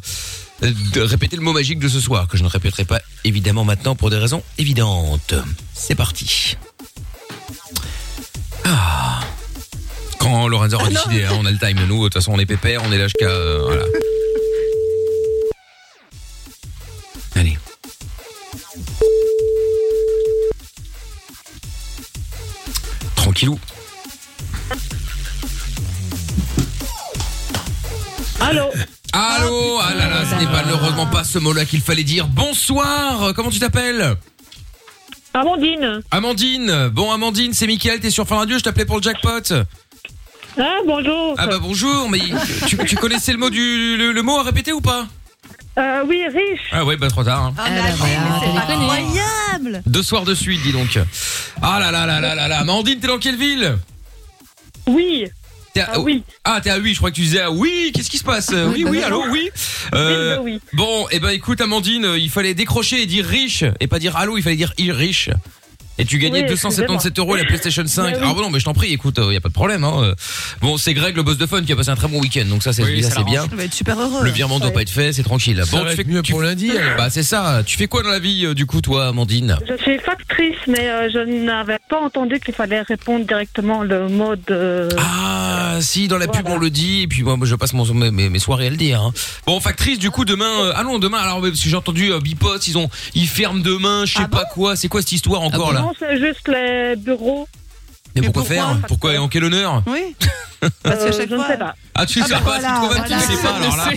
euh, 0.64 0.72
répéter 0.96 1.38
le 1.38 1.42
mot 1.42 1.54
magique 1.54 1.80
de 1.80 1.88
ce 1.88 2.02
soir 2.02 2.28
que 2.28 2.38
je 2.38 2.44
ne 2.44 2.50
répéterai 2.50 2.84
pas 2.84 3.02
évidemment 3.24 3.64
maintenant 3.64 3.96
pour 3.96 4.10
des 4.10 4.18
raisons 4.18 4.44
évidentes. 4.58 5.36
C'est 5.74 5.96
parti. 5.96 6.58
Ah. 8.66 9.22
Quand 10.20 10.48
Lorenzo 10.48 10.76
aura 10.76 10.90
décidé, 10.90 11.24
hein, 11.24 11.32
on 11.38 11.46
a 11.46 11.52
le 11.52 11.58
time 11.58 11.80
nous. 11.88 12.00
De 12.00 12.04
toute 12.04 12.14
façon, 12.16 12.32
on 12.34 12.40
est 12.40 12.46
pépère, 12.46 12.82
on 12.86 12.92
est 12.92 12.98
là 12.98 13.06
jusqu'à 13.06 13.30
euh, 13.30 13.62
voilà. 13.64 13.84
Tranquillou. 23.44 23.60
Allô 28.40 28.70
Allô 29.14 29.80
Ah 29.82 29.94
là 29.96 30.08
là, 30.10 30.26
ce 30.26 30.36
n'est 30.36 30.52
malheureusement 30.52 31.08
pas 31.08 31.24
ce 31.24 31.40
mot-là 31.40 31.66
qu'il 31.66 31.82
fallait 31.82 32.04
dire. 32.04 32.28
Bonsoir, 32.28 33.34
comment 33.36 33.50
tu 33.50 33.60
t'appelles? 33.60 34.16
Amandine. 35.34 36.02
Amandine. 36.12 36.90
Bon 36.90 37.12
Amandine, 37.12 37.54
c'est 37.54 37.68
Mickaël, 37.68 38.00
t'es 38.00 38.10
sur 38.10 38.28
Fin 38.28 38.38
Radio, 38.38 38.58
je 38.58 38.64
t'appelais 38.64 38.86
pour 38.86 38.98
le 38.98 39.04
jackpot. 39.04 39.54
Ah, 40.58 40.78
bonjour. 40.86 41.34
Ah 41.38 41.48
bah 41.48 41.58
bonjour, 41.60 42.10
mais 42.10 42.20
tu, 42.68 42.78
tu 42.78 42.96
connaissais 42.96 43.32
le 43.32 43.40
mot 43.40 43.50
du 43.50 43.98
le, 43.98 44.12
le 44.12 44.22
mot 44.22 44.38
à 44.38 44.44
répéter 44.44 44.72
ou 44.72 44.82
pas? 44.82 45.08
Euh, 45.78 46.04
oui, 46.08 46.22
riche. 46.28 46.62
Ah 46.72 46.86
ouais, 46.86 46.98
bah 46.98 47.08
trop 47.10 47.24
tard. 47.24 47.46
hein. 47.46 47.54
Ah, 47.58 47.64
c'est 48.00 48.74
incroyable. 48.74 49.82
Deux 49.88 50.04
soirs 50.04 50.24
de 50.24 50.36
suite, 50.36 50.62
dis 50.62 50.72
donc. 50.72 51.00
Ah 51.62 51.80
là 51.80 51.92
là 51.92 52.06
là 52.06 52.20
là 52.20 52.36
là 52.36 52.48
là. 52.48 52.60
Amandine, 52.60 53.00
t'es 53.00 53.08
dans 53.08 53.18
quelle 53.18 53.38
ville? 53.38 53.78
Oui. 54.88 55.26
T'es 55.74 55.82
à- 55.82 56.00
oui. 56.00 56.24
Ah, 56.44 56.60
t'es 56.62 56.70
à 56.70 56.78
oui, 56.78 56.94
je 56.94 56.98
crois 57.00 57.10
que 57.10 57.16
tu 57.16 57.22
disais 57.22 57.42
ah 57.42 57.50
oui, 57.52 57.92
qu'est-ce 57.96 58.10
qui 58.12 58.20
se 58.20 58.24
passe? 58.24 58.52
Oui, 58.54 58.86
oui, 58.88 59.02
allô, 59.02 59.24
oui. 59.32 59.50
Euh, 59.96 60.38
Oui, 60.42 60.62
Bon, 60.74 61.08
eh 61.10 61.20
ben 61.20 61.30
écoute 61.30 61.60
Amandine, 61.62 62.06
euh, 62.06 62.20
il 62.20 62.30
fallait 62.30 62.54
décrocher 62.54 63.02
et 63.02 63.06
dire 63.08 63.26
riche 63.26 63.64
et 63.80 63.88
pas 63.88 63.98
dire 63.98 64.16
allô, 64.16 64.38
il 64.38 64.44
fallait 64.44 64.56
dire 64.56 64.74
il 64.78 64.92
riche. 64.92 65.30
Et 66.00 66.06
tu 66.06 66.18
gagnais 66.18 66.42
Oui, 66.42 66.50
277 66.50 67.20
euros 67.20 67.36
et 67.36 67.40
la 67.40 67.46
PlayStation 67.46 67.84
5. 67.86 68.04
Mais 68.04 68.18
oui. 68.18 68.24
Ah 68.26 68.34
bon 68.34 68.42
non, 68.42 68.50
mais 68.50 68.60
je 68.60 68.66
t'en 68.66 68.74
prie, 68.74 68.92
écoute, 68.92 69.20
il 69.24 69.32
y 69.34 69.38
a 69.38 69.42
pas 69.42 69.50
de 69.50 69.54
problème. 69.54 69.84
Hein. 69.84 69.94
euh. 70.04 70.16
Bon, 70.62 70.78
c'est 70.78 70.94
Greg, 70.96 71.16
le 71.16 71.22
boss 71.24 71.38
de 71.38 71.46
fun, 71.46 71.62
qui 71.64 71.72
a 71.72 71.76
passé 71.76 71.90
un 71.90 71.96
très 71.96 72.08
bon 72.08 72.20
week-end, 72.20 72.46
donc 72.46 72.64
ça 72.64 72.74
c'est 72.74 72.84
Oui, 72.84 73.04
ça, 73.04 73.12
ça 73.12 73.24
bien. 73.24 73.46
On 73.52 73.56
va 73.56 73.64
être 73.66 73.74
super 73.74 74.00
heureux. 74.00 74.24
Le 74.24 74.32
virement 74.32 74.60
doit 74.60 74.72
pas 74.72 74.82
être 74.82 74.90
fait, 74.90 75.14
c'est 75.14 75.22
tranquille. 75.24 75.62
Ça 75.66 75.78
Bon, 75.78 75.84
va 75.84 75.92
tu 75.92 75.98
fais 75.98 76.04
mieux 76.04 76.22
tu- 76.24 76.32
pour 76.32 76.42
lundi. 76.42 76.72
Bah 76.98 77.10
c'est 77.12 77.22
ça. 77.24 77.62
Tu 77.66 77.78
fais 77.78 77.88
quoi 77.88 78.02
dans 78.04 78.10
la 78.10 78.20
vie, 78.20 78.46
euh, 78.46 78.54
du 78.56 78.66
coup, 78.66 78.82
toi, 78.82 79.08
Amandine? 79.08 79.58
Je 79.68 79.82
suis 79.84 80.00
factrice, 80.00 80.56
mais 80.68 80.90
euh, 80.90 81.10
je 81.14 81.20
n'avais 81.46 81.78
pas 81.90 82.00
entendu 82.02 82.40
qu'il 82.40 82.54
fallait 82.56 82.82
répondre 82.82 83.26
directement 83.28 83.84
le 83.84 84.08
mode. 84.10 84.42
euh, 84.50 84.90
Ah, 84.98 85.78
si, 85.80 86.08
dans 86.08 86.18
la 86.18 86.28
pub 86.28 86.48
on 86.48 86.58
le 86.58 86.70
dit, 86.72 87.04
et 87.04 87.08
puis 87.08 87.22
moi, 87.24 87.38
moi, 87.38 87.46
je 87.46 87.54
passe 87.56 87.74
mon, 87.74 87.86
mes, 87.94 88.10
mes- 88.12 88.30
mes 88.30 88.40
soirées 88.40 88.68
à 88.68 88.70
le 88.72 88.78
dire. 88.78 89.00
hein. 89.02 89.14
Bon, 89.46 89.60
factrice, 89.60 90.00
du 90.00 90.10
coup, 90.10 90.26
demain, 90.26 90.46
euh, 90.62 90.74
ah 90.76 90.84
non, 90.84 90.98
demain, 90.98 91.20
alors, 91.20 91.40
parce 91.42 91.60
que 91.62 91.70
j'ai 91.70 91.76
entendu 91.76 92.12
euh, 92.12 92.20
Bipost, 92.20 92.68
ils 92.68 92.78
ont, 92.80 92.90
ils 93.14 93.28
ferment 93.28 93.60
demain, 93.62 94.06
je 94.06 94.14
sais 94.18 94.28
pas 94.28 94.46
quoi, 94.46 94.76
c'est 94.76 94.88
quoi 94.88 95.02
cette 95.02 95.12
histoire 95.12 95.42
encore 95.44 95.72
là? 95.74 95.83
Non, 95.84 95.94
c'est 95.98 96.18
juste 96.20 96.48
les 96.48 96.96
bureaux. 96.96 97.48
Mais 98.16 98.22
Mais 98.22 98.28
pourquoi 98.28 98.44
pourquoi 98.44 98.56
faire 98.76 98.88
Pourquoi? 98.88 99.14
Et 99.14 99.18
en 99.18 99.28
quel 99.28 99.44
honneur? 99.46 99.82
Oui. 99.88 100.16
Parce 100.84 101.04
que 101.04 101.12
je 101.12 101.34
ne 101.34 101.44
sais 101.44 101.58
pas. 101.58 101.74
Ah, 101.96 102.06
tu 102.06 102.22
Ah 102.22 102.26
sais 102.28 102.34
bah 102.34 102.42
pas, 102.46 102.60
voilà, 102.60 102.68
si 102.68 102.82
tu 102.82 102.88
voilà. 102.88 103.16
ne 103.16 103.22
sais 103.22 103.42
pas, 103.42 103.54
alors 103.56 103.76
là. 103.76 103.90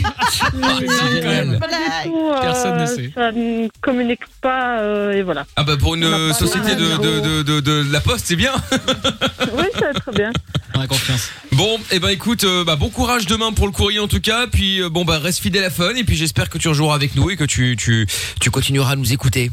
Du 0.80 0.86
tout, 0.86 2.30
euh, 2.32 2.40
Personne 2.40 2.80
ne 2.80 2.86
sait. 2.86 3.12
Ça 3.14 3.30
ne 3.30 3.68
communique 3.82 4.26
pas, 4.40 4.80
euh, 4.80 5.12
et 5.12 5.22
voilà. 5.22 5.44
Ah 5.56 5.64
bah 5.64 5.76
pour 5.76 5.94
une 5.94 6.04
euh, 6.04 6.32
société 6.32 6.74
de, 6.74 6.96
de, 6.96 7.20
de, 7.20 7.42
de, 7.42 7.60
de 7.60 7.92
la 7.92 8.00
poste, 8.00 8.26
c'est 8.26 8.36
bien. 8.36 8.52
Oui, 9.56 9.64
c'est 9.78 9.92
très 10.00 10.12
bien. 10.12 10.32
On 10.74 10.80
a 10.80 10.86
confiance. 10.86 11.30
Bon, 11.52 11.78
et 11.92 12.00
ben 12.00 12.08
écoute, 12.08 12.44
euh, 12.44 12.64
bah, 12.64 12.76
bon 12.76 12.88
courage 12.90 13.26
demain 13.26 13.52
pour 13.52 13.66
le 13.66 13.72
courrier 13.72 14.00
en 14.00 14.08
tout 14.08 14.20
cas. 14.20 14.46
Puis 14.46 14.82
euh, 14.82 14.88
bon 14.90 15.04
bah 15.04 15.18
reste 15.18 15.38
fidèle 15.40 15.64
à 15.64 15.70
Fun 15.70 15.94
et 15.94 16.04
puis 16.04 16.16
j'espère 16.16 16.50
que 16.50 16.58
tu 16.58 16.68
rejoueras 16.68 16.94
avec 16.96 17.14
nous 17.14 17.30
et 17.30 17.36
que 17.36 17.44
tu 17.44 17.76
tu 17.78 18.06
tu 18.40 18.50
continueras 18.50 18.92
à 18.92 18.96
nous 18.96 19.12
écouter. 19.12 19.50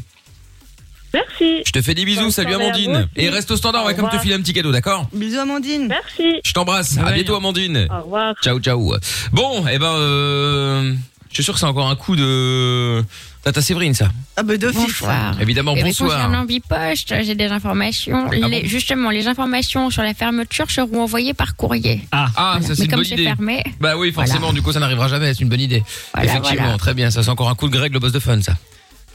Merci. 1.14 1.62
Je 1.66 1.72
te 1.72 1.80
fais 1.80 1.94
des 1.94 2.04
bisous, 2.04 2.30
salut 2.30 2.54
Amandine. 2.54 3.08
Et 3.16 3.28
reste 3.30 3.50
au 3.50 3.56
standard, 3.56 3.84
on 3.84 3.88
va 3.88 3.94
même 3.94 4.10
te 4.10 4.18
filer 4.18 4.34
un 4.34 4.40
petit 4.40 4.52
cadeau, 4.52 4.72
d'accord 4.72 5.08
Bisous 5.12 5.38
Amandine. 5.38 5.86
Merci. 5.88 6.40
Je 6.44 6.52
t'embrasse. 6.52 6.98
À 6.98 7.12
bientôt 7.12 7.36
Amandine. 7.36 7.86
Au 7.90 8.02
revoir. 8.04 8.34
Ciao 8.42 8.58
ciao. 8.60 8.94
Bon, 9.32 9.66
et 9.68 9.78
ben 9.78 9.94
euh, 9.94 10.92
je 11.30 11.34
suis 11.34 11.44
sûr 11.44 11.54
que 11.54 11.60
c'est 11.60 11.66
encore 11.66 11.88
un 11.88 11.96
coup 11.96 12.16
de 12.16 13.02
Tata 13.42 13.60
Séverine 13.60 13.94
ça. 13.94 14.08
Ah 14.36 14.42
bah 14.42 14.56
d'office. 14.56 14.80
Bonsoir. 14.80 15.40
Évidemment, 15.40 15.74
Et 15.76 15.82
bonsoir. 15.82 16.10
Concernant 16.10 16.44
Bipost, 16.44 17.14
j'ai 17.22 17.34
des 17.34 17.46
informations. 17.46 18.26
Ah 18.28 18.34
Les- 18.34 18.62
bon 18.62 18.68
justement, 18.68 19.10
les 19.10 19.26
informations 19.28 19.90
sur 19.90 20.02
la 20.02 20.14
fermeture 20.14 20.70
seront 20.70 21.02
envoyées 21.02 21.34
par 21.34 21.54
courrier. 21.56 22.00
Ah, 22.12 22.28
Voilà. 22.36 22.60
ça 22.66 22.74
c'est 22.74 22.84
une 22.84 22.90
comme 22.90 22.98
bonne 23.00 23.04
c'est 23.06 23.14
idée. 23.14 23.24
fermé, 23.24 23.62
Bah 23.80 23.96
oui, 23.96 24.12
forcément, 24.12 24.38
Voilà. 24.40 24.54
du 24.54 24.62
coup 24.62 24.72
ça 24.72 24.80
n'arrivera 24.80 25.08
jamais, 25.08 25.32
c'est 25.34 25.40
une 25.42 25.48
bonne 25.48 25.60
idée. 25.60 25.82
Voilà, 26.14 26.30
Effectivement, 26.30 26.62
voilà. 26.64 26.78
très 26.78 26.94
bien, 26.94 27.10
ça 27.10 27.22
c'est 27.22 27.30
encore 27.30 27.48
un 27.50 27.54
coup 27.54 27.68
de 27.68 27.76
Greg 27.76 27.92
le 27.92 27.98
boss 28.00 28.12
de 28.12 28.18
fun 28.18 28.40
ça. 28.42 28.54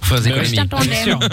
Je 0.03 0.55
t'attendais, 0.55 0.89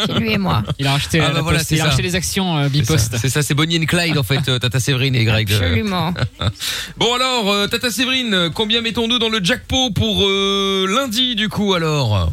c'est 0.06 0.14
lui 0.18 0.32
et 0.32 0.38
moi. 0.38 0.62
Il 0.78 0.86
a 0.86 0.92
racheté, 0.92 1.20
Ah 1.20 1.28
bah 1.28 1.32
la 1.34 1.40
voilà, 1.42 1.58
Poste, 1.58 1.68
c'est 1.70 1.74
il 1.76 1.80
a 1.80 1.84
ça. 1.84 1.90
racheté 1.90 2.02
les 2.02 2.14
actions, 2.14 2.58
euh, 2.58 2.64
C'est 2.64 2.70
Bipost. 2.70 3.10
ça, 3.12 3.18
C'est 3.18 3.28
ça, 3.28 3.42
c'est 3.42 3.54
Bonnie 3.54 3.78
and 3.78 3.86
Clyde 3.86 4.18
en 4.18 4.22
fait, 4.22 4.48
euh, 4.48 4.58
Tata 4.58 4.80
Séverine 4.80 5.14
et 5.14 5.24
Greg. 5.24 5.50
Absolument. 5.52 6.12
Bon 6.98 7.14
alors, 7.14 7.50
euh, 7.50 7.66
Tata 7.68 7.90
Séverine, 7.90 8.34
euh, 8.34 8.50
combien 8.50 8.80
mettons-nous 8.80 9.18
dans 9.18 9.28
le 9.28 9.42
jackpot 9.42 9.90
pour 9.90 10.24
euh, 10.26 10.86
lundi 10.88 11.34
du 11.36 11.48
coup 11.48 11.74
alors? 11.74 12.30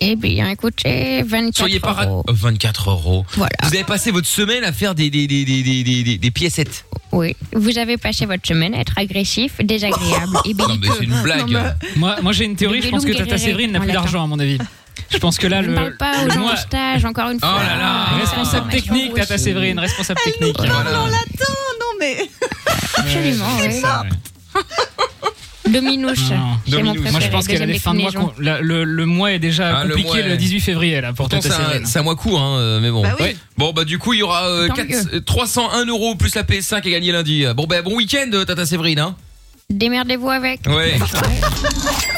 Eh 0.00 0.14
bien, 0.14 0.50
écoutez, 0.50 1.22
24 1.22 1.56
Soyez 1.56 1.80
pas 1.80 1.92
ra- 1.94 2.04
euros. 2.06 2.22
Euh, 2.28 2.32
24 2.34 2.90
euros. 2.90 3.24
Voilà. 3.34 3.50
Vous 3.62 3.68
avez 3.74 3.84
passé 3.84 4.10
votre 4.10 4.26
semaine 4.26 4.62
à 4.62 4.72
faire 4.72 4.94
des 4.94 5.08
des 5.08 5.26
des 5.26 5.44
des 5.46 5.62
des 5.62 5.82
des, 5.82 6.02
des- 6.02 6.18
des 6.18 6.30
piécettes. 6.30 6.84
Oui, 7.12 7.34
vous 7.54 7.78
avez 7.78 7.96
passé 7.96 8.26
votre 8.26 8.46
semaine 8.46 8.74
à 8.74 8.80
être 8.80 8.92
agressif, 8.98 9.52
désagréable 9.64 10.36
et 10.44 10.52
Non 10.52 10.66
mais 10.80 10.88
c'est 10.98 11.04
une 11.04 11.22
blague. 11.22 11.56
Moi, 11.96 12.16
moi 12.22 12.32
j'ai 12.32 12.44
une 12.44 12.56
théorie, 12.56 12.82
je 12.82 12.88
pense 12.88 13.06
que 13.06 13.12
Tata 13.12 13.38
Séverine 13.38 13.72
n'a 13.72 13.80
plus 13.80 13.92
d'argent 13.92 14.22
à 14.22 14.26
mon 14.26 14.38
avis. 14.38 14.58
Je 15.10 15.18
pense 15.18 15.38
que 15.38 15.46
là, 15.46 15.62
Je 15.62 15.66
ne 15.68 15.70
le, 15.70 15.74
parle 15.76 15.96
pas 15.96 16.24
aux 16.26 16.30
gens 16.30 16.40
mois- 16.40 16.52
au 16.54 16.56
stage, 16.56 17.04
encore 17.04 17.30
une 17.30 17.38
fois. 17.40 17.54
Oh 17.56 17.60
là 17.62 17.76
là, 17.76 18.04
responsable 18.20 18.70
technique, 18.70 19.14
Tata 19.14 19.38
Séverine, 19.38 19.78
responsable 19.78 20.20
technique. 20.24 20.58
Non, 20.58 20.64
non, 20.66 21.06
l'attend, 21.06 21.52
non 21.80 21.92
mais. 22.00 22.16
Absolument, 22.96 23.46
oui. 23.60 24.62
Dominouche, 25.68 26.18
Dominouche. 26.68 27.10
Moi, 27.10 27.20
je 27.20 27.28
pense 27.28 27.48
qu'elle 27.48 27.60
a 27.62 27.66
des 27.66 27.78
fins 27.80 27.92
de 27.92 27.98
mois. 28.00 28.10
déclinaison. 28.10 28.32
con- 28.36 28.40
la- 28.40 28.60
le, 28.60 28.84
le 28.84 29.04
mois 29.06 29.32
est 29.32 29.40
déjà 29.40 29.78
Ah, 29.80 29.84
le 29.84 29.90
compliqué 29.96 30.08
mois 30.08 30.22
le, 30.22 30.30
est- 30.34 30.36
18 30.36 30.60
février 30.60 31.00
là 31.00 31.12
pour 31.12 31.28
Tata 31.28 31.42
c'est 31.42 31.54
un, 31.54 31.56
Séverine. 31.56 31.86
c'est 31.86 31.98
un 31.98 32.02
mois 32.04 32.14
court 32.14 32.40
hein, 32.40 32.56
euh, 32.58 32.80
mais 32.80 32.90
bon. 32.92 33.02
Bah 33.02 33.16
oui. 33.18 33.24
Ouais. 33.24 33.36
Bon 33.58 33.72
bah 33.72 33.84
du 33.84 33.98
coup 33.98 34.12
il 34.12 34.20
y 34.20 34.22
aura 34.22 34.46
euh, 34.48 34.68
Tant 34.68 34.74
4 34.74 34.88
mieux. 34.88 35.14
euh, 35.16 35.20
301 35.20 35.84
euros 35.86 36.14
plus 36.14 36.36
la 36.36 36.44
PS5 36.44 36.76
à 36.76 36.80
gagner 36.82 37.10
lundi. 37.10 37.44
Bon 37.56 37.64
bah 37.66 37.82
bon 37.82 37.96
week-end 37.96 38.30
euh, 38.32 38.44
Tata 38.44 38.64
Séverine 38.64 39.00
hein. 39.00 39.16
Démerdez-vous 39.68 40.30
avec. 40.30 40.60
Ouais. 40.68 40.94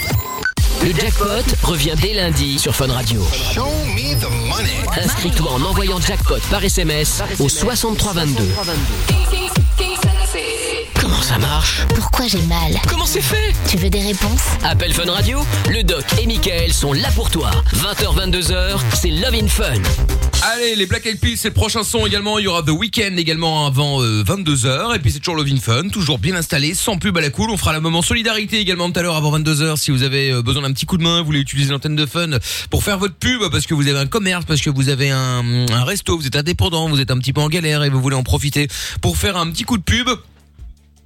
Le 0.82 0.92
jackpot 0.94 1.44
revient 1.64 1.94
dès 2.00 2.14
lundi 2.14 2.58
sur 2.58 2.74
Fun 2.74 2.86
Radio. 2.86 3.22
Inscris-toi 5.02 5.50
en 5.50 5.62
envoyant 5.62 6.00
jackpot 6.00 6.38
par 6.50 6.62
SMS 6.64 7.22
au 7.38 7.48
6322. 7.48 8.44
Comment 11.18 11.30
ça 11.30 11.38
marche 11.38 11.82
Pourquoi 11.96 12.28
j'ai 12.28 12.40
mal 12.42 12.80
Comment 12.88 13.04
c'est 13.04 13.20
fait 13.20 13.52
Tu 13.68 13.76
veux 13.76 13.90
des 13.90 14.02
réponses 14.02 14.40
Appel 14.62 14.92
Fun 14.92 15.10
Radio, 15.10 15.40
le 15.68 15.82
doc 15.82 16.04
et 16.22 16.26
Michael 16.28 16.72
sont 16.72 16.92
là 16.92 17.08
pour 17.16 17.28
toi. 17.28 17.50
20h, 17.74 18.30
22h, 18.30 18.78
c'est 18.94 19.10
Love 19.10 19.34
in 19.34 19.48
Fun. 19.48 19.82
Allez, 20.42 20.76
les 20.76 20.86
Black 20.86 21.06
Eyed 21.06 21.18
Peas, 21.18 21.34
c'est 21.36 21.48
le 21.48 21.54
prochain 21.54 21.82
son 21.82 22.06
également. 22.06 22.38
Il 22.38 22.44
y 22.44 22.46
aura 22.46 22.62
The 22.62 22.68
Weeknd 22.68 23.16
également 23.16 23.66
avant 23.66 24.00
22h. 24.00 24.94
Et 24.94 25.00
puis 25.00 25.10
c'est 25.10 25.18
toujours 25.18 25.34
Love 25.34 25.48
in 25.48 25.56
Fun, 25.56 25.88
toujours 25.88 26.20
bien 26.20 26.36
installé, 26.36 26.72
sans 26.74 26.98
pub 26.98 27.18
à 27.18 27.20
la 27.20 27.30
cool. 27.30 27.50
On 27.50 27.56
fera 27.56 27.72
le 27.72 27.80
moment 27.80 28.00
solidarité 28.00 28.60
également 28.60 28.88
tout 28.88 29.00
à 29.00 29.02
l'heure 29.02 29.16
avant 29.16 29.36
22h 29.36 29.76
si 29.76 29.90
vous 29.90 30.04
avez 30.04 30.30
euh, 30.30 30.42
besoin 30.42 30.62
d'un 30.62 30.72
petit 30.72 30.86
coup 30.86 30.98
de 30.98 31.02
main, 31.02 31.18
vous 31.18 31.26
voulez 31.26 31.40
utiliser 31.40 31.72
l'antenne 31.72 31.96
de 31.96 32.06
Fun 32.06 32.30
pour 32.70 32.84
faire 32.84 32.98
votre 32.98 33.16
pub 33.16 33.42
parce 33.50 33.66
que 33.66 33.74
vous 33.74 33.88
avez 33.88 33.98
un 33.98 34.06
commerce, 34.06 34.44
parce 34.44 34.60
que 34.60 34.70
vous 34.70 34.88
avez 34.88 35.10
un, 35.10 35.66
un 35.68 35.84
resto, 35.84 36.16
vous 36.16 36.28
êtes 36.28 36.36
indépendant, 36.36 36.88
vous 36.88 37.00
êtes 37.00 37.10
un 37.10 37.18
petit 37.18 37.32
peu 37.32 37.40
en 37.40 37.48
galère 37.48 37.82
et 37.82 37.90
vous 37.90 38.00
voulez 38.00 38.14
en 38.14 38.22
profiter 38.22 38.68
pour 39.00 39.16
faire 39.16 39.36
un 39.36 39.50
petit 39.50 39.64
coup 39.64 39.78
de 39.78 39.82
pub. 39.82 40.08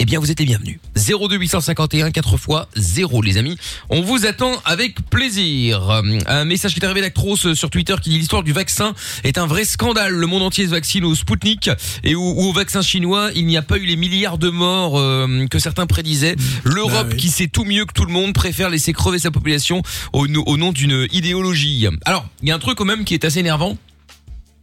Eh 0.02 0.04
bien, 0.04 0.18
vous 0.18 0.32
êtes 0.32 0.40
les 0.40 0.46
bienvenus. 0.46 0.80
02 0.96 1.36
851 1.36 2.10
4 2.10 2.36
fois 2.36 2.66
0, 2.74 3.22
les 3.22 3.38
amis. 3.38 3.56
On 3.88 4.02
vous 4.02 4.26
attend 4.26 4.50
avec 4.64 4.96
plaisir. 5.10 5.90
Euh, 5.90 6.02
Un 6.26 6.44
message 6.44 6.74
qui 6.74 6.80
est 6.80 6.84
arrivé 6.84 7.02
d'Actros 7.02 7.36
euh, 7.46 7.54
sur 7.54 7.70
Twitter 7.70 7.94
qui 8.02 8.10
dit 8.10 8.18
l'histoire 8.18 8.42
du 8.42 8.52
vaccin 8.52 8.94
est 9.22 9.38
un 9.38 9.46
vrai 9.46 9.64
scandale. 9.64 10.12
Le 10.12 10.26
monde 10.26 10.42
entier 10.42 10.64
se 10.64 10.70
vaccine 10.70 11.04
au 11.04 11.14
Spoutnik 11.14 11.70
et 12.02 12.16
au, 12.16 12.32
ou 12.32 12.48
au 12.48 12.52
vaccin 12.52 12.82
chinois. 12.82 13.30
Il 13.36 13.46
n'y 13.46 13.56
a 13.56 13.62
pas 13.62 13.76
eu 13.76 13.84
les 13.84 13.94
milliards 13.94 14.38
de 14.38 14.50
morts 14.50 14.98
euh, 14.98 15.46
que 15.48 15.60
certains 15.60 15.86
prédisaient. 15.86 16.34
L'Europe, 16.64 17.14
qui 17.14 17.28
sait 17.28 17.46
tout 17.46 17.64
mieux 17.64 17.84
que 17.84 17.92
tout 17.92 18.04
le 18.04 18.12
monde, 18.12 18.32
préfère 18.32 18.70
laisser 18.70 18.92
crever 18.92 19.20
sa 19.20 19.30
population 19.30 19.84
au, 20.12 20.26
au 20.26 20.56
nom 20.56 20.72
d'une 20.72 21.06
idéologie. 21.12 21.86
Alors, 22.06 22.26
il 22.42 22.48
y 22.48 22.50
a 22.50 22.56
un 22.56 22.58
truc 22.58 22.76
quand 22.76 22.84
même 22.84 23.04
qui 23.04 23.14
est 23.14 23.24
assez 23.24 23.38
énervant 23.38 23.78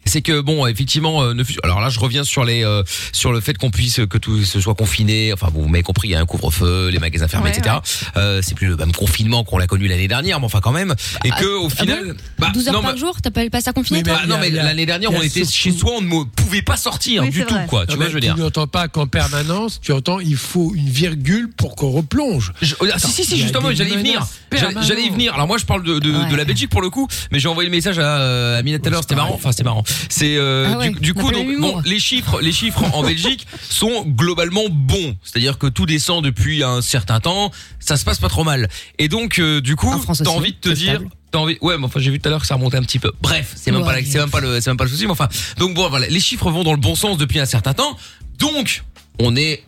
c'est 0.10 0.22
que 0.22 0.42
bon 0.42 0.66
effectivement 0.68 1.24
euh, 1.24 1.34
ne 1.34 1.44
fût- 1.44 1.58
alors 1.64 1.80
là 1.82 1.90
je 1.90 2.00
reviens 2.00 2.24
sur 2.24 2.44
les 2.44 2.64
euh, 2.66 2.84
sur 3.14 3.32
le 3.32 3.40
fait 3.42 3.58
qu'on 3.58 3.72
puisse 3.72 4.02
que 4.10 4.18
tout 4.18 4.44
se 4.44 4.60
soit 4.60 4.76
confiné. 4.76 5.32
Enfin 5.34 5.48
vous 5.54 5.68
m'avez 5.68 5.84
compris 5.84 6.10
il 6.10 6.12
y 6.12 6.16
a 6.16 6.20
un 6.20 6.26
couvre-feu 6.26 6.90
les 6.90 7.00
magasins 7.00 7.28
fermés 7.28 7.50
Ouais, 7.52 7.58
etc 7.58 7.76
Euh, 8.18 8.42
c'est 8.44 8.56
plus 8.56 8.68
le 8.68 8.76
même 8.76 8.92
confinement 8.92 9.44
qu'on 9.44 9.58
l'a 9.58 9.68
connu 9.68 9.88
l'année 9.88 10.08
dernière 10.08 10.40
mais 10.40 10.46
enfin 10.46 10.60
quand 10.62 10.72
même. 10.72 10.94
Et 11.24 11.30
que 11.30 11.46
au 11.46 11.68
ah 11.72 11.82
final 11.82 12.06
bon 12.08 12.14
bah, 12.40 12.50
12 12.54 12.68
heures 12.68 12.74
non, 12.74 12.82
par 12.82 12.94
mais- 12.94 12.98
jour, 13.00 13.22
t'appelles 13.22 13.50
pas 13.52 13.62
ça 13.62 13.72
confiné 13.74 14.04
toi 14.04 14.14
bah, 14.16 14.26
non 14.28 14.38
mais 14.40 14.50
l'année 14.50 14.86
dernière 14.86 15.12
on 15.14 15.22
était 15.22 15.46
chez 15.46 15.72
soi 15.72 15.92
on 15.98 16.02
ne 16.02 16.24
pouvait 16.24 16.62
pas 16.62 16.78
sortir 16.78 17.24
Oui, 17.24 17.30
du 17.30 17.46
tout 17.46 17.54
vrai. 17.54 17.66
quoi. 17.68 17.86
Tu 17.86 17.92
Non, 17.92 17.98
vois 17.98 18.06
mais 18.06 18.10
je 18.10 18.16
veux 18.16 18.22
dire 18.22 18.36
Tu 18.36 18.42
n'entends 18.42 18.68
pas 18.68 18.88
qu'en 18.88 19.08
permanence, 19.08 19.80
tu 19.82 19.92
entends 19.94 20.20
il 20.20 20.36
faut 20.36 20.74
une 20.76 20.90
virgule 20.90 21.50
pour 21.56 21.76
qu'on 21.76 21.92
replonge. 21.92 22.52
Ah, 22.62 22.98
si 23.00 23.12
si 23.12 23.26
si 23.26 23.38
justement 23.38 23.70
j'allais 23.74 23.92
y 23.92 23.98
venir. 23.98 24.26
J'allais- 24.52 24.76
j'allais 24.82 25.04
y 25.04 25.10
venir. 25.10 25.34
Alors 25.36 25.48
moi 25.48 25.58
je 25.58 25.66
parle 25.66 25.84
de 25.84 26.00
de, 26.00 26.30
de 26.32 26.36
la 26.36 26.46
Belgique 26.46 26.70
pour 26.70 26.82
le 26.82 26.90
coup 26.90 27.08
mais 27.32 27.40
j'ai 27.40 27.48
envoyé 27.48 27.70
le 27.70 27.76
message 27.76 28.00
à 28.00 28.18
euh, 28.20 28.58
à 28.60 28.64
Mina 28.64 28.80
tout 28.80 28.88
à 28.88 28.90
l'heure 28.90 29.02
c'était 29.02 29.16
marrant. 29.16 29.34
enfin 29.36 29.52
c'est 29.52 29.64
marrant 29.64 29.84
c'est 30.10 30.38
euh, 30.38 30.70
Ah 30.74 30.78
ouais, 30.78 30.92
du, 30.92 31.14
coup 31.14 31.28
pas 31.28 31.34
donc 31.34 31.60
bon 31.60 31.82
les 31.86 32.00
chiffres 32.00 32.40
les 32.42 32.52
chiffres 32.52 32.84
en 32.94 33.04
Belgique 33.04 33.46
sont 33.70 34.04
globalement 34.06 34.64
bons 34.70 35.16
c'est-à-dire 35.24 35.58
que 35.58 35.68
tout 35.68 35.86
descend 35.86 36.24
depuis 36.24 36.64
un 36.64 36.82
certain 36.82 37.20
temps 37.20 37.52
ça 37.80 37.98
se 37.98 38.06
passe 38.06 38.20
pas 38.20 38.30
trop 38.30 38.44
mal 38.44 38.70
et 38.98 39.08
donc 39.08 39.40
euh, 39.40 39.62
du 39.62 39.76
coup 39.76 39.94
t'as 40.06 40.12
aussi, 40.12 40.28
envie 40.28 40.52
de 40.54 40.58
te 40.58 40.70
dire 40.70 40.96
stable. 40.96 41.10
T'as 41.32 41.40
envie 41.40 41.58
ouais 41.62 41.78
mais 41.78 41.86
enfin 41.86 42.00
j'ai 42.00 42.10
vu 42.12 42.20
tout 42.20 42.28
à 42.28 42.32
l'heure 42.32 42.42
que 42.42 42.48
ça 42.48 42.56
remontait 42.56 42.78
un 42.78 42.82
petit 42.84 43.00
peu 43.00 43.12
bref 43.22 43.54
c'est 43.56 43.72
même 43.72 43.84
pas 43.84 43.94
Ouais. 43.94 44.04
c'est 44.06 44.18
même 44.20 44.30
pas 44.32 44.40
le 44.40 44.62
c'est 44.62 44.70
même 44.70 44.78
pas 44.78 44.84
le 44.86 44.90
souci 44.90 45.06
mais 45.06 45.12
enfin 45.12 45.28
donc 45.58 45.74
bon 45.76 45.88
voilà 45.90 46.08
les 46.08 46.20
chiffres 46.20 46.50
vont 46.50 46.64
dans 46.64 46.74
le 46.74 46.80
bon 46.80 46.96
sens 46.96 47.18
depuis 47.18 47.40
un 47.40 47.46
certain 47.46 47.74
temps 47.74 47.98
donc 48.40 48.84
on 49.20 49.36
est 49.36 49.64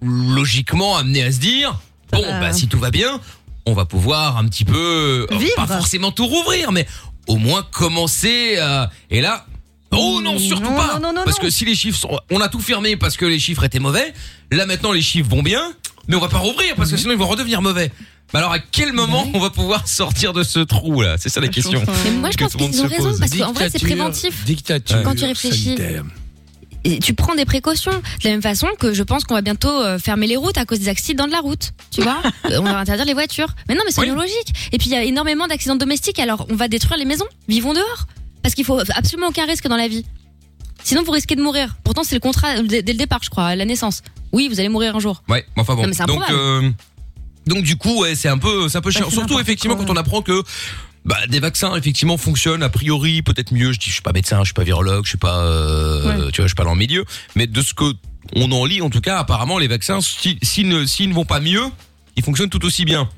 logiquement 0.00 0.96
amené 0.96 1.22
à 1.22 1.32
se 1.32 1.38
dire 1.38 1.78
bon 2.12 2.22
Euh. 2.24 2.40
bah 2.40 2.52
si 2.52 2.68
tout 2.68 2.78
va 2.78 2.90
bien 2.90 3.20
on 3.66 3.74
va 3.74 3.84
pouvoir 3.84 4.38
un 4.38 4.46
petit 4.46 4.64
peu 4.64 5.26
euh, 5.30 5.36
Vivre. 5.38 5.54
pas 5.56 5.66
forcément 5.66 6.10
tout 6.12 6.26
rouvrir 6.26 6.72
mais 6.72 6.86
au 7.28 7.36
moins 7.36 7.62
commencer 7.70 8.58
à... 8.58 8.90
et 9.10 9.20
là 9.20 9.46
Oh 9.92 10.20
non, 10.22 10.38
surtout 10.38 10.62
Non, 10.64 10.76
pas 10.76 10.94
non, 10.94 11.00
non, 11.08 11.12
non, 11.12 11.24
Parce 11.24 11.38
non. 11.38 11.44
que 11.44 11.50
si 11.50 11.64
les 11.64 11.74
chiffres 11.74 11.98
sont... 11.98 12.18
On 12.30 12.40
a 12.40 12.48
tout 12.48 12.60
fermé 12.60 12.96
parce 12.96 13.16
que 13.16 13.24
les 13.26 13.38
chiffres 13.38 13.64
étaient 13.64 13.78
mauvais. 13.78 14.12
Là 14.50 14.66
maintenant 14.66 14.92
les 14.92 15.02
chiffres 15.02 15.28
vont 15.28 15.42
bien. 15.42 15.72
Mais 16.08 16.16
on 16.16 16.20
va 16.20 16.28
pas 16.28 16.38
rouvrir 16.38 16.74
parce 16.76 16.90
que 16.90 16.96
sinon 16.96 17.12
ils 17.12 17.18
vont 17.18 17.28
redevenir 17.28 17.60
mauvais. 17.62 17.90
Mais 18.32 18.38
alors 18.38 18.52
à 18.52 18.58
quel 18.58 18.92
moment 18.94 19.26
on 19.34 19.38
va 19.40 19.50
pouvoir 19.50 19.86
sortir 19.86 20.32
de 20.32 20.42
ce 20.42 20.58
trou 20.60 21.02
là? 21.02 21.16
C'est 21.18 21.28
ça 21.28 21.40
la 21.40 21.48
question. 21.48 21.82
Mais 22.04 22.10
moi, 22.12 22.30
je 22.30 22.36
que 22.38 22.44
pense 22.44 22.56
qu'ils 22.56 22.82
ont 22.82 22.86
raison 22.88 23.10
pose. 23.10 23.20
parce 23.20 23.36
qu'en 23.36 23.52
vrai, 23.52 23.68
c'est 23.70 23.78
préventif. 23.78 24.44
Dictature 24.44 25.02
Quand 25.04 25.14
tu 25.14 25.24
réfléchis. 25.24 25.64
sanitaire. 25.64 26.04
Et 26.84 26.98
tu 26.98 27.14
prends 27.14 27.34
des 27.36 27.44
précautions. 27.44 27.92
De 27.92 28.24
la 28.24 28.30
même 28.30 28.42
façon 28.42 28.66
que 28.80 28.92
je 28.92 29.02
pense 29.04 29.22
qu'on 29.24 29.34
va 29.34 29.42
bientôt 29.42 29.70
euh, 29.70 29.98
fermer 30.00 30.26
les 30.26 30.36
routes 30.36 30.58
à 30.58 30.64
cause 30.64 30.80
des 30.80 30.88
accidents 30.88 31.26
de 31.28 31.32
la 31.32 31.38
route. 31.40 31.72
Tu 31.92 32.00
vois? 32.00 32.20
Euh, 32.50 32.58
On 32.58 32.62
va 32.64 32.78
interdire 32.78 33.04
les 33.04 33.14
voitures. 33.14 33.54
Mais 33.68 33.74
non, 33.76 33.82
mais 33.86 33.92
soyons 33.92 34.16
logiques. 34.16 34.52
Et 34.72 34.78
puis 34.78 34.88
il 34.88 34.92
y 34.92 34.96
a 34.96 35.04
énormément 35.04 35.46
d'accidents 35.46 35.76
domestiques. 35.76 36.18
Alors 36.18 36.46
on 36.50 36.56
va 36.56 36.66
détruire 36.66 36.98
les 36.98 37.04
maisons. 37.04 37.26
Vivons 37.48 37.72
dehors. 37.74 38.06
Parce 38.42 38.54
qu'il 38.54 38.64
faut 38.64 38.78
absolument 38.94 39.28
aucun 39.28 39.46
risque 39.46 39.66
dans 39.68 39.76
la 39.76 39.88
vie. 39.88 40.04
Sinon, 40.84 41.02
vous 41.04 41.12
risquez 41.12 41.36
de 41.36 41.42
mourir. 41.42 41.76
Pourtant, 41.84 42.02
c'est 42.04 42.14
le 42.16 42.20
contrat 42.20 42.60
dès 42.62 42.82
dès 42.82 42.92
le 42.92 42.98
départ, 42.98 43.20
je 43.22 43.30
crois, 43.30 43.46
à 43.46 43.56
la 43.56 43.64
naissance. 43.64 44.02
Oui, 44.32 44.48
vous 44.48 44.58
allez 44.58 44.68
mourir 44.68 44.96
un 44.96 45.00
jour. 45.00 45.22
Ouais, 45.28 45.44
mais 45.56 45.62
enfin 45.62 45.74
bon. 45.76 45.82
Non, 45.82 45.88
mais 45.88 45.94
c'est 45.94 46.06
donc, 46.06 46.22
improbable. 46.22 46.38
euh, 46.66 46.70
donc 47.46 47.62
du 47.64 47.76
coup, 47.76 48.00
ouais, 48.02 48.14
c'est 48.14 48.28
un 48.28 48.38
peu, 48.38 48.68
c'est 48.68 48.78
un 48.78 48.80
peu 48.80 48.90
chiant. 48.90 49.02
c'est 49.04 49.10
Surtout 49.10 49.28
n'importe 49.34 49.42
effectivement 49.42 49.76
quand 49.76 49.90
on 49.90 49.96
apprend 49.96 50.22
que 50.22 50.42
bah, 51.04 51.16
des 51.28 51.38
vaccins 51.40 51.74
effectivement 51.76 52.16
fonctionnent 52.16 52.62
a 52.62 52.68
priori 52.68 53.22
peut-être 53.22 53.52
mieux. 53.52 53.72
Je 53.72 53.78
dis, 53.78 53.86
je 53.88 53.92
suis 53.94 54.02
pas 54.02 54.12
médecin, 54.12 54.38
je 54.40 54.46
suis 54.46 54.54
pas 54.54 54.64
virologue, 54.64 55.04
je 55.04 55.10
suis 55.10 55.18
pas, 55.18 55.38
euh, 55.44 56.30
tu 56.32 56.40
vois, 56.40 56.46
je 56.46 56.48
suis 56.50 56.54
pas 56.56 56.64
dans 56.64 56.72
le 56.74 56.78
milieu. 56.78 57.04
Mais 57.36 57.46
de 57.46 57.62
ce 57.62 57.74
que 57.74 57.92
on 58.34 58.50
en 58.52 58.64
lit, 58.64 58.80
en 58.82 58.90
tout 58.90 59.00
cas, 59.00 59.18
apparemment, 59.18 59.58
les 59.58 59.68
vaccins, 59.68 60.00
si- 60.00 60.38
s'ils 60.42 60.68
ne, 60.68 60.84
s'ils 60.86 61.08
ne 61.08 61.14
vont 61.14 61.24
pas 61.24 61.40
mieux, 61.40 61.64
ils 62.16 62.22
fonctionnent 62.24 62.50
tout 62.50 62.64
aussi 62.64 62.84
bien. 62.84 63.08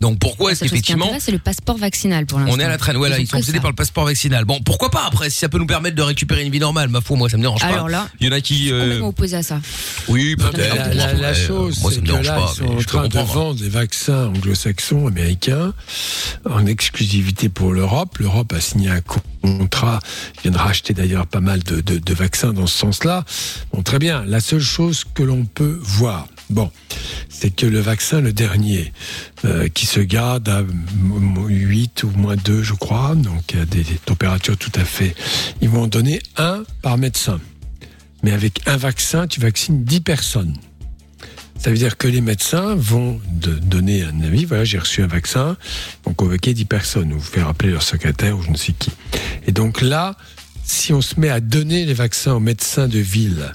Donc 0.00 0.18
pourquoi 0.18 0.52
est-ce 0.52 0.60
qu'effectivement 0.64 1.10
c'est 1.20 1.30
le 1.32 1.38
passeport 1.38 1.76
vaccinal 1.76 2.24
pour 2.24 2.38
l'instant. 2.38 2.54
on 2.56 2.58
est 2.60 2.64
à 2.64 2.68
la 2.68 2.78
traîne, 2.78 2.96
voilà, 2.96 3.16
ont 3.16 3.18
ils 3.18 3.26
sont 3.26 3.36
obsédés 3.36 3.58
ça. 3.58 3.62
par 3.62 3.70
le 3.70 3.76
passeport 3.76 4.06
vaccinal. 4.06 4.44
Bon, 4.46 4.60
pourquoi 4.62 4.90
pas 4.90 5.04
après, 5.06 5.28
si 5.28 5.38
ça 5.38 5.48
peut 5.50 5.58
nous 5.58 5.66
permettre 5.66 5.94
de 5.96 6.02
récupérer 6.02 6.42
une 6.44 6.50
vie 6.52 6.58
normale, 6.58 6.88
ma 6.88 7.00
foi, 7.02 7.16
moi 7.18 7.28
ça 7.28 7.36
me 7.36 7.42
dérange 7.42 7.60
pas. 7.60 7.66
Alors 7.66 7.88
là, 7.90 8.08
il 8.18 8.26
y 8.26 8.30
en 8.30 8.32
a 8.32 8.40
qui, 8.40 8.72
euh, 8.72 8.80
complètement 8.80 9.08
opposé 9.08 9.36
à 9.36 9.42
ça. 9.42 9.60
oui, 10.08 10.36
peut-être. 10.36 10.74
La, 10.94 10.94
la- 10.94 11.12
la 11.12 11.34
chose, 11.34 11.80
moi 11.82 11.90
ça 11.90 11.96
c'est 11.96 12.00
me 12.00 12.06
que 12.06 12.10
dérange 12.12 12.26
là, 12.26 12.34
pas, 12.36 12.52
ils 12.54 12.56
sont 12.58 12.76
en 12.76 12.82
train 12.82 13.08
de 13.08 13.18
vendre 13.18 13.54
des 13.60 13.68
vaccins 13.68 14.26
anglo-saxons, 14.28 15.06
américains, 15.06 15.74
en 16.48 16.64
exclusivité 16.66 17.48
pour 17.50 17.72
l'Europe. 17.72 18.16
L'Europe 18.18 18.52
a 18.54 18.60
signé 18.60 18.88
un 18.88 19.02
contrat, 19.42 20.00
ils 20.36 20.40
viennent 20.42 20.56
racheter 20.56 20.94
d'ailleurs 20.94 21.26
pas 21.26 21.40
mal 21.40 21.62
de, 21.62 21.80
de- 21.82 21.98
de 21.98 22.14
vaccins 22.14 22.52
dans 22.54 22.66
ce 22.66 22.78
sens-là. 22.78 23.24
Bon, 23.74 23.82
très 23.82 23.98
bien. 23.98 24.24
La 24.26 24.40
seule 24.40 24.60
chose 24.60 25.04
que 25.14 25.22
l'on 25.22 25.44
peut 25.44 25.78
voir, 25.82 26.26
bon, 26.50 26.70
c'est 27.28 27.54
que 27.54 27.66
le 27.66 27.80
vaccin, 27.80 28.20
le 28.20 28.32
dernier, 28.32 28.92
euh, 29.44 29.68
qui 29.68 29.86
se 29.86 30.00
garde 30.00 30.48
à 30.48 30.62
8 31.48 32.02
ou 32.02 32.10
moins 32.10 32.36
2, 32.36 32.62
je 32.62 32.74
crois, 32.74 33.14
donc 33.14 33.54
à 33.54 33.64
des, 33.64 33.84
températures 34.04 34.56
tout 34.56 34.72
à 34.74 34.84
fait... 34.84 35.14
Ils 35.60 35.68
vont 35.68 35.84
en 35.84 35.86
donner 35.86 36.20
un 36.36 36.64
par 36.82 36.98
médecin. 36.98 37.40
Mais 38.22 38.32
avec 38.32 38.60
un 38.66 38.76
vaccin, 38.76 39.26
tu 39.26 39.40
vaccines 39.40 39.84
10 39.84 40.00
personnes. 40.00 40.56
Ça 41.58 41.70
veut 41.70 41.76
dire 41.76 41.98
que 41.98 42.08
les 42.08 42.22
médecins 42.22 42.74
vont 42.74 43.20
donner 43.62 44.02
un 44.02 44.22
avis. 44.22 44.46
Voilà, 44.46 44.64
j'ai 44.64 44.78
reçu 44.78 45.02
un 45.02 45.06
vaccin. 45.06 45.58
Ils 45.60 46.08
vont 46.08 46.14
convoquer 46.14 46.54
10 46.54 46.64
personnes 46.64 47.12
ou 47.12 47.20
faire 47.20 47.48
appeler 47.48 47.70
leur 47.70 47.82
secrétaire 47.82 48.38
ou 48.38 48.42
je 48.42 48.50
ne 48.50 48.56
sais 48.56 48.72
qui. 48.72 48.90
Et 49.46 49.52
donc 49.52 49.82
là, 49.82 50.16
si 50.70 50.92
on 50.92 51.02
se 51.02 51.18
met 51.18 51.28
à 51.28 51.40
donner 51.40 51.84
les 51.84 51.94
vaccins 51.94 52.32
aux 52.32 52.40
médecins 52.40 52.86
de 52.86 52.98
ville, 52.98 53.52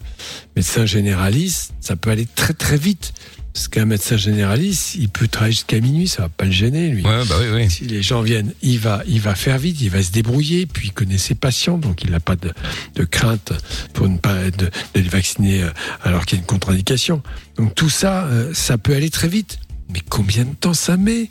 médecins 0.56 0.86
généralistes, 0.86 1.74
ça 1.80 1.96
peut 1.96 2.10
aller 2.10 2.28
très 2.28 2.54
très 2.54 2.78
vite. 2.78 3.14
Parce 3.54 3.70
qu'un 3.70 3.86
médecin 3.86 4.18
généraliste, 4.18 4.96
il 4.96 5.08
peut 5.08 5.30
travailler 5.30 5.54
jusqu'à 5.54 5.80
minuit, 5.80 6.10
ça 6.10 6.24
va 6.24 6.30
pas 6.30 6.44
le 6.44 6.52
gêner, 6.52 6.90
lui. 6.90 7.04
Ouais, 7.04 7.24
bah 7.30 7.36
oui, 7.40 7.48
oui. 7.54 7.72
Si 7.72 7.86
les 7.86 8.04
gens 8.04 8.22
viennent, 8.22 8.52
il 8.62 8.80
va, 8.80 9.02
il 9.08 9.22
va 9.22 9.34
faire 9.34 9.58
vite, 9.58 9.80
il 9.80 9.90
va 9.90 10.04
se 10.04 10.12
débrouiller, 10.12 10.66
puis 10.66 10.90
il 10.90 10.92
connaît 10.92 11.18
ses 11.18 11.36
patients, 11.36 11.78
donc 11.78 12.04
il 12.04 12.12
n'a 12.12 12.20
pas 12.20 12.36
de, 12.36 12.52
de 12.96 13.04
crainte 13.06 13.54
pour 13.94 14.10
ne 14.10 14.18
pas 14.18 14.52
de, 14.52 14.66
de 14.66 15.00
les 15.00 15.08
vacciner 15.08 15.64
euh, 15.64 15.70
alors 16.04 16.26
qu'il 16.26 16.38
y 16.38 16.40
a 16.40 16.42
une 16.42 16.48
contre-indication. 16.48 17.24
Donc 17.56 17.74
tout 17.76 17.90
ça, 17.90 18.26
euh, 18.26 18.54
ça 18.54 18.78
peut 18.78 18.94
aller 18.94 19.10
très 19.10 19.30
vite. 19.30 19.60
Mais 19.90 20.02
combien 20.10 20.44
de 20.44 20.54
temps 20.54 20.74
ça 20.74 20.98
met? 20.98 21.30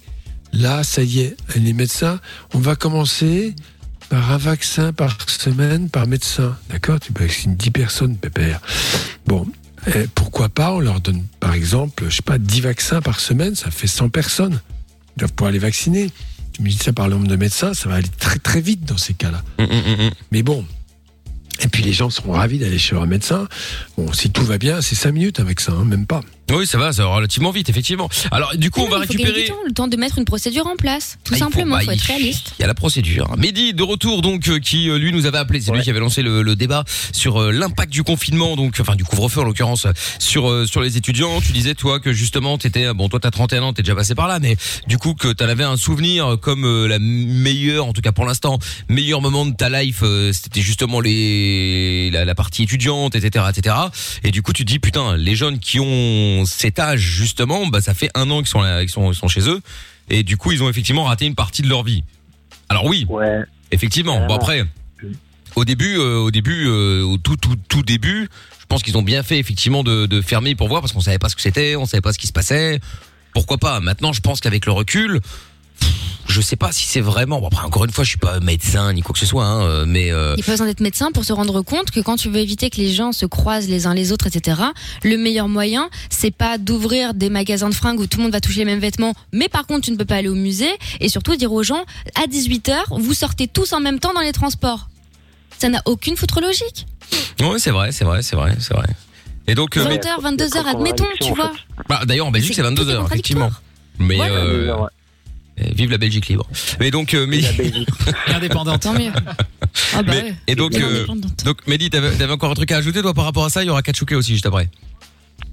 Là, 0.54 0.82
ça 0.82 1.02
y 1.02 1.20
est, 1.20 1.36
les 1.56 1.74
médecins, 1.74 2.20
on 2.54 2.58
va 2.58 2.74
commencer 2.74 3.54
par 4.14 4.30
un 4.30 4.36
vaccin 4.36 4.92
par 4.92 5.18
semaine 5.28 5.90
par 5.90 6.06
médecin. 6.06 6.56
D'accord? 6.70 7.00
Tu 7.00 7.12
vaccines 7.12 7.56
10 7.56 7.70
personnes, 7.72 8.16
pépère. 8.16 8.60
Bon, 9.26 9.44
eh, 9.88 10.06
pourquoi 10.14 10.48
pas? 10.48 10.72
On 10.72 10.78
leur 10.78 11.00
donne, 11.00 11.24
par 11.40 11.52
exemple, 11.52 12.04
je 12.08 12.14
sais 12.14 12.22
pas, 12.22 12.38
10 12.38 12.60
vaccins 12.60 13.00
par 13.00 13.18
semaine, 13.18 13.56
ça 13.56 13.72
fait 13.72 13.88
100 13.88 14.10
personnes. 14.10 14.60
Ils 15.16 15.18
doivent 15.18 15.32
pouvoir 15.32 15.50
les 15.50 15.58
vacciner. 15.58 16.12
Tu 16.52 16.62
me 16.62 16.68
dis 16.68 16.78
ça 16.78 16.92
par 16.92 17.08
le 17.08 17.14
nombre 17.14 17.26
de 17.26 17.34
médecins, 17.34 17.74
ça 17.74 17.88
va 17.88 17.96
aller 17.96 18.08
très 18.20 18.38
très 18.38 18.60
vite 18.60 18.84
dans 18.84 18.96
ces 18.96 19.14
cas-là. 19.14 19.42
Mais 20.30 20.44
bon. 20.44 20.64
Et 21.60 21.66
puis 21.66 21.82
les 21.82 21.92
gens 21.92 22.08
seront 22.08 22.34
ravis 22.34 22.60
d'aller 22.60 22.78
chez 22.78 22.94
leur 22.94 23.08
médecin. 23.08 23.48
Bon, 23.98 24.12
si 24.12 24.30
tout 24.30 24.44
va 24.44 24.58
bien, 24.58 24.80
c'est 24.80 24.94
5 24.94 25.10
minutes 25.10 25.40
un 25.40 25.44
vaccin, 25.44 25.72
hein, 25.72 25.84
même 25.84 26.06
pas. 26.06 26.20
Oui, 26.50 26.66
ça 26.66 26.76
va, 26.78 26.92
ça 26.92 27.04
va 27.04 27.08
relativement 27.14 27.50
vite, 27.50 27.68
effectivement. 27.70 28.08
Alors, 28.30 28.54
du 28.56 28.70
coup, 28.70 28.80
on 28.80 28.88
va 28.88 28.98
il 28.98 29.06
faut 29.06 29.12
gagner 29.14 29.24
récupérer. 29.24 29.42
du 29.44 29.48
temps, 29.50 29.56
le 29.66 29.72
temps 29.72 29.88
de 29.88 29.96
mettre 29.96 30.18
une 30.18 30.24
procédure 30.26 30.66
en 30.66 30.76
place. 30.76 31.16
Tout 31.24 31.32
Ah, 31.32 31.36
il 31.36 31.38
faut- 31.38 31.44
simplement, 31.44 31.76
bah, 31.76 31.82
il 31.82 31.86
faut 31.86 31.92
il- 31.92 31.96
être 31.96 32.02
réaliste. 32.06 32.52
Il 32.58 32.62
y 32.62 32.64
a 32.64 32.66
la 32.68 32.74
procédure. 32.74 33.34
Mehdi 33.38 33.72
de 33.72 33.82
retour 33.82 34.20
donc 34.22 34.46
euh, 34.48 34.58
qui 34.58 34.88
euh, 34.90 34.98
lui 34.98 35.10
nous 35.12 35.24
avait 35.26 35.38
appelé, 35.38 35.60
c'est 35.60 35.72
lui 35.72 35.80
qui 35.82 35.90
avait 35.90 36.00
lancé 36.00 36.22
le, 36.22 36.42
le 36.42 36.54
débat 36.56 36.84
sur 37.12 37.40
euh, 37.40 37.50
l'impact 37.50 37.90
du 37.92 38.02
confinement 38.02 38.56
donc 38.56 38.76
enfin 38.80 38.94
du 38.94 39.04
couvre-feu 39.04 39.40
en 39.40 39.44
l'occurrence 39.44 39.86
sur 40.18 40.50
euh, 40.50 40.66
sur 40.66 40.80
les 40.82 40.96
étudiants. 40.96 41.40
Tu 41.40 41.52
disais 41.52 41.74
toi 41.74 41.98
que 41.98 42.12
justement 42.12 42.58
tu 42.58 42.66
étais 42.66 42.92
bon 42.92 43.08
toi 43.08 43.20
t'as 43.20 43.30
31 43.30 43.62
ans, 43.62 43.72
t'es 43.72 43.82
déjà 43.82 43.94
passé 43.94 44.14
par 44.14 44.28
là 44.28 44.38
mais 44.38 44.56
du 44.86 44.98
coup 44.98 45.14
que 45.14 45.28
t'en 45.32 45.48
avais 45.48 45.64
un 45.64 45.76
souvenir 45.76 46.36
comme 46.40 46.64
euh, 46.64 46.86
la 46.86 46.98
meilleure 46.98 47.86
en 47.86 47.92
tout 47.92 48.02
cas 48.02 48.12
pour 48.12 48.26
l'instant, 48.26 48.58
meilleur 48.88 49.20
moment 49.22 49.46
de 49.46 49.54
ta 49.54 49.68
life 49.70 50.00
euh, 50.02 50.32
c'était 50.32 50.60
justement 50.60 51.00
les 51.00 52.10
la, 52.12 52.24
la 52.24 52.34
partie 52.34 52.62
étudiante 52.64 53.14
etc 53.14 53.46
etc 53.48 53.76
et 54.22 54.30
du 54.30 54.42
coup 54.42 54.52
tu 54.52 54.64
te 54.64 54.70
dis 54.70 54.78
putain 54.78 55.16
les 55.16 55.34
jeunes 55.36 55.58
qui 55.58 55.80
ont 55.80 56.33
cet 56.44 56.78
âge 56.78 57.00
justement 57.00 57.66
bah 57.66 57.80
ça 57.80 57.94
fait 57.94 58.10
un 58.14 58.30
an 58.30 58.38
qu'ils 58.38 58.48
sont 58.48 58.62
là, 58.62 58.80
qu'ils 58.80 58.90
sont, 58.90 59.12
sont 59.12 59.28
chez 59.28 59.48
eux 59.48 59.60
et 60.08 60.22
du 60.22 60.36
coup 60.36 60.52
ils 60.52 60.62
ont 60.62 60.68
effectivement 60.68 61.04
raté 61.04 61.26
une 61.26 61.34
partie 61.34 61.62
de 61.62 61.68
leur 61.68 61.82
vie. 61.82 62.02
Alors 62.68 62.86
oui, 62.86 63.06
effectivement. 63.70 64.26
Bon 64.26 64.34
après, 64.34 64.64
au 65.54 65.64
début, 65.64 65.96
euh, 65.98 66.18
au 66.18 66.30
début, 66.30 66.66
euh, 66.66 67.02
au 67.02 67.18
tout 67.18 67.36
tout 67.36 67.56
tout 67.68 67.82
début, 67.82 68.28
je 68.60 68.66
pense 68.66 68.82
qu'ils 68.82 68.96
ont 68.96 69.02
bien 69.02 69.22
fait 69.22 69.38
effectivement 69.38 69.82
de, 69.84 70.06
de 70.06 70.20
fermer 70.20 70.54
pour 70.54 70.68
voir 70.68 70.80
parce 70.80 70.92
qu'on 70.92 71.00
savait 71.00 71.18
pas 71.18 71.28
ce 71.28 71.36
que 71.36 71.42
c'était, 71.42 71.76
on 71.76 71.86
savait 71.86 72.00
pas 72.00 72.12
ce 72.12 72.18
qui 72.18 72.26
se 72.26 72.32
passait. 72.32 72.80
Pourquoi 73.32 73.58
pas? 73.58 73.80
Maintenant, 73.80 74.12
je 74.12 74.20
pense 74.20 74.40
qu'avec 74.40 74.64
le 74.64 74.72
recul, 74.72 75.20
je 76.26 76.40
sais 76.40 76.56
pas 76.56 76.72
si 76.72 76.86
c'est 76.86 77.00
vraiment. 77.00 77.40
Bon 77.40 77.48
après, 77.48 77.64
encore 77.64 77.84
une 77.84 77.90
fois, 77.92 78.02
je 78.02 78.08
suis 78.10 78.18
pas 78.18 78.40
médecin 78.40 78.92
ni 78.92 79.02
quoi 79.02 79.12
que 79.12 79.18
ce 79.18 79.26
soit, 79.26 79.44
hein, 79.44 79.62
euh, 79.64 79.84
mais 79.86 80.10
euh, 80.10 80.34
Il 80.36 80.42
faut 80.42 80.50
besoin 80.52 80.66
d'être 80.66 80.80
médecin 80.80 81.12
pour 81.12 81.24
se 81.24 81.32
rendre 81.32 81.60
compte 81.62 81.90
que 81.90 82.00
quand 82.00 82.16
tu 82.16 82.28
veux 82.30 82.38
éviter 82.40 82.70
que 82.70 82.76
les 82.78 82.92
gens 82.92 83.12
se 83.12 83.26
croisent 83.26 83.68
les 83.68 83.86
uns 83.86 83.94
les 83.94 84.10
autres, 84.10 84.26
etc., 84.26 84.60
le 85.02 85.16
meilleur 85.16 85.48
moyen, 85.48 85.90
c'est 86.10 86.30
pas 86.34 86.58
d'ouvrir 86.58 87.14
des 87.14 87.28
magasins 87.30 87.68
de 87.68 87.74
fringues 87.74 88.00
où 88.00 88.06
tout 88.06 88.18
le 88.18 88.24
monde 88.24 88.32
va 88.32 88.40
toucher 88.40 88.60
les 88.60 88.64
mêmes 88.64 88.80
vêtements, 88.80 89.14
mais 89.32 89.48
par 89.48 89.66
contre, 89.66 89.82
tu 89.82 89.90
ne 89.92 89.96
peux 89.96 90.06
pas 90.06 90.16
aller 90.16 90.28
au 90.28 90.34
musée, 90.34 90.72
et 91.00 91.08
surtout 91.08 91.36
dire 91.36 91.52
aux 91.52 91.62
gens, 91.62 91.84
à 92.16 92.26
18h, 92.26 92.74
vous 92.98 93.14
sortez 93.14 93.46
tous 93.46 93.72
en 93.72 93.80
même 93.80 94.00
temps 94.00 94.14
dans 94.14 94.20
les 94.22 94.32
transports. 94.32 94.88
Ça 95.58 95.68
n'a 95.68 95.82
aucune 95.84 96.16
foutre 96.16 96.40
logique. 96.40 96.86
ouais, 97.40 97.58
c'est 97.58 97.70
vrai, 97.70 97.92
c'est 97.92 98.04
vrai, 98.04 98.22
c'est 98.22 98.34
vrai, 98.36 98.56
c'est 98.58 98.74
vrai. 98.74 98.86
Et 99.46 99.54
donc, 99.54 99.76
euh, 99.76 99.84
20h, 99.84 100.20
22h, 100.22 100.66
admettons, 100.66 101.04
tu 101.20 101.32
vois. 101.34 101.52
Bah, 101.88 102.00
d'ailleurs, 102.06 102.26
en 102.26 102.30
Belgique, 102.30 102.54
c'est 102.54 102.62
22 102.62 102.88
heures, 102.88 103.06
effectivement. 103.06 103.50
Mais 103.98 104.18
Ouais. 104.18 104.28
euh, 104.30 104.72
euh, 104.72 104.86
vive 105.58 105.90
la 105.90 105.98
Belgique 105.98 106.28
libre. 106.28 106.46
Mais 106.80 106.90
donc, 106.90 107.14
euh, 107.14 107.26
mais 107.28 107.40
indépendante. 108.34 108.82
Tant 108.82 108.92
mieux. 108.94 109.10
Ah 109.96 110.02
bah 110.04 110.12
Mais- 110.14 110.22
ouais. 110.30 110.34
et 110.46 110.54
donc, 110.54 110.70
Bien 110.70 110.86
euh, 110.86 110.96
indépendante. 110.98 111.44
donc, 111.44 111.66
Mehdi, 111.66 111.90
t'avais 111.90 112.10
t'avais 112.12 112.32
encore 112.32 112.52
un 112.52 112.54
truc 112.54 112.70
à 112.70 112.76
ajouter 112.76 113.02
toi 113.02 113.12
par 113.12 113.24
rapport 113.24 113.44
à 113.44 113.48
ça? 113.50 113.62
Il 113.64 113.66
y 113.66 113.70
aura 113.70 113.82
Katchouké 113.82 114.14
aussi 114.14 114.32
juste 114.32 114.46
après. 114.46 114.68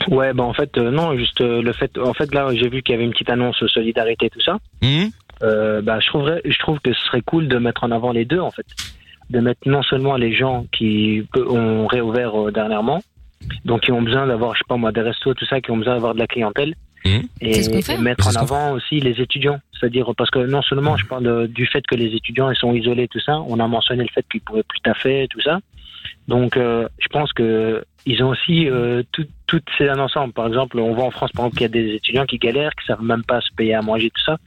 Ouais, 0.10 0.32
bah 0.34 0.43
en 0.43 0.54
fait, 0.54 0.78
euh, 0.78 0.91
non, 0.91 1.16
juste 1.18 1.41
euh, 1.41 1.62
le 1.64 1.74
fait. 1.74 1.97
En 1.97 2.14
fait, 2.14 2.32
là, 2.34 2.47
j'ai 2.54 2.70
vu 2.70 2.84
qu'il 2.84 2.93
y 2.93 2.95
avait 2.95 3.04
une 3.06 3.12
petite 3.14 3.32
annonce 3.32 3.58
solidarité, 3.68 4.30
tout 4.30 4.41
ça. 4.41 4.58
Mhm. 4.84 5.10
Euh, 5.43 5.82
bah, 5.82 5.99
je 5.99 6.08
trouverais, 6.08 6.41
je 6.45 6.58
trouve 6.60 6.80
que 6.80 6.93
ce 6.93 7.02
serait 7.08 7.22
cool 7.24 7.47
de 7.47 7.58
mettre 7.58 7.84
en 7.84 7.89
avant 7.91 8.12
les 8.12 8.26
deux, 8.26 8.39
en 8.39 8.52
fait. 8.52 8.66
De 9.32 9.39
mettre 9.39 9.62
non 9.66 9.82
seulement 9.82 10.18
les 10.18 10.36
gens 10.36 10.68
qui 10.72 11.24
peu- 11.34 11.47
ont 11.49 11.88
réouvert 11.88 12.39
euh, 12.47 12.52
dernièrement, 12.52 13.02
donc 13.66 13.82
qui 13.82 13.91
ont 13.91 14.04
besoin 14.04 14.28
d'avoir, 14.28 14.54
je 14.54 14.60
sais 14.60 14.66
pas 14.70 14.78
moi, 14.78 14.91
des 14.91 15.02
restos, 15.02 15.34
tout 15.34 15.45
ça, 15.45 15.62
qui 15.62 15.72
ont 15.72 15.78
besoin 15.78 15.95
d'avoir 15.95 16.14
de 16.14 16.20
la 16.20 16.28
clientèle. 16.28 16.76
Et, 17.41 17.64
fait. 17.82 17.93
et 17.95 17.97
mettre 17.97 18.30
C'est 18.32 18.38
en 18.38 18.41
avant 18.41 18.72
aussi 18.74 18.99
les 18.99 19.20
étudiants. 19.22 19.60
C'est-à-dire, 19.80 20.12
parce 20.16 20.30
que 20.30 20.39
non 20.39 20.62
seulement 20.62 20.95
je 20.97 21.06
parle 21.06 21.24
de- 21.24 21.47
du 21.47 21.66
fait 21.66 21.86
que 21.88 21.95
les 21.95 22.14
étudiants 22.16 22.52
ils 22.52 22.56
sont 22.56 22.74
isolés, 22.74 23.08
tout 23.08 23.20
ça, 23.20 23.39
on 23.47 23.60
a 23.60 23.68
mentionné 23.68 24.04
le 24.04 24.10
fait 24.14 24.26
qu'ils 24.32 24.41
pouvaient 24.41 24.64
plus 24.64 24.80
taffer, 24.82 25.28
tout 25.30 25.41
ça. 25.41 25.60
Donc, 26.28 26.56
euh, 26.58 26.88
je 26.99 27.08
pense 27.08 27.34
que 27.34 27.84
ils 28.06 28.24
ont 28.24 28.30
aussi 28.30 28.68
euh, 28.70 29.02
tout- 29.12 29.26
ces 29.78 29.88
années 29.89 30.02
ensemble. 30.02 30.34
Par 30.34 30.47
exemple, 30.47 30.80
on 30.80 30.93
voit 30.93 31.06
en 31.06 31.12
France, 31.12 31.32
par 31.32 31.45
exemple, 31.45 31.58
qu'il 31.58 31.64
y 31.64 31.66
a 31.66 31.84
des 31.84 31.93
étudiants 31.95 32.26
qui 32.26 32.38
galèrent, 32.38 32.74
qui 32.76 32.86
savent 32.86 33.04
même 33.04 33.24
pas 33.24 33.41
se 33.41 33.49
payer 33.56 33.74
à 33.74 33.82
manger, 33.82 34.10
tout 34.12 34.22
ça. 34.24 34.38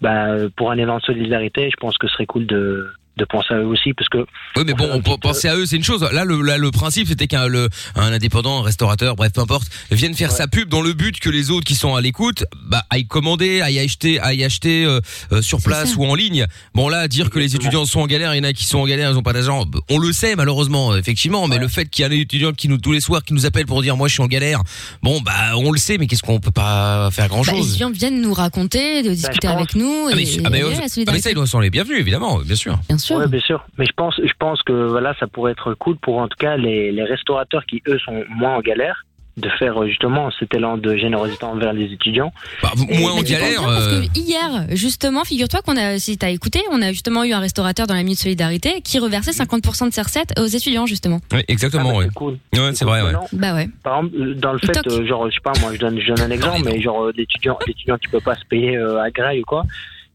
Bah, 0.00 0.28
pour 0.56 0.70
un 0.70 0.78
élan 0.78 0.96
de 0.98 1.02
solidarité, 1.02 1.68
je 1.70 1.76
pense 1.76 1.98
que 1.98 2.06
ce 2.06 2.14
serait 2.14 2.26
cool 2.26 2.46
de, 2.46 2.88
de 3.16 3.24
penser 3.24 3.52
à 3.52 3.58
eux 3.58 3.66
aussi, 3.66 3.92
parce 3.92 4.08
que 4.08 4.18
Oui, 4.56 4.62
mais 4.66 4.72
bon, 4.74 4.88
on 4.92 5.02
peut 5.02 5.16
penser 5.20 5.48
à 5.48 5.56
eux, 5.56 5.66
c'est 5.66 5.76
une 5.76 5.84
chose. 5.84 6.06
Là, 6.12 6.24
le, 6.24 6.40
là, 6.42 6.56
le 6.58 6.70
principe, 6.70 7.08
c'était 7.08 7.26
qu'un 7.26 7.46
le, 7.48 7.68
un 7.96 8.12
indépendant, 8.12 8.60
un 8.60 8.62
restaurateur, 8.62 9.14
bref, 9.16 9.32
peu 9.32 9.40
importe, 9.40 9.68
vienne 9.90 10.14
faire 10.14 10.30
sa 10.32 10.48
pub 10.48 10.68
dans 10.68 10.80
le 10.80 10.92
but 10.92 11.18
que 11.20 11.28
les 11.28 11.50
autres 11.50 11.64
qui 11.66 11.74
sont 11.74 11.94
à 11.94 12.00
l'écoute, 12.00 12.44
bah, 12.66 12.84
aillent 12.88 13.06
commander, 13.06 13.60
aillent 13.60 13.78
acheter, 13.80 14.20
aillent 14.20 14.44
acheter 14.44 14.84
euh, 14.84 15.00
euh, 15.32 15.42
sur 15.42 15.60
place 15.60 15.96
ou 15.96 16.04
en 16.04 16.14
ligne. 16.14 16.46
Bon, 16.74 16.88
là, 16.88 17.08
dire 17.08 17.30
que 17.30 17.38
les 17.38 17.54
étudiants 17.56 17.84
sont 17.84 18.00
en 18.00 18.06
galère, 18.06 18.34
il 18.34 18.38
y 18.38 18.40
en 18.40 18.44
a 18.44 18.52
qui 18.52 18.64
sont 18.64 18.78
en 18.78 18.86
galère, 18.86 19.10
ils 19.10 19.16
ont 19.18 19.22
pas 19.22 19.32
d'argent. 19.32 19.66
On 19.90 19.98
le 19.98 20.12
sait 20.12 20.36
malheureusement, 20.36 20.96
effectivement, 20.96 21.46
mais 21.48 21.58
le 21.58 21.68
fait 21.68 21.86
qu'il 21.86 22.02
y 22.02 22.06
a 22.06 22.08
un 22.08 22.12
étudiant 22.12 22.52
qui 22.52 22.68
nous 22.68 22.78
tous 22.78 22.92
les 22.92 23.00
soirs 23.00 23.22
qui 23.22 23.34
nous 23.34 23.44
appelle 23.44 23.66
pour 23.66 23.82
dire 23.82 23.96
moi 23.96 24.08
je 24.08 24.14
suis 24.14 24.22
en 24.22 24.26
galère, 24.28 24.62
bon, 25.02 25.20
bah, 25.20 25.56
on 25.56 25.72
le 25.72 25.78
sait, 25.78 25.98
mais 25.98 26.06
qu'est-ce 26.06 26.22
qu'on 26.22 26.40
peut 26.40 26.50
pas 26.50 27.10
faire 27.10 27.28
grand 27.28 27.42
Bah, 27.42 27.52
les 27.52 27.58
chose. 27.58 27.68
étudiants 27.70 27.90
viennent 27.90 28.20
nous 28.22 28.32
raconter, 28.32 29.02
de 29.02 29.10
discuter 29.10 29.48
avec 29.48 29.74
nous. 29.74 30.08
Ah 30.10 30.14
mais, 30.16 30.22
et, 30.22 30.40
ah, 30.44 30.50
mais, 30.50 30.58
et 30.60 30.62
la 30.62 30.68
ah, 31.08 31.12
mais 31.12 31.20
ça, 31.20 31.30
ils 31.30 31.46
sont 31.46 31.60
les 31.60 31.70
bienvenus, 31.70 31.98
évidemment, 32.00 32.38
bien 32.38 32.56
sûr. 32.56 32.78
Bien 32.88 32.98
sûr. 32.98 33.09
Ouais, 33.10 33.28
bien 33.28 33.40
sûr. 33.40 33.64
Mais 33.78 33.86
je 33.86 33.92
pense, 33.92 34.20
je 34.22 34.32
pense 34.38 34.62
que 34.62 34.72
voilà, 34.72 35.14
ça 35.18 35.26
pourrait 35.26 35.52
être 35.52 35.74
cool 35.74 35.96
pour 35.96 36.18
en 36.18 36.28
tout 36.28 36.36
cas 36.38 36.56
les, 36.56 36.92
les 36.92 37.04
restaurateurs 37.04 37.64
qui 37.66 37.82
eux 37.88 37.98
sont 37.98 38.24
moins 38.28 38.56
en 38.56 38.60
galère 38.60 39.04
de 39.36 39.48
faire 39.58 39.80
euh, 39.82 39.86
justement 39.86 40.30
cet 40.38 40.54
élan 40.54 40.76
de 40.76 40.96
générosité 40.96 41.44
envers 41.44 41.72
les 41.72 41.92
étudiants. 41.92 42.32
Bah, 42.62 42.72
moins 42.76 43.12
on 43.16 43.22
galère. 43.22 43.62
Parce 43.62 43.86
euh, 43.86 44.02
que 44.02 44.18
hier, 44.18 44.66
justement, 44.70 45.24
figure-toi 45.24 45.60
qu'on 45.62 45.76
a, 45.76 45.98
si 45.98 46.18
t'as 46.18 46.30
écouté, 46.30 46.60
on 46.70 46.82
a 46.82 46.90
justement 46.90 47.24
eu 47.24 47.32
un 47.32 47.38
restaurateur 47.40 47.86
dans 47.86 47.94
la 47.94 48.02
minute 48.02 48.18
solidarité 48.18 48.80
qui 48.82 48.98
reversait 48.98 49.30
50% 49.30 49.88
de 49.88 49.92
ses 49.92 50.02
recettes 50.02 50.38
aux 50.38 50.46
étudiants, 50.46 50.86
justement. 50.86 51.20
Oui, 51.32 51.40
exactement, 51.48 51.96
ouais. 51.96 52.08
Ouais, 52.18 52.74
c'est 52.74 52.84
vrai, 52.84 53.02
ouais. 53.02 53.12
Bah 53.32 53.54
ouais. 53.54 53.68
Par 53.82 54.00
exemple, 54.00 54.34
dans 54.34 54.52
le 54.52 54.58
fait, 54.58 54.86
euh, 54.86 55.06
genre, 55.06 55.28
je 55.30 55.34
sais 55.34 55.40
pas, 55.42 55.52
moi, 55.60 55.72
je 55.74 55.78
donne, 55.78 55.98
je 56.00 56.12
donne 56.12 56.20
un 56.20 56.30
exemple, 56.30 56.62
mais 56.64 56.80
genre, 56.80 57.04
euh, 57.04 57.12
l'étudiant, 57.16 57.58
l'étudiant 57.66 57.96
qui 57.98 58.08
peut 58.08 58.20
pas 58.20 58.34
se 58.34 58.44
payer 58.44 58.76
euh, 58.76 59.00
à 59.00 59.10
gré 59.10 59.40
ou 59.40 59.44
quoi, 59.44 59.64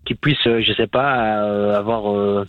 qui 0.05 0.13
puisse, 0.15 0.45
euh, 0.47 0.61
je 0.61 0.73
sais 0.73 0.87
pas, 0.87 1.41
euh, 1.43 1.77
avoir 1.77 2.15
euh, 2.15 2.47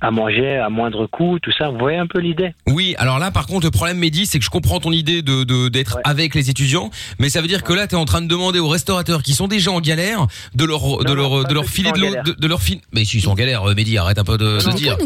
à 0.00 0.10
manger 0.10 0.56
à 0.58 0.68
moindre 0.68 1.06
coût, 1.06 1.38
tout 1.40 1.52
ça. 1.56 1.68
Vous 1.70 1.78
voyez 1.78 1.98
un 1.98 2.06
peu 2.06 2.20
l'idée? 2.20 2.54
Oui, 2.68 2.94
alors 2.98 3.18
là, 3.18 3.30
par 3.30 3.46
contre, 3.46 3.64
le 3.66 3.70
problème, 3.70 3.98
Mehdi, 3.98 4.26
c'est 4.26 4.38
que 4.38 4.44
je 4.44 4.50
comprends 4.50 4.78
ton 4.80 4.92
idée 4.92 5.22
de 5.22 5.44
de- 5.44 5.68
d'être 5.68 5.98
avec 6.04 6.34
les 6.34 6.50
étudiants, 6.50 6.90
mais 7.18 7.28
ça 7.30 7.40
veut 7.40 7.48
dire 7.48 7.62
que 7.62 7.72
là, 7.72 7.86
t'es 7.86 7.96
en 7.96 8.04
train 8.04 8.20
de 8.22 8.26
demander 8.28 8.58
aux 8.58 8.68
restaurateurs 8.68 9.22
qui 9.22 9.32
sont 9.34 9.48
déjà 9.48 9.70
en 9.70 9.80
galère 9.80 10.26
de 10.54 10.64
leur 10.64 10.98
de 11.04 11.12
leur 11.12 11.44
de 11.44 11.54
leur 11.54 11.64
filer 11.66 11.92
de 11.92 12.00
l'eau, 12.00 12.14
de, 12.24 12.32
de 12.32 12.46
leur 12.46 12.62
filer. 12.62 12.80
Mais 12.92 13.04
si 13.04 13.18
ils 13.18 13.20
sont 13.22 13.30
en 13.30 13.34
galère, 13.34 13.64
euh, 13.68 13.74
Mehdi, 13.74 13.96
arrête 13.98 14.18
un 14.18 14.24
peu 14.24 14.38
de, 14.38 14.58
de 14.58 14.76
dire. 14.76 14.96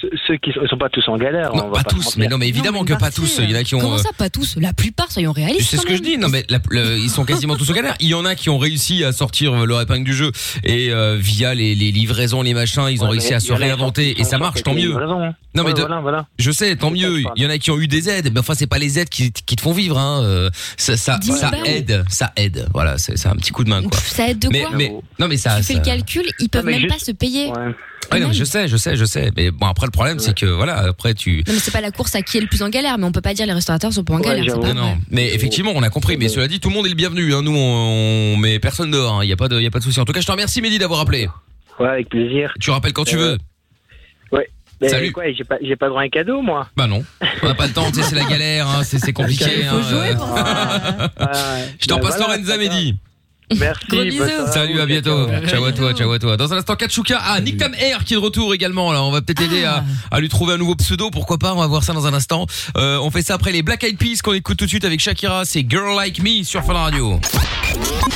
Ceux, 0.00 0.10
ceux 0.26 0.36
qui 0.36 0.52
sont, 0.52 0.76
pas 0.78 0.88
tous 0.88 1.06
en 1.08 1.16
galère. 1.18 1.54
Non, 1.54 1.70
pas 1.70 1.82
tous, 1.84 2.16
mais 2.16 2.28
non, 2.28 2.38
mais 2.38 2.48
évidemment 2.48 2.84
que 2.84 2.94
pas 2.94 3.10
tous. 3.10 3.38
Il 3.42 3.50
y 3.50 3.54
en 3.56 3.58
a 3.60 3.64
qui 3.64 3.74
ont. 3.74 3.80
Comment 3.80 3.94
euh, 3.94 3.98
ça, 3.98 4.10
pas 4.16 4.30
tous? 4.30 4.56
La 4.60 4.72
plupart, 4.72 5.10
soyons 5.10 5.32
réalistes. 5.32 5.70
C'est 5.70 5.76
ce 5.76 5.86
que 5.86 5.96
je 5.96 6.02
dis? 6.02 6.16
Non, 6.18 6.28
mais 6.28 6.44
la- 6.48 6.58
le- 6.70 6.96
ils 6.98 7.10
sont 7.10 7.24
quasiment 7.24 7.56
tous 7.56 7.70
en 7.70 7.74
galère. 7.74 7.94
Il 8.00 8.08
y 8.08 8.14
en 8.14 8.24
a 8.24 8.34
qui 8.34 8.48
ont 8.50 8.58
réussi 8.58 9.04
à 9.04 9.12
sortir 9.12 9.66
leur 9.66 9.80
épingle 9.80 10.04
du 10.04 10.14
jeu 10.14 10.32
et 10.64 10.90
euh, 10.90 11.16
via 11.18 11.54
les, 11.54 11.74
les 11.74 11.90
livraisons, 11.92 12.42
les 12.42 12.54
machins, 12.54 12.84
ils 12.90 13.00
ont 13.02 13.06
Ouais, 13.06 13.12
réussi 13.12 13.34
à 13.34 13.40
se 13.40 13.52
réinventer 13.52 14.20
et 14.20 14.24
ça 14.24 14.37
sont 14.38 14.44
marche, 14.44 14.62
tant 14.62 14.74
mieux. 14.74 14.88
livraisons, 14.88 15.22
hein. 15.22 15.34
Non 15.54 15.62
mais 15.64 15.70
Ouais, 15.70 15.74
de- 15.74 15.80
voilà, 15.80 16.00
voilà. 16.00 16.26
je 16.38 16.50
sais, 16.50 16.76
tant 16.76 16.90
mieux. 16.90 17.20
Il 17.36 17.42
y 17.42 17.46
en 17.46 17.50
a 17.50 17.58
qui 17.58 17.70
ont 17.70 17.78
eu 17.78 17.88
des 17.88 18.08
aides, 18.08 18.30
mais 18.32 18.40
enfin 18.40 18.54
c'est 18.54 18.66
pas 18.66 18.78
les 18.78 18.98
aides 18.98 19.08
qui, 19.08 19.32
qui 19.32 19.56
te 19.56 19.60
font 19.60 19.72
vivre. 19.72 19.98
Hein. 19.98 20.22
euh, 20.22 20.50
Ça, 20.76 20.96
ça, 20.96 21.18
10 21.18 21.32
ça 21.36 21.50
balles. 21.50 21.60
aide, 21.66 22.04
ça 22.08 22.32
aide. 22.36 22.68
Voilà, 22.72 22.96
c'est 22.98 23.26
un 23.26 23.36
petit 23.36 23.50
coup 23.50 23.64
de 23.64 23.70
main 23.70 23.82
quoi. 23.82 23.98
Ça 23.98 24.28
aide 24.28 24.38
de 24.38 24.48
mais, 24.48 24.60
quoi 24.62 24.70
mais 24.76 24.92
non 25.18 25.26
mais 25.28 25.36
ça. 25.36 25.56
Tu 25.58 25.64
fais 25.64 25.72
ça- 25.74 25.78
le 25.80 25.84
calcul, 25.84 26.24
ils 26.38 26.48
peuvent 26.48 26.64
même 26.64 26.80
juste- 26.80 26.88
pas 26.92 26.98
se 27.04 27.12
payer. 27.12 27.50
Ouais, 28.10 28.20
non, 28.20 28.28
mais 28.28 28.34
je 28.34 28.44
sais, 28.44 28.68
je 28.68 28.76
sais, 28.78 28.96
je 28.96 29.04
sais. 29.04 29.30
Mais 29.36 29.50
bon 29.50 29.66
après 29.66 29.86
le 29.86 29.90
problème 29.90 30.18
c'est 30.18 30.34
que 30.34 30.46
voilà 30.46 30.78
après 30.88 31.12
tu. 31.14 31.42
Non 31.46 31.52
mais 31.52 31.58
c'est 31.58 31.70
pas 31.72 31.80
la 31.80 31.90
course 31.90 32.14
à 32.14 32.22
qui 32.22 32.38
est 32.38 32.40
le 32.40 32.46
plus 32.46 32.62
en 32.62 32.68
galère, 32.70 32.96
mais 32.98 33.04
on 33.04 33.12
peut 33.12 33.20
pas 33.20 33.34
dire 33.34 33.44
les 33.46 33.52
restaurateurs 33.52 33.92
sont 33.92 34.04
pas 34.04 34.14
en 34.14 34.20
galère. 34.20 34.44
c'est 34.48 34.60
pas 34.60 34.72
Non. 34.74 34.96
Mais 35.10 35.34
effectivement, 35.34 35.72
on 35.74 35.82
a 35.82 35.90
compris. 35.90 36.16
Mais 36.16 36.28
cela 36.28 36.46
dit, 36.48 36.60
tout 36.60 36.68
le 36.70 36.74
monde 36.74 36.86
est 36.86 36.90
le 36.90 36.94
bienvenu. 36.94 37.34
Hein. 37.34 37.42
Nous, 37.42 37.54
on, 37.54 38.34
on 38.34 38.36
met 38.36 38.58
personne 38.60 38.90
dehors. 38.90 39.22
Il 39.24 39.28
y 39.28 39.32
a 39.32 39.36
pas 39.36 39.48
de, 39.48 39.60
y 39.60 39.66
a 39.66 39.70
pas 39.70 39.78
de 39.78 39.84
souci. 39.84 39.98
En 40.00 40.04
tout 40.04 40.12
cas, 40.12 40.20
je 40.20 40.26
te 40.26 40.30
remercie, 40.32 40.60
Mehdi, 40.62 40.78
d'avoir 40.78 41.00
appelé. 41.00 41.28
Ouais, 41.78 41.88
avec 41.88 42.08
plaisir. 42.08 42.52
Tu 42.60 42.70
rappelles 42.70 42.92
quand 42.92 43.04
tu 43.04 43.16
Euh, 43.16 43.32
veux. 43.32 43.38
Ouais. 44.80 44.86
Mais 44.86 44.88
Salut. 44.90 45.12
quoi, 45.12 45.24
j'ai 45.32 45.44
pas, 45.44 45.56
j'ai 45.60 45.74
pas 45.76 45.88
droit 45.88 46.02
à 46.02 46.04
un 46.04 46.08
cadeau, 46.08 46.40
moi. 46.40 46.68
Bah 46.76 46.86
non, 46.86 47.02
on 47.42 47.46
n'a 47.48 47.54
pas 47.54 47.66
le 47.66 47.72
temps. 47.72 47.90
Tu 47.90 47.96
sais, 48.00 48.10
c'est 48.10 48.14
la 48.16 48.24
galère. 48.24 48.68
Hein. 48.68 48.82
C'est 48.84 48.98
c'est 48.98 49.12
compliqué. 49.14 49.64
hein. 49.66 49.74
Euh, 49.74 50.14
Je 51.80 51.86
t'en 51.86 51.96
Bah 51.96 52.02
passe 52.02 52.16
voilà, 52.18 52.34
Lorenza, 52.36 52.52
c'est 52.52 52.58
Mehdi. 52.58 52.96
Merci. 53.56 53.84
Gros 53.88 54.02
bisous. 54.02 54.52
Salut, 54.52 54.80
à 54.80 54.86
bientôt. 54.86 55.26
ciao. 55.46 55.64
À 55.64 55.72
toi, 55.72 55.92
ciao 55.94 56.12
à 56.12 56.18
toi. 56.18 56.36
Dans 56.36 56.52
un 56.52 56.58
instant, 56.58 56.76
Kachuka. 56.76 57.18
Ah, 57.22 57.40
Nick 57.40 57.56
Tam 57.58 57.74
Air 57.74 58.04
qui 58.04 58.14
est 58.14 58.16
de 58.16 58.22
retour 58.22 58.54
également. 58.54 58.92
Là, 58.92 59.02
on 59.02 59.10
va 59.10 59.20
peut-être 59.22 59.42
aider 59.42 59.64
à, 59.64 59.84
à 60.10 60.20
lui 60.20 60.28
trouver 60.28 60.54
un 60.54 60.58
nouveau 60.58 60.74
pseudo. 60.74 61.10
Pourquoi 61.10 61.38
pas? 61.38 61.52
On 61.54 61.58
va 61.58 61.66
voir 61.66 61.82
ça 61.82 61.92
dans 61.92 62.06
un 62.06 62.14
instant. 62.14 62.46
Euh, 62.76 62.98
on 63.02 63.10
fait 63.10 63.22
ça 63.22 63.34
après 63.34 63.52
les 63.52 63.62
Black 63.62 63.84
Eyed 63.84 63.98
Peas 63.98 64.20
qu'on 64.22 64.32
écoute 64.34 64.56
tout 64.58 64.64
de 64.64 64.70
suite 64.70 64.84
avec 64.84 65.00
Shakira. 65.00 65.44
C'est 65.44 65.64
Girl 65.68 65.94
Like 65.96 66.22
Me 66.22 66.42
sur 66.44 66.62
Fun 66.64 66.74
Radio. 66.74 67.20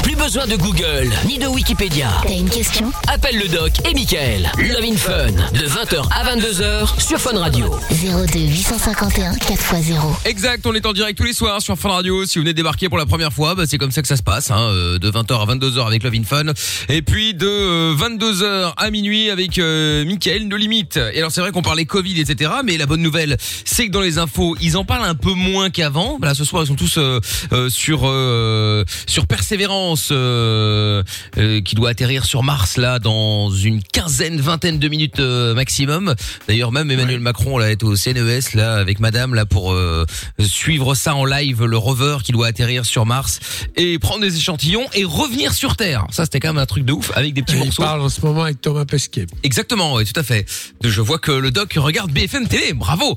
Plus 0.02 0.16
besoin 0.16 0.46
de 0.46 0.56
Google, 0.56 1.10
ni 1.26 1.38
de 1.38 1.46
Wikipédia. 1.46 2.08
T'as 2.22 2.32
une 2.34 2.48
question? 2.50 2.90
Appelle 3.06 3.38
le 3.38 3.48
doc 3.48 3.72
et 3.88 3.94
Michael. 3.94 4.50
Love 4.58 4.84
in 4.84 4.96
Fun, 4.96 5.26
de 5.52 5.66
20h 5.66 6.02
à 6.10 6.34
22h 6.34 7.00
sur 7.00 7.18
Fun 7.18 7.38
Radio. 7.38 7.66
02 7.90 8.38
851 8.40 9.32
4x0. 9.34 9.94
Exact, 10.24 10.66
on 10.66 10.74
est 10.74 10.84
en 10.86 10.92
direct 10.92 11.16
tous 11.18 11.24
les 11.24 11.32
soirs 11.32 11.60
sur 11.62 11.78
Fun 11.78 11.90
Radio. 11.90 12.24
Si 12.26 12.38
vous 12.38 12.42
venez 12.42 12.52
de 12.52 12.56
débarquer 12.56 12.88
pour 12.88 12.98
la 12.98 13.06
première 13.06 13.32
fois, 13.32 13.54
bah, 13.54 13.64
c'est 13.68 13.78
comme 13.78 13.92
ça 13.92 14.02
que 14.02 14.08
ça 14.08 14.16
se 14.16 14.22
passe, 14.22 14.50
hein, 14.50 14.58
euh, 14.60 14.98
de 14.98 15.10
20h 15.22 15.40
à 15.40 15.54
22h 15.54 15.86
avec 15.86 16.02
Love 16.02 16.14
in 16.14 16.24
Fun, 16.24 16.44
et 16.88 17.02
puis 17.02 17.34
de 17.34 17.46
euh, 17.46 17.94
22h 17.94 18.72
à 18.76 18.90
minuit 18.90 19.30
avec 19.30 19.58
euh, 19.58 20.04
Mickaël 20.04 20.48
No 20.48 20.56
Limite. 20.56 20.96
Et 20.96 21.18
alors 21.18 21.30
c'est 21.30 21.40
vrai 21.40 21.52
qu'on 21.52 21.62
parlait 21.62 21.84
Covid, 21.84 22.20
etc. 22.20 22.50
Mais 22.64 22.76
la 22.76 22.86
bonne 22.86 23.02
nouvelle, 23.02 23.36
c'est 23.64 23.86
que 23.86 23.92
dans 23.92 24.00
les 24.00 24.18
infos, 24.18 24.56
ils 24.60 24.76
en 24.76 24.84
parlent 24.84 25.04
un 25.04 25.14
peu 25.14 25.32
moins 25.32 25.70
qu'avant. 25.70 26.18
Là, 26.22 26.34
ce 26.34 26.44
soir, 26.44 26.64
ils 26.64 26.66
sont 26.66 26.74
tous 26.74 26.98
euh, 26.98 27.20
euh, 27.52 27.68
sur 27.70 28.02
euh, 28.04 28.84
sur 29.06 29.26
Persévérance, 29.26 30.08
euh, 30.10 31.02
euh, 31.38 31.60
qui 31.60 31.74
doit 31.74 31.90
atterrir 31.90 32.24
sur 32.24 32.42
Mars 32.42 32.76
là 32.76 32.98
dans 32.98 33.50
une 33.50 33.82
quinzaine, 33.82 34.40
vingtaine 34.40 34.78
de 34.78 34.88
minutes 34.88 35.20
euh, 35.20 35.54
maximum. 35.54 36.14
D'ailleurs, 36.48 36.72
même 36.72 36.90
Emmanuel 36.90 37.20
Macron 37.20 37.58
là 37.58 37.70
est 37.70 37.82
au 37.82 37.94
CNES 37.94 38.54
là 38.54 38.74
avec 38.74 39.00
Madame 39.00 39.34
là 39.34 39.46
pour 39.46 39.72
euh, 39.72 40.04
suivre 40.40 40.94
ça 40.94 41.14
en 41.14 41.24
live, 41.24 41.64
le 41.64 41.76
rover 41.76 42.18
qui 42.24 42.32
doit 42.32 42.48
atterrir 42.48 42.84
sur 42.84 43.06
Mars 43.06 43.40
et 43.76 43.98
prendre 43.98 44.22
des 44.22 44.36
échantillons 44.36 44.86
et 44.94 45.04
revenir 45.12 45.52
sur 45.54 45.76
Terre. 45.76 46.06
Ça, 46.10 46.24
c'était 46.24 46.40
quand 46.40 46.48
même 46.48 46.62
un 46.62 46.66
truc 46.66 46.84
de 46.84 46.92
ouf 46.92 47.10
avec 47.14 47.34
des 47.34 47.42
petits 47.42 47.56
Il 47.56 47.64
morceaux. 47.64 47.82
parle 47.82 48.00
en 48.02 48.08
ce 48.08 48.20
moment 48.20 48.42
avec 48.44 48.60
Thomas 48.60 48.84
Pesquet. 48.84 49.26
Exactement, 49.42 49.94
oui, 49.94 50.04
tout 50.04 50.18
à 50.18 50.22
fait. 50.22 50.46
Je 50.82 51.00
vois 51.00 51.18
que 51.18 51.32
le 51.32 51.50
doc 51.50 51.74
regarde 51.76 52.10
BFM 52.12 52.48
Télé. 52.48 52.72
Bravo. 52.72 53.16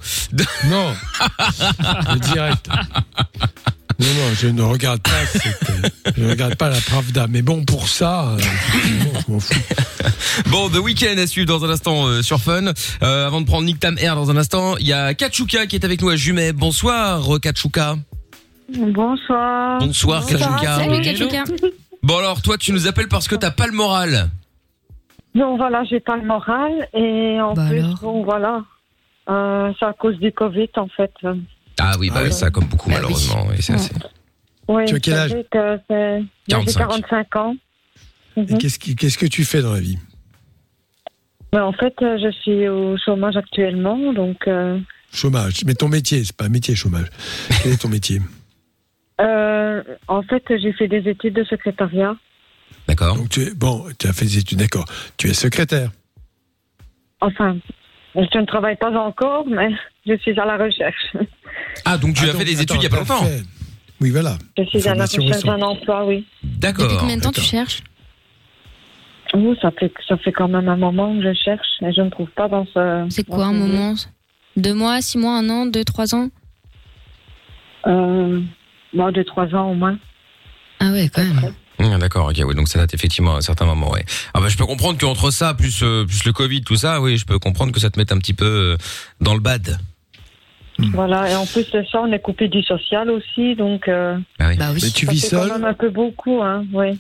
Non. 0.70 0.94
Le 2.14 2.20
direct. 2.20 2.68
Non, 3.98 4.08
non, 4.08 4.34
je 4.38 4.48
ne 4.48 4.62
regarde 4.62 5.00
pas. 5.02 5.26
cette, 5.32 5.70
euh, 5.70 5.90
je 6.18 6.22
ne 6.24 6.30
regarde 6.32 6.56
pas 6.56 6.70
la 6.70 6.82
Pravda. 6.82 7.28
Mais 7.30 7.42
bon, 7.42 7.64
pour 7.64 7.88
ça, 7.88 8.26
euh, 8.28 8.38
effectivement, 8.40 9.20
je 9.26 9.32
m'en 9.32 9.40
fous. 9.40 9.54
Bon, 10.48 10.70
The 10.70 10.80
Weeknd 10.80 11.18
à 11.18 11.26
suivre 11.28 11.48
dans 11.48 11.64
un 11.64 11.70
instant 11.70 12.06
euh, 12.08 12.22
sur 12.22 12.42
Fun. 12.42 12.74
Euh, 13.04 13.26
avant 13.28 13.40
de 13.40 13.46
prendre 13.46 13.64
Nick 13.64 13.80
Tam 13.80 13.98
Air 13.98 14.16
dans 14.16 14.30
un 14.32 14.36
instant, 14.38 14.76
il 14.78 14.88
y 14.88 14.92
a 14.94 15.14
Kachuka 15.14 15.66
qui 15.68 15.78
est 15.78 15.86
avec 15.86 16.02
nous 16.02 16.10
à 16.10 16.18
Jumet. 16.18 16.52
Bonsoir, 16.52 17.36
euh, 17.36 17.40
Kachuka. 17.40 17.96
Bonsoir. 18.78 19.80
Bonsoir, 19.80 20.26
Kachuka. 20.26 20.76
Salut 20.78 21.02
Kachuka. 21.02 21.44
Bon 22.06 22.18
alors, 22.20 22.40
toi, 22.44 22.56
tu 22.58 22.72
nous 22.72 22.86
appelles 22.88 23.08
parce 23.08 23.28
que 23.28 23.34
t'as 23.36 23.50
pas 23.50 23.66
le 23.66 23.74
moral. 23.74 24.30
Non, 25.34 25.58
voilà, 25.58 25.84
j'ai 25.86 26.00
pas 26.00 26.16
le 26.18 26.26
moral 26.26 26.88
et 26.94 27.42
en 27.42 27.54
Bah 27.56 27.66
plus, 27.68 27.80
alors. 27.80 27.98
bon, 28.00 28.24
voilà, 28.24 28.64
euh, 29.28 29.74
c'est 29.80 29.86
à 29.86 29.94
cause 29.94 30.18
du 30.20 30.32
Covid 30.32 30.70
en 30.78 30.88
fait. 30.88 31.12
Ah 31.80 31.94
oui, 32.00 32.12
bah 32.14 32.22
oui, 32.24 32.32
ça 32.32 32.52
comme 32.52 32.66
beaucoup 32.66 32.90
Bah 32.90 32.98
oui. 32.98 33.02
malheureusement. 33.02 33.48
Oui, 33.50 33.56
c'est 33.60 33.74
assez. 33.74 33.92
Oui, 34.68 34.86
Tu 34.86 34.96
as 34.96 35.00
quel 35.00 35.14
âge 35.16 35.30
savez 35.32 35.48
que 35.52 35.80
c'est- 35.90 36.20
moi, 36.20 36.28
J'ai 36.48 36.74
45. 36.74 36.80
45 36.80 37.36
ans. 37.38 37.56
Et 38.38 38.42
Mhm. 38.42 38.58
Qu'est-ce 38.60 38.78
qui- 38.80 38.96
qu'est-ce 38.96 39.18
que 39.18 39.26
tu 39.26 39.44
fais 39.44 39.62
dans 39.64 39.74
la 39.74 39.80
vie? 39.80 39.98
Mais 41.54 41.60
en 41.62 41.74
fait, 41.74 41.96
euh, 42.04 42.18
je 42.22 42.30
suis 42.42 42.68
au 42.68 42.98
chômage 42.98 43.36
actuellement, 43.36 44.14
donc 44.14 44.48
euh, 44.48 44.78
Chômage. 45.12 45.64
Mais 45.66 45.74
ton 45.74 45.88
métier, 45.90 46.24
c'est 46.24 46.36
pas 46.36 46.46
un 46.46 46.50
métier, 46.50 46.76
chômage. 46.76 47.08
Quel 47.64 47.72
est 47.74 47.82
ton 47.82 47.88
métier? 47.90 48.22
Euh, 49.22 49.84
en 50.08 50.22
fait, 50.24 50.44
j'ai 50.50 50.74
fait 50.74 50.88
des 50.88 51.10
études 51.10 51.34
de 51.36 51.44
secrétariat. 51.44 52.16
D'accord. 52.88 53.16
Donc 53.16 53.30
tu 53.30 53.42
es, 53.42 53.54
bon, 53.54 53.86
tu 53.98 54.08
as 54.08 54.14
fait 54.14 54.26
des 54.26 54.40
études, 54.40 54.58
d'accord. 54.60 54.86
Tu 55.18 55.28
es 55.30 55.34
secrétaire. 55.34 55.90
Enfin, 57.22 57.58
je 58.16 58.38
ne 58.38 58.46
travaille 58.46 58.76
pas 58.76 58.92
encore, 58.92 59.46
mais 59.48 59.70
je 60.06 60.16
suis 60.18 60.40
à 60.40 60.46
la 60.46 60.58
recherche. 60.58 61.16
Ah, 61.86 61.98
donc 61.98 62.16
tu 62.16 62.26
as 62.26 62.30
Attends, 62.30 62.40
fait 62.40 62.46
des 62.46 62.62
études 62.62 62.78
il 62.80 62.84
y 62.84 62.88
a 62.88 62.90
pas 62.90 62.98
longtemps. 63.00 63.24
fait- 63.26 63.44
Oui, 64.02 64.10
voilà. 64.12 64.38
Je 64.58 64.64
suis 64.66 64.88
à 64.88 64.94
la 64.96 65.06
recherche 65.06 65.44
d'un 65.44 65.62
emploi, 65.62 66.06
oui. 66.06 66.26
D'accord. 66.44 66.86
Depuis 66.86 66.98
combien 66.98 67.18
de 67.18 67.22
temps 67.22 67.32
tu 67.32 67.42
cherches? 67.42 67.82
Oui, 69.34 69.58
ça 69.62 69.72
fait, 69.72 69.92
ça 70.08 70.18
fait 70.18 70.32
quand 70.32 70.48
même 70.48 70.70
un 70.70 70.78
moment 70.78 71.14
que 71.18 71.24
je 71.24 71.34
cherche 71.34 71.68
et 71.82 71.92
je 71.92 72.02
ne 72.02 72.10
trouve 72.10 72.30
pas 72.30 72.48
dans 72.48 72.66
ce. 72.68 73.08
C'est 73.10 73.26
quoi 73.26 73.46
un 73.46 73.54
moment? 73.54 73.96
Deux 74.56 74.74
mois, 74.74 75.02
six 75.02 75.18
mois, 75.18 75.38
un 75.38 75.50
an, 75.50 75.66
deux, 75.66 75.84
trois 75.84 76.14
ans? 76.16 76.30
Euh, 77.88 78.42
bon, 78.96 79.12
de 79.12 79.24
trois 79.24 79.54
ans 79.54 79.72
au 79.72 79.76
moins. 79.76 79.98
Ah 80.80 80.92
ouais, 80.92 81.10
quand 81.14 81.24
même. 81.24 81.54
Ah, 81.80 81.98
D'accord, 81.98 82.30
ok, 82.30 82.42
oui, 82.46 82.56
donc 82.56 82.68
ça 82.68 82.80
date 82.80 82.94
effectivement 82.94 83.36
à 83.36 83.38
un 83.38 83.42
certain 83.42 83.66
moment, 83.66 83.92
ouais. 83.92 84.06
Ah 84.34 84.40
bah 84.40 84.48
je 84.48 84.58
peux 84.58 84.66
comprendre 84.66 84.98
qu'entre 84.98 85.30
ça, 85.32 85.54
plus 85.54 85.84
euh, 85.84 86.06
plus 86.06 86.24
le 86.26 86.32
Covid, 86.32 86.62
tout 86.62 86.78
ça, 86.78 87.02
oui, 87.02 87.18
je 87.18 87.26
peux 87.26 87.38
comprendre 87.38 87.72
que 87.74 87.80
ça 87.80 87.90
te 87.90 88.00
mette 88.00 88.12
un 88.12 88.18
petit 88.18 88.34
peu 88.34 88.46
euh, 88.46 88.78
dans 89.20 89.34
le 89.34 89.42
bad. 89.42 89.78
Voilà, 90.78 91.30
et 91.30 91.36
en 91.36 91.46
plus 91.46 91.70
de 91.72 91.84
ça, 91.90 92.02
on 92.02 92.12
est 92.12 92.20
coupé 92.20 92.48
du 92.48 92.62
social 92.64 93.10
aussi, 93.10 93.56
donc. 93.56 93.88
Euh, 93.88 94.18
Ah 94.40 94.50
oui. 94.50 94.58
Bah 94.58 94.70
oui. 94.74 94.80
Mais 94.84 94.90
tu 94.90 95.06
ça 95.06 95.12
vis 95.12 95.22
fait 95.22 95.36
quand 95.36 95.44
seul 95.44 95.52
même 95.52 95.66
un 95.66 95.74
peu 95.74 95.90
beaucoup, 95.90 96.42
hein, 96.42 96.66
oui. 96.74 96.98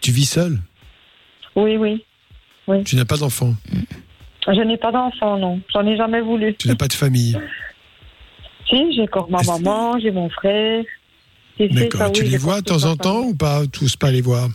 Tu 0.00 0.10
vis 0.10 0.26
seul 0.26 0.58
Oui, 1.54 1.76
oui. 1.76 2.04
Tu 2.84 2.96
n'as 2.96 3.04
pas 3.04 3.16
d'enfant 3.16 3.54
Je 4.46 4.60
n'ai 4.60 4.76
pas 4.76 4.92
d'enfant, 4.92 5.36
non. 5.38 5.60
J'en 5.72 5.86
ai 5.86 5.96
jamais 5.96 6.20
voulu. 6.20 6.54
Tu 6.54 6.68
n'as 6.68 6.76
pas 6.76 6.88
de 6.88 6.92
famille 6.92 7.38
Si, 8.68 8.94
j'ai 8.94 9.02
encore 9.02 9.30
ma 9.30 9.42
maman, 9.42 9.98
j'ai 9.98 10.10
mon 10.10 10.30
frère. 10.30 10.84
D'accord. 11.68 12.08
oui, 12.08 12.12
Tu 12.12 12.24
les 12.24 12.36
vois 12.36 12.60
de 12.60 12.66
temps 12.66 12.84
en 12.84 12.96
temps 12.96 13.20
ou 13.22 13.34
pas 13.34 13.66
Tous 13.66 13.96
pas 13.96 14.10
les 14.10 14.20
voir 14.20 14.48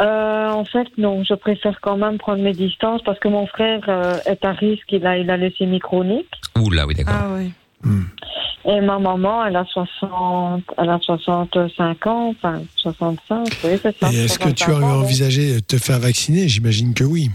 Euh, 0.00 0.50
en 0.50 0.64
fait, 0.64 0.86
non. 0.98 1.22
Je 1.24 1.34
préfère 1.34 1.80
quand 1.80 1.96
même 1.96 2.18
prendre 2.18 2.42
mes 2.42 2.52
distances 2.52 3.02
parce 3.04 3.18
que 3.18 3.28
mon 3.28 3.46
frère 3.46 3.80
euh, 3.88 4.18
est 4.26 4.44
à 4.44 4.52
risque. 4.52 4.90
Il 4.90 5.06
a, 5.06 5.18
il 5.18 5.30
a 5.30 5.36
leucémie 5.36 5.80
chronique. 5.80 6.30
Ouh 6.58 6.70
là, 6.70 6.86
oui, 6.86 6.94
d'accord. 6.94 7.14
Ah 7.16 7.28
oui. 7.36 7.52
Et 8.64 8.80
ma 8.80 8.98
maman, 8.98 9.44
elle 9.44 9.56
a 9.56 9.64
60, 9.64 10.62
elle 10.78 10.88
a 10.88 10.98
65 11.00 12.06
ans, 12.06 12.28
enfin 12.30 12.62
65, 12.76 13.48
oui, 13.64 13.70
c'est 13.82 13.98
ça. 13.98 14.12
Et 14.12 14.24
est-ce 14.24 14.38
que 14.38 14.50
tu 14.50 14.62
as 14.62 14.66
65 14.66 14.72
ans, 14.72 14.78
ouais. 14.78 15.04
envisagé 15.04 15.54
de 15.54 15.60
te 15.60 15.76
faire 15.78 15.98
vacciner? 15.98 16.48
J'imagine 16.48 16.94
que 16.94 17.02
oui. 17.02 17.28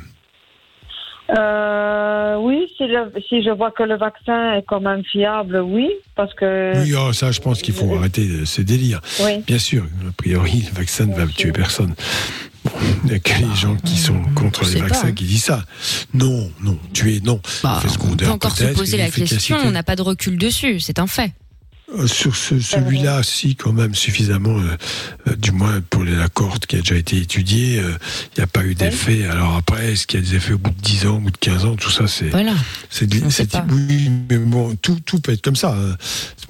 Euh, 1.29 2.37
oui, 2.37 2.67
si, 2.77 2.83
le- 2.87 3.11
si 3.27 3.43
je 3.43 3.49
vois 3.49 3.71
que 3.71 3.83
le 3.83 3.97
vaccin 3.97 4.53
est 4.55 4.63
quand 4.67 4.79
même 4.79 5.03
fiable, 5.03 5.59
oui, 5.59 5.89
parce 6.15 6.33
que. 6.33 6.73
Oui, 6.83 6.93
oh, 6.97 7.11
ça, 7.13 7.31
je 7.31 7.41
pense 7.41 7.61
qu'il 7.61 7.73
faut 7.73 7.93
arrêter 7.95 8.25
de- 8.25 8.45
ce 8.45 8.61
délire. 8.61 9.01
Oui. 9.21 9.39
Bien 9.45 9.59
sûr, 9.59 9.83
a 10.07 10.11
priori, 10.15 10.65
le 10.71 10.77
vaccin 10.77 11.05
ne 11.05 11.13
va 11.15 11.25
tuer 11.27 11.51
personne. 11.51 11.93
Il 13.03 13.09
n'y 13.09 13.15
a 13.15 13.19
que 13.19 13.31
les 13.39 13.55
gens 13.55 13.75
qui 13.77 13.97
sont 13.97 14.21
contre 14.35 14.65
les 14.65 14.79
pas, 14.81 14.87
vaccins 14.87 15.07
hein. 15.07 15.11
qui 15.13 15.23
disent 15.25 15.45
ça. 15.45 15.63
Non, 16.13 16.49
non, 16.61 16.77
tuer, 16.93 17.21
non. 17.23 17.39
Effet 17.45 17.87
On 18.03 18.15
peut 18.15 18.27
encore 18.27 18.51
se 18.51 18.65
poser 18.73 18.97
la 18.97 19.09
question, 19.09 19.57
on 19.65 19.71
n'a 19.71 19.83
pas 19.83 19.95
de 19.95 20.01
recul 20.01 20.37
dessus, 20.37 20.79
c'est 20.79 20.99
un 20.99 21.07
fait. 21.07 21.31
Euh, 21.95 22.05
Sur 22.05 22.35
ce- 22.35 22.59
celui-là, 22.59 23.23
si, 23.23 23.55
quand 23.55 23.71
même, 23.71 23.95
suffisamment, 23.95 24.57
euh, 24.59 24.75
euh, 25.29 25.35
du 25.37 25.51
moins 25.51 25.79
pour 25.89 26.03
la 26.03 26.27
cohorte 26.27 26.65
qui 26.65 26.75
a 26.75 26.79
déjà 26.79 26.95
été 26.95 27.15
étudiée, 27.17 27.79
euh, 27.79 27.93
il 28.35 28.39
n'y 28.39 28.43
a 28.43 28.47
pas 28.47 28.65
eu 28.65 28.75
d'effet. 28.75 29.25
Alors 29.25 29.55
après, 29.55 29.93
est-ce 29.93 30.05
qu'il 30.05 30.19
y 30.19 30.23
a 30.23 30.25
des 30.25 30.35
effets 30.35 30.51
au 30.53 30.57
bout 30.57 30.71
de 30.71 30.81
10 30.81 31.05
ans, 31.07 31.15
au 31.15 31.19
bout 31.19 31.31
de 31.31 31.37
15 31.37 31.63
ans, 31.63 31.75
tout 31.77 31.89
ça, 31.89 32.05
c'est. 32.07 32.27
Voilà. 32.29 32.51
C'est 32.89 33.07
oui, 33.71 34.11
mais 34.29 34.37
bon, 34.37 34.75
tout, 34.81 34.99
tout 35.05 35.19
peut 35.21 35.31
être 35.31 35.41
comme 35.41 35.55
ça. 35.55 35.73
hein. 35.79 35.91
À 35.93 35.97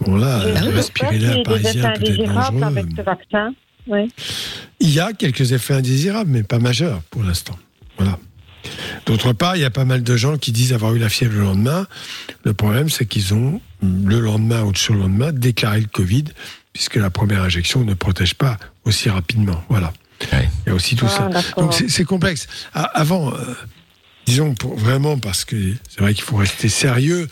ce 0.05 0.09
moment-là, 0.09 0.39
respirer 0.71 1.19
l'air 1.19 1.43
parisien 1.43 1.91
peut 1.91 2.03
être 2.03 2.17
dangereux. 2.25 2.63
avec 2.63 2.85
ce 2.97 3.01
vaccin. 3.03 3.53
Oui. 3.85 4.11
Il 4.79 4.89
y 4.89 4.99
a 4.99 5.13
quelques 5.13 5.51
effets 5.51 5.75
indésirables, 5.75 6.31
mais 6.31 6.41
pas 6.43 6.57
majeurs 6.59 7.01
pour 7.11 7.21
l'instant. 7.23 7.57
Voilà. 7.99 8.17
D'autre 9.05 9.31
part, 9.33 9.55
il 9.55 9.61
y 9.61 9.65
a 9.65 9.69
pas 9.69 9.85
mal 9.85 10.01
de 10.03 10.17
gens 10.17 10.37
qui 10.37 10.51
disent 10.51 10.73
avoir 10.73 10.93
eu 10.95 10.99
la 10.99 11.09
fièvre 11.09 11.35
le 11.35 11.43
lendemain. 11.43 11.85
Le 12.43 12.53
problème, 12.53 12.89
c'est 12.89 13.05
qu'ils 13.05 13.33
ont, 13.33 13.61
le 13.81 14.19
lendemain 14.19 14.63
ou 14.63 14.71
le 14.71 14.77
surlendemain, 14.77 15.31
déclaré 15.31 15.81
le 15.81 15.87
Covid, 15.87 16.25
puisque 16.73 16.95
la 16.95 17.09
première 17.09 17.43
injection 17.43 17.83
ne 17.83 17.93
protège 17.93 18.35
pas 18.35 18.57
aussi 18.85 19.09
rapidement. 19.09 19.63
Voilà. 19.69 19.93
Il 20.31 20.49
y 20.67 20.69
a 20.71 20.73
aussi 20.73 20.95
tout 20.95 21.05
Ah, 21.07 21.31
ça. 21.41 21.61
Donc 21.61 21.73
c'est 21.73 22.03
complexe. 22.05 22.47
Ah, 22.73 22.89
Avant, 22.93 23.33
euh, 23.33 23.37
disons 24.25 24.55
pour, 24.55 24.75
vraiment, 24.75 25.17
parce 25.19 25.45
que 25.45 25.55
c'est 25.89 25.99
vrai 26.01 26.13
qu'il 26.13 26.23
faut 26.23 26.37
rester 26.37 26.69
sérieux 26.69 27.27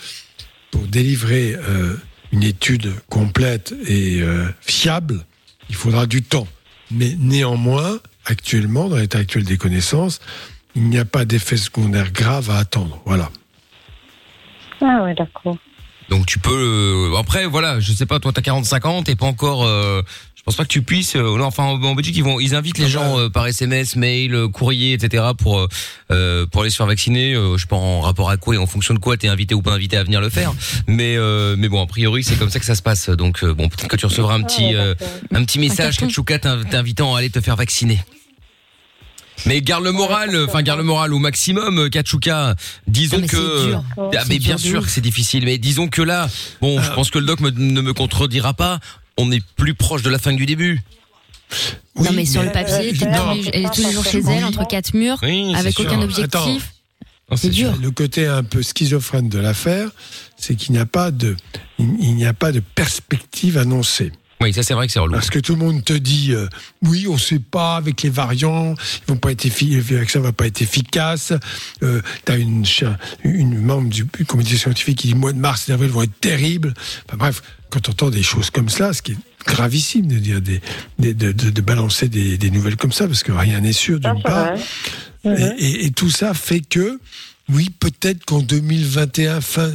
pour 0.71 0.81
délivrer 0.83 1.55
euh, 1.55 1.95
une 2.31 2.43
étude 2.43 2.93
complète 3.09 3.73
et 3.87 4.21
euh, 4.21 4.47
fiable, 4.61 5.25
il 5.69 5.75
faudra 5.75 6.05
du 6.05 6.21
temps. 6.21 6.47
Mais 6.91 7.15
néanmoins, 7.17 7.99
actuellement, 8.25 8.87
dans 8.87 8.97
l'état 8.97 9.17
actuel 9.17 9.43
des 9.45 9.57
connaissances, 9.57 10.19
il 10.75 10.83
n'y 10.83 10.99
a 10.99 11.05
pas 11.05 11.25
d'effet 11.25 11.57
secondaire 11.57 12.11
grave 12.11 12.51
à 12.51 12.57
attendre. 12.57 13.01
Voilà. 13.05 13.31
Ah 14.81 15.01
oui, 15.05 15.15
d'accord. 15.15 15.57
Donc 16.09 16.25
tu 16.25 16.39
peux. 16.39 17.11
euh, 17.13 17.17
après, 17.17 17.45
voilà, 17.45 17.79
je 17.79 17.91
sais 17.93 18.05
pas, 18.05 18.19
toi 18.19 18.31
t'as 18.33 18.41
45 18.41 18.85
ans, 18.85 19.03
t'es 19.03 19.15
pas 19.15 19.25
encore. 19.25 19.63
euh, 19.65 20.01
je 20.35 20.43
pense 20.51 20.57
pas 20.57 20.63
que 20.63 20.69
tu 20.69 20.83
puisses. 20.83 21.15
euh, 21.15 21.37
non, 21.39 21.45
enfin, 21.45 21.63
en, 21.63 21.81
en 21.81 21.95
Belgique, 21.95 22.15
ils 22.15 22.23
vont, 22.23 22.39
ils 22.39 22.53
invitent 22.53 22.77
les 22.77 22.87
gens 22.87 23.17
euh, 23.17 23.29
par 23.29 23.47
SMS, 23.47 23.95
mail, 23.95 24.35
euh, 24.35 24.47
courrier, 24.47 24.93
etc. 24.93 25.23
pour 25.35 25.67
euh, 26.11 26.45
pour 26.45 26.61
aller 26.61 26.69
se 26.69 26.75
faire 26.75 26.85
vacciner. 26.85 27.33
Euh, 27.33 27.57
je 27.57 27.61
sais 27.63 27.67
pas 27.67 27.75
en 27.77 28.01
rapport 28.01 28.29
à 28.29 28.37
quoi 28.37 28.53
et 28.53 28.57
en 28.59 28.67
fonction 28.67 28.93
de 28.93 28.99
quoi 28.99 29.17
t'es 29.17 29.27
invité 29.27 29.55
ou 29.55 29.63
pas 29.63 29.73
invité 29.73 29.97
à 29.97 30.03
venir 30.03 30.21
le 30.21 30.29
faire. 30.29 30.53
Mais 30.85 31.15
euh, 31.17 31.55
mais 31.57 31.67
bon, 31.67 31.81
a 31.81 31.87
priori, 31.87 32.23
c'est 32.23 32.35
comme 32.37 32.51
ça 32.51 32.59
que 32.59 32.65
ça 32.65 32.75
se 32.75 32.83
passe. 32.83 33.09
Donc 33.09 33.43
euh, 33.43 33.55
bon, 33.55 33.69
peut-être 33.69 33.87
que 33.87 33.95
tu 33.95 34.05
recevras 34.05 34.35
un 34.35 34.43
petit 34.43 34.75
euh, 34.75 34.93
un 35.33 35.43
petit 35.45 35.57
message, 35.57 35.97
Ketchouka 35.97 36.37
t'in- 36.37 36.63
t'invitant 36.63 37.15
à 37.15 37.19
aller 37.19 37.31
te 37.31 37.41
faire 37.41 37.55
vacciner. 37.55 37.99
Mais 39.45 39.61
garde 39.61 39.83
le 39.83 39.91
moral, 39.91 40.33
euh, 40.33 40.45
enfin 40.47 40.61
garde 40.61 40.79
le 40.79 40.85
moral 40.85 41.13
au 41.13 41.19
maximum, 41.19 41.77
euh, 41.79 41.89
Kachuka. 41.89 42.55
Disons 42.87 43.19
mais 43.19 43.27
que, 43.27 43.67
dur. 43.67 43.83
ah, 43.97 44.23
mais 44.29 44.39
bien 44.39 44.57
sûr 44.57 44.83
que 44.83 44.89
c'est 44.89 45.01
difficile, 45.01 45.43
mais 45.45 45.57
disons 45.57 45.87
que 45.87 46.01
là, 46.01 46.29
bon, 46.61 46.81
je 46.81 46.89
pense 46.91 47.09
que 47.09 47.19
le 47.19 47.25
doc 47.25 47.39
me- 47.41 47.49
ne 47.51 47.81
me 47.81 47.93
contredira 47.93 48.53
pas. 48.53 48.79
On 49.17 49.31
est 49.31 49.43
plus 49.55 49.73
proche 49.75 50.01
de 50.03 50.09
la 50.09 50.19
fin 50.19 50.31
que 50.31 50.37
du 50.37 50.45
début. 50.45 50.81
non, 51.95 52.11
mais 52.13 52.25
sur 52.25 52.43
le 52.43 52.51
papier, 52.51 52.93
t'es 52.97 53.05
non. 53.05 53.35
tous 53.35 53.41
les- 53.43 53.49
elle 53.53 53.65
est 53.65 53.73
tous 53.73 53.85
les 53.85 53.91
jours 53.93 54.05
chez 54.05 54.19
elle, 54.27 54.43
entre 54.45 54.67
quatre 54.67 54.93
murs, 54.93 55.17
Oui, 55.21 55.49
c'est 55.53 55.59
avec 55.59 55.75
sûr. 55.75 55.85
aucun 55.85 56.01
Attends. 56.01 56.03
objectif. 56.03 56.71
C'est 57.35 57.49
dur. 57.49 57.73
Le 57.81 57.91
côté 57.91 58.27
un 58.27 58.43
peu 58.43 58.61
schizophrène 58.61 59.29
de 59.29 59.39
l'affaire, 59.39 59.89
c'est 60.37 60.55
qu'il 60.55 60.73
n'y 60.73 60.77
a 60.79 60.85
pas 60.85 61.11
de, 61.11 61.35
il 61.79 61.87
il 61.99 62.15
n'y 62.15 62.25
a 62.25 62.33
pas 62.33 62.51
de 62.51 62.59
perspective 62.59 63.57
annoncée. 63.57 64.11
Oui, 64.41 64.53
ça 64.53 64.63
c'est 64.63 64.73
vrai 64.73 64.85
que 64.87 64.93
c'est 64.93 64.99
relou. 64.99 65.13
Parce 65.13 65.29
que 65.29 65.39
tout 65.39 65.53
le 65.55 65.59
monde 65.59 65.83
te 65.83 65.93
dit, 65.93 66.33
euh, 66.33 66.47
oui, 66.83 67.07
on 67.07 67.13
ne 67.13 67.19
sait 67.19 67.39
pas 67.39 67.77
avec 67.77 68.01
les 68.01 68.09
variants, 68.09 68.75
ils 69.07 69.11
vont 69.11 69.17
pas 69.17 69.31
être 69.31 69.45
vaccin 69.95 70.19
va 70.19 70.33
pas 70.33 70.45
être 70.47 70.61
efficace. 70.61 71.31
Euh, 71.83 72.01
tu 72.25 72.31
as 72.31 72.35
une, 72.35 72.65
une 73.23 73.59
membre 73.61 73.89
du 73.89 74.05
comité 74.25 74.57
scientifique 74.57 74.97
qui 74.99 75.07
dit, 75.07 75.15
mois 75.15 75.31
de 75.33 75.37
mars 75.39 75.67
et 75.67 75.71
d'avril 75.71 75.89
vont 75.89 76.03
être 76.03 76.19
terribles. 76.19 76.73
Enfin, 77.07 77.17
bref, 77.17 77.41
quand 77.69 77.87
on 77.87 77.91
entend 77.91 78.09
des 78.09 78.23
choses 78.23 78.49
comme 78.49 78.69
ça, 78.69 78.91
ce 78.93 79.01
qui 79.01 79.13
est 79.13 79.17
gravissime 79.47 80.07
de 80.07 80.17
dire 80.17 80.41
des, 80.41 80.59
des- 80.99 81.13
de, 81.13 81.31
de- 81.31 81.49
de 81.51 81.61
balancer 81.61 82.09
des, 82.09 82.37
des 82.37 82.51
nouvelles 82.51 82.75
comme 82.77 82.91
ça, 82.91 83.07
parce 83.07 83.23
que 83.23 83.31
rien 83.31 83.61
n'est 83.61 83.73
sûr 83.73 83.99
d'une 83.99 84.21
part. 84.21 84.47
Et, 85.23 85.29
et- 85.65 85.85
et 85.85 85.91
tout 85.91 86.09
ça 86.09 86.33
fait 86.33 86.59
que, 86.61 86.99
oui, 87.49 87.69
peut-être 87.79 88.25
qu'en 88.25 88.41
2021, 88.41 89.39
fin, 89.39 89.71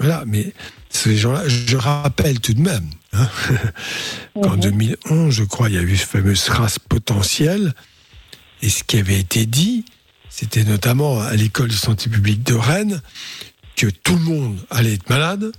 voilà, 0.00 0.24
mais 0.26 0.52
ces 0.90 1.16
gens-là, 1.16 1.44
je 1.48 1.76
rappelle 1.76 2.40
tout 2.40 2.54
de 2.54 2.60
même, 2.60 2.88
hein, 3.12 3.28
qu'en 4.34 4.56
2011, 4.56 5.32
je 5.34 5.44
crois, 5.44 5.68
il 5.68 5.74
y 5.74 5.78
a 5.78 5.82
eu 5.82 5.96
ce 5.96 6.06
fameux 6.06 6.34
SRAS 6.34 6.78
potentiel, 6.88 7.74
et 8.62 8.68
ce 8.68 8.84
qui 8.84 8.98
avait 8.98 9.18
été 9.18 9.46
dit, 9.46 9.84
c'était 10.28 10.64
notamment 10.64 11.20
à 11.20 11.34
l'école 11.34 11.68
de 11.68 11.74
santé 11.74 12.08
publique 12.08 12.42
de 12.42 12.54
Rennes, 12.54 13.00
que 13.76 13.86
tout 13.86 14.16
le 14.16 14.22
monde 14.22 14.58
allait 14.70 14.94
être 14.94 15.08
malade, 15.08 15.52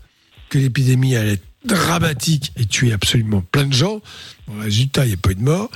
que 0.49 0.57
l'épidémie 0.57 1.15
allait 1.15 1.33
être 1.33 1.45
dramatique 1.65 2.51
et 2.57 2.65
tuer 2.65 2.93
absolument 2.93 3.41
plein 3.41 3.65
de 3.65 3.73
gens. 3.73 4.01
Résultat, 4.59 5.05
il 5.05 5.09
n'y 5.09 5.13
a 5.13 5.17
pas 5.17 5.31
eu 5.31 5.35
de 5.35 5.43
mort. 5.43 5.69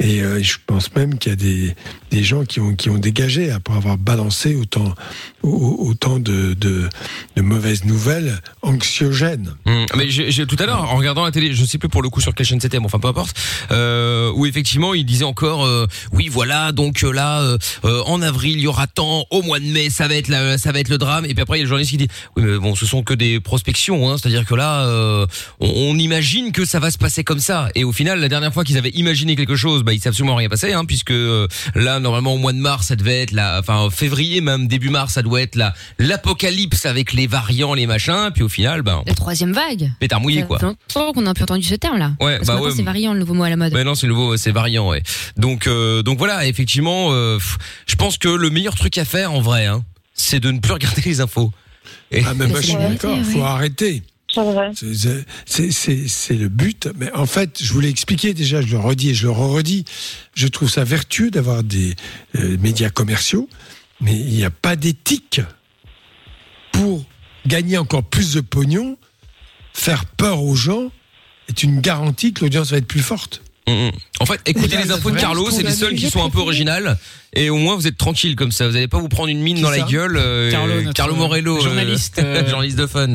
Et 0.00 0.20
euh, 0.22 0.42
je 0.42 0.56
pense 0.66 0.92
même 0.96 1.16
qu'il 1.18 1.30
y 1.30 1.32
a 1.32 1.36
des, 1.36 1.74
des 2.10 2.24
gens 2.24 2.44
qui 2.44 2.58
ont, 2.58 2.74
qui 2.74 2.90
ont 2.90 2.98
dégagé 2.98 3.52
après 3.52 3.74
avoir 3.76 3.96
balancé 3.98 4.56
autant, 4.56 4.94
au- 5.42 5.76
autant 5.88 6.18
de, 6.18 6.54
de, 6.54 6.88
mauvaises 7.40 7.84
nouvelles 7.84 8.40
anxiogènes. 8.62 9.54
Hum, 9.66 9.86
mais 9.96 10.08
tout 10.08 10.56
à 10.58 10.66
l'heure, 10.66 10.82
en 10.92 10.96
regardant 10.96 11.24
la 11.24 11.30
télé, 11.30 11.52
je 11.52 11.64
sais 11.64 11.78
plus 11.78 11.88
pour 11.88 12.02
le 12.02 12.08
coup 12.08 12.20
sur 12.20 12.34
quelle 12.34 12.46
chaîne 12.46 12.60
c'était, 12.60 12.80
mais 12.80 12.86
enfin 12.86 12.98
peu 12.98 13.08
importe, 13.08 13.36
euh, 13.70 14.32
où 14.34 14.44
effectivement 14.46 14.92
il 14.94 15.04
disait 15.04 15.24
encore, 15.24 15.64
euh, 15.64 15.86
oui 16.12 16.28
voilà, 16.28 16.72
donc 16.72 17.04
euh, 17.04 17.12
là, 17.12 17.56
en 17.84 18.22
avril 18.22 18.56
il 18.56 18.62
y 18.62 18.66
aura 18.66 18.86
tant, 18.88 19.26
au 19.30 19.42
mois 19.42 19.60
de 19.60 19.66
mai 19.66 19.88
ça 19.90 20.08
va 20.08 20.14
être 20.16 20.28
la- 20.28 20.58
ça 20.58 20.72
va 20.72 20.80
être 20.80 20.88
le 20.88 20.98
drame, 20.98 21.24
et 21.26 21.34
puis 21.34 21.42
après 21.42 21.58
il 21.58 21.60
y 21.60 21.62
a 21.62 21.64
le 21.64 21.68
journaliste 21.68 21.92
qui 21.92 21.96
dit, 21.98 22.08
oui 22.36 22.42
mais 22.44 22.58
bon 22.58 22.74
ce 22.74 22.86
sont 22.86 23.02
que 23.04 23.14
des 23.14 23.38
prospections, 23.38 24.10
hein, 24.10 24.16
c'est-à-dire 24.18 24.44
que 24.46 24.54
là, 24.56 24.86
on, 25.60 25.68
on 25.92 25.96
imagine 25.98 26.50
que 26.50 26.64
ça 26.64 26.80
va 26.80 26.90
se 26.90 26.98
passer 26.98 27.22
comme 27.22 27.38
ça, 27.40 27.68
et 27.76 27.84
au 27.84 27.92
final 27.92 28.01
la 28.04 28.28
dernière 28.28 28.52
fois 28.52 28.64
qu'ils 28.64 28.78
avaient 28.78 28.90
imaginé 28.90 29.36
quelque 29.36 29.56
chose, 29.56 29.82
bah 29.82 29.92
il 29.92 30.00
s'est 30.00 30.08
absolument 30.08 30.34
rien 30.34 30.48
passé, 30.48 30.72
hein, 30.72 30.84
puisque 30.84 31.10
euh, 31.10 31.46
là 31.74 32.00
normalement 32.00 32.34
au 32.34 32.38
mois 32.38 32.52
de 32.52 32.58
mars 32.58 32.88
ça 32.88 32.96
devait 32.96 33.22
être 33.22 33.32
la, 33.32 33.58
enfin 33.60 33.88
février 33.90 34.40
même 34.40 34.66
début 34.68 34.90
mars 34.90 35.14
ça 35.14 35.22
doit 35.22 35.40
être 35.42 35.54
la 35.56 35.74
l'apocalypse 35.98 36.86
avec 36.86 37.12
les 37.12 37.26
variants, 37.26 37.74
les 37.74 37.86
machins, 37.86 38.30
puis 38.34 38.42
au 38.42 38.48
final, 38.48 38.82
ben 38.82 39.02
La 39.06 39.14
troisième 39.14 39.52
vague. 39.52 39.90
pétard 40.00 40.20
mouillé 40.20 40.44
quoi. 40.44 40.58
Ça 40.58 40.66
fait 40.88 40.98
longtemps 40.98 41.12
qu'on 41.12 41.26
a 41.26 41.34
plus 41.34 41.44
entendu 41.44 41.62
ce 41.62 41.74
terme-là. 41.74 42.12
Ouais, 42.20 42.36
Parce 42.38 42.48
bah 42.48 42.60
ouais. 42.60 42.70
c'est 42.74 42.82
variant, 42.82 43.12
le 43.12 43.20
nouveau 43.20 43.34
mot 43.34 43.44
à 43.44 43.50
la 43.50 43.56
mode. 43.56 43.72
Ouais, 43.74 43.84
non, 43.84 43.94
c'est 43.94 44.06
nouveau, 44.06 44.36
c'est 44.36 44.52
variant, 44.52 44.88
ouais. 44.88 45.02
Donc, 45.36 45.66
euh, 45.66 46.02
donc 46.02 46.18
voilà, 46.18 46.46
effectivement, 46.46 47.08
euh, 47.12 47.36
pff, 47.36 47.58
je 47.86 47.96
pense 47.96 48.18
que 48.18 48.28
le 48.28 48.50
meilleur 48.50 48.74
truc 48.74 48.96
à 48.98 49.04
faire, 49.04 49.32
en 49.32 49.40
vrai, 49.40 49.66
hein, 49.66 49.84
c'est 50.14 50.40
de 50.40 50.50
ne 50.50 50.58
plus 50.58 50.72
regarder 50.72 51.02
les 51.04 51.20
infos. 51.20 51.52
Et... 52.10 52.22
Ah, 52.26 52.34
mais 52.34 52.46
moi, 52.46 52.60
je 52.60 52.66
suis 52.66 52.76
d'accord, 52.76 53.16
il 53.16 53.24
faut 53.24 53.42
arrêter. 53.42 54.02
C'est 55.46 56.34
le 56.34 56.48
but. 56.48 56.88
Mais 56.96 57.12
en 57.12 57.26
fait, 57.26 57.62
je 57.62 57.72
vous 57.72 57.80
l'ai 57.80 57.88
expliqué 57.88 58.34
déjà, 58.34 58.62
je 58.62 58.68
le 58.68 58.78
redis 58.78 59.10
et 59.10 59.14
je 59.14 59.26
le 59.26 59.32
redis. 59.32 59.84
Je 60.34 60.48
trouve 60.48 60.70
ça 60.70 60.84
vertueux 60.84 61.30
d'avoir 61.30 61.62
des 61.62 61.94
euh, 62.36 62.56
médias 62.58 62.90
commerciaux, 62.90 63.48
mais 64.00 64.18
il 64.18 64.34
n'y 64.34 64.44
a 64.44 64.50
pas 64.50 64.76
d'éthique 64.76 65.40
pour 66.72 67.04
gagner 67.46 67.78
encore 67.78 68.04
plus 68.04 68.34
de 68.34 68.40
pognon. 68.40 68.96
Faire 69.74 70.04
peur 70.04 70.42
aux 70.42 70.54
gens 70.54 70.90
est 71.48 71.62
une 71.62 71.80
garantie 71.80 72.32
que 72.32 72.42
l'audience 72.42 72.70
va 72.70 72.78
être 72.78 72.86
plus 72.86 73.00
forte. 73.00 73.42
Mm, 73.68 73.72
mm. 73.72 73.90
En 74.20 74.26
fait, 74.26 74.40
écoutez 74.46 74.76
les 74.76 74.90
infos 74.90 75.10
de 75.10 75.18
Carlo, 75.18 75.50
ce 75.50 75.56
c'est 75.56 75.62
les 75.62 75.68
a 75.68 75.72
seuls 75.72 75.94
qui 75.94 76.10
sont 76.10 76.24
un 76.24 76.30
peu 76.30 76.40
originales. 76.40 76.96
Et 77.34 77.48
au 77.48 77.56
moins, 77.56 77.76
vous 77.76 77.86
êtes 77.86 77.96
tranquille 77.96 78.36
comme 78.36 78.52
ça. 78.52 78.66
Vous 78.68 78.74
n'allez 78.74 78.88
pas 78.88 78.98
vous 78.98 79.08
prendre 79.08 79.28
une 79.30 79.40
mine 79.40 79.58
dans 79.62 79.70
la 79.70 79.80
gueule. 79.80 80.18
euh, 80.18 80.50
Carlo, 80.50 80.72
euh, 80.74 80.82
notre 80.82 80.92
Carlo 80.94 81.14
Morello, 81.14 81.56
euh, 81.56 81.60
journaliste, 81.62 82.18
euh, 82.22 82.46
journaliste 82.46 82.76
de 82.76 82.86
fun. 82.86 83.08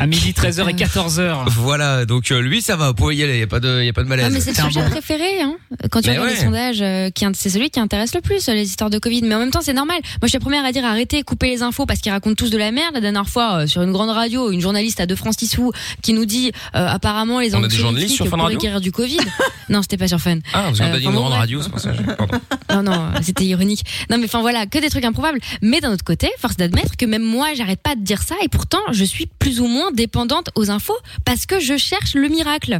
À 0.00 0.06
midi 0.08 0.32
13h 0.32 0.68
et 0.68 0.72
14h. 0.74 1.44
Voilà, 1.50 2.04
donc 2.04 2.32
euh, 2.32 2.40
lui, 2.40 2.62
ça 2.62 2.74
va. 2.74 2.88
Vous 2.88 2.94
pouvez 2.94 3.14
y 3.14 3.22
aller. 3.22 3.34
Il 3.34 3.38
y 3.38 3.44
a 3.44 3.46
pas 3.46 3.60
de, 3.60 3.84
y 3.84 3.88
a 3.88 3.92
pas 3.92 4.02
de 4.02 4.08
malaise. 4.08 4.26
Ah, 4.26 4.30
mais 4.30 4.40
c'est 4.40 4.60
le 4.60 4.68
sujet 4.68 4.84
préféré, 4.90 5.40
hein. 5.42 5.54
Quand 5.92 6.00
tu 6.00 6.08
Mais 6.08 6.18
regardes 6.18 6.30
ouais. 6.30 6.34
les 6.34 6.44
sondages, 6.44 6.82
euh, 6.82 7.10
qui 7.10 7.24
int- 7.24 7.34
c'est 7.34 7.48
celui 7.50 7.70
qui 7.70 7.78
intéresse 7.78 8.12
le 8.12 8.20
plus, 8.22 8.48
euh, 8.48 8.54
les 8.54 8.66
histoires 8.66 8.90
de 8.90 8.98
Covid. 8.98 9.22
Mais 9.22 9.36
en 9.36 9.38
même 9.38 9.52
temps, 9.52 9.62
c'est 9.62 9.72
normal. 9.72 9.98
Moi, 10.02 10.18
je 10.24 10.28
suis 10.30 10.38
la 10.38 10.40
première 10.40 10.64
à 10.64 10.72
dire 10.72 10.84
arrêtez, 10.84 11.22
coupez 11.22 11.50
les 11.50 11.62
infos 11.62 11.86
parce 11.86 12.00
qu'ils 12.00 12.10
racontent 12.10 12.34
tous 12.34 12.50
de 12.50 12.58
la 12.58 12.72
merde. 12.72 12.94
La 12.94 13.00
dernière 13.00 13.28
fois, 13.28 13.60
euh, 13.62 13.66
sur 13.68 13.82
une 13.82 13.92
grande 13.92 14.10
radio, 14.10 14.50
une 14.50 14.60
journaliste 14.60 14.98
à 14.98 15.06
De 15.06 15.14
France 15.14 15.36
Tissou 15.36 15.70
qui 16.02 16.12
nous 16.12 16.24
dit, 16.24 16.50
euh, 16.74 16.88
apparemment, 16.88 17.38
les 17.38 17.54
On 17.54 17.62
a 17.62 17.68
des 17.68 17.76
journalistes 17.76 18.16
sur 18.16 18.24
Fun 18.24 18.30
pourraient 18.32 18.42
Radio 18.44 18.58
guérir 18.58 18.80
du 18.80 18.90
Covid. 18.90 19.18
non, 19.68 19.82
c'était 19.90 19.96
pas 20.04 20.08
sur 20.08 20.20
Fun. 20.20 20.38
Ah, 20.54 20.62
parce 20.66 20.78
qu'on 20.78 20.84
Euh, 20.86 20.94
a 20.94 20.98
dit 20.98 21.04
une 21.04 21.10
grande 21.12 21.32
radio, 21.32 21.60
c'est 21.62 21.68
pour 21.70 21.80
ça. 21.80 21.92
Non, 22.72 22.82
non, 22.84 23.10
c'était 23.22 23.44
ironique. 23.44 23.82
Non, 24.10 24.18
mais 24.18 24.26
enfin 24.26 24.40
voilà, 24.42 24.64
que 24.66 24.78
des 24.78 24.88
trucs 24.90 25.04
improbables. 25.04 25.40
Mais 25.60 25.80
d'un 25.80 25.92
autre 25.92 26.04
côté, 26.04 26.30
force 26.38 26.56
d'admettre 26.56 26.96
que 26.96 27.04
même 27.04 27.24
moi, 27.24 27.48
j'arrête 27.56 27.80
pas 27.82 27.96
de 27.96 28.00
dire 28.02 28.22
ça 28.22 28.36
et 28.44 28.48
pourtant, 28.48 28.78
je 28.92 29.02
suis 29.04 29.26
plus 29.26 29.60
ou 29.60 29.66
moins 29.66 29.90
dépendante 29.90 30.50
aux 30.54 30.70
infos 30.70 30.96
parce 31.24 31.46
que 31.46 31.58
je 31.58 31.76
cherche 31.76 32.14
le 32.14 32.28
miracle. 32.28 32.78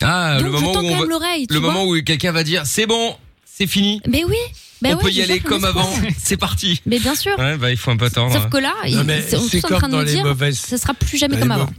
Ah, 0.00 0.36
Donc, 0.38 0.46
le 0.46 0.56
je 0.58 0.62
moment 0.62 0.72
où 0.80 0.84
on 0.84 0.96
va- 1.00 1.06
le 1.50 1.58
moment 1.60 1.84
où 1.84 2.00
quelqu'un 2.02 2.30
va 2.32 2.44
dire, 2.44 2.62
c'est 2.66 2.86
bon. 2.86 3.16
c'est 3.44 3.66
fini. 3.66 4.00
Mais 4.08 4.24
oui. 4.24 4.36
Bah 4.80 4.90
On 4.92 4.96
ouais, 4.96 5.02
peut 5.02 5.10
y 5.12 5.22
aller 5.22 5.38
comme 5.40 5.60
ça 5.62 5.68
avant. 5.68 5.88
C'est 6.18 6.36
parti. 6.36 6.80
Mais 6.86 6.98
bien 6.98 7.14
sûr. 7.14 7.38
Ouais, 7.38 7.56
bah 7.56 7.70
il 7.70 7.76
faut 7.76 7.90
un 7.92 7.96
peu 7.96 8.06
attendre. 8.06 8.32
Sauf 8.32 8.48
que 8.48 8.56
là, 8.58 8.72
ils 8.86 8.96
Non, 8.96 9.04
c'est 9.28 9.60
tous 9.60 9.72
en 9.72 9.78
train 9.78 9.88
de 9.88 9.96
nous 9.96 10.04
dire, 10.04 10.24
mauvaises- 10.24 10.58
ce 10.58 10.76
sera 10.76 10.94
plus 10.94 11.18
jamais 11.18 11.36
dans 11.36 11.42
comme 11.42 11.50
avant. 11.52 11.70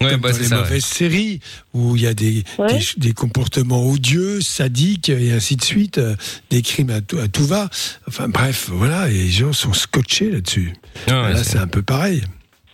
Ouais, 0.00 0.10
Comme 0.12 0.20
bah 0.20 0.28
dans 0.30 0.34
c'est 0.36 0.42
les 0.42 0.48
ça. 0.48 0.56
ouais. 0.56 0.62
mauvaises 0.62 0.84
séries 0.84 1.40
où 1.74 1.96
il 1.96 2.02
y 2.02 2.06
a 2.06 2.14
des, 2.14 2.44
des, 2.68 2.78
des 2.98 3.12
comportements 3.12 3.84
odieux, 3.86 4.40
sadiques 4.40 5.08
et 5.08 5.32
ainsi 5.32 5.56
de 5.56 5.64
suite, 5.64 5.98
euh, 5.98 6.14
des 6.50 6.62
crimes 6.62 6.90
à 6.90 7.00
tout, 7.00 7.18
à 7.18 7.26
tout 7.28 7.44
va. 7.44 7.68
Enfin 8.06 8.28
bref, 8.28 8.68
voilà, 8.72 9.08
et 9.08 9.14
les 9.14 9.28
gens 9.30 9.52
sont 9.52 9.72
scotchés 9.72 10.30
là-dessus. 10.30 10.72
Ah 11.08 11.22
ouais, 11.24 11.32
là, 11.32 11.42
c'est- 11.44 11.58
un 11.58 11.66
peu 11.66 11.82
pareil. 11.82 12.22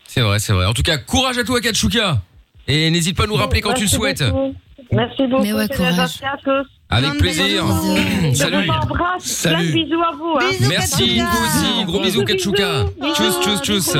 C'est 0.06 0.20
vrai, 0.20 0.38
c'est 0.38 0.52
vrai. 0.52 0.66
En 0.66 0.74
tout 0.74 0.82
cas, 0.82 0.98
courage 0.98 1.38
à 1.38 1.44
toi, 1.44 1.60
Katshuka. 1.60 2.20
Et 2.68 2.90
n'hésite 2.90 3.16
pas 3.16 3.24
à 3.24 3.26
nous 3.26 3.34
rappeler 3.34 3.60
quand 3.60 3.72
tu 3.72 3.80
le 3.80 3.84
Merci 3.86 3.96
souhaites. 3.96 4.22
beaucoup. 4.30 4.54
Merci 4.92 5.26
beaucoup. 5.28 5.42
Mais 5.42 5.52
ouais, 5.54 5.68
courage. 5.68 5.98
à 6.22 6.36
tous. 6.44 6.66
Avec 6.90 7.14
plaisir. 7.18 7.64
bisous. 7.64 8.34
Salut. 8.34 8.64
Je 8.66 8.70
embrasse. 8.70 9.42
Plein 9.42 9.62
de 9.62 9.72
bisous 9.72 10.02
à 10.02 10.16
vous. 10.16 10.38
hein. 10.40 10.50
Bisous, 10.50 10.68
Merci, 10.70 11.18
vous 11.20 11.24
aussi. 11.24 11.84
Gros 11.86 12.00
bisous, 12.00 12.24
Katshuka. 12.24 12.84
Tchuss, 13.14 13.40
tchuss, 13.42 13.62
tchuss. 13.62 13.96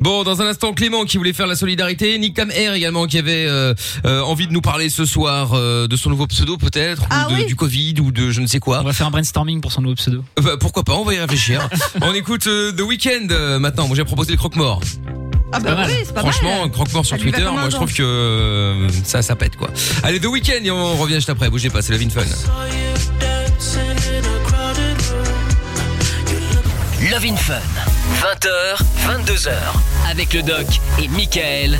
Bon, 0.00 0.22
dans 0.24 0.40
un 0.40 0.46
instant, 0.46 0.72
Clément 0.72 1.04
qui 1.04 1.18
voulait 1.18 1.34
faire 1.34 1.46
la 1.46 1.56
solidarité, 1.56 2.18
Nick 2.18 2.34
Tam 2.34 2.50
Air 2.50 2.72
également 2.72 3.06
qui 3.06 3.18
avait 3.18 3.44
euh, 3.46 3.74
euh, 4.06 4.22
envie 4.22 4.46
de 4.46 4.52
nous 4.52 4.62
parler 4.62 4.88
ce 4.88 5.04
soir 5.04 5.50
euh, 5.52 5.86
de 5.88 5.96
son 5.96 6.08
nouveau 6.08 6.26
pseudo 6.26 6.56
peut-être, 6.56 7.02
Ah 7.10 7.26
ou 7.28 7.32
de- 7.32 7.36
oui. 7.36 7.46
du 7.46 7.54
Covid, 7.54 7.94
ou 8.00 8.10
de 8.10 8.30
je 8.30 8.40
ne 8.40 8.46
sais 8.46 8.60
quoi. 8.60 8.80
On 8.80 8.84
va 8.84 8.94
faire 8.94 9.06
un 9.08 9.10
brainstorming 9.10 9.60
pour 9.60 9.72
son 9.72 9.82
nouveau 9.82 9.96
pseudo. 9.96 10.24
Bah, 10.42 10.52
pourquoi 10.58 10.84
pas, 10.84 10.94
on 10.94 11.04
va 11.04 11.12
y 11.12 11.18
réfléchir. 11.18 11.68
on 12.00 12.14
écoute 12.14 12.46
euh, 12.46 12.72
The 12.72 12.80
Weeknd 12.80 13.26
euh, 13.30 13.58
maintenant. 13.58 13.88
Moi 13.88 13.96
j'ai 13.96 14.04
proposé 14.04 14.30
le 14.32 14.38
croque-mort. 14.38 14.80
Ah 15.52 15.60
bah 15.60 15.84
oui, 15.86 15.92
c'est 16.06 16.14
pas 16.14 16.20
Franchement, 16.20 16.60
mal. 16.62 16.70
croque-mort 16.70 17.04
sur 17.04 17.18
Ça 17.18 17.22
lui 17.22 17.30
va 17.30 17.36
Twitter, 17.36 17.48
comme 17.50 17.58
un 17.58 17.60
moi 17.60 17.68
je 17.70 17.74
gant. 17.74 17.82
trouve 17.84 17.92
que 17.92 18.02
euh, 18.02 18.88
ça, 19.04 19.20
ça 19.20 19.36
pète 19.36 19.56
quoi. 19.56 19.68
Allez, 20.02 20.18
The 20.18 20.26
Weeknd 20.26 20.64
et 20.64 20.70
on 20.70 20.96
revient 20.96 21.16
juste 21.16 21.28
après. 21.28 21.50
Bougez 21.50 21.68
pas, 21.68 21.82
c'est 21.82 21.92
la 21.92 21.98
Vin 21.98 22.08
Fun. 22.08 22.22
Love 27.10 27.24
in 27.26 27.36
Fun. 27.36 27.54
20h, 28.18 28.82
22h. 29.24 29.50
Avec 30.10 30.34
le 30.34 30.42
doc 30.42 30.66
et 31.02 31.08
Michael. 31.08 31.78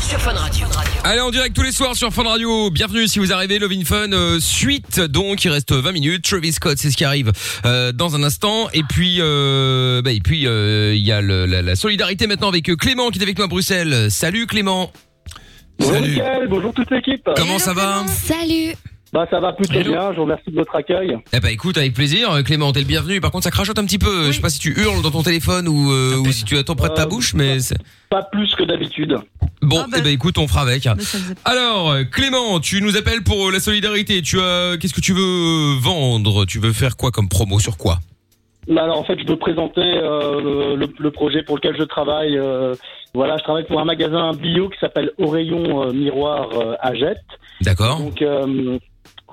Sur 0.00 0.18
Fun 0.20 0.32
Radio. 0.32 0.66
Allez, 1.04 1.20
en 1.20 1.30
direct 1.30 1.54
tous 1.54 1.62
les 1.62 1.70
soirs 1.70 1.94
sur 1.94 2.12
Fun 2.12 2.24
Radio. 2.24 2.70
Bienvenue 2.70 3.06
si 3.06 3.18
vous 3.18 3.32
arrivez. 3.32 3.58
Love 3.58 3.72
in 3.72 3.84
Fun 3.84 4.12
euh, 4.12 4.40
suite. 4.40 5.00
Donc, 5.00 5.44
il 5.44 5.50
reste 5.50 5.72
20 5.72 5.92
minutes. 5.92 6.24
Travis 6.24 6.52
Scott, 6.54 6.78
c'est 6.78 6.90
ce 6.90 6.96
qui 6.96 7.04
arrive 7.04 7.30
euh, 7.66 7.92
dans 7.92 8.16
un 8.16 8.22
instant. 8.24 8.68
Et 8.72 8.82
puis, 8.82 9.18
euh, 9.20 10.02
bah, 10.02 10.12
et 10.12 10.20
puis, 10.20 10.46
euh, 10.46 10.94
il 10.96 11.04
y 11.06 11.12
a 11.12 11.20
le- 11.20 11.46
la, 11.46 11.62
la 11.62 11.76
solidarité 11.76 12.26
maintenant 12.26 12.48
avec 12.48 12.64
Clément 12.76 13.10
qui 13.10 13.18
est 13.18 13.22
avec 13.22 13.38
nous 13.38 13.44
à 13.44 13.48
Bruxelles. 13.48 14.10
Salut 14.10 14.46
Clément. 14.46 14.90
Bonjour 15.78 15.94
Salut. 15.94 16.10
Mickaël, 16.10 16.46
bonjour 16.48 16.72
toute 16.72 16.90
l'équipe. 16.90 17.28
Comment 17.36 17.58
ça 17.58 17.74
va 17.74 18.04
Salut. 18.08 18.74
Bah 19.14 19.28
ça 19.30 19.38
va 19.38 19.52
plutôt 19.52 19.74
Hello. 19.78 19.92
bien, 19.92 20.10
je 20.10 20.16
vous 20.16 20.22
remercie 20.24 20.50
de 20.50 20.56
votre 20.56 20.74
accueil. 20.74 21.16
Eh 21.32 21.38
bah 21.38 21.52
écoute, 21.52 21.78
avec 21.78 21.94
plaisir. 21.94 22.32
Euh, 22.32 22.42
Clément, 22.42 22.72
t'es 22.72 22.80
le 22.80 22.84
bienvenu. 22.86 23.20
Par 23.20 23.30
contre, 23.30 23.44
ça 23.44 23.52
crachote 23.52 23.78
un 23.78 23.84
petit 23.84 23.98
peu. 24.00 24.26
Je 24.26 24.32
sais 24.32 24.40
pas 24.40 24.48
si 24.50 24.58
tu 24.58 24.72
hurles 24.76 25.02
dans 25.02 25.12
ton 25.12 25.22
téléphone 25.22 25.68
ou, 25.68 25.92
euh, 25.92 26.16
ou 26.16 26.32
si 26.32 26.42
tu 26.44 26.58
attends 26.58 26.74
près 26.74 26.88
de 26.88 26.94
ta 26.94 27.02
Euh, 27.02 27.06
bouche, 27.06 27.32
mais 27.32 27.58
Pas 28.10 28.24
plus 28.24 28.52
que 28.56 28.64
d'habitude. 28.64 29.16
bon. 29.62 29.82
Ah 29.84 29.86
bah. 29.88 29.98
Eh 30.00 30.02
bah 30.02 30.10
écoute, 30.10 30.36
on 30.36 30.48
fera 30.48 30.62
avec. 30.62 30.88
Alors, 31.44 31.92
euh, 31.92 32.02
Clément, 32.02 32.58
tu 32.58 32.82
nous 32.82 32.96
appelles 32.96 33.22
pour 33.22 33.52
la 33.52 33.60
solidarité. 33.60 34.20
Tu 34.20 34.40
as, 34.40 34.76
qu'est-ce 34.80 34.94
que 34.94 35.00
tu 35.00 35.12
veux 35.12 35.78
vendre? 35.80 36.44
Tu 36.44 36.58
veux 36.58 36.72
faire 36.72 36.96
quoi 36.96 37.12
comme 37.12 37.28
promo? 37.28 37.60
Sur 37.60 37.76
quoi? 37.76 38.00
Bah, 38.66 38.82
alors 38.82 38.98
en 38.98 39.04
fait, 39.04 39.16
je 39.20 39.26
veux 39.28 39.36
présenter 39.36 39.80
euh, 39.80 40.74
le, 40.76 40.88
le 40.98 41.10
projet 41.12 41.44
pour 41.44 41.54
lequel 41.54 41.76
je 41.78 41.84
travaille. 41.84 42.36
euh, 42.36 42.74
voilà, 43.14 43.36
je 43.38 43.44
travaille 43.44 43.66
pour 43.66 43.78
un 43.78 43.84
magasin 43.84 44.32
bio 44.32 44.68
qui 44.70 44.78
s'appelle 44.80 45.12
Au 45.18 45.28
rayon 45.28 45.84
euh, 45.84 45.92
miroir 45.92 46.48
euh, 46.54 46.74
à 46.80 46.94
Jette. 46.94 47.18
D'accord. 47.60 47.98
Donc 48.00 48.20
euh, 48.22 48.76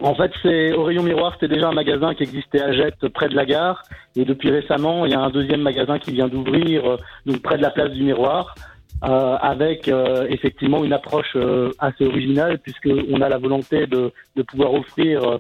en 0.02 0.16
fait, 0.16 0.32
c'est 0.42 0.74
Au 0.74 0.84
rayon 0.84 1.04
miroir, 1.04 1.34
c'était 1.34 1.54
déjà 1.54 1.70
un 1.70 1.74
magasin 1.74 2.14
qui 2.16 2.24
existait 2.24 2.62
à 2.62 2.72
Jette 2.74 3.08
près 3.10 3.30
de 3.30 3.36
la 3.36 3.46
gare 3.46 3.84
et 4.16 4.26
depuis 4.26 4.50
récemment, 4.52 5.06
il 5.06 5.12
y 5.12 5.16
a 5.16 5.20
un 5.22 5.30
deuxième 5.30 5.62
magasin 5.62 6.00
qui 6.00 6.12
vient 6.12 6.28
d'ouvrir 6.28 6.86
euh, 6.86 6.98
donc 7.26 7.42
près 7.42 7.58
de 7.58 7.62
la 7.62 7.70
place 7.72 7.92
du 7.92 8.04
miroir. 8.04 8.56
euh, 9.04 9.36
avec 9.42 9.88
euh, 9.88 10.28
effectivement 10.30 10.84
une 10.84 10.94
approche 10.94 11.34
euh, 11.36 11.72
assez 11.80 12.06
originale 12.06 12.60
puisque 12.60 12.88
on 13.12 13.20
a 13.22 13.30
la 13.30 13.40
volonté 13.40 13.88
de, 13.88 14.12
de 14.36 14.42
pouvoir 14.44 14.74
offrir 14.76 15.24
euh, 15.24 15.38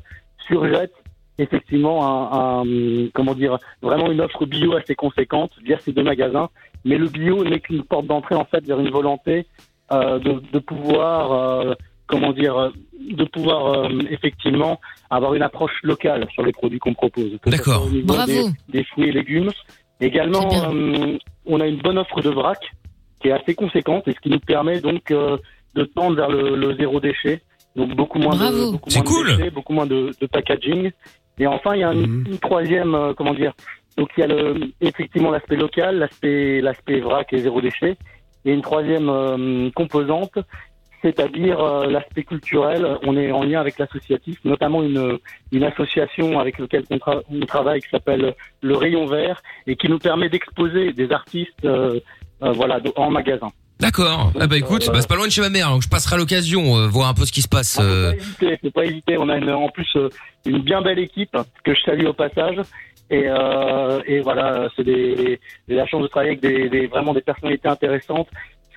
sur 0.47 0.65
Jette 0.67 0.93
effectivement 1.37 1.97
un, 2.03 2.63
un- 2.63 3.07
comment 3.13 3.35
dire 3.35 3.57
vraiment 3.83 4.09
une 4.11 4.21
offre 4.21 4.45
bio 4.47 4.75
assez 4.75 4.95
conséquente 4.95 5.51
via 5.63 5.77
ces 5.79 5.91
deux 5.91 6.01
magasins 6.03 6.49
mais 6.85 6.97
le 6.97 7.07
bio 7.07 7.43
n'est 7.43 7.59
qu'une 7.59 7.83
porte 7.83 8.07
d'entrée 8.07 8.33
en 8.35 8.45
fait 8.45 8.63
vers 8.65 8.79
une 8.79 8.89
volonté 8.89 9.45
de, 9.91 10.33
de 10.53 10.59
pouvoir 10.59 11.75
comment 12.11 12.33
dire 12.33 12.55
euh, 12.57 12.69
de 13.19 13.23
pouvoir 13.23 13.59
euh, 13.85 13.89
effectivement 14.11 14.79
avoir 15.09 15.33
une 15.33 15.41
approche 15.41 15.77
locale 15.83 16.27
sur 16.33 16.43
les 16.43 16.51
produits 16.51 16.79
qu'on 16.79 16.93
propose 16.93 17.31
D'accord. 17.47 17.87
Bravo. 18.03 18.31
des, 18.31 18.45
des 18.79 18.83
fruits 18.83 19.09
et 19.09 19.11
légumes 19.11 19.49
également 19.99 20.47
euh, 20.71 21.17
on 21.45 21.59
a 21.59 21.67
une 21.67 21.77
bonne 21.81 21.97
offre 21.97 22.21
de 22.21 22.29
vrac 22.29 22.59
qui 23.21 23.29
est 23.29 23.31
assez 23.31 23.55
conséquente 23.55 24.07
et 24.07 24.13
ce 24.13 24.19
qui 24.19 24.29
nous 24.29 24.39
permet 24.39 24.79
donc 24.81 25.09
euh, 25.11 25.37
de 25.75 25.83
tendre 25.85 26.15
vers 26.15 26.29
le, 26.29 26.55
le 26.55 26.75
zéro 26.75 26.99
déchet 26.99 27.41
donc 27.75 27.95
beaucoup 27.95 28.19
moins 28.19 28.35
Bravo. 28.35 28.65
de 28.67 28.71
beaucoup 28.73 28.89
C'est 28.89 28.99
moins 28.99 29.09
de 29.11 29.15
cool. 29.15 29.37
déchets, 29.37 29.49
beaucoup 29.51 29.73
moins 29.73 29.85
de, 29.85 30.11
de 30.19 30.27
packaging 30.27 30.91
et 31.39 31.47
enfin 31.47 31.71
il 31.75 31.79
y 31.81 31.83
a 31.83 31.93
une, 31.93 32.01
Mhm. 32.01 32.25
une 32.31 32.39
troisième 32.39 32.93
euh, 32.95 33.13
comment 33.15 33.33
dire 33.33 33.53
donc 33.97 34.09
il 34.17 34.21
y 34.21 34.23
a 34.23 34.27
le, 34.27 34.71
effectivement 34.81 35.31
l'aspect 35.31 35.55
local 35.57 35.97
l'aspect 35.99 36.61
l'aspect 36.61 36.99
vrac 36.99 37.31
et 37.33 37.37
zéro 37.39 37.61
déchet 37.61 37.97
et 38.45 38.51
une 38.51 38.61
troisième 38.61 39.09
euh, 39.09 39.69
composante 39.75 40.37
c'est-à-dire 41.01 41.59
euh, 41.59 41.87
l'aspect 41.87 42.23
culturel. 42.23 42.85
On 43.03 43.17
est 43.17 43.31
en 43.31 43.43
lien 43.43 43.59
avec 43.59 43.79
l'associatif, 43.79 44.37
notamment 44.45 44.83
une, 44.83 45.17
une 45.51 45.63
association 45.63 46.39
avec 46.39 46.59
laquelle 46.59 46.83
on, 46.89 46.97
tra- 46.97 47.21
on 47.31 47.39
travaille 47.45 47.81
qui 47.81 47.89
s'appelle 47.89 48.33
le 48.61 48.75
Rayon 48.75 49.05
Vert 49.07 49.41
et 49.67 49.75
qui 49.75 49.89
nous 49.89 49.99
permet 49.99 50.29
d'exposer 50.29 50.93
des 50.93 51.11
artistes 51.11 51.65
euh, 51.65 51.99
euh, 52.43 52.51
voilà, 52.51 52.79
en 52.95 53.09
magasin. 53.11 53.49
D'accord. 53.79 54.31
Ah 54.39 54.45
bah 54.45 54.57
écoute, 54.57 54.87
euh, 54.87 54.91
bah, 54.91 55.01
c'est 55.01 55.07
pas 55.09 55.15
loin 55.15 55.25
de 55.25 55.31
chez 55.31 55.41
ma 55.41 55.49
mère, 55.49 55.69
donc 55.71 55.81
je 55.81 55.89
passerai 55.89 56.17
l'occasion 56.17 56.77
euh, 56.77 56.87
voir 56.87 57.09
un 57.09 57.13
peu 57.15 57.25
ce 57.25 57.31
qui 57.31 57.41
se 57.41 57.47
passe. 57.49 57.77
Ah, 57.79 57.83
euh. 57.83 58.11
faut 58.11 58.17
pas 58.17 58.21
hésiter, 58.21 58.57
faut 58.61 58.71
pas 58.71 58.85
hésiter. 58.85 59.17
On 59.17 59.27
a 59.29 59.37
une- 59.37 59.49
en 59.49 59.69
plus 59.69 59.87
euh, 59.95 60.09
une 60.45 60.59
bien 60.59 60.81
belle 60.83 60.99
équipe 60.99 61.35
que 61.63 61.73
je 61.73 61.81
salue 61.81 62.05
au 62.05 62.13
passage. 62.13 62.57
Et, 63.09 63.23
euh, 63.27 63.99
et 64.05 64.19
voilà, 64.21 64.69
c'est 64.77 65.39
la 65.67 65.85
chance 65.87 66.01
de 66.03 66.07
travailler 66.07 66.31
avec 66.31 66.41
des, 66.41 66.69
des- 66.69 66.87
vraiment 66.87 67.13
des 67.13 67.21
personnalités 67.21 67.67
intéressantes. 67.67 68.27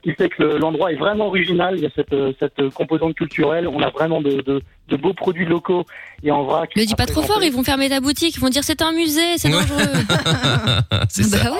Qui 0.04 0.12
fait 0.12 0.28
que 0.28 0.42
le- 0.42 0.58
l'endroit 0.58 0.92
est 0.92 0.96
vraiment 0.96 1.26
original. 1.28 1.74
Il 1.76 1.82
y 1.82 1.86
a 1.86 1.90
cette, 1.96 2.12
euh, 2.12 2.32
cette 2.38 2.68
composante 2.74 3.14
culturelle. 3.14 3.66
On 3.66 3.80
a 3.80 3.88
vraiment 3.90 4.20
de, 4.20 4.42
de, 4.42 4.60
de 4.88 4.96
beaux 4.96 5.14
produits 5.14 5.46
locaux 5.46 5.84
et 6.22 6.30
en 6.30 6.44
vrac. 6.44 6.70
Le 6.76 6.84
dis 6.84 6.94
pas 6.94 7.06
trop 7.06 7.22
fort, 7.22 7.42
ils 7.42 7.52
vont 7.52 7.62
fermer 7.64 7.88
ta 7.88 8.00
boutique, 8.00 8.34
ils 8.36 8.40
vont 8.40 8.48
dire 8.48 8.62
c'est 8.64 8.82
un 8.82 8.92
musée, 8.92 9.38
c'est 9.38 9.48
dangereux. 9.50 9.78
c'est 11.08 11.30
bah 11.30 11.38
ça. 11.38 11.52
ouais. 11.52 11.58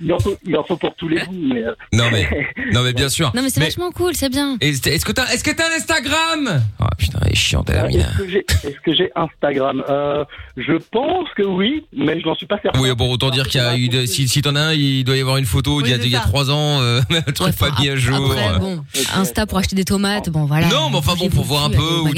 Il 0.00 0.12
en 0.12 0.18
faut, 0.18 0.34
il 0.44 0.56
en 0.56 0.64
faut 0.64 0.76
pour 0.76 0.94
tous 0.96 1.08
les 1.08 1.20
goûts. 1.20 1.32
Mais, 1.32 1.62
euh, 1.62 1.74
Non 1.92 2.04
mais, 2.10 2.28
non 2.72 2.82
mais 2.82 2.92
bien 2.92 3.08
sûr. 3.08 3.30
Non 3.34 3.42
mais 3.42 3.50
c'est 3.50 3.60
vachement 3.60 3.90
cool, 3.92 4.14
c'est 4.14 4.28
bien. 4.30 4.56
Est-ce 4.60 5.04
que 5.04 5.12
t'as, 5.12 5.26
est-ce 5.32 5.44
que 5.44 5.50
t'as 5.50 5.68
un 5.70 5.76
Instagram? 5.76 6.62
Ah 6.80 6.88
putain, 6.98 7.18
elle 7.24 7.32
est 7.32 7.36
chiante, 7.36 7.70
elle 7.70 7.78
a 7.78 7.86
mis. 7.88 7.96
Est-ce 7.96 8.18
que 8.18 8.28
j'ai 8.28 8.38
est-ce 8.64 8.80
que 8.84 8.94
j'ai 8.94 9.10
Instagram? 9.14 9.82
Euh, 9.88 10.24
Je 10.56 10.74
pense 10.90 11.28
que 11.36 11.42
oui, 11.42 11.84
mais 11.96 12.20
je 12.20 12.26
n'en 12.26 12.34
suis 12.34 12.46
pas 12.46 12.58
certain. 12.62 12.80
Oui, 12.80 12.90
bon, 12.94 13.10
autant 13.12 13.30
dire 13.30 13.46
qu'il 13.48 13.60
y 13.60 13.64
a 13.64 13.76
eu, 13.76 13.88
de- 13.88 14.06
si, 14.06 14.28
si 14.28 14.42
t'en 14.42 14.56
as 14.56 14.60
un, 14.60 14.72
il 14.72 15.04
doit 15.04 15.16
y 15.16 15.20
avoir 15.20 15.36
une 15.36 15.44
photo 15.46 15.82
d'il 15.82 15.90
y 15.90 15.94
a, 15.94 15.98
c'est 15.98 16.04
il 16.06 16.10
y 16.12 16.16
a 16.16 16.20
ça. 16.22 16.26
trois 16.28 16.50
ans, 16.50 16.80
euh, 16.80 17.00
un 17.26 17.32
truc 17.32 17.56
pas 17.56 17.70
mis 17.80 17.88
à 17.88 17.96
jour. 17.96 18.32
Après, 18.32 18.58
bon, 18.58 18.82
Insta 19.14 19.46
pour 19.46 19.58
acheter 19.58 19.76
des 19.76 19.84
tomates, 19.84 20.30
bon 20.30 20.44
voilà. 20.46 20.68
Non, 20.68 20.90
mais 20.90 20.96
enfin 20.96 21.14
bon, 21.18 21.28
pour 21.28 21.44
voir 21.44 21.64
un 21.64 21.70
peu 21.70 21.78
où 21.80 22.08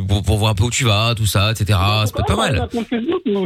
tu, 0.01 0.07
pour, 0.07 0.23
pour 0.23 0.37
voir 0.37 0.51
un 0.51 0.55
peu 0.55 0.65
où 0.65 0.69
tu 0.69 0.85
vas, 0.85 1.13
tout 1.15 1.25
ça, 1.25 1.51
etc. 1.51 1.79
Être 2.03 2.25
pas 2.25 2.33
a 2.33 2.35
mal. 2.35 2.67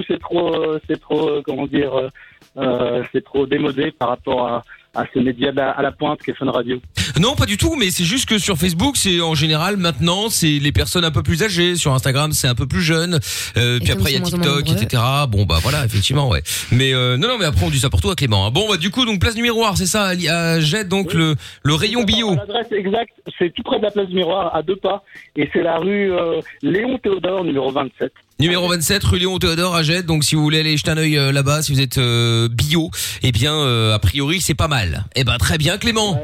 c'est 0.07 0.19
trop, 0.19 0.55
euh, 0.55 0.79
c'est 0.87 0.99
trop, 0.99 1.29
euh, 1.29 1.41
comment 1.45 1.67
dire, 1.67 1.93
euh, 1.93 2.09
euh, 2.57 3.03
c'est 3.11 3.23
trop 3.23 3.45
démodé 3.45 3.91
par 3.91 4.09
rapport 4.09 4.47
à, 4.47 4.63
à 4.95 5.05
ce 5.13 5.19
média 5.19 5.51
à 5.57 5.71
à 5.71 5.81
la 5.81 5.91
pointe 5.91 6.19
qu'est 6.23 6.33
Fun 6.35 6.49
Radio. 6.49 6.79
Non, 7.19 7.35
pas 7.35 7.45
du 7.45 7.57
tout, 7.57 7.75
mais 7.75 7.91
c'est 7.91 8.03
juste 8.03 8.27
que 8.27 8.37
sur 8.37 8.57
Facebook, 8.57 8.97
c'est 8.97 9.21
en 9.21 9.35
général 9.35 9.77
maintenant, 9.77 10.29
c'est 10.29 10.59
les 10.59 10.71
personnes 10.71 11.03
un 11.05 11.11
peu 11.11 11.23
plus 11.23 11.43
âgées. 11.43 11.75
Sur 11.75 11.93
Instagram, 11.93 12.31
c'est 12.31 12.47
un 12.47 12.55
peu 12.55 12.67
plus 12.67 12.81
jeune. 12.81 13.19
Euh, 13.57 13.79
puis 13.79 13.91
après, 13.91 14.11
il 14.11 14.15
y 14.15 14.17
a 14.17 14.21
TikTok, 14.21 14.71
etc. 14.71 15.03
Bon, 15.29 15.45
bah 15.45 15.59
voilà, 15.61 15.85
effectivement, 15.85 16.29
ouais. 16.29 16.41
Mais 16.71 16.93
euh, 16.93 17.17
non, 17.17 17.27
non, 17.27 17.37
mais 17.37 17.45
après, 17.45 17.65
on 17.65 17.69
dit 17.69 17.79
ça 17.79 17.89
pour 17.89 18.01
toi, 18.01 18.15
Clément. 18.15 18.45
hein. 18.47 18.51
Bon, 18.51 18.67
bah 18.69 18.77
du 18.77 18.89
coup, 18.89 19.05
donc 19.05 19.19
place 19.19 19.35
du 19.35 19.41
miroir, 19.41 19.77
c'est 19.77 19.85
ça, 19.85 20.05
à 20.29 20.59
Jette, 20.59 20.87
donc 20.87 21.13
le 21.13 21.35
le 21.63 21.73
rayon 21.73 22.03
bio. 22.03 22.35
L'adresse 22.35 22.71
exacte, 22.71 23.13
c'est 23.37 23.53
tout 23.53 23.63
près 23.63 23.77
de 23.79 23.83
la 23.83 23.91
place 23.91 24.07
du 24.07 24.15
Miroir, 24.15 24.55
à 24.55 24.61
deux 24.61 24.75
pas, 24.75 25.03
et 25.35 25.49
c'est 25.53 25.61
la 25.61 25.77
rue 25.77 26.11
euh, 26.11 26.41
Léon 26.61 26.97
Théodore, 26.97 27.43
numéro 27.43 27.71
27. 27.71 28.11
Numéro 28.37 28.67
27, 28.67 29.03
rue 29.05 29.19
Léon 29.19 29.39
Théodore 29.39 29.75
à 29.75 29.83
Jette. 29.83 30.05
Donc 30.05 30.23
si 30.25 30.35
vous 30.35 30.43
voulez 30.43 30.59
aller 30.59 30.75
jeter 30.75 30.91
un 30.91 30.97
œil 30.97 31.17
euh, 31.17 31.31
là-bas, 31.31 31.61
si 31.61 31.71
vous 31.73 31.79
êtes 31.79 31.97
euh, 31.97 32.49
bio, 32.49 32.89
eh 33.23 33.31
bien, 33.31 33.53
euh, 33.53 33.93
a 33.95 33.99
priori, 33.99 34.41
c'est 34.41 34.55
pas 34.55 34.67
mal. 34.67 34.84
Eh 35.15 35.23
ben 35.23 35.37
très 35.37 35.57
bien, 35.57 35.77
Clément. 35.77 36.19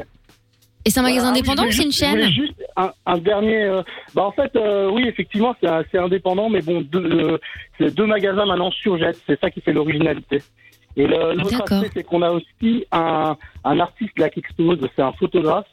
Et 0.84 0.90
c'est 0.90 0.98
un 0.98 1.04
magasin 1.04 1.26
Ah 1.28 1.30
indépendant 1.30 1.64
ou 1.66 1.70
c'est 1.70 1.84
une 1.84 1.92
chaîne 1.92 2.22
Juste 2.32 2.54
un, 2.76 2.90
un 3.06 3.18
dernier. 3.18 3.62
euh, 3.64 3.82
bah 4.14 4.24
en 4.24 4.32
fait, 4.32 4.50
euh, 4.56 4.90
oui, 4.90 5.06
effectivement, 5.06 5.54
c'est 5.60 5.98
indépendant, 5.98 6.50
mais 6.50 6.60
bon, 6.60 6.80
deux, 6.80 6.98
euh, 7.04 7.38
c'est 7.78 7.94
deux 7.94 8.06
magasins 8.06 8.44
maintenant 8.46 8.70
sur 8.72 8.98
Jet. 8.98 9.16
C'est 9.26 9.38
ça 9.40 9.50
qui 9.50 9.60
fait 9.60 9.72
l'originalité. 9.72 10.42
Et 10.96 11.06
le- 11.06 11.34
l'autre 11.34 11.50
D'accord. 11.58 11.78
aspect, 11.78 11.90
c'est 11.94 12.02
qu'on 12.04 12.22
a 12.22 12.30
aussi 12.30 12.84
un, 12.90 13.36
un 13.64 13.80
artiste 13.80 14.18
là 14.18 14.28
qui 14.28 14.40
expose. 14.40 14.78
C'est 14.96 15.02
un 15.02 15.12
photographe 15.12 15.66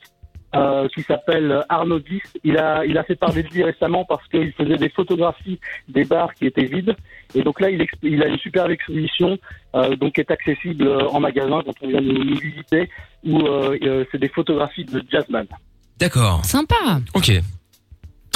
euh, 0.55 0.87
qui 0.89 1.03
s'appelle 1.03 1.63
Arnaud 1.69 1.99
Dix. 1.99 2.21
Il 2.43 2.57
a, 2.57 2.85
il 2.85 2.97
a 2.97 3.03
fait 3.03 3.15
parler 3.15 3.43
de 3.43 3.49
lui 3.49 3.63
récemment 3.63 4.05
parce 4.05 4.27
qu'il 4.27 4.51
faisait 4.53 4.77
des 4.77 4.89
photographies 4.89 5.59
des 5.87 6.05
bars 6.05 6.33
qui 6.33 6.45
étaient 6.47 6.65
vides. 6.65 6.95
Et 7.35 7.43
donc 7.43 7.59
là, 7.59 7.69
il, 7.69 7.81
exp- 7.81 7.99
il 8.03 8.21
a 8.23 8.27
une 8.27 8.37
superbe 8.39 8.71
exposition 8.71 9.37
euh, 9.75 9.95
donc 9.95 10.13
qui 10.13 10.21
est 10.21 10.31
accessible 10.31 10.87
euh, 10.87 11.07
en 11.09 11.19
magasin 11.19 11.61
quand 11.63 11.73
on 11.81 11.87
vient 11.87 12.01
nous, 12.01 12.23
nous 12.23 12.37
visiter, 12.37 12.89
où 13.23 13.41
euh, 13.41 14.05
c'est 14.11 14.17
des 14.17 14.29
photographies 14.29 14.85
de 14.85 15.03
jazzman. 15.11 15.45
D'accord. 15.99 16.43
Sympa. 16.45 17.01
Ok. 17.13 17.31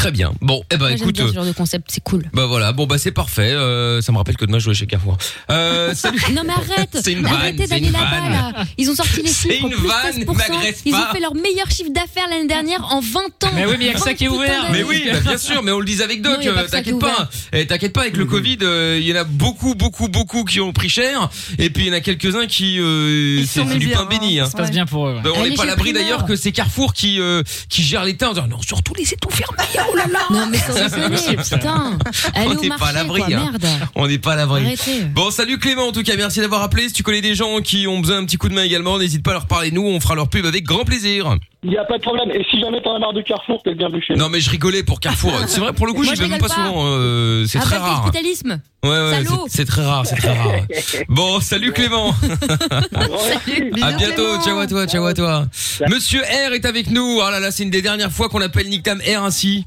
Très 0.03 0.11
bien. 0.11 0.33
Bon, 0.41 0.61
eh 0.69 0.75
ben 0.75 0.79
Moi, 0.79 0.89
j'aime 0.89 0.97
écoute. 0.99 1.15
bien 1.15 1.25
ce 1.27 1.31
euh, 1.31 1.33
genre 1.33 1.45
de 1.45 1.53
concept, 1.53 1.85
c'est 1.89 2.03
cool. 2.03 2.23
Bah 2.33 2.45
voilà, 2.45 2.73
bon 2.73 2.85
bah 2.85 2.97
c'est 2.97 3.13
parfait. 3.13 3.51
Euh, 3.53 4.01
ça 4.01 4.11
me 4.11 4.17
rappelle 4.17 4.35
que 4.35 4.43
demain 4.43 4.59
je 4.59 4.65
jouais 4.65 4.73
chez 4.73 4.85
Carrefour. 4.85 5.17
Euh, 5.49 5.93
salut. 5.95 6.19
Non 6.33 6.41
mais 6.45 6.51
arrête 6.51 6.89
C'est 7.01 7.13
une 7.13 7.21
vanne, 7.23 7.33
Arrêtez 7.35 7.63
c'est 7.63 7.69
d'aller 7.69 7.87
une 7.87 7.93
là-bas 7.93 8.19
vanne. 8.19 8.31
là 8.33 8.65
Ils 8.77 8.89
ont 8.91 8.95
sorti 8.95 9.21
les 9.21 9.29
C'est 9.29 9.53
chiffres 9.53 9.65
une 9.67 9.71
plus 9.71 9.87
vanne, 9.87 10.11
16%. 10.23 10.35
m'agresse 10.35 10.81
Ils 10.83 10.93
ont 10.93 10.97
pas. 10.97 11.13
fait 11.13 11.21
leur 11.21 11.35
meilleur 11.35 11.71
chiffre 11.71 11.91
d'affaires 11.91 12.27
l'année 12.29 12.47
dernière 12.49 12.83
en 12.91 12.99
20 12.99 13.19
ans 13.45 13.51
Mais 13.55 13.65
oui, 13.65 13.75
mais 13.79 13.85
il 13.85 13.87
y 13.87 13.89
a 13.91 13.93
que 13.93 13.99
ça 14.01 14.13
qui 14.13 14.25
est 14.25 14.27
20 14.27 14.35
ouvert. 14.35 14.65
Mais 14.73 14.83
oui, 14.83 15.05
bah, 15.09 15.19
bien 15.21 15.37
sûr, 15.37 15.63
mais 15.63 15.71
on 15.71 15.79
le 15.79 15.85
disait 15.85 16.03
avec 16.03 16.21
Non, 16.21 16.31
Doc, 16.33 16.43
y 16.43 16.49
a 16.49 16.53
pas 16.53 16.59
euh, 16.59 16.63
que 16.65 16.71
ça 16.71 16.81
qui 16.81 16.91
t'inquiète 16.91 16.99
pas. 16.99 17.13
ouvert. 17.13 17.29
Eh, 17.53 17.65
t'inquiète 17.67 17.93
pas, 17.93 18.01
avec 18.01 18.17
le 18.17 18.25
Covid, 18.25 18.57
euh, 18.63 18.97
il 18.99 19.07
y 19.07 19.13
en 19.13 19.21
a 19.21 19.23
beaucoup, 19.23 19.73
beaucoup, 19.75 20.09
beaucoup 20.09 20.43
qui 20.43 20.59
ont 20.59 20.73
pris 20.73 20.89
cher, 20.89 21.29
et 21.59 21.69
puis 21.69 21.85
il 21.85 21.87
y 21.87 21.91
en 21.91 21.93
a 21.93 22.01
quelques-uns 22.01 22.47
qui, 22.47 22.77
euh, 22.81 23.41
c'est 23.47 23.63
du 23.79 23.87
bien, 23.87 23.99
pain 23.99 24.05
béni. 24.05 24.41
Hein. 24.41 24.45
Ça 24.47 24.51
se 24.51 24.57
passe 24.57 24.71
bien 24.71 24.85
pour 24.85 25.07
eux. 25.07 25.13
ouais. 25.15 25.21
Bah, 25.23 25.29
on 25.33 25.39
Allez 25.39 25.51
n'est 25.51 25.55
pas 25.55 25.61
à 25.61 25.65
chez 25.65 25.69
l'abri 25.69 25.91
Primeur. 25.93 26.03
d'ailleurs 26.03 26.25
que 26.25 26.35
c'est 26.35 26.51
Carrefour 26.51 26.93
qui 26.93 27.21
euh, 27.21 27.41
qui 27.69 27.83
gère 27.83 28.03
l'État 28.03 28.29
en 28.29 28.33
disant 28.33 28.47
non 28.47 28.61
surtout 28.61 28.93
laissez 28.95 29.15
tout 29.15 29.29
fermé 29.29 29.63
oh 29.93 29.97
là 29.97 30.05
là 30.11 30.19
Non 30.31 30.45
mais 30.49 30.57
sans 30.57 30.73
déconner, 30.73 31.35
putain. 31.37 31.97
Allez 32.33 32.47
On 32.47 32.57
au 32.57 32.61
n'est 32.61 32.69
pas 32.69 32.75
à 32.75 32.77
marché 32.79 32.93
l'abri, 32.95 33.19
quoi, 33.21 33.27
hein. 33.27 33.49
merde. 33.51 33.65
On 33.95 34.07
n'est 34.07 34.17
pas 34.17 34.33
à 34.33 34.35
l'abri. 34.35 34.65
Arrêtez. 34.65 35.01
Bon 35.13 35.31
salut 35.31 35.57
Clément 35.59 35.87
en 35.87 35.91
tout 35.91 36.03
cas 36.03 36.15
merci 36.15 36.39
d'avoir 36.39 36.61
appelé. 36.63 36.87
Si 36.87 36.93
tu 36.93 37.03
connais 37.03 37.21
des 37.21 37.35
gens 37.35 37.59
qui 37.61 37.87
ont 37.87 37.99
besoin 37.99 38.19
d'un 38.19 38.25
petit 38.25 38.37
coup 38.37 38.49
de 38.49 38.53
main 38.55 38.63
également 38.63 38.97
n'hésite 38.99 39.23
pas 39.23 39.31
à 39.31 39.35
leur 39.35 39.47
parler. 39.47 39.71
Nous 39.71 39.85
on 39.85 39.99
fera 39.99 40.15
leur 40.15 40.29
pub 40.29 40.45
avec 40.45 40.63
grand 40.65 40.83
plaisir. 40.85 41.37
Il 41.65 41.69
n'y 41.69 41.77
a 41.77 41.85
pas 41.85 41.97
de 41.97 42.01
problème. 42.03 42.29
Et 42.31 42.43
si 42.51 42.59
jamais 42.59 42.81
t'en 42.81 42.93
as 42.95 42.99
marre 42.99 43.13
de 43.13 43.21
Carrefour, 43.21 43.61
t'es 43.63 43.69
le 43.69 43.77
bienvenu 43.77 44.03
chez 44.05 44.13
nous. 44.13 44.19
non 44.19 44.27
mais 44.29 44.41
je 44.41 44.49
rigolais 44.49 44.83
pour 44.83 44.99
Carrefour. 44.99 45.31
C'est 45.47 45.61
vrai 45.61 45.71
pour 45.73 45.87
le 45.87 45.93
coup 45.93 46.03
Moi, 46.03 46.13
j'y 46.13 46.17
je 46.17 46.23
vais 46.23 46.27
même 46.29 46.33
rigole 46.41 46.49
pas. 46.49 46.55
pas. 46.55 46.67
souvent 46.67 46.83
euh, 46.87 47.45
c'est 47.47 47.59
Ah, 47.59 47.61
très 47.61 47.77
bah, 47.77 47.83
rare. 47.83 48.05
capitalisme 48.05 48.59
ouais 48.83 48.89
ouais 48.89 49.23
Salaud. 49.23 49.45
c'est- 49.47 49.57
c'est 49.57 49.65
très 49.65 49.85
rare 49.85 50.05
c'est 50.05 50.15
très 50.15 50.37
rare. 50.37 50.51
Bon 51.09 51.39
salut 51.39 51.71
Clément. 51.71 52.13
Bisous, 52.21 53.85
à 53.85 53.91
bientôt. 53.93 54.15
Clément. 54.39 54.43
ciao 54.43 54.59
à 54.59 54.67
toi 54.67 54.87
ciao 54.87 55.05
à 55.05 55.13
toi. 55.13 55.45
Monsieur 55.89 56.21
R 56.21 56.53
est 56.53 56.65
avec 56.65 56.89
nous. 56.89 57.19
Oh 57.21 57.29
là 57.29 57.39
là 57.39 57.51
c'est 57.51 57.63
une 57.63 57.69
des 57.69 57.81
dernières 57.81 58.11
fois 58.11 58.27
qu'on 58.29 58.41
appelle 58.41 58.67
Nick 58.67 58.83
Tam 58.83 58.99
R 58.99 59.23
ainsi 59.23 59.65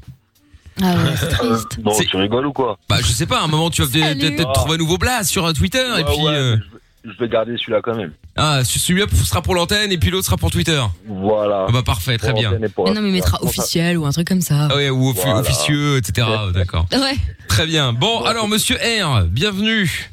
Ah 0.81 0.93
ouais, 0.95 1.13
c'est 1.19 1.27
triste 1.29 1.79
Bon, 1.79 1.91
C'est- 1.93 2.05
tu 2.05 2.17
rigoles 2.17 2.45
ou 2.47 2.53
quoi 2.53 2.77
Bah 2.89 2.97
je 2.99 3.07
sais 3.07 3.25
pas, 3.25 3.39
à 3.39 3.43
un 3.43 3.47
moment 3.47 3.69
tu 3.69 3.81
vas 3.83 3.87
peut-être 3.87 4.51
trouver 4.53 4.75
un 4.75 4.77
nouveau 4.77 4.97
blaze 4.97 5.27
sur 5.29 5.45
euh, 5.45 5.53
Twitter 5.53 5.83
et 5.99 6.03
puis 6.03 6.15
ouais, 6.23 6.31
euh, 6.33 6.57
je, 7.05 7.11
vais, 7.19 7.29
garder 7.29 7.55
celui-là 7.57 7.79
quand 7.83 7.95
même. 7.95 8.11
ah 8.35 8.63
celui-là 8.63 9.05
sera 9.25 9.41
pour 9.41 9.55
l'antenne 9.55 9.91
et 9.91 9.97
puis 9.97 10.09
l'autre 10.11 10.25
sera 10.25 10.37
pour 10.37 10.51
Twitter. 10.51 10.81
Voilà. 11.07 11.65
Ah 11.67 11.71
bah 11.71 11.83
parfait, 11.83 12.17
très 12.17 12.31
Pour 12.31 12.39
bien. 12.39 12.51
Mais 12.59 12.67
non 12.77 13.01
mais 13.01 13.09
il 13.09 13.13
mettra 13.13 13.41
officiel 13.43 13.97
ou 13.97 14.05
un 14.05 14.11
truc 14.11 14.27
comme 14.27 14.41
ça 14.41 14.67
Ah 14.71 14.75
ouais, 14.75 14.89
ou 14.89 15.11
offi- 15.11 15.21
Voilà. 15.23 15.39
officieux, 15.39 15.97
etc. 15.97 16.27
D'accord. 16.53 16.85
Ouais 16.91 17.15
Très 17.47 17.65
bien. 17.65 17.93
Bon, 17.93 18.23
alors 18.23 18.47
Monsieur 18.47 18.75
R, 18.77 19.23
bienvenue. 19.25 20.11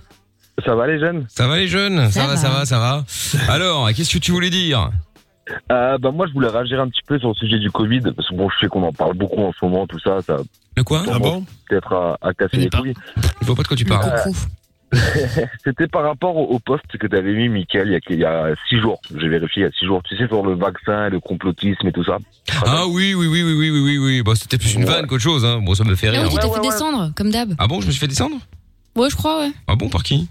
Ça 0.65 0.74
va 0.77 0.86
les 0.86 1.01
jeunes? 1.01 1.27
Ça 1.28 1.49
va 1.49 1.57
les 1.59 1.66
jeunes? 1.66 2.11
Ça, 2.12 2.20
Ça 2.20 2.27
va, 2.28 2.35
va. 2.35 2.36
ça 2.36 2.49
va, 2.49 2.65
ça 2.65 2.78
va. 2.78 3.05
Alors, 3.53 3.93
qu'est-ce 3.93 4.12
que 4.15 4.19
tu 4.19 4.31
voulais 4.31 4.51
dire? 4.51 4.89
Euh, 5.72 5.98
bah, 5.98 6.10
Moi, 6.10 6.26
je 6.26 6.32
voulais 6.32 6.48
réagir 6.48 6.80
un 6.80 6.88
petit 6.88 7.02
peu 7.06 7.18
sur 7.18 7.28
le 7.28 7.34
sujet 7.34 7.58
du 7.58 7.70
Covid, 7.70 8.00
parce 8.16 8.28
que 8.28 8.34
bon, 8.34 8.48
je 8.50 8.58
sais 8.60 8.68
qu'on 8.68 8.82
en 8.82 8.92
parle 8.92 9.14
beaucoup 9.16 9.40
en 9.42 9.52
ce 9.52 9.64
moment, 9.64 9.86
tout 9.86 9.98
ça, 10.00 10.20
ça 10.22 10.36
Le 10.76 10.84
quoi 10.84 11.02
Ah 11.12 11.18
bon 11.18 11.44
peut-être 11.68 11.92
à, 11.92 12.18
à 12.20 12.32
casser 12.34 12.56
les 12.58 12.68
pas. 12.70 12.78
couilles. 12.80 12.94
Je 13.40 13.46
vois 13.46 13.56
pas 13.56 13.62
de 13.62 13.68
quoi 13.68 13.76
tu 13.76 13.84
parles. 13.84 14.22
Coucou 14.22 14.36
C'était 15.64 15.88
par 15.88 16.04
rapport 16.04 16.36
au, 16.36 16.44
au 16.54 16.58
post 16.60 16.84
que 17.00 17.06
tu 17.08 17.16
avais 17.16 17.32
mis, 17.32 17.48
Mickaël, 17.48 17.88
il 17.88 17.92
y, 17.92 17.96
a, 17.96 18.00
il 18.10 18.18
y 18.20 18.24
a 18.24 18.54
six 18.68 18.78
jours. 18.78 19.00
J'ai 19.16 19.28
vérifié 19.28 19.62
il 19.62 19.64
y 19.64 19.68
a 19.68 19.72
six 19.72 19.86
jours. 19.86 20.00
Tu 20.04 20.16
sais, 20.16 20.28
sur 20.28 20.44
le 20.46 20.54
vaccin, 20.54 21.08
le 21.08 21.18
complotisme 21.18 21.88
et 21.88 21.92
tout 21.92 22.04
ça. 22.04 22.18
Ah 22.64 22.84
oui, 22.86 23.12
oui, 23.14 23.26
oui, 23.26 23.42
oui, 23.42 23.54
oui, 23.54 23.70
oui, 23.70 23.80
oui, 23.80 23.98
oui. 23.98 24.22
Bah 24.22 24.32
c'était 24.36 24.56
plus 24.56 24.74
une 24.74 24.84
Ouais. 24.84 24.90
vanne 24.90 25.06
qu'autre 25.08 25.22
chose. 25.22 25.44
Hein. 25.44 25.60
Bon, 25.64 25.74
ça 25.74 25.82
me 25.82 25.96
fait 25.96 26.08
Ah 26.08 26.10
rire. 26.12 26.22
oui 26.24 26.28
tu 26.28 26.36
t'es 26.36 26.44
Ouais, 26.46 26.52
fait 26.52 26.60
ouais, 26.60 26.66
ouais. 26.66 26.72
descendre 26.72 27.12
comme 27.16 27.30
d'hab 27.32 27.54
Ah 27.58 27.66
bon, 27.66 27.80
je 27.80 27.86
me 27.86 27.90
suis 27.90 27.98
fait 28.00 28.06
descendre? 28.06 28.36
Ouais 28.94 29.10
je 29.10 29.16
crois 29.16 29.40
ouais 29.40 29.50
Ah 29.66 29.74
bon, 29.74 29.88
par 29.88 30.04
qui? 30.04 30.28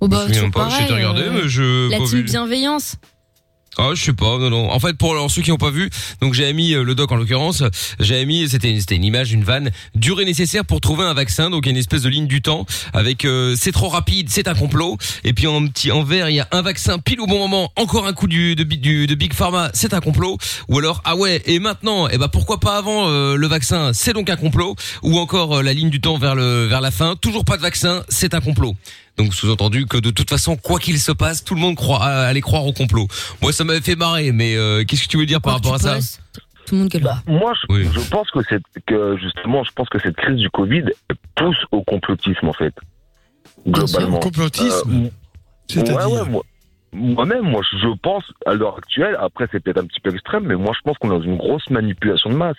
Oh 0.00 0.06
Je 0.06 0.08
bah 0.08 0.16
me 0.16 0.22
souviens 0.32 0.48
toujours 0.48 0.50
pas. 0.52 0.68
J'ai 0.70 0.76
pareil, 0.76 0.84
été 0.86 0.94
regardé, 0.94 1.22
euh, 1.22 1.30
mais 1.34 1.48
je. 1.48 1.90
La 1.90 1.96
team 1.98 2.06
vu. 2.06 2.22
bienveillance 2.22 2.96
Ah, 3.78 3.90
je 3.94 4.02
sais 4.02 4.12
pas, 4.14 4.38
non, 4.38 4.48
non. 4.48 4.70
En 4.70 4.80
fait, 4.80 4.96
pour 4.96 5.14
ceux 5.30 5.42
qui 5.42 5.50
n'ont 5.50 5.58
pas 5.58 5.70
vu, 5.70 5.90
donc 6.22 6.32
j'ai 6.32 6.50
mis 6.54 6.72
euh, 6.72 6.82
le 6.82 6.94
doc 6.94 7.12
en 7.12 7.16
l'occurrence, 7.16 7.62
j'ai 8.00 8.24
mis, 8.24 8.48
c'était 8.48 8.80
c'était 8.80 8.96
une 8.96 9.04
image, 9.04 9.32
une 9.32 9.44
vanne, 9.44 9.70
durée 9.94 10.24
nécessaire 10.24 10.64
pour 10.64 10.80
trouver 10.80 11.04
un 11.04 11.12
vaccin, 11.12 11.50
donc 11.50 11.66
une 11.66 11.76
espèce 11.76 12.00
de 12.00 12.08
ligne 12.08 12.26
du 12.26 12.40
temps 12.40 12.64
avec 12.94 13.26
euh, 13.26 13.54
c'est 13.58 13.72
trop 13.72 13.88
rapide, 13.88 14.28
c'est 14.30 14.48
un 14.48 14.54
complot, 14.54 14.96
et 15.24 15.34
puis 15.34 15.46
en 15.46 15.66
petit 15.66 15.92
en 15.92 16.02
vert 16.04 16.30
il 16.30 16.36
y 16.36 16.40
a 16.40 16.48
un 16.52 16.62
vaccin 16.62 16.98
pile 16.98 17.20
au 17.20 17.26
bon 17.26 17.38
moment, 17.38 17.70
encore 17.76 18.06
un 18.06 18.14
coup 18.14 18.28
du 18.28 18.56
de, 18.56 18.62
du, 18.62 19.06
de 19.06 19.14
Big 19.14 19.34
Pharma, 19.34 19.70
c'est 19.74 19.92
un 19.92 20.00
complot, 20.00 20.38
ou 20.68 20.78
alors 20.78 21.02
ah 21.04 21.14
ouais 21.14 21.42
et 21.44 21.58
maintenant, 21.58 22.08
eh 22.08 22.16
ben 22.16 22.28
pourquoi 22.28 22.58
pas 22.58 22.78
avant 22.78 23.10
euh, 23.10 23.36
le 23.36 23.46
vaccin, 23.46 23.92
c'est 23.92 24.14
donc 24.14 24.30
un 24.30 24.36
complot, 24.36 24.74
ou 25.02 25.18
encore 25.18 25.62
la 25.62 25.74
ligne 25.74 25.90
du 25.90 26.00
temps 26.00 26.16
vers 26.16 26.34
le 26.34 26.64
vers 26.64 26.80
la 26.80 26.90
fin, 26.90 27.14
toujours 27.14 27.44
pas 27.44 27.58
de 27.58 27.62
vaccin, 27.62 28.04
c'est 28.08 28.32
un 28.32 28.40
complot. 28.40 28.74
Donc 29.16 29.32
sous-entendu 29.34 29.86
que 29.86 29.96
de 29.96 30.10
toute 30.10 30.28
façon, 30.28 30.56
quoi 30.56 30.78
qu'il 30.78 30.98
se 30.98 31.12
passe, 31.12 31.42
tout 31.42 31.54
le 31.54 31.60
monde 31.60 31.74
croit, 31.76 32.04
allait 32.04 32.40
croire 32.42 32.66
au 32.66 32.72
complot. 32.72 33.08
Moi, 33.40 33.52
ça 33.52 33.64
m'avait 33.64 33.80
fait 33.80 33.96
marrer, 33.96 34.30
mais 34.32 34.56
euh, 34.56 34.84
qu'est-ce 34.84 35.04
que 35.04 35.08
tu 35.08 35.16
veux 35.16 35.26
dire 35.26 35.40
par 35.40 35.54
rapport 35.54 35.74
à 35.74 35.78
ça 35.78 35.98
Tout 36.66 36.74
le 36.74 36.80
monde 36.82 36.88
gueule 36.90 37.02
Bah, 37.02 37.22
moi, 37.26 37.52
je, 37.54 37.72
Oui. 37.74 37.88
je 37.92 38.00
pense 38.10 38.30
que 38.30 38.40
c'est 38.48 38.60
que 38.86 39.16
justement, 39.16 39.64
je 39.64 39.70
pense 39.72 39.88
que 39.88 39.98
cette 40.00 40.16
crise 40.16 40.36
du 40.36 40.50
Covid 40.50 40.84
pousse 41.34 41.56
au 41.72 41.82
complotisme 41.82 42.46
en 42.48 42.52
fait. 42.52 42.74
Globalement. 43.66 44.18
Complotisme 44.20 45.08
Euh, 45.76 45.82
ouais, 45.82 46.04
ouais, 46.04 46.28
moi. 46.28 46.42
Moi-même, 46.92 47.42
moi, 47.42 47.60
je 47.72 47.88
pense, 48.02 48.24
à 48.46 48.54
l'heure 48.54 48.78
actuelle, 48.78 49.16
après 49.20 49.46
c'est 49.52 49.60
peut-être 49.62 49.78
un 49.78 49.86
petit 49.86 50.00
peu 50.00 50.14
extrême, 50.14 50.44
mais 50.46 50.54
moi 50.54 50.72
je 50.74 50.80
pense 50.82 50.96
qu'on 50.98 51.08
est 51.08 51.18
dans 51.18 51.22
une 51.24 51.36
grosse 51.36 51.68
manipulation 51.68 52.30
de 52.30 52.36
masse. 52.36 52.56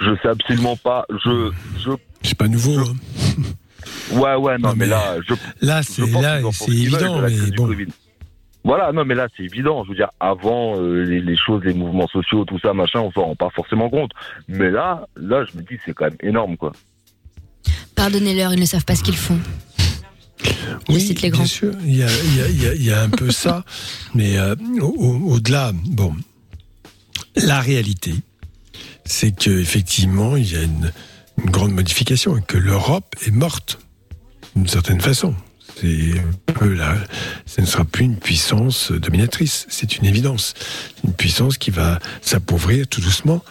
Je 0.00 0.14
sais 0.20 0.28
absolument 0.28 0.76
pas, 0.76 1.06
je, 1.24 1.50
je, 1.82 1.90
C'est 2.22 2.36
pas 2.36 2.48
nouveau. 2.48 2.78
hein. 2.80 2.92
ouais, 4.12 4.34
ouais, 4.36 4.58
non, 4.58 4.68
Non, 4.70 4.74
mais, 4.76 4.84
mais 4.84 4.86
là, 4.86 5.16
je, 5.28 5.34
Là, 5.66 5.82
c'est 5.82 6.02
évident, 6.02 7.20
mais 7.22 7.50
bon. 7.56 7.66
Covid. 7.66 7.86
Voilà, 8.64 8.92
non, 8.92 9.04
mais 9.04 9.14
là, 9.16 9.26
c'est 9.36 9.42
évident. 9.42 9.82
Je 9.84 9.88
veux 9.90 9.96
dire, 9.96 10.10
avant, 10.20 10.78
euh, 10.80 11.02
les, 11.04 11.20
les 11.20 11.36
choses, 11.36 11.62
les 11.64 11.74
mouvements 11.74 12.06
sociaux, 12.06 12.44
tout 12.44 12.58
ça, 12.60 12.72
machin, 12.72 13.00
on 13.00 13.10
s'en 13.10 13.22
rend 13.22 13.34
pas 13.34 13.50
forcément 13.50 13.90
compte. 13.90 14.12
Mais 14.46 14.70
là, 14.70 15.06
là, 15.16 15.44
je 15.50 15.56
me 15.58 15.62
dis, 15.62 15.78
c'est 15.84 15.92
quand 15.94 16.04
même 16.04 16.16
énorme, 16.22 16.56
quoi. 16.56 16.72
Pardonnez-leur 17.96 18.52
ils 18.54 18.60
ne 18.60 18.64
savent 18.66 18.84
pas 18.84 18.94
ce 18.94 19.02
qu'ils 19.02 19.16
font 19.16 19.38
Oui, 20.88 21.16
les 21.22 21.28
grands. 21.30 21.38
bien 21.42 21.46
sûr, 21.46 21.72
il 21.84 21.96
y 21.96 22.02
a, 22.02 22.06
il 22.08 22.36
y 22.36 22.40
a- 22.40 22.48
il 22.48 22.62
y 22.62 22.66
a- 22.68 22.74
il 22.74 22.84
y 22.84 22.90
a 22.92 23.02
un 23.02 23.08
peu 23.10 23.30
ça, 23.30 23.64
mais 24.14 24.38
euh, 24.38 24.54
au- 24.80 24.86
au- 24.86 25.32
au-delà, 25.34 25.72
bon, 25.74 26.14
la 27.36 27.60
réalité, 27.60 28.14
c'est 29.04 29.36
que 29.36 29.50
effectivement, 29.50 30.36
il 30.36 30.50
y 30.52 30.56
a 30.56 30.62
une, 30.62 30.92
une 31.38 31.50
grande 31.50 31.72
modification 31.72 32.36
et 32.36 32.42
que 32.42 32.58
l'Europe 32.58 33.14
est 33.26 33.30
morte 33.30 33.78
d'une 34.54 34.68
certaine 34.68 35.00
façon. 35.00 35.34
Peu 36.46 36.72
la, 36.74 36.96
ce 37.46 37.60
ne 37.60 37.66
sera 37.66 37.84
plus 37.84 38.04
une 38.04 38.18
puissance 38.18 38.92
dominatrice, 38.92 39.66
c'est 39.68 39.96
une 39.96 40.04
évidence. 40.04 40.54
Une 41.02 41.14
puissance 41.14 41.58
qui 41.58 41.70
va 41.70 41.98
s'appauvrir 42.20 42.86
tout 42.86 43.00
doucement, 43.00 43.42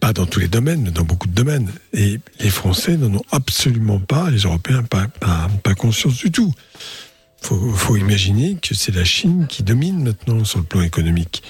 pas 0.00 0.12
dans 0.12 0.26
tous 0.26 0.40
les 0.40 0.48
domaines, 0.48 0.82
mais 0.82 0.90
dans 0.90 1.04
beaucoup 1.04 1.28
de 1.28 1.34
domaines. 1.34 1.70
Et 1.92 2.18
les 2.40 2.50
Français 2.50 2.96
n'en 2.96 3.14
ont 3.14 3.24
absolument 3.30 4.00
pas, 4.00 4.30
les 4.30 4.40
Européens 4.40 4.82
pas, 4.82 5.06
pas, 5.06 5.48
pas 5.62 5.74
conscience 5.74 6.16
du 6.16 6.30
tout. 6.32 6.52
Faut, 7.40 7.72
faut 7.72 7.96
imaginer 7.96 8.56
que 8.60 8.74
c'est 8.74 8.94
la 8.94 9.04
Chine 9.04 9.46
qui 9.48 9.62
domine 9.62 10.02
maintenant 10.02 10.44
sur 10.44 10.58
le 10.58 10.64
plan 10.64 10.82
économique. 10.82 11.42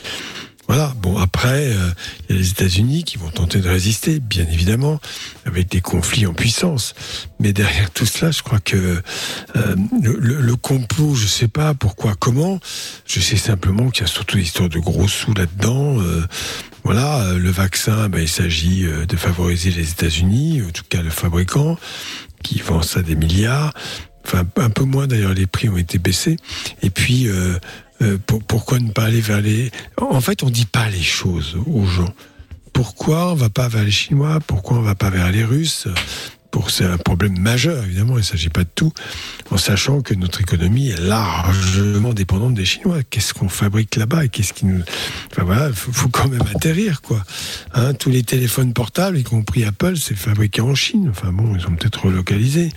Voilà. 0.68 0.94
Bon, 1.02 1.18
après, 1.18 1.72
euh, 1.72 1.90
il 2.28 2.34
y 2.36 2.38
a 2.38 2.40
les 2.40 2.50
États-Unis 2.50 3.04
qui 3.04 3.18
vont 3.18 3.30
tenter 3.30 3.58
de 3.60 3.68
résister, 3.68 4.20
bien 4.20 4.46
évidemment, 4.50 5.00
avec 5.44 5.68
des 5.68 5.80
conflits 5.80 6.24
en 6.26 6.32
puissance. 6.34 6.94
Mais 7.40 7.52
derrière 7.52 7.90
tout 7.90 8.06
cela, 8.06 8.30
je 8.30 8.42
crois 8.42 8.60
que 8.60 9.02
euh, 9.56 9.76
le, 10.02 10.40
le- 10.40 10.56
complot, 10.56 11.14
je 11.16 11.26
sais 11.26 11.48
pas 11.48 11.74
pourquoi, 11.74 12.14
comment. 12.14 12.60
Je 13.06 13.20
sais 13.20 13.36
simplement 13.36 13.90
qu'il 13.90 14.02
y 14.02 14.04
a 14.04 14.08
surtout 14.08 14.36
des 14.36 14.44
histoires 14.44 14.68
de 14.68 14.78
gros 14.78 15.08
sous 15.08 15.34
là-dedans. 15.34 16.00
euh, 16.00 16.22
voilà, 16.84 17.20
euh, 17.22 17.38
le 17.38 17.50
vaccin, 17.50 18.08
ben, 18.08 18.20
il 18.20 18.28
s'agit 18.28 18.84
euh, 18.86 19.04
de 19.06 19.16
favoriser 19.16 19.70
les 19.70 19.90
États-Unis, 19.90 20.62
en 20.66 20.70
tout 20.70 20.84
cas 20.88 21.02
le 21.02 21.10
fabricant, 21.10 21.76
qui 22.42 22.60
vend 22.60 22.82
ça 22.82 23.02
des 23.02 23.16
milliards. 23.16 23.72
Enfin, 24.24 24.44
un 24.56 24.70
peu 24.70 24.84
moins 24.84 25.08
d'ailleurs, 25.08 25.34
les 25.34 25.46
prix 25.48 25.68
ont 25.68 25.76
été 25.76 25.98
baissés. 25.98 26.36
Et 26.82 26.90
puis, 26.90 27.26
euh, 28.02 28.18
pour- 28.26 28.42
pourquoi 28.42 28.78
ne 28.80 28.90
pas 28.90 29.04
aller 29.04 29.20
vers 29.20 29.40
les... 29.40 29.70
En 30.00 30.20
fait, 30.20 30.42
on 30.42 30.50
dit 30.50 30.66
pas 30.66 30.88
les 30.88 31.02
choses 31.02 31.56
aux 31.66 31.86
gens. 31.86 32.12
Pourquoi 32.72 33.32
on 33.32 33.34
va 33.34 33.48
pas 33.50 33.68
vers 33.68 33.84
les 33.84 33.90
Chinois? 33.90 34.38
Pourquoi 34.46 34.78
on 34.78 34.82
va 34.82 34.94
pas 34.94 35.10
vers 35.10 35.30
les 35.30 35.44
Russes? 35.44 35.88
Pour 36.52 36.70
c'est 36.70 36.84
un 36.84 36.98
problème 36.98 37.36
majeur 37.38 37.82
évidemment. 37.84 38.14
Il 38.14 38.18
ne 38.20 38.22
s'agit 38.22 38.50
pas 38.50 38.62
de 38.62 38.68
tout, 38.72 38.92
en 39.50 39.56
sachant 39.56 40.02
que 40.02 40.14
notre 40.14 40.40
économie 40.40 40.90
est 40.90 41.00
largement 41.00 42.12
dépendante 42.12 42.54
des 42.54 42.64
Chinois. 42.64 42.98
Qu'est-ce 43.10 43.34
qu'on 43.34 43.48
fabrique 43.48 43.96
là-bas 43.96 44.26
et 44.26 44.28
qu'est-ce 44.28 44.52
qui 44.52 44.66
nous, 44.66 44.82
enfin 45.32 45.42
voilà, 45.44 45.72
faut, 45.72 45.90
faut 45.92 46.08
quand 46.08 46.28
même 46.28 46.44
atterrir 46.54 47.02
quoi. 47.02 47.24
Hein, 47.74 47.94
tous 47.94 48.10
les 48.10 48.22
téléphones 48.22 48.72
portables, 48.72 49.18
y 49.18 49.24
compris 49.24 49.64
Apple, 49.64 49.96
c'est 49.96 50.14
fabriqué 50.14 50.60
en 50.60 50.74
Chine. 50.76 51.08
Enfin 51.10 51.32
bon, 51.32 51.56
ils 51.56 51.66
ont 51.66 51.74
peut-être 51.74 52.04
relocalisé. 52.06 52.68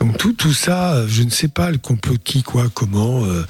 Donc 0.00 0.16
tout 0.16 0.32
tout 0.32 0.52
ça, 0.54 1.04
je 1.06 1.22
ne 1.24 1.30
sais 1.30 1.48
pas 1.48 1.70
le 1.70 1.78
complot 1.78 2.16
qui, 2.22 2.42
quoi, 2.42 2.66
comment. 2.72 3.24
euh, 3.24 3.44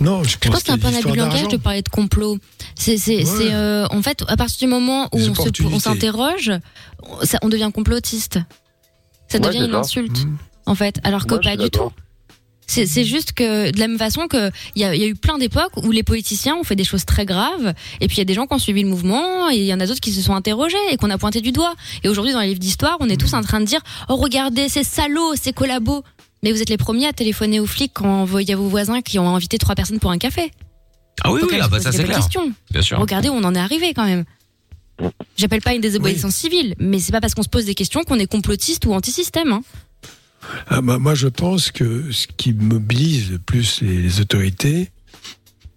non, 0.00 0.24
je 0.24 0.30
Je 0.30 0.36
pense, 0.38 0.60
que 0.60 0.66
c'est 0.66 0.72
un 0.72 0.78
peu 0.78 0.88
un 0.88 0.94
abus 0.94 1.10
de 1.10 1.16
langage 1.16 1.48
de 1.48 1.56
parler 1.56 1.82
de 1.82 1.88
complot. 1.88 2.38
C'est, 2.74 2.96
c'est, 2.96 3.18
Ouais. 3.18 3.24
c'est, 3.24 3.54
euh, 3.54 3.86
en 3.90 4.02
fait, 4.02 4.24
à 4.28 4.36
partir 4.36 4.66
du 4.66 4.72
moment 4.72 5.08
où 5.12 5.18
on, 5.18 5.24
se, 5.24 5.30
opportunités. 5.30 5.74
on 5.74 5.78
s'interroge, 5.78 6.50
on 7.42 7.48
devient 7.48 7.70
complotiste. 7.72 8.38
Ça 9.38 9.48
Ouais, 9.48 9.54
devient 9.54 9.66
une 9.66 9.72
ça. 9.72 9.78
insulte, 9.78 10.24
Mmh. 10.24 10.36
en 10.66 10.74
fait. 10.74 11.00
Alors 11.04 11.26
que 11.26 11.34
pas 11.36 11.56
du 11.56 11.70
tout. 11.70 11.90
C'est, 12.66 13.04
juste 13.04 13.32
que, 13.32 13.70
de 13.70 13.78
la 13.78 13.88
même 13.88 13.98
façon 13.98 14.26
que, 14.26 14.50
il 14.74 14.80
y 14.80 14.84
a, 14.86 14.94
il 14.94 15.00
y 15.00 15.04
a 15.04 15.06
eu 15.06 15.14
plein 15.14 15.36
d'époques 15.36 15.76
où 15.76 15.90
les 15.90 16.02
politiciens 16.02 16.56
ont 16.56 16.64
fait 16.64 16.74
des 16.76 16.82
choses 16.84 17.04
très 17.04 17.26
graves, 17.26 17.74
et 18.00 18.06
puis 18.08 18.16
il 18.16 18.20
y 18.20 18.22
a 18.22 18.24
des 18.24 18.32
gens 18.32 18.46
qui 18.46 18.54
ont 18.54 18.58
suivi 18.58 18.82
le 18.82 18.88
mouvement, 18.88 19.50
et 19.50 19.56
il 19.56 19.64
y 19.64 19.74
en 19.74 19.80
a 19.80 19.86
d'autres 19.86 20.00
qui 20.00 20.12
se 20.12 20.22
sont 20.22 20.34
interrogés 20.34 20.78
et 20.90 20.96
qu'on 20.96 21.10
a 21.10 21.18
pointé 21.18 21.42
du 21.42 21.52
doigt. 21.52 21.74
Et 22.04 22.08
aujourd'hui, 22.08 22.32
dans 22.32 22.40
les 22.40 22.48
livres 22.48 22.58
d'histoire, 22.60 22.96
on 23.00 23.08
est 23.10 23.18
tous 23.20 23.34
en 23.34 23.42
train 23.42 23.60
de 23.60 23.66
dire, 23.66 23.80
oh 24.08 24.16
regardez, 24.16 24.70
c'est 24.70 24.82
salaud, 24.82 25.34
c'est 25.40 25.52
collabo. 25.52 26.02
Mais 26.42 26.52
vous 26.52 26.62
êtes 26.62 26.70
les 26.70 26.78
premiers 26.78 27.06
à 27.06 27.12
téléphoner 27.12 27.60
aux 27.60 27.66
flics 27.66 27.92
quand 27.94 28.26
il 28.38 28.48
y 28.48 28.52
a 28.52 28.56
vos 28.56 28.68
voisins 28.68 29.02
qui 29.02 29.18
ont 29.18 29.34
invité 29.36 29.58
trois 29.58 29.74
personnes 29.74 29.98
pour 29.98 30.10
un 30.10 30.18
café. 30.18 30.50
Ah 31.22 31.32
oui, 31.32 31.40
oui, 31.42 31.48
quand 31.50 31.58
ah 31.62 31.68
bah 31.68 31.80
ça 31.80 31.92
c'est 31.92 32.04
clair. 32.04 32.16
questions. 32.16 32.50
Bien 32.70 32.82
sûr. 32.82 32.98
Regardez 32.98 33.28
où 33.28 33.32
on 33.34 33.44
en 33.44 33.54
est 33.54 33.58
arrivé 33.58 33.92
quand 33.94 34.04
même. 34.06 34.24
J'appelle 35.36 35.60
pas 35.62 35.74
une 35.74 35.80
désobéissance 35.80 36.34
civile, 36.36 36.74
mais 36.78 36.98
c'est 37.00 37.12
pas 37.12 37.20
parce 37.20 37.34
qu'on 37.34 37.42
se 37.42 37.48
pose 37.48 37.64
des 37.64 37.74
questions 37.74 38.02
qu'on 38.04 38.18
est 38.18 38.26
complotiste 38.26 38.86
ou 38.86 38.92
anti-système. 38.94 39.52
hein. 39.52 39.62
Ah, 40.68 40.80
bah, 40.82 40.98
moi, 40.98 41.14
je 41.14 41.26
pense 41.28 41.70
que 41.70 42.12
ce 42.12 42.26
qui 42.36 42.52
mobilise 42.52 43.30
le 43.32 43.38
plus 43.38 43.80
les, 43.80 44.02
les 44.02 44.20
autorités, 44.20 44.90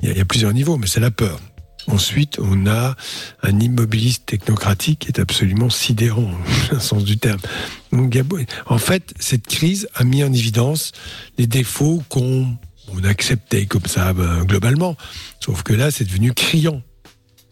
il 0.02 0.07
y, 0.07 0.11
a- 0.11 0.14
il 0.14 0.18
y 0.18 0.22
a 0.22 0.26
plusieurs 0.26 0.53
niveaux, 0.53 0.77
mais 0.77 0.88
c'est 0.88 0.99
la 0.99 1.10
peur. 1.11 1.39
Ensuite, 1.88 2.38
on 2.39 2.68
a 2.68 2.98
un 3.44 3.60
immobilisme 3.61 4.23
technocratique 4.26 4.99
qui 4.99 5.07
est 5.07 5.19
absolument 5.19 5.69
sidérant, 5.69 6.30
dans 6.69 6.76
le 6.76 6.80
sens 6.81 7.03
du 7.06 7.18
terme. 7.18 7.39
Donc, 7.94 8.18
en 8.65 8.77
fait, 8.77 9.14
cette 9.19 9.48
crise 9.48 9.88
a 9.95 10.03
mis 10.03 10.22
en 10.23 10.34
évidence 10.34 10.91
les 11.38 11.48
défauts 11.48 12.03
qu'on 12.10 12.48
on 12.89 13.03
acceptait 13.06 13.65
comme 13.65 13.85
ça 13.85 14.11
ben, 14.14 14.44
globalement. 14.44 14.95
Sauf 15.39 15.64
que 15.64 15.73
là, 15.73 15.89
c'est 15.91 16.03
devenu 16.06 16.34
criant. 16.34 16.81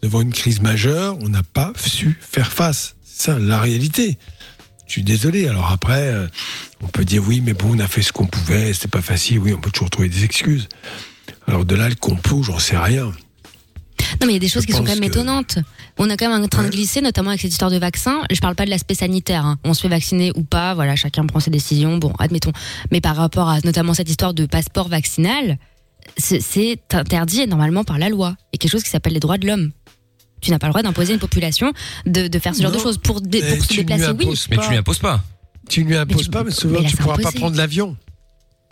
Devant 0.02 0.20
une 0.20 0.32
crise 0.32 0.60
majeure, 0.60 1.16
on 1.20 1.28
n'a 1.28 1.42
pas 1.42 1.72
su 1.76 2.18
faire 2.20 2.52
face. 2.52 2.94
C'est 3.04 3.32
ça, 3.32 3.38
la 3.38 3.60
réalité. 3.60 4.18
Je 4.86 4.92
suis 4.92 5.02
désolé. 5.02 5.48
Alors 5.48 5.70
après, 5.72 6.08
euh, 6.08 6.28
on 6.82 6.86
peut 6.86 7.04
dire 7.04 7.22
oui, 7.26 7.40
mais 7.40 7.54
bon, 7.54 7.74
on 7.74 7.78
a 7.80 7.88
fait 7.88 8.02
ce 8.02 8.12
qu'on 8.12 8.26
pouvait, 8.26 8.72
c'était 8.72 8.88
pas 8.88 9.02
facile. 9.02 9.38
Oui, 9.40 9.52
on 9.52 9.60
peut 9.60 9.70
toujours 9.70 9.90
trouver 9.90 10.08
des 10.08 10.24
excuses. 10.24 10.68
Alors 11.48 11.64
de 11.64 11.74
là, 11.74 11.88
le 11.88 11.94
complot, 11.96 12.42
j'en 12.42 12.58
sais 12.58 12.76
rien. 12.76 13.06
Non, 14.20 14.26
mais 14.26 14.28
il 14.28 14.32
y 14.34 14.36
a 14.36 14.40
des 14.40 14.48
choses 14.48 14.62
Je 14.62 14.66
qui 14.68 14.72
sont 14.74 14.84
quand 14.84 14.90
même 14.90 15.00
que- 15.00 15.06
étonnantes. 15.06 15.58
On 15.98 16.08
est 16.10 16.16
quand 16.16 16.30
même 16.30 16.42
en 16.44 16.48
train 16.48 16.62
de 16.62 16.68
glisser, 16.68 17.00
notamment 17.00 17.30
avec 17.30 17.40
cette 17.40 17.50
histoire 17.50 17.70
de 17.70 17.78
vaccin. 17.78 18.20
Je 18.30 18.38
parle 18.40 18.54
pas 18.54 18.66
de 18.66 18.70
l'aspect 18.70 18.94
sanitaire. 18.94 19.44
hein. 19.46 19.58
On 19.64 19.72
se 19.74 19.80
fait 19.80 19.88
vacciner 19.88 20.30
ou 20.36 20.42
pas, 20.44 20.74
voilà, 20.74 20.94
chacun 20.94 21.24
prend 21.26 21.40
ses 21.40 21.50
décisions. 21.50 21.96
Bon, 21.96 22.12
admettons. 22.18 22.52
Mais 22.92 23.00
par 23.00 23.16
rapport 23.16 23.48
à 23.48 23.58
notamment 23.64 23.94
cette 23.94 24.08
histoire 24.10 24.34
de 24.34 24.44
passeport 24.46 24.88
vaccinal, 24.88 25.56
c'est 26.18 26.78
interdit 26.92 27.46
normalement 27.46 27.82
par 27.82 27.98
la 27.98 28.10
loi. 28.10 28.36
Et 28.52 28.58
quelque 28.58 28.70
chose 28.70 28.82
qui 28.84 28.90
s'appelle 28.90 29.14
les 29.14 29.20
droits 29.20 29.38
de 29.38 29.46
l'homme. 29.46 29.72
Tu 30.40 30.50
n'as 30.50 30.58
pas 30.58 30.66
le 30.66 30.72
droit 30.72 30.82
d'imposer 30.82 31.12
à 31.12 31.14
une 31.14 31.20
population 31.20 31.72
de, 32.04 32.28
de 32.28 32.38
faire 32.38 32.54
ce 32.54 32.62
genre 32.62 32.72
de 32.72 32.78
choses 32.78 32.98
pour, 32.98 33.20
dé- 33.20 33.42
mais 33.42 33.56
pour 33.56 33.64
se 33.64 33.68
tu 33.68 33.74
ne 33.74 33.78
lui 33.78 33.84
déplacer. 33.86 34.12
Oui, 34.12 34.24
imposes 34.24 34.46
Mais 34.50 34.56
tu 34.58 34.68
lui 34.70 34.76
imposes 34.76 34.98
pas. 34.98 35.24
Tu 35.68 35.82
ne 35.84 35.88
lui 35.88 35.96
imposes 35.96 36.22
tu- 36.24 36.30
pas, 36.30 36.44
mais 36.44 36.50
souvent, 36.50 36.74
mais 36.74 36.82
là, 36.82 36.88
tu 36.90 36.96
c'est 36.96 37.02
pourras 37.02 37.16
pas 37.18 37.32
prendre 37.32 37.56
l'avion. 37.56 37.96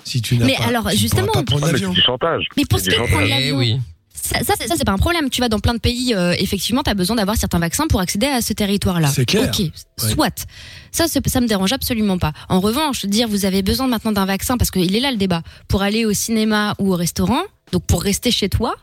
Si 0.04 0.20
tu 0.20 0.36
n'as 0.36 0.44
Mais 0.46 0.54
pas. 0.56 0.64
alors, 0.64 0.88
tu 0.90 0.94
ne 0.96 1.00
justement- 1.00 1.32
pas 1.32 1.42
prendre 1.42 1.62
Ah, 1.64 1.66
mais 1.66 1.72
l'avion. 1.72 1.92
du 1.92 2.00
chantage. 2.02 2.44
Mais 2.56 2.64
pour 2.66 2.78
ce 2.78 2.84
qui 2.84 2.90
est 2.94 2.98
de 3.00 3.06
prendre 3.06 3.26
l'avion, 3.26 3.80
ça, 4.12 4.38
ça, 4.44 4.54
c'est- 4.58 4.68
ça, 4.68 4.74
c'est 4.76 4.84
pas 4.84 4.92
un 4.92 4.98
problème. 4.98 5.30
Tu 5.30 5.40
vas 5.40 5.48
dans 5.48 5.58
plein 5.58 5.74
de 5.74 5.78
pays, 5.80 6.14
euh, 6.14 6.34
effectivement, 6.38 6.82
tu 6.82 6.90
as 6.90 6.94
besoin 6.94 7.16
d'avoir 7.16 7.36
certains 7.36 7.58
vaccins 7.58 7.86
pour 7.88 8.00
accéder 8.00 8.26
à 8.26 8.42
ce 8.42 8.52
territoire-là. 8.52 9.08
C'est 9.08 9.24
clair. 9.24 9.48
Ok, 9.48 9.58
Ouais. 9.60 9.72
soit. 9.96 10.46
Ça, 10.92 11.06
c'est- 11.08 11.26
ça 11.28 11.40
me 11.40 11.48
dérange 11.48 11.72
absolument 11.72 12.18
pas. 12.18 12.32
En 12.50 12.60
revanche, 12.60 13.06
dire 13.06 13.26
vous 13.28 13.44
avez 13.46 13.62
besoin 13.62 13.88
maintenant 13.88 14.12
d'un 14.12 14.26
vaccin, 14.26 14.56
parce 14.58 14.70
qu'il 14.70 14.94
est 14.94 15.00
là 15.00 15.10
le 15.10 15.16
débat, 15.16 15.42
pour 15.68 15.82
aller 15.82 16.04
au 16.04 16.12
cinéma 16.12 16.74
ou 16.78 16.92
au 16.92 16.96
restaurant, 16.96 17.42
donc 17.72 17.84
pour 17.86 18.02
rester 18.02 18.30
chez 18.30 18.48
toi, 18.50 18.74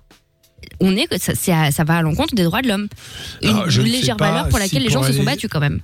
on 0.82 0.95
est, 0.98 1.08
ça, 1.18 1.72
ça 1.72 1.84
va 1.84 1.98
à 1.98 2.02
l'encontre 2.02 2.36
des 2.36 2.44
droits 2.44 2.62
de 2.62 2.68
l'homme. 2.68 2.88
Une 3.41 3.49
ne 3.56 3.82
légère 3.84 4.18
valeur 4.18 4.49
pour 4.49 4.58
si 4.58 4.64
laquelle 4.66 4.84
les 4.84 4.90
pour 4.90 5.02
gens 5.02 5.08
se 5.08 5.14
sont 5.14 5.24
battus 5.24 5.49
quand 5.49 5.60
même. 5.62 5.80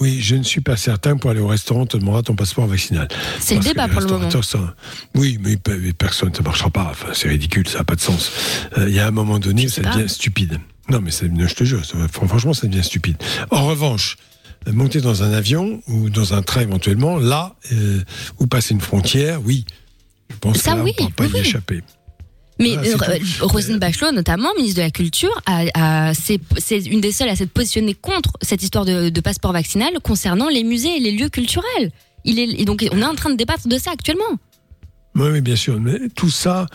Oui, 0.00 0.18
je 0.20 0.36
ne 0.36 0.44
suis 0.44 0.60
pas 0.60 0.76
certain 0.76 1.14
que 1.16 1.20
pour 1.22 1.30
aller 1.30 1.40
au 1.40 1.48
restaurant, 1.48 1.80
on 1.80 1.86
te 1.86 1.96
demandera 1.96 2.22
ton 2.22 2.36
passeport 2.36 2.66
vaccinal. 2.68 3.08
C'est 3.40 3.56
le 3.56 3.60
débat 3.60 3.88
pour 3.88 4.00
le 4.00 4.06
moment. 4.06 4.28
Oui, 5.16 5.38
mais 5.42 5.56
pe- 5.56 5.76
mais 5.76 5.92
personne, 5.92 6.32
ça 6.32 6.42
marchera 6.42 6.70
pas. 6.70 6.86
Enfin, 6.90 7.08
c'est 7.14 7.28
ridicule, 7.28 7.66
ça 7.66 7.78
n'a 7.78 7.84
pas 7.84 7.96
de 7.96 8.00
sens. 8.00 8.30
Euh, 8.78 8.88
Il 8.88 8.94
y 8.94 9.00
a 9.00 9.08
un 9.08 9.10
moment 9.10 9.40
donné 9.40 9.66
où 9.66 9.68
ça 9.68 9.82
pas. 9.82 9.94
devient 9.96 10.08
stupide. 10.08 10.58
Non, 10.88 11.00
mais 11.02 11.10
je 11.10 11.54
te 11.54 11.64
jure, 11.64 11.84
ça- 11.84 11.96
franchement, 12.12 12.54
ça 12.54 12.68
devient 12.68 12.84
stupide. 12.84 13.16
En 13.50 13.66
revanche, 13.66 14.16
euh, 14.68 14.72
monter 14.72 15.00
dans 15.00 15.24
un 15.24 15.32
avion 15.32 15.82
ou 15.88 16.10
dans 16.10 16.32
un 16.32 16.42
train 16.42 16.60
éventuellement, 16.60 17.16
là, 17.18 17.56
euh, 17.72 18.00
ou 18.38 18.46
passer 18.46 18.74
une 18.74 18.80
frontière, 18.80 19.40
oui. 19.44 19.64
Je 20.30 20.36
pense 20.36 20.58
Ça, 20.58 20.72
que 20.72 20.76
là, 20.76 20.82
oui, 20.84 20.92
on 21.00 21.04
ne 21.04 21.08
pourra 21.10 21.28
pas 21.28 21.34
oui, 21.34 21.38
y 21.38 21.40
échapper. 21.40 21.82
Mais 22.58 22.76
Voilà, 22.76 23.14
euh. 23.14 23.18
Roselyne 23.40 23.78
Bachelot, 23.78 24.12
notamment, 24.12 24.48
ministre 24.56 24.78
de 24.78 24.82
la 24.82 24.90
Culture, 24.90 25.40
c'est 26.14 26.40
c'est 26.58 26.78
une 26.86 27.00
des 27.00 27.12
seules 27.12 27.28
à 27.28 27.36
s'être 27.36 27.52
positionnée 27.52 27.94
contre 27.94 28.32
cette 28.42 28.62
histoire 28.62 28.84
de, 28.84 29.08
de 29.10 29.20
passeport 29.20 29.52
vaccinal 29.52 29.90
concernant 30.02 30.48
les 30.48 30.64
musées 30.64 30.96
et 30.96 31.00
les 31.00 31.12
lieux 31.12 31.28
culturels. 31.28 31.92
Il 32.24 32.38
est, 32.38 32.60
et 32.60 32.64
donc, 32.64 32.84
on 32.90 33.00
est 33.00 33.04
en 33.04 33.14
train 33.14 33.30
de 33.30 33.36
débattre 33.36 33.68
de 33.68 33.78
ça 33.78 33.92
actuellement. 33.92 34.24
Oui, 35.14 35.28
oui, 35.30 35.40
bien 35.40 35.56
sûr. 35.56 35.80
Mais 35.80 36.08
tout 36.14 36.30
ça, 36.30 36.66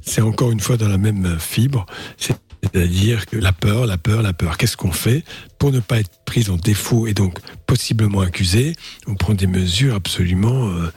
c'est 0.00 0.20
encore 0.20 0.52
une 0.52 0.60
fois 0.60 0.76
dans 0.76 0.88
la 0.88 0.98
même 0.98 1.36
fibre. 1.38 1.86
C'est-à-dire 2.16 3.26
que 3.26 3.36
la 3.36 3.52
peur, 3.52 3.86
la 3.86 3.98
peur, 3.98 4.22
la 4.22 4.32
peur. 4.32 4.56
Qu'est-ce 4.56 4.76
qu'on 4.76 4.92
fait 4.92 5.24
pour 5.58 5.72
ne 5.72 5.80
pas 5.80 6.00
être 6.00 6.10
pris 6.24 6.48
en 6.48 6.56
défaut 6.56 7.06
et 7.06 7.14
donc 7.14 7.38
possiblement 7.66 8.20
accusé? 8.20 8.74
On 9.06 9.14
prend 9.14 9.34
des 9.34 9.46
mesures 9.46 9.94
absolument 9.94 10.68
euh, 10.68 10.92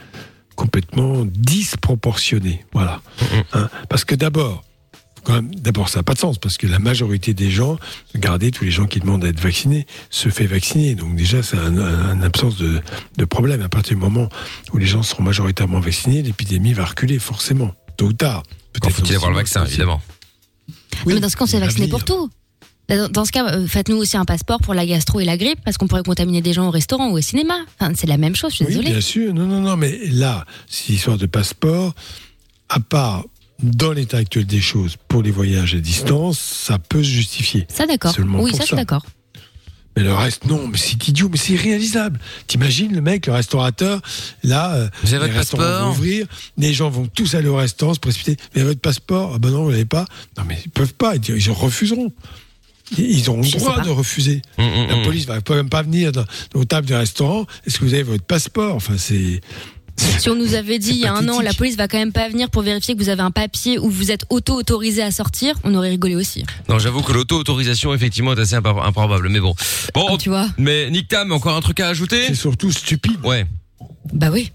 complètement 0.57 1.23
disproportionnées. 1.25 2.65
Voilà. 2.73 3.01
Hein 3.53 3.69
Parce 3.87 4.03
que 4.03 4.15
d'abord, 4.15 4.63
d'abord, 5.57 5.87
ça 5.89 5.99
n'a 5.99 6.03
pas 6.03 6.13
de 6.13 6.19
sens 6.19 6.37
parce 6.37 6.57
que 6.57 6.67
la 6.67 6.79
majorité 6.79 7.33
des 7.33 7.49
gens, 7.51 7.77
regardez, 8.13 8.51
tous 8.51 8.63
les 8.65 8.71
gens 8.71 8.85
qui 8.87 8.99
demandent 8.99 9.23
à 9.23 9.27
être 9.29 9.39
vaccinés, 9.39 9.85
se 10.09 10.29
fait 10.29 10.45
vacciner. 10.47 10.95
Donc 10.95 11.15
déjà, 11.15 11.43
c'est 11.43 11.57
un, 11.57 11.77
un- 11.77 12.09
un 12.09 12.21
absence 12.21 12.57
de, 12.57 12.81
de 13.17 13.25
problème. 13.25 13.61
À 13.61 13.69
partir 13.69 13.95
du 13.95 14.01
moment 14.01 14.27
où 14.73 14.77
les 14.77 14.85
gens 14.87 15.03
seront 15.03 15.23
majoritairement 15.23 15.79
vaccinés, 15.79 16.21
l'épidémie 16.21 16.73
va 16.73 16.85
reculer 16.85 17.19
forcément, 17.19 17.73
tôt 17.95 18.07
ou 18.07 18.13
tard. 18.13 18.43
Quand 18.81 18.89
faut-il 18.89 19.15
avoir 19.15 19.31
le 19.31 19.37
vaccin, 19.37 19.65
évidemment. 19.65 20.01
Non, 21.05 21.13
mais 21.15 21.19
dans 21.19 21.29
ce 21.29 21.35
cas, 21.37 21.43
on 21.43 21.47
s'est 21.47 21.59
vacciné 21.59 21.87
pour 21.87 22.03
tout. 22.03 22.29
Dans, 22.89 23.09
dans 23.09 23.25
ce 23.25 23.31
cas, 23.31 23.45
euh, 23.53 23.67
faites-nous 23.67 23.97
aussi 23.97 24.15
un 24.17 24.23
passeport 24.25 24.59
pour 24.59 24.73
la 24.73 24.85
gastro 24.85 25.19
et 25.19 25.25
la 25.25 25.35
grippe, 25.37 25.59
parce 25.65 25.77
qu'on 25.77 25.87
pourrait 25.87 26.03
contaminer 26.03 26.41
des 26.41 26.53
gens 26.53 26.67
au 26.67 26.71
restaurant 26.71 27.09
ou 27.09 27.17
au 27.17 27.21
cinéma. 27.21 27.55
Enfin, 27.79 27.91
c'est 27.95 28.07
la 28.07 28.17
même 28.17 28.35
chose, 28.35 28.51
je 28.51 28.55
suis 28.57 28.65
Oui, 28.65 28.71
désolée. 28.71 28.91
bien 28.91 29.01
sûr. 29.01 29.33
Non, 29.33 29.45
non, 29.45 29.59
non. 29.61 29.75
Mais 29.75 29.99
là, 30.11 30.45
c'est 30.69 30.93
histoire 30.93 31.17
de 31.17 31.25
passeport. 31.25 31.93
À 32.69 32.79
part 32.79 33.25
dans 33.61 33.91
l'état 33.91 34.17
actuel 34.17 34.45
des 34.45 34.61
choses, 34.61 34.95
pour 35.07 35.23
les 35.23 35.31
voyages 35.31 35.73
à 35.73 35.79
distance, 35.79 36.37
ça 36.39 36.79
peut 36.79 37.03
se 37.03 37.09
justifier. 37.09 37.65
Ça, 37.69 37.85
d'accord. 37.87 38.13
Oui, 38.19 38.51
pour 38.51 38.51
ça, 38.51 38.57
je 38.63 38.67
suis 38.67 38.75
d'accord. 38.75 39.05
Mais 39.95 40.03
le 40.03 40.13
reste, 40.13 40.45
non, 40.45 40.67
mais 40.67 40.77
c'est 40.77 41.07
idiot, 41.07 41.27
mais 41.27 41.37
c'est 41.37 41.53
irréalisable. 41.53 42.19
T'imagines 42.45 42.93
le 42.93 43.01
mec, 43.01 43.25
le 43.25 43.33
restaurateur, 43.33 43.99
là, 44.43 44.75
euh, 44.75 44.89
Vous 45.01 45.15
avez 45.15 45.23
les 45.25 45.27
votre 45.31 45.39
restaurants 45.39 45.63
passeport 45.63 45.85
vont 45.85 45.91
ouvrir, 45.91 46.27
les 46.57 46.71
gens 46.71 46.89
vont 46.91 47.07
tous 47.07 47.33
aller 47.33 47.47
au 47.47 47.55
restaurant, 47.55 47.95
se 47.95 47.99
précipiter. 47.99 48.37
Mais 48.55 48.61
votre 48.61 48.79
passeport? 48.79 49.31
Ah 49.35 49.39
ben 49.39 49.49
non, 49.49 49.63
vous 49.63 49.71
l'avez 49.71 49.85
pas. 49.85 50.05
Non, 50.37 50.43
mais 50.47 50.59
ils 50.63 50.69
peuvent 50.69 50.93
pas, 50.93 51.15
ils 51.15 51.51
refuseront. 51.51 52.13
Ils 52.97 53.29
auront 53.29 53.41
le 53.41 53.49
droit 53.49 53.81
de 53.81 53.89
refuser. 53.89 54.41
Hum, 54.57 54.65
hum, 54.65 54.87
La 54.87 54.95
hum. 54.97 55.03
police 55.03 55.25
va 55.25 55.41
quand 55.41 55.55
même 55.55 55.69
pas 55.69 55.81
venir 55.83 56.11
dans, 56.11 56.25
aux 56.53 56.65
tables 56.65 56.87
du 56.87 56.93
restaurant. 56.93 57.45
Est-ce 57.65 57.79
que 57.79 57.85
vous 57.85 57.93
avez 57.93 58.03
votre 58.03 58.23
passeport? 58.23 58.75
Enfin, 58.75 58.93
c'est. 58.97 59.41
Si 60.19 60.29
on 60.29 60.35
nous 60.35 60.53
avait 60.53 60.77
dit 60.77 60.91
il 60.91 60.97
y 60.97 61.07
a 61.07 61.13
un 61.15 61.27
an, 61.27 61.41
la 61.41 61.53
police 61.53 61.75
va 61.75 61.87
quand 61.87 61.97
même 61.97 62.11
pas 62.11 62.29
venir 62.29 62.51
pour 62.51 62.61
vérifier 62.61 62.95
que 62.95 62.99
vous 63.01 63.09
avez 63.09 63.23
un 63.23 63.31
papier 63.31 63.79
ou 63.79 63.89
vous 63.89 64.11
êtes 64.11 64.25
auto-autorisé 64.29 65.01
à 65.01 65.09
sortir, 65.09 65.55
on 65.63 65.73
aurait 65.73 65.89
rigolé 65.89 66.15
aussi. 66.15 66.45
Non, 66.69 66.77
j'avoue 66.77 67.01
que 67.01 67.11
l'auto-autorisation, 67.13 67.95
effectivement, 67.95 68.33
est 68.33 68.39
assez 68.39 68.53
impro- 68.55 68.79
improbable. 68.85 69.27
Mais 69.29 69.39
bon. 69.39 69.55
Bon, 69.95 70.07
Ah, 70.11 70.17
tu 70.19 70.29
vois. 70.29 70.47
mais 70.59 70.91
Nick 70.91 71.07
Tam, 71.07 71.31
encore 71.31 71.55
un 71.55 71.61
truc 71.61 71.79
à 71.79 71.87
ajouter? 71.87 72.25
C'est 72.27 72.35
surtout 72.35 72.71
stupide. 72.71 73.17
Ouais. 73.23 73.45
Bah 74.13 74.29
oui. 74.31 74.51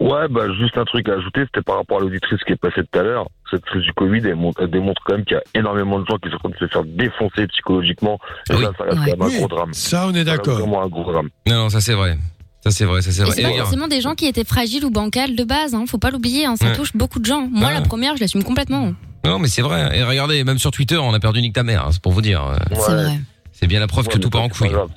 Ouais, 0.00 0.28
bah 0.30 0.46
juste 0.58 0.78
un 0.78 0.84
truc 0.86 1.08
à 1.10 1.12
ajouter, 1.14 1.42
c'était 1.44 1.60
par 1.62 1.76
rapport 1.76 1.98
à 1.98 2.00
l'auditrice 2.00 2.42
qui 2.44 2.52
est 2.52 2.56
passée 2.56 2.80
tout 2.90 2.98
à 2.98 3.02
l'heure. 3.02 3.28
Cette 3.50 3.64
crise 3.66 3.82
du 3.82 3.92
Covid, 3.92 4.20
elle, 4.24 4.34
montre- 4.36 4.62
elle 4.62 4.70
démontre 4.70 5.02
quand 5.04 5.14
même 5.14 5.24
qu'il 5.26 5.36
y 5.36 5.38
a 5.38 5.42
énormément 5.60 5.98
de 5.98 6.06
gens 6.06 6.16
qui 6.16 6.30
sont 6.30 6.36
en 6.36 6.38
train 6.38 6.48
de 6.50 6.56
se 6.56 6.66
faire 6.68 6.84
défoncer 6.84 7.46
psychologiquement. 7.48 8.18
Et 8.50 8.54
Oui. 8.54 8.62
ça, 8.64 8.70
ça 8.78 8.84
reste 8.84 8.98
Ouais. 8.98 9.10
quand 9.18 9.24
même 9.26 9.34
un 9.34 9.38
gros 9.38 9.48
drame. 9.48 9.74
ça, 9.74 10.06
on 10.08 10.14
est 10.14 10.24
d'accord. 10.24 10.58
Vraiment 10.60 10.82
un 10.82 10.88
gros 10.88 11.04
drame. 11.12 11.28
Non, 11.46 11.54
non, 11.56 11.68
ça 11.68 11.80
c'est 11.82 11.92
vrai. 11.94 12.16
Ça 12.64 12.70
c'est 12.70 12.84
vrai, 12.86 13.02
ça 13.02 13.10
c'est 13.12 13.20
Et 13.20 13.24
vrai. 13.24 13.32
c'est 13.34 13.40
Et 13.40 13.44
pas 13.44 13.48
regarde. 13.50 13.66
forcément 13.68 13.88
des 13.88 14.00
gens 14.00 14.14
qui 14.14 14.26
étaient 14.26 14.44
fragiles 14.44 14.84
ou 14.86 14.90
bancals 14.90 15.36
de 15.36 15.44
base, 15.44 15.74
hein. 15.74 15.84
faut 15.86 15.98
pas 15.98 16.10
l'oublier, 16.10 16.46
hein. 16.46 16.56
ça 16.56 16.66
Ouais. 16.68 16.76
touche 16.76 16.94
beaucoup 16.96 17.18
de 17.18 17.26
gens. 17.26 17.46
Moi, 17.50 17.68
Ouais. 17.68 17.74
la 17.74 17.80
première, 17.82 18.16
je 18.16 18.20
l'assume 18.22 18.42
complètement. 18.44 18.92
Non, 19.24 19.38
mais 19.38 19.48
c'est 19.48 19.62
vrai. 19.62 19.98
Et 19.98 20.02
regardez, 20.02 20.44
même 20.44 20.58
sur 20.58 20.70
Twitter, 20.70 20.96
on 20.96 21.12
a 21.12 21.20
perdu 21.20 21.42
Nick 21.42 21.54
ta 21.54 21.62
mère, 21.62 21.84
hein, 21.86 21.90
c'est 21.92 22.00
pour 22.02 22.12
vous 22.12 22.22
dire. 22.22 22.42
C'est 22.70 22.74
vrai. 22.92 23.20
C'est 23.52 23.66
bien 23.66 23.80
la 23.80 23.86
preuve 23.86 24.08
que 24.08 24.16
tout 24.16 24.30
part 24.30 24.42
en 24.42 24.48
c'est 24.50 24.70
pas 24.70 24.74
couille. 24.86 24.92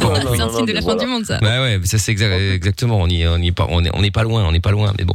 Grave. 0.00 0.28
C'est 0.34 0.40
un 0.42 0.48
signe 0.48 0.66
de 0.66 0.72
la 0.72 0.82
fin 0.82 0.96
du 0.96 1.06
monde, 1.06 1.24
ça. 1.24 1.38
Ouais, 1.42 1.58
ouais, 1.58 1.80
ça 1.84 1.98
c'est 1.98 2.12
exa- 2.12 2.52
exactement. 2.54 2.98
On 3.00 3.06
y, 3.08 3.26
on 3.26 3.36
y 3.38 3.48
est 3.48 3.52
pas, 3.52 3.66
on 3.70 3.84
est, 3.84 3.90
on 3.94 4.02
est 4.02 4.10
pas 4.10 4.22
loin, 4.22 4.44
on 4.44 4.52
n'est 4.52 4.60
pas 4.60 4.70
loin, 4.72 4.92
mais 4.98 5.04
bon. 5.04 5.14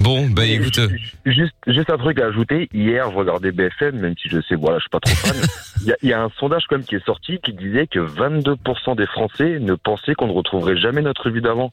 Bon, 0.00 0.26
bah 0.30 0.44
écoute. 0.46 0.80
Juste, 1.26 1.52
juste 1.66 1.90
un 1.90 1.98
truc 1.98 2.18
à 2.18 2.26
ajouter. 2.26 2.68
Hier, 2.72 3.08
je 3.10 3.16
regardais 3.16 3.52
BFM, 3.52 4.00
même 4.00 4.14
si 4.20 4.28
je 4.28 4.40
sais, 4.48 4.56
voilà, 4.56 4.78
je 4.78 4.82
suis 4.82 4.90
pas 4.90 4.98
trop 5.00 5.14
fan. 5.14 5.36
Il 5.82 5.86
y, 5.86 5.92
a, 5.92 5.96
il 6.02 6.08
y 6.08 6.12
a 6.12 6.22
un 6.22 6.30
sondage 6.40 6.64
quand 6.68 6.76
même 6.76 6.84
qui 6.84 6.96
est 6.96 7.04
sorti 7.04 7.38
qui 7.44 7.52
disait 7.52 7.86
que 7.86 8.00
22% 8.00 8.96
des 8.96 9.06
Français 9.06 9.58
ne 9.60 9.74
pensaient 9.74 10.14
qu'on 10.14 10.26
ne 10.26 10.32
retrouverait 10.32 10.76
jamais 10.76 11.02
notre 11.02 11.30
vie 11.30 11.40
d'avant. 11.42 11.72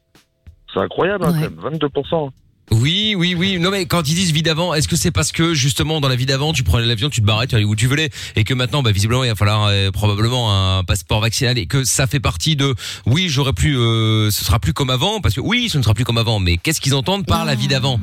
C'est 0.72 0.80
incroyable, 0.80 1.24
hein, 1.26 1.32
quand 1.32 1.70
même, 1.70 1.78
22%. 1.78 2.30
Oui, 2.70 3.14
oui, 3.16 3.34
oui. 3.34 3.58
Non 3.58 3.70
mais 3.70 3.86
quand 3.86 4.08
ils 4.08 4.14
disent 4.14 4.32
vie 4.32 4.42
d'avant, 4.42 4.74
est-ce 4.74 4.86
que 4.86 4.96
c'est 4.96 5.10
parce 5.10 5.32
que 5.32 5.54
justement 5.54 6.00
dans 6.00 6.08
la 6.08 6.16
vie 6.16 6.26
d'avant 6.26 6.52
tu 6.52 6.62
prenais 6.62 6.86
l'avion, 6.86 7.10
tu 7.10 7.20
te 7.20 7.26
barrais, 7.26 7.46
tu 7.46 7.54
allais 7.54 7.64
où 7.64 7.74
tu 7.74 7.86
voulais, 7.86 8.10
et 8.36 8.44
que 8.44 8.54
maintenant, 8.54 8.82
bah, 8.82 8.92
visiblement, 8.92 9.24
il 9.24 9.28
va 9.28 9.34
falloir 9.34 9.66
euh, 9.66 9.90
probablement 9.90 10.78
un 10.78 10.84
passeport 10.84 11.20
vaccinal, 11.20 11.58
et 11.58 11.66
que 11.66 11.84
ça 11.84 12.06
fait 12.06 12.20
partie 12.20 12.56
de, 12.56 12.74
oui, 13.06 13.28
j'aurais 13.28 13.52
plus, 13.52 13.76
euh, 13.78 14.30
ce 14.30 14.44
sera 14.44 14.60
plus 14.60 14.72
comme 14.72 14.90
avant, 14.90 15.20
parce 15.20 15.34
que 15.34 15.40
oui, 15.40 15.68
ce 15.68 15.78
ne 15.78 15.82
sera 15.82 15.94
plus 15.94 16.04
comme 16.04 16.18
avant, 16.18 16.38
mais 16.38 16.56
qu'est-ce 16.58 16.80
qu'ils 16.80 16.94
entendent 16.94 17.26
par 17.26 17.44
la 17.44 17.54
vie 17.54 17.68
d'avant? 17.68 18.00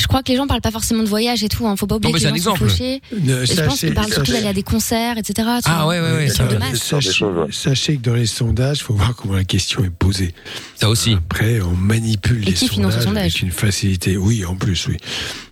Je 0.00 0.06
crois 0.06 0.22
que 0.22 0.30
les 0.32 0.36
gens 0.38 0.46
parlent 0.46 0.62
pas 0.62 0.70
forcément 0.70 1.02
de 1.02 1.08
voyage 1.08 1.44
et 1.44 1.48
tout. 1.48 1.66
Hein. 1.66 1.76
Faut 1.76 1.86
pas 1.86 1.96
oublier 1.96 2.12
Non, 2.12 2.18
que 2.18 2.24
les 2.24 2.28
gens 2.28 2.30
sont 2.42 2.52
exemple. 2.54 2.70
fauchés. 2.70 3.02
Ne, 3.12 3.42
Et 3.42 3.46
je 3.46 3.52
pense 3.54 3.74
sachez- 3.74 3.86
qu'ils 3.88 3.94
parlent 3.94 4.12
surtout 4.12 4.32
d'aller 4.32 4.46
à 4.46 4.52
des 4.54 4.62
concerts, 4.62 5.18
etc. 5.18 5.46
vois. 5.66 5.94
Euh, 5.94 6.28
Sur 6.30 6.46
le 6.46 6.58
masque. 6.58 6.76
sachez, 6.82 7.24
sachez 7.50 7.96
que 7.96 8.02
dans 8.02 8.14
les 8.14 8.26
sondages, 8.26 8.82
faut 8.82 8.94
voir 8.94 9.14
comment 9.14 9.34
la 9.34 9.44
question 9.44 9.84
est 9.84 9.90
posée. 9.90 10.32
Ça 10.80 10.88
aussi. 10.88 11.12
Après, 11.14 11.60
on 11.60 11.72
manipule 11.74 12.40
les 12.40 12.54
qui 12.54 12.68
finance 12.68 12.92
sondages, 12.92 12.96
le 12.96 13.02
sondage 13.08 13.22
avec 13.24 13.42
une 13.42 13.50
facilité. 13.52 14.16
Oui, 14.16 14.44
en 14.46 14.54
plus, 14.56 14.86
oui. 14.88 14.96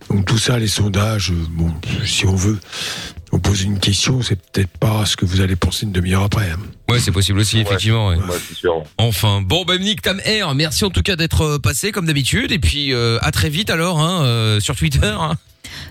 Donc 0.09 0.25
tout 0.25 0.37
ça, 0.37 0.57
les 0.57 0.67
sondages, 0.67 1.31
euh, 1.31 1.35
bon, 1.51 1.71
si 2.05 2.25
on 2.25 2.35
veut, 2.35 2.57
on 3.31 3.39
pose 3.39 3.63
une 3.63 3.79
question, 3.79 4.21
c'est 4.21 4.35
peut-être 4.39 4.69
pas 4.79 5.05
ce 5.05 5.17
que 5.17 5.25
vous 5.25 5.41
allez 5.41 5.55
penser 5.55 5.85
une 5.85 5.91
demi-heure 5.91 6.23
après. 6.23 6.49
hein. 6.51 6.57
Ouais, 6.89 6.99
c'est 6.99 7.11
possible 7.11 7.39
aussi, 7.39 7.59
effectivement. 7.59 8.07
ouais. 8.09 8.17
c'est 8.47 8.55
sûr. 8.55 8.83
Enfin, 8.97 9.41
bon, 9.41 9.65
bah 9.65 9.77
Nick 9.77 10.01
Tam 10.01 10.21
Air, 10.23 10.55
merci 10.55 10.85
en 10.85 10.89
tout 10.89 11.01
cas 11.01 11.15
d'être 11.17 11.41
euh, 11.41 11.59
passé 11.59 11.91
comme 11.91 12.05
d'habitude, 12.05 12.51
et 12.53 12.59
puis 12.59 12.93
euh, 12.93 13.17
à 13.21 13.31
très 13.31 13.49
vite 13.49 13.69
alors, 13.69 13.99
hein, 13.99 14.23
euh, 14.23 14.59
sur 14.61 14.75
Twitter. 14.75 15.05
hein. 15.19 15.33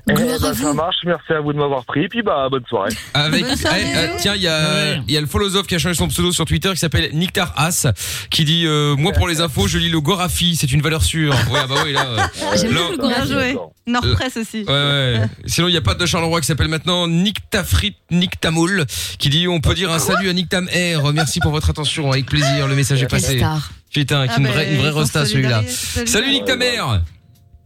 Eh 0.08 0.12
ben, 0.12 0.54
ça 0.54 0.72
marche, 0.72 0.96
merci 1.04 1.32
à 1.32 1.40
vous 1.40 1.52
de 1.52 1.58
m'avoir 1.58 1.84
pris, 1.84 2.08
puis 2.08 2.22
bah, 2.22 2.48
bonne 2.50 2.64
soirée. 2.68 2.92
Avec, 3.14 3.44
eh, 3.44 3.96
euh, 3.96 4.08
tiens, 4.18 4.34
il 4.36 4.42
y 4.42 4.48
a, 4.48 4.96
il 4.96 5.10
y 5.12 5.16
a 5.16 5.20
le 5.20 5.26
philosophe 5.26 5.66
qui 5.66 5.74
a 5.74 5.78
changé 5.78 5.94
son 5.94 6.08
pseudo 6.08 6.30
sur 6.32 6.44
Twitter 6.44 6.70
qui 6.70 6.76
s'appelle 6.78 7.10
Nictar 7.12 7.52
As, 7.56 7.86
qui 8.30 8.44
dit 8.44 8.64
euh, 8.66 8.94
moi 8.96 9.12
pour 9.12 9.26
les 9.28 9.40
infos 9.40 9.66
je 9.66 9.78
lis 9.78 9.88
le 9.88 10.00
Gorafi, 10.00 10.54
c'est 10.56 10.70
une 10.72 10.82
valeur 10.82 11.02
sûre. 11.02 11.34
Ouais, 11.50 11.60
ah 11.62 11.66
bah 11.66 11.74
oui 11.84 11.92
là. 11.92 12.06
euh, 12.06 12.56
J'aime 12.56 12.72
le 12.72 12.96
Bien 13.08 13.24
joué. 13.24 13.56
Nord-Presse 13.88 14.36
aussi. 14.36 14.64
Ouais, 14.64 14.72
ouais. 14.72 15.20
Sinon, 15.46 15.68
il 15.68 15.72
n'y 15.72 15.76
a 15.76 15.80
pas 15.80 15.94
de 15.94 16.06
Charleroi 16.06 16.40
qui 16.40 16.46
s'appelle 16.46 16.68
maintenant 16.68 17.06
Nick 17.06 17.48
Tafrit, 17.50 17.94
Nick 18.10 18.40
Tamoul, 18.40 18.84
qui 19.18 19.28
dit 19.28 19.46
on 19.48 19.60
peut 19.60 19.74
dire 19.74 19.92
un 19.92 19.98
salut 20.00 20.28
à 20.28 20.32
Nick 20.32 20.48
Tam 20.48 20.68
Air. 20.72 21.12
Merci 21.12 21.38
pour 21.40 21.52
votre 21.52 21.70
attention, 21.70 22.10
avec 22.10 22.26
plaisir. 22.26 22.66
Le 22.66 22.74
message 22.74 23.02
est 23.02 23.06
passé. 23.08 23.38
star. 23.38 23.70
Putain, 23.92 24.26
qui 24.26 24.34
Ah 24.36 24.38
une 24.38 24.44
bah, 24.44 24.50
vraie, 24.52 24.72
une 24.74 24.78
vraie 24.80 24.90
resta 24.90 25.24
celui-là. 25.24 25.62
Salut 26.04 26.30
Nick 26.30 26.48
Air. 26.48 27.00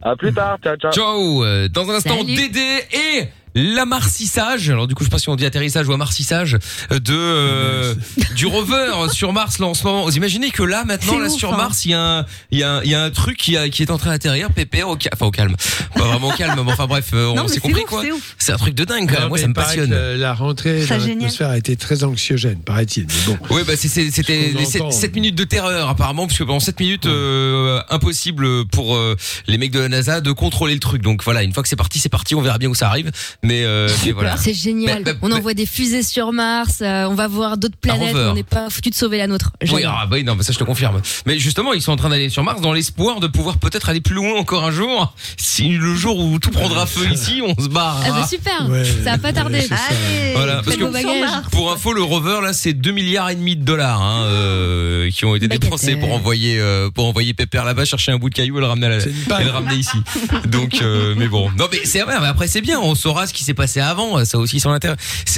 À 0.01 0.15
plus 0.15 0.33
tard, 0.33 0.57
ciao, 0.63 0.75
ciao. 0.77 0.91
Ciao. 0.91 1.43
Euh, 1.43 1.67
Dans 1.67 1.89
un 1.89 1.95
instant, 1.95 2.17
Salut. 2.17 2.35
Dédé 2.35 2.83
et 2.91 3.27
l'amarcissage. 3.55 4.69
Alors 4.69 4.87
du 4.87 4.95
coup, 4.95 5.03
je 5.03 5.09
sais 5.09 5.11
pas 5.11 5.19
si 5.19 5.29
on 5.29 5.35
dit 5.35 5.45
atterrissage 5.45 5.87
ou 5.87 5.93
amarcissage 5.93 6.57
euh, 6.91 6.99
de 6.99 7.13
euh, 7.13 7.95
du 8.35 8.45
rover 8.45 8.91
sur 9.11 9.33
Mars 9.33 9.59
là 9.59 9.67
en 9.67 9.73
ce 9.73 9.83
moment. 9.83 10.03
Vous 10.05 10.15
imaginez 10.17 10.51
que 10.51 10.63
là 10.63 10.83
maintenant 10.85 11.17
là 11.19 11.27
ouf, 11.27 11.37
sur 11.37 11.53
hein. 11.53 11.57
Mars, 11.57 11.85
il 11.85 11.91
y 11.91 11.93
a 11.93 12.01
un 12.01 12.25
il 12.51 12.59
y 12.59 12.63
a 12.63 12.71
un, 12.77 12.83
il 12.83 12.89
y 12.89 12.95
a 12.95 13.03
un 13.03 13.09
truc 13.11 13.37
qui 13.37 13.57
a, 13.57 13.69
qui 13.69 13.83
est 13.83 13.91
en 13.91 13.97
train 13.97 14.11
d'atterrir 14.11 14.51
pépère 14.51 14.89
au 14.89 14.95
calme, 14.95 15.13
enfin 15.15 15.25
au 15.25 15.31
calme. 15.31 15.55
Pas 15.95 16.03
vraiment 16.03 16.29
au 16.29 16.33
calme, 16.33 16.59
mais 16.63 16.71
enfin 16.71 16.87
bref, 16.87 17.09
euh, 17.13 17.33
on 17.35 17.47
s'est 17.47 17.59
compris 17.59 17.81
ouf, 17.83 17.89
quoi. 17.89 18.01
c'est 18.03 18.11
ouf. 18.11 18.35
C'est 18.37 18.51
un 18.53 18.57
truc 18.57 18.75
de 18.75 18.85
dingue 18.85 19.09
quand 19.11 19.19
même. 19.19 19.29
Moi 19.29 19.37
ça 19.37 19.47
me 19.47 19.53
passionne. 19.53 19.89
que 19.89 20.17
La 20.17 20.33
rentrée 20.33 20.85
dans 20.85 20.97
l'atmosphère 20.97 21.49
a 21.49 21.57
été 21.57 21.75
très 21.75 22.03
anxiogène, 22.03 22.59
paraît-il. 22.63 23.05
Mais 23.07 23.33
bon. 23.33 23.37
Oui, 23.49 23.61
bah 23.65 23.73
c'est- 23.75 23.87
c'est- 23.87 24.11
c'était 24.11 24.51
qu'on 24.51 24.59
les 24.59 24.65
7, 24.65 24.81
entend. 24.81 24.97
minutes 25.13 25.35
de 25.35 25.43
terreur 25.43 25.89
apparemment, 25.89 26.27
puisque 26.27 26.45
pendant 26.45 26.59
7 26.59 26.79
minutes, 26.79 27.05
euh, 27.05 27.81
impossible 27.89 28.65
pour 28.67 28.95
euh, 28.95 29.15
les 29.47 29.57
mecs 29.57 29.71
de 29.71 29.79
la 29.79 29.89
NASA 29.89 30.21
de 30.21 30.31
contrôler 30.31 30.73
le 30.73 30.79
truc. 30.79 31.01
Donc 31.01 31.23
voilà, 31.23 31.43
une 31.43 31.53
fois 31.53 31.63
que 31.63 31.69
c'est 31.69 31.75
parti, 31.75 31.99
c'est 31.99 32.09
parti, 32.09 32.35
on 32.35 32.41
verra 32.41 32.57
bien 32.57 32.69
où 32.69 32.75
ça 32.75 32.87
arrive. 32.87 33.11
Mais, 33.43 33.63
euh, 33.65 33.87
mais 34.05 34.11
voilà. 34.11 34.37
C'est 34.37 34.53
génial. 34.53 35.01
Mais- 35.03 35.13
mais- 35.13 35.17
on 35.23 35.31
envoie 35.31 35.53
des 35.55 35.65
fusées 35.65 36.03
sur 36.03 36.31
Mars, 36.31 36.79
euh, 36.81 37.05
on 37.09 37.15
va 37.15 37.27
voir 37.27 37.57
d'autres 37.57 37.75
planètes, 37.77 38.15
on 38.15 38.33
n'est 38.35 38.43
pas 38.43 38.69
foutu 38.69 38.89
de 38.91 38.95
sauver 38.95 39.17
la 39.17 39.25
nôtre. 39.27 39.51
Oui, 39.71 39.83
ah 39.85 40.05
bah 40.05 40.17
oui, 40.17 40.23
non, 40.23 40.37
ça 40.41 40.53
je 40.53 40.59
te 40.59 40.63
confirme. 40.63 41.01
Mais 41.25 41.39
justement, 41.39 41.73
ils 41.73 41.81
sont 41.81 41.91
en 41.91 41.95
train 41.95 42.09
d'aller 42.09 42.29
sur 42.29 42.43
Mars 42.43 42.61
dans 42.61 42.71
l'espoir 42.73 43.19
de 43.19 43.27
pouvoir 43.27 43.57
peut-être 43.57 43.89
aller 43.89 44.01
plus 44.01 44.13
loin 44.15 44.35
encore 44.37 44.63
un 44.63 44.71
jour. 44.71 45.15
Si 45.37 45.69
le 45.69 45.95
jour 45.95 46.19
où 46.19 46.37
tout 46.39 46.51
prendra 46.51 46.85
feu 46.85 47.07
ici, 47.11 47.41
on 47.43 47.59
se 47.61 47.67
barre. 47.67 48.01
Ah 48.05 48.11
bah 48.11 48.27
super, 48.27 48.67
ça 49.03 49.11
va 49.11 49.17
pas 49.17 49.33
tarder. 49.33 49.59
Allez, 49.71 50.33
Voilà, 50.35 50.61
parce 50.63 50.77
que 50.77 51.49
pour 51.49 51.71
info, 51.71 51.93
le 51.93 52.03
rover 52.03 52.39
là, 52.43 52.53
c'est 52.53 52.73
2 52.73 52.91
milliards 52.91 53.29
et 53.31 53.35
demi 53.35 53.55
de 53.55 53.63
dollars 53.63 54.01
hein, 54.01 54.23
euh, 54.25 55.09
qui 55.09 55.25
ont 55.25 55.35
été 55.35 55.47
dépensés 55.47 55.95
pour 55.95 56.11
envoyer 56.13 56.59
euh, 56.59 56.89
pour 56.91 57.07
envoyer 57.07 57.33
Pépère 57.33 57.65
là-bas 57.65 57.85
chercher 57.85 58.11
un 58.11 58.17
bout 58.17 58.29
de 58.29 58.35
caillou 58.35 58.57
et 58.57 58.61
le 58.61 58.67
ramener 58.67 58.85
à 58.87 58.89
la- 58.89 58.97
et 59.41 59.43
le 59.43 59.49
ramener 59.51 59.75
ici. 59.75 59.97
Donc, 60.45 60.81
euh, 60.81 61.15
mais 61.17 61.27
bon, 61.27 61.49
non 61.57 61.67
mais 61.71 61.79
c'est 61.85 62.01
vrai. 62.01 62.15
Mais 62.21 62.27
après 62.27 62.47
c'est 62.47 62.61
bien, 62.61 62.79
on 62.79 62.95
saura 62.95 63.27
ce 63.31 63.37
qui 63.37 63.43
s'est 63.43 63.53
passé 63.53 63.79
avant. 63.79 64.23
Ça 64.25 64.37
a 64.37 64.41
aussi 64.41 64.59
son 64.59 64.69
intérêt. 64.69 64.95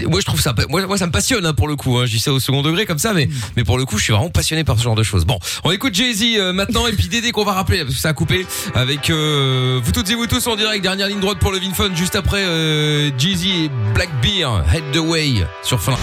Moi 0.07 0.19
je 0.19 0.25
trouve 0.25 0.41
ça, 0.41 0.53
moi, 0.69 0.85
moi 0.85 0.97
ça 0.97 1.07
me 1.07 1.11
passionne 1.11 1.45
hein, 1.45 1.53
pour 1.53 1.67
le 1.67 1.75
coup. 1.75 1.97
Hein, 1.97 2.05
je 2.05 2.11
dis 2.11 2.19
ça 2.19 2.33
au 2.33 2.39
second 2.39 2.61
degré 2.61 2.85
comme 2.85 2.99
ça, 2.99 3.13
mais 3.13 3.29
mais 3.55 3.63
pour 3.63 3.77
le 3.77 3.85
coup 3.85 3.97
je 3.97 4.03
suis 4.03 4.13
vraiment 4.13 4.29
passionné 4.29 4.63
par 4.63 4.77
ce 4.77 4.83
genre 4.83 4.95
de 4.95 5.03
choses. 5.03 5.25
Bon, 5.25 5.39
on 5.63 5.71
écoute 5.71 5.93
Jay 5.93 6.13
Z 6.13 6.53
maintenant 6.53 6.87
et 6.87 6.93
puis 6.93 7.07
Dédé 7.07 7.31
qu'on 7.31 7.45
va 7.45 7.53
rappeler 7.53 7.83
parce 7.83 7.95
que 7.95 8.01
ça 8.01 8.09
a 8.09 8.13
coupé 8.13 8.45
avec 8.73 9.09
euh, 9.09 9.79
vous 9.83 9.91
toutes 9.91 10.09
et 10.09 10.15
vous 10.15 10.27
tous 10.27 10.45
en 10.47 10.55
direct. 10.55 10.83
Dernière 10.83 11.07
ligne 11.07 11.19
droite 11.19 11.39
pour 11.39 11.51
le 11.51 11.59
Vinfun 11.59 11.93
juste 11.95 12.15
après 12.15 12.43
euh, 12.43 13.11
Jay-Z 13.17 13.45
et 13.45 13.71
Black 13.93 14.09
Beer 14.21 14.49
Head 14.73 14.83
the 14.91 14.97
Way 14.97 15.45
sur 15.61 15.81
fin. 15.81 15.97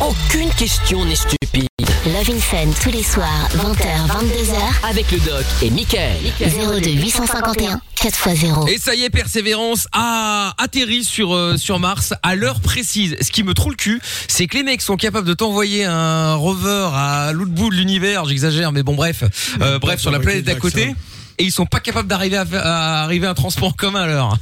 Aucune 0.00 0.50
question 0.50 1.04
n'est 1.04 1.14
stupide. 1.14 1.75
Love 2.06 2.30
in 2.30 2.38
Fun 2.38 2.70
tous 2.82 2.90
les 2.92 3.02
soirs, 3.02 3.48
20h, 3.56 4.06
22h. 4.06 4.88
Avec 4.88 5.10
le 5.10 5.18
doc 5.18 5.44
et 5.60 5.70
Michael. 5.70 6.16
02 6.40 6.90
851 6.90 7.80
4x0. 7.96 8.68
Et 8.68 8.78
ça 8.78 8.94
y 8.94 9.02
est, 9.02 9.10
Persévérance 9.10 9.88
a 9.92 10.54
atterri 10.58 11.02
sur 11.02 11.34
euh, 11.34 11.56
sur 11.56 11.80
Mars 11.80 12.14
à 12.22 12.36
l'heure 12.36 12.60
précise. 12.60 13.16
Ce 13.20 13.32
qui 13.32 13.42
me 13.42 13.54
trouve 13.54 13.72
le 13.72 13.76
cul, 13.76 14.00
c'est 14.28 14.46
que 14.46 14.56
les 14.56 14.62
mecs 14.62 14.82
sont 14.82 14.96
capables 14.96 15.26
de 15.26 15.34
t'envoyer 15.34 15.84
un 15.84 16.34
rover 16.36 16.90
à 16.94 17.32
l'autre 17.32 17.50
bout 17.50 17.70
de 17.70 17.74
l'univers. 17.74 18.24
J'exagère, 18.26 18.70
mais 18.70 18.84
bon, 18.84 18.94
bref, 18.94 19.24
Euh, 19.60 19.78
bref, 19.80 20.00
sur 20.00 20.12
la 20.12 20.20
planète 20.20 20.44
d'à 20.44 20.54
côté. 20.54 20.94
Et 21.38 21.44
ils 21.44 21.50
sont 21.52 21.66
pas 21.66 21.80
capables 21.80 22.08
d'arriver 22.08 22.36
à, 22.38 22.44
à 22.54 23.02
arriver 23.04 23.26
à 23.26 23.30
un 23.30 23.34
transport 23.34 23.68
en 23.68 23.72
commun 23.72 24.02
à 24.02 24.06
l'heure. 24.06 24.36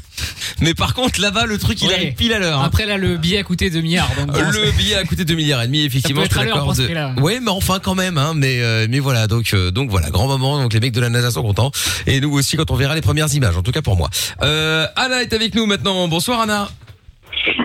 Mais 0.60 0.74
par 0.74 0.94
contre, 0.94 1.20
là-bas, 1.20 1.46
le 1.46 1.58
truc, 1.58 1.82
il 1.82 1.88
Ouais. 1.88 1.94
arrive 1.94 2.14
pile 2.14 2.32
à 2.32 2.38
l'heure. 2.38 2.60
hein. 2.60 2.64
Après 2.64 2.86
là, 2.86 2.96
le 2.96 3.16
billet 3.16 3.38
a 3.38 3.42
coûté 3.42 3.68
2 3.70 3.80
milliards. 3.80 4.08
Donc 4.16 4.28
bon, 4.32 4.38
Le 4.50 4.70
billet 4.76 4.94
a 4.94 5.04
coûté 5.04 5.24
2 5.24 5.34
milliards 5.34 5.62
et 5.62 5.66
demi, 5.66 5.82
effectivement. 5.84 6.22
Ça 6.22 6.28
peut 6.28 6.46
être 6.46 6.54
je 6.54 6.70
à 6.70 6.74
ce. 7.16 7.20
Ouais, 7.20 7.40
mais 7.40 7.50
enfin 7.50 7.80
quand 7.82 7.96
même, 7.96 8.16
hein. 8.16 8.32
Mais 8.36 8.60
euh, 8.62 8.86
mais 8.88 9.00
voilà, 9.00 9.26
donc 9.26 9.52
euh, 9.54 9.72
donc 9.72 9.90
voilà, 9.90 10.10
grand 10.10 10.28
moment. 10.28 10.62
Donc 10.62 10.72
les 10.72 10.78
mecs 10.80 10.92
de 10.92 11.00
la 11.00 11.08
NASA 11.08 11.32
sont 11.32 11.42
contents 11.42 11.72
et 12.06 12.20
nous 12.20 12.30
aussi 12.32 12.56
quand 12.56 12.70
on 12.70 12.76
verra 12.76 12.94
les 12.94 13.00
premières 13.00 13.32
images. 13.34 13.56
En 13.56 13.62
tout 13.62 13.72
cas 13.72 13.82
pour 13.82 13.96
moi. 13.96 14.08
Euh, 14.42 14.86
Anna 14.94 15.22
est 15.22 15.32
avec 15.32 15.54
nous 15.56 15.66
maintenant. 15.66 16.06
Bonsoir 16.06 16.40
Anna. 16.42 16.68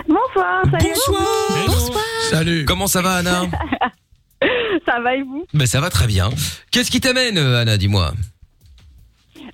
Bonsoir, 0.08 0.62
salut. 0.72 0.92
Bonsoir. 1.06 1.66
Bonsoir. 1.68 2.04
Salut. 2.30 2.64
Comment 2.64 2.86
ça 2.88 3.00
va 3.02 3.14
Anna? 3.16 3.42
Ça 4.86 4.98
va 5.00 5.14
et 5.14 5.22
vous? 5.22 5.44
Ben 5.52 5.66
ça 5.66 5.80
va 5.80 5.90
très 5.90 6.06
bien. 6.06 6.30
Qu'est-ce 6.70 6.90
qui 6.90 7.00
t'amène 7.00 7.36
euh, 7.38 7.60
Anna 7.60 7.76
Dis-moi? 7.76 8.12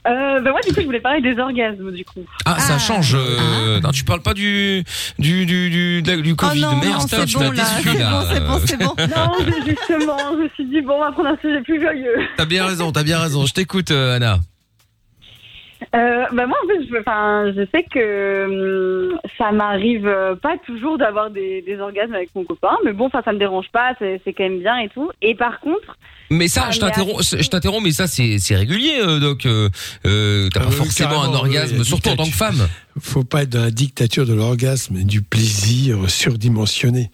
Euh, 0.06 0.40
ben 0.40 0.50
Moi, 0.50 0.60
du 0.66 0.72
coup, 0.74 0.80
je 0.80 0.86
voulais 0.86 1.00
parler 1.00 1.20
des 1.20 1.38
orgasmes, 1.40 1.90
du 1.92 2.04
coup. 2.04 2.24
Ah, 2.44 2.58
ça 2.58 2.78
change. 2.78 3.14
euh, 3.14 3.80
Non, 3.80 3.90
tu 3.90 4.04
parles 4.04 4.22
pas 4.22 4.34
du 4.34 4.84
du 5.18 5.46
du 5.46 5.70
du, 5.70 6.02
de 6.02 6.10
la- 6.10 6.16
du 6.22 6.34
Covid. 6.36 6.60
non, 6.60 6.76
Merde, 6.76 6.84
non, 6.84 7.04
putain, 7.04 7.16
c'est 7.18 7.24
tu 7.26 7.38
m'as 7.38 7.44
bon, 7.46 7.50
là. 7.52 7.62
déçu 7.64 7.88
C'est 7.90 7.98
là. 7.98 8.10
bon, 8.10 8.26
c'est 8.32 8.40
bon, 8.40 8.60
c'est 8.66 8.76
bon. 8.78 8.94
Non, 9.16 9.32
mais 9.46 9.70
justement, 9.70 10.16
je 10.32 10.42
me 10.42 10.48
suis 10.54 10.64
dit, 10.66 10.80
bon, 10.82 10.94
on 10.94 11.00
va 11.04 11.12
prendre 11.12 11.28
un 11.30 11.36
sujet 11.40 11.60
plus 11.62 11.80
joyeux. 11.80 12.16
T'as 12.36 12.44
bien 12.46 12.66
raison, 12.66 12.92
t'as 12.92 13.02
bien 13.04 13.18
raison. 13.18 13.46
Je 13.46 13.52
t'écoute, 13.54 13.90
euh, 13.90 14.16
Anna. 14.16 14.38
Euh, 15.94 16.24
bah 16.32 16.46
moi, 16.46 16.56
en 16.64 16.66
fait, 16.68 16.86
je, 16.90 17.00
enfin, 17.00 17.52
je 17.56 17.66
sais 17.72 17.84
que 17.84 19.10
hum, 19.12 19.18
ça 19.38 19.52
m'arrive 19.52 20.06
euh, 20.06 20.34
pas 20.34 20.56
toujours 20.66 20.98
d'avoir 20.98 21.30
des, 21.30 21.62
des 21.62 21.78
orgasmes 21.78 22.14
avec 22.14 22.30
mon 22.34 22.44
copain, 22.44 22.76
mais 22.84 22.92
bon, 22.92 23.06
enfin, 23.06 23.22
ça 23.24 23.32
me 23.32 23.38
dérange 23.38 23.68
pas, 23.72 23.94
c'est 23.98 24.20
c'est 24.24 24.32
quand 24.32 24.44
même 24.44 24.58
bien 24.60 24.78
et 24.78 24.88
tout. 24.88 25.10
Et 25.22 25.34
par 25.34 25.60
contre, 25.60 25.96
Mais 26.30 26.48
ça, 26.48 26.64
Ah, 26.66 26.70
je 26.70 26.80
mais 26.80 26.86
t'interromps, 26.90 27.36
je 27.38 27.48
t'interromps, 27.48 27.84
mais 27.84 27.92
ça, 27.92 28.06
c'est, 28.06 28.38
c'est 28.38 28.56
régulier, 28.56 28.98
euh, 29.00 29.20
donc, 29.20 29.46
euh, 29.46 29.68
euh, 30.06 30.48
t'as 30.52 30.60
pas 30.64 30.70
forcément 30.70 31.22
un 31.22 31.32
Ah 31.32 31.36
orgasme, 31.38 31.84
surtout 31.84 32.10
en 32.10 32.16
tant 32.16 32.24
que 32.24 32.30
femme. 32.30 32.66
Faut 32.98 33.24
pas 33.24 33.42
être 33.42 33.50
dans 33.50 33.62
la 33.62 33.70
dictature 33.70 34.26
de 34.26 34.34
l'orgasme 34.34 34.96
et 34.96 35.04
du 35.04 35.22
plaisir 35.22 36.10
surdimensionné. 36.10 37.10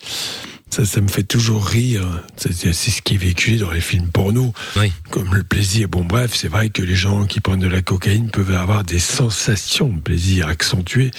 Ça, 0.72 0.86
ça 0.86 1.02
me 1.02 1.08
fait 1.08 1.22
toujours 1.22 1.66
rire. 1.66 2.02
C'est 2.38 2.54
c'est 2.54 2.72
ce 2.90 3.02
qui 3.02 3.14
est 3.14 3.18
véhiculé 3.18 3.58
dans 3.58 3.70
les 3.70 3.82
films 3.82 4.08
porno. 4.08 4.54
Comme 5.10 5.34
le 5.34 5.42
plaisir. 5.44 5.86
Bon, 5.88 6.02
bref, 6.02 6.32
c'est 6.34 6.48
vrai 6.48 6.70
que 6.70 6.80
les 6.80 6.94
gens 6.94 7.26
qui 7.26 7.40
prennent 7.40 7.60
de 7.60 7.66
la 7.66 7.82
cocaïne 7.82 8.30
peuvent 8.30 8.54
avoir 8.54 8.82
des 8.82 8.98
sensations 8.98 9.88
de 9.90 10.00
plaisir 10.00 10.48
accentuées, 10.48 11.10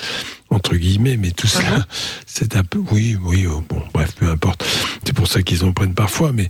entre 0.49 0.75
guillemets, 0.75 1.17
mais 1.17 1.29
tout 1.29 1.45
ça, 1.45 1.85
c'est 2.25 2.55
un 2.55 2.63
peu. 2.63 2.79
Oui, 2.91 3.15
oui, 3.21 3.45
oh, 3.45 3.63
bon, 3.69 3.83
bref, 3.93 4.13
peu 4.15 4.27
importe. 4.27 4.65
C'est 5.05 5.13
pour 5.13 5.27
ça 5.27 5.43
qu'ils 5.43 5.63
en 5.63 5.71
prennent 5.71 5.93
parfois, 5.93 6.31
mais 6.31 6.49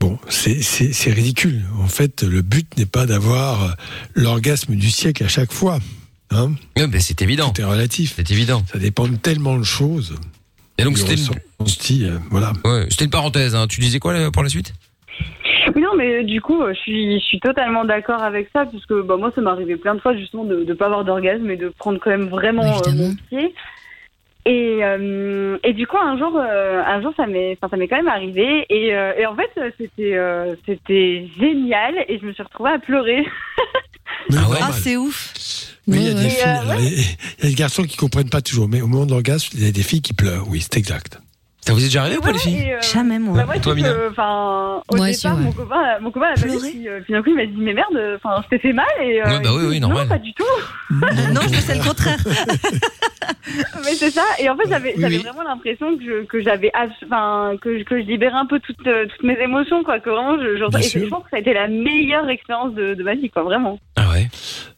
bon, 0.00 0.18
c'est 0.30 0.62
c'est- 0.62 0.94
c'est 0.94 1.10
ridicule. 1.12 1.66
En 1.78 1.86
fait, 1.88 2.22
le 2.22 2.40
but 2.40 2.66
n'est 2.78 2.86
pas 2.86 3.04
d'avoir 3.04 3.76
l'orgasme 4.14 4.74
du 4.74 4.90
siècle 4.90 5.22
à 5.22 5.28
chaque 5.28 5.52
fois. 5.52 5.80
Hein 6.30 6.52
Ouais, 6.78 6.86
ben, 6.86 6.98
c'est 6.98 7.20
évident. 7.20 7.50
Tout 7.50 7.60
est 7.60 7.64
relatif. 7.64 8.14
C'est 8.16 8.30
évident. 8.30 8.64
Ça 8.72 8.78
dépend 8.78 9.06
de 9.06 9.16
tellement 9.16 9.58
de 9.58 9.64
choses. 9.64 10.14
Et 10.78 10.84
donc 10.84 10.96
c'était 10.96 11.16
on 11.58 11.66
se 11.66 11.78
dit, 11.78 12.04
euh, 12.04 12.18
voilà. 12.30 12.52
Ouais, 12.64 12.86
c'était 12.90 13.04
une 13.04 13.10
parenthèse. 13.10 13.54
Hein. 13.54 13.66
Tu 13.68 13.80
disais 13.80 13.98
quoi 13.98 14.12
là, 14.12 14.30
pour 14.30 14.42
la 14.42 14.48
suite? 14.48 14.72
Oui, 15.74 15.82
non, 15.82 15.94
mais 15.96 16.24
du 16.24 16.40
coup, 16.40 16.62
euh, 16.62 16.72
je 16.74 16.78
suis, 16.80 17.20
je 17.20 17.24
suis 17.24 17.40
totalement 17.40 17.84
d'accord 17.84 18.22
avec 18.22 18.48
ça, 18.52 18.64
puisque 18.66 18.94
bah, 19.04 19.16
moi, 19.16 19.30
ça 19.34 19.40
m'est 19.40 19.50
arrivé 19.50 19.76
plein 19.76 19.94
de 19.94 20.00
fois, 20.00 20.16
justement, 20.16 20.44
de 20.44 20.64
ne 20.64 20.74
pas 20.74 20.86
avoir 20.86 21.04
d'orgasme 21.04 21.50
et 21.50 21.56
de 21.56 21.68
prendre 21.68 21.98
quand 22.02 22.10
même 22.10 22.28
vraiment 22.28 22.78
euh, 22.86 22.92
mon 22.92 23.14
pied. 23.28 23.54
Et, 24.46 24.78
euh, 24.82 25.58
et 25.62 25.74
du 25.74 25.86
coup, 25.86 25.98
un 25.98 26.16
jour, 26.16 26.32
euh, 26.36 26.82
un 26.82 27.02
jour, 27.02 27.12
ça 27.16 27.26
m'est, 27.26 27.58
enfin, 27.60 27.68
ça 27.70 27.76
m'est 27.76 27.86
quand 27.86 27.96
même 27.98 28.08
arrivé. 28.08 28.64
Et, 28.70 28.94
euh, 28.94 29.12
et 29.18 29.26
en 29.26 29.36
fait, 29.36 29.50
euh, 29.58 29.70
c'était, 29.78 30.14
euh, 30.16 30.54
c'était 30.64 31.28
génial. 31.38 31.94
Et 32.08 32.18
je 32.18 32.24
me 32.24 32.32
suis 32.32 32.42
retrouvée 32.42 32.70
à 32.70 32.78
pleurer. 32.78 33.26
Ah, 34.32 34.72
c'est 34.72 34.96
ouf. 34.96 35.34
Oui, 35.86 35.98
il 36.00 36.06
y 36.06 36.08
a 36.10 36.14
des 36.14 36.28
filles, 36.30 36.42
alors, 36.42 36.80
il 36.80 36.84
y 36.84 36.86
a- 36.86 36.90
il 37.38 37.44
y 37.44 37.46
a 37.46 37.50
des 37.50 37.54
garçons 37.54 37.82
qui 37.82 37.96
comprennent 37.96 38.30
pas 38.30 38.40
toujours, 38.42 38.68
mais 38.68 38.80
au 38.80 38.86
moment 38.86 39.06
de 39.06 39.10
l'orgasme, 39.10 39.50
il 39.58 39.64
y 39.64 39.68
a 39.68 39.72
des 39.72 39.82
filles 39.82 40.02
qui 40.02 40.14
pleurent. 40.14 40.46
Oui, 40.48 40.60
c'est 40.60 40.76
exact. 40.78 41.18
Ça 41.68 41.74
vous 41.74 41.80
est 41.80 41.84
déjà 41.84 42.00
arrivé 42.00 42.16
Ouais, 42.16 42.32
et, 42.46 42.72
euh, 42.72 42.80
Jamais, 42.80 43.18
moi. 43.18 43.36
bah, 43.36 43.44
moi, 43.44 43.58
Toi, 43.58 43.74
Mina 43.74 43.92
Enfin, 44.10 44.80
au 44.88 44.96
Ouais, 44.96 45.12
départ, 45.12 45.36
ouais. 45.36 45.42
mon 45.42 45.52
copain, 45.52 45.98
mon 46.00 46.10
copain 46.10 46.28
a 46.34 46.40
pas 46.40 46.46
euh, 46.46 47.00
puis 47.04 47.12
d'un 47.12 47.22
coup, 47.22 47.28
il 47.28 47.36
m'a 47.36 47.44
dit, 47.44 47.52
mais 47.58 47.74
merde, 47.74 48.16
enfin, 48.16 48.40
je 48.44 48.48
t'ai 48.48 48.58
fait 48.58 48.72
mal. 48.72 48.86
Et, 49.02 49.20
euh, 49.20 49.24
Ouais, 49.26 49.40
bah 49.44 49.50
oui, 49.54 49.64
oui, 49.68 49.80
non, 49.80 49.88
normal. 49.88 50.08
pas 50.08 50.16
du 50.18 50.32
tout. 50.32 50.44
non, 50.90 51.42
je 51.42 51.60
c'est 51.60 51.74
le 51.76 51.84
contraire. 51.84 52.16
Mais 53.84 53.94
c'est 53.94 54.10
ça. 54.10 54.24
Et 54.38 54.48
en 54.48 54.56
fait, 54.56 54.66
j'avais 54.68 54.94
Oui, 54.96 55.00
j'avais 55.02 55.16
oui. 55.18 55.22
vraiment 55.22 55.42
l'impression 55.42 55.98
que 55.98 56.02
je, 56.04 56.24
que 56.24 56.40
j'avais, 56.42 56.70
enfin, 57.04 57.52
que, 57.60 57.78
je- 57.78 57.84
que 57.84 58.00
je 58.00 58.06
libérais 58.06 58.36
un 58.38 58.46
peu 58.46 58.60
toutes, 58.60 58.86
euh, 58.86 59.04
toutes 59.06 59.22
mes 59.24 59.38
émotions, 59.38 59.84
quoi. 59.84 60.00
Que 60.00 60.08
vraiment, 60.08 60.38
je, 60.38 60.56
je, 60.56 60.68
Bien 60.70 60.78
et 60.78 60.82
sûr. 60.82 61.00
je 61.02 61.06
pense 61.08 61.24
que 61.24 61.30
ça 61.30 61.36
a 61.36 61.40
été 61.40 61.52
la 61.52 61.68
meilleure 61.68 62.28
expérience 62.30 62.72
de, 62.74 62.94
de 62.94 63.02
ma 63.02 63.14
vie, 63.14 63.28
quoi, 63.28 63.42
vraiment. 63.42 63.78
Ah 63.96 64.08
ouais. 64.12 64.28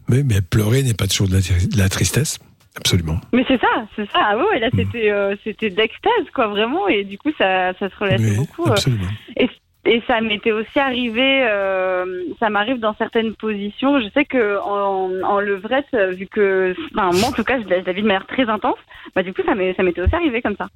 Mais, 0.08 0.24
mais 0.24 0.40
pleurer 0.40 0.82
n'est 0.82 0.94
pas 0.94 1.06
toujours 1.06 1.28
de 1.28 1.34
la, 1.34 1.38
de 1.40 1.78
la 1.78 1.88
tristesse. 1.88 2.38
Absolument. 2.80 3.20
Mais 3.32 3.44
c'est 3.46 3.60
ça, 3.60 3.86
c'est 3.96 4.10
ça. 4.10 4.18
Ah 4.22 4.36
ouais, 4.38 4.58
là, 4.58 4.68
c'était, 4.74 5.10
euh, 5.10 5.36
c'était 5.44 5.70
d'extase, 5.70 6.26
quoi, 6.34 6.48
vraiment. 6.48 6.88
Et 6.88 7.04
du 7.04 7.18
coup, 7.18 7.30
ça, 7.38 7.72
ça 7.78 7.88
se 7.90 7.96
relâchait 7.96 8.30
Oui, 8.30 8.36
beaucoup. 8.36 8.64
euh. 8.66 8.72
absolument. 8.72 9.06
Et, 9.36 9.48
et 9.86 10.02
ça 10.06 10.20
m'était 10.20 10.52
aussi 10.52 10.78
arrivé, 10.78 11.42
euh, 11.48 12.04
ça 12.38 12.50
m'arrive 12.50 12.78
dans 12.80 12.94
certaines 12.96 13.34
positions. 13.34 14.00
Je 14.00 14.08
sais 14.14 14.24
que 14.24 14.58
en, 14.60 15.10
en 15.22 15.40
levrette, 15.40 15.86
vu 16.16 16.26
que, 16.26 16.74
enfin, 16.94 17.10
moi 17.18 17.28
en 17.28 17.32
tout 17.32 17.44
cas, 17.44 17.60
je 17.62 17.68
la 17.68 17.80
je 17.80 17.86
la 17.86 17.92
vis 17.92 18.02
de 18.02 18.06
manière 18.06 18.26
très 18.26 18.48
intense. 18.48 18.78
Bah 19.14 19.22
du 19.22 19.32
coup, 19.32 19.42
ça 19.46 19.54
m'est- 19.54 19.74
ça 19.74 19.82
m'était 19.82 20.00
aussi 20.02 20.14
arrivé 20.14 20.42
comme 20.42 20.56
ça. 20.56 20.68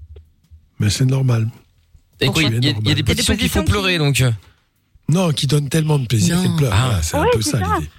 Mais 0.80 0.90
c'est 0.90 1.04
normal. 1.04 1.46
Et 2.20 2.26
quoi, 2.28 2.42
il 2.42 2.52
y, 2.64 2.68
a- 2.68 2.72
il 2.80 2.88
y 2.88 2.92
a 2.92 2.94
des 2.94 3.02
positions 3.02 3.36
qui 3.36 3.48
font 3.48 3.64
pleurer 3.64 3.98
donc. 3.98 4.22
Non, 5.08 5.30
qui 5.32 5.46
donnent 5.46 5.68
tellement 5.68 5.98
de 5.98 6.06
plaisir 6.06 6.36
qu'elles 6.40 6.56
pleurent. 6.56 6.72
Voilà, 6.74 7.02
c'est 7.02 7.16
Ouais, 7.18 7.22
un 7.26 7.30
peu 7.32 7.42
c'est 7.42 7.50
ça 7.50 7.58
ça. 7.64 7.74
l'idée. 7.76 7.90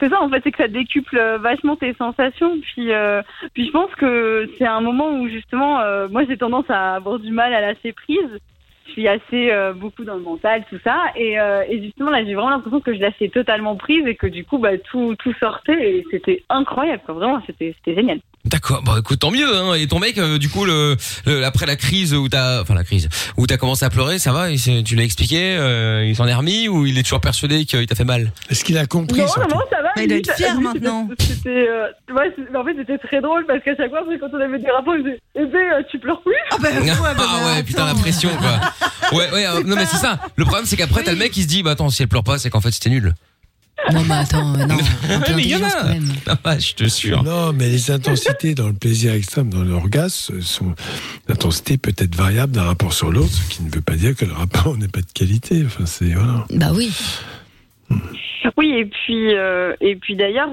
C'est 0.00 0.08
ça, 0.08 0.22
en 0.22 0.30
fait, 0.30 0.40
c'est 0.42 0.50
que 0.50 0.56
ça 0.56 0.68
décuple 0.68 1.18
euh, 1.18 1.36
vachement 1.36 1.76
tes 1.76 1.92
sensations. 1.94 2.58
Puis, 2.60 2.90
euh, 2.90 3.20
puis 3.52 3.66
je 3.66 3.70
pense 3.70 3.94
que 3.96 4.48
c'est 4.56 4.66
un 4.66 4.80
moment 4.80 5.10
où 5.12 5.28
justement, 5.28 5.80
euh, 5.80 6.08
moi, 6.08 6.24
j'ai 6.24 6.38
tendance 6.38 6.64
à 6.70 6.94
avoir 6.94 7.18
du 7.18 7.30
mal 7.30 7.52
à 7.52 7.60
lâcher 7.60 7.92
prise. 7.92 8.38
Je 8.86 8.92
suis 8.92 9.06
assez 9.06 9.52
beaucoup 9.76 10.02
dans 10.02 10.16
le 10.16 10.22
mental, 10.22 10.64
tout 10.68 10.80
ça. 10.82 11.12
Et, 11.14 11.36
justement, 11.80 12.10
là, 12.10 12.24
j'ai 12.24 12.34
vraiment 12.34 12.50
l'impression 12.50 12.80
que 12.80 12.92
je 12.92 12.98
lâchais 12.98 13.28
totalement 13.28 13.76
prise 13.76 14.04
et 14.04 14.16
que 14.16 14.26
du 14.26 14.44
coup, 14.44 14.58
bah, 14.58 14.78
tout, 14.78 15.14
tout 15.16 15.32
sortait 15.34 15.98
et 15.98 16.04
c'était 16.10 16.42
incroyable. 16.48 17.02
Vraiment, 17.06 17.40
c'était 17.46 17.76
génial. 17.86 18.18
D'accord. 18.46 18.82
Bon, 18.82 18.96
écoute, 18.96 19.18
tant 19.20 19.30
mieux. 19.30 19.54
Hein. 19.54 19.74
Et 19.74 19.86
ton 19.86 19.98
mec, 19.98 20.16
euh, 20.16 20.38
du 20.38 20.48
coup, 20.48 20.64
le, 20.64 20.96
le- 21.26 21.44
après 21.44 21.66
la 21.66 21.76
crise 21.76 22.14
où 22.14 22.26
t'as, 22.28 22.62
enfin 22.62 22.74
la 22.74 22.84
crise 22.84 23.08
où 23.36 23.46
t'as 23.46 23.58
commencé 23.58 23.84
à 23.84 23.90
pleurer, 23.90 24.18
ça 24.18 24.32
va? 24.32 24.50
Il 24.50 24.58
s'est- 24.58 24.82
Tu 24.82 24.96
l'as 24.96 25.02
expliqué 25.04 25.56
euh, 25.58 26.06
Il 26.06 26.16
s'en 26.16 26.26
est 26.26 26.32
remis 26.34 26.66
ou 26.66 26.86
il 26.86 26.96
est 26.98 27.02
toujours 27.02 27.20
persuadé 27.20 27.66
qu'il 27.66 27.86
t'a 27.86 27.94
fait 27.94 28.04
mal? 28.04 28.32
Est-ce 28.48 28.64
qu'il 28.64 28.78
a 28.78 28.86
compris 28.86 29.20
Non, 29.20 29.26
non, 29.26 29.56
non, 29.56 29.60
ça 29.70 29.82
va. 29.82 29.90
Fier 30.36 30.56
lui, 30.56 30.64
maintenant. 30.64 31.08
c'était- 31.18 31.50
euh, 31.68 31.88
ouais, 32.14 32.32
c'est- 32.34 32.56
en 32.56 32.64
fait, 32.64 32.74
c'était 32.78 32.96
très 32.98 33.20
drôle 33.20 33.44
parce 33.46 33.62
qu'à 33.62 33.76
chaque 33.76 33.90
fois, 33.90 34.00
après, 34.00 34.18
quand 34.18 34.28
on 34.32 34.40
avait 34.40 34.58
des 34.58 34.70
rapports, 34.70 34.96
il 34.96 35.04
disait 35.04 35.20
Eh 35.34 35.44
ben, 35.44 35.58
euh, 35.58 35.82
tu 35.90 35.98
pleures 35.98 36.22
plus 36.22 36.32
Ah, 36.50 36.56
ben, 36.62 36.70
Ah 37.18 37.56
ouais, 37.56 37.62
putain 37.62 37.84
la 37.84 37.94
pression 37.94 38.30
quoi. 38.38 39.18
Ouais, 39.18 39.30
ouais. 39.32 39.46
euh, 39.48 39.62
non 39.64 39.76
mais 39.76 39.84
c'est 39.86 39.96
ça. 39.98 40.18
Le 40.36 40.44
problème 40.44 40.64
c'est 40.66 40.76
qu'après 40.76 41.02
t'as 41.02 41.12
le 41.12 41.18
mec 41.18 41.30
qui 41.32 41.42
se 41.42 41.46
dit 41.48 41.62
bah 41.62 41.72
attends 41.72 41.90
si 41.90 42.02
elle 42.02 42.08
pleure 42.08 42.24
pas 42.24 42.38
c'est 42.38 42.48
qu'en 42.50 42.60
fait 42.60 42.70
c'était 42.70 42.90
nul. 42.90 43.14
Non, 43.92 44.04
mais 44.04 44.14
attends, 44.14 44.54
euh, 44.54 44.66
non. 44.66 44.76
un 45.10 45.20
peu 45.20 45.34
mais 45.34 45.42
il 45.42 45.48
y 45.50 45.56
en 45.56 45.60
d'intelligence, 45.60 45.74
a. 45.74 45.80
quand 45.82 45.88
même. 45.88 46.12
Ah, 46.26 46.38
bah, 46.42 46.58
je 46.58 46.74
te 46.74 46.88
jure. 46.88 47.22
Non, 47.22 47.52
mais 47.52 47.68
les 47.68 47.90
intensités 47.90 48.54
dans 48.54 48.68
le 48.68 48.74
plaisir 48.74 49.12
extrême, 49.14 49.50
dans 49.50 49.62
l'orgasme, 49.62 50.40
sont 50.42 50.74
l'intensité 51.28 51.78
peut 51.78 51.94
être 51.96 52.14
variable 52.14 52.52
d'un 52.52 52.64
rapport 52.64 52.92
sur 52.92 53.10
l'autre, 53.10 53.32
ce 53.32 53.48
qui 53.48 53.62
ne 53.62 53.70
veut 53.70 53.80
pas 53.80 53.96
dire 53.96 54.14
que 54.14 54.24
le 54.24 54.32
rapport 54.32 54.76
n'est 54.78 54.88
pas 54.88 55.00
de 55.00 55.12
qualité. 55.12 55.62
Enfin, 55.66 55.86
c'est 55.86 56.12
voilà. 56.12 56.46
Bah 56.50 56.72
oui. 56.74 56.92
Oui, 58.56 58.74
et 58.76 58.84
puis, 58.86 59.34
euh, 59.34 59.74
et 59.80 59.96
puis 59.96 60.16
d'ailleurs, 60.16 60.48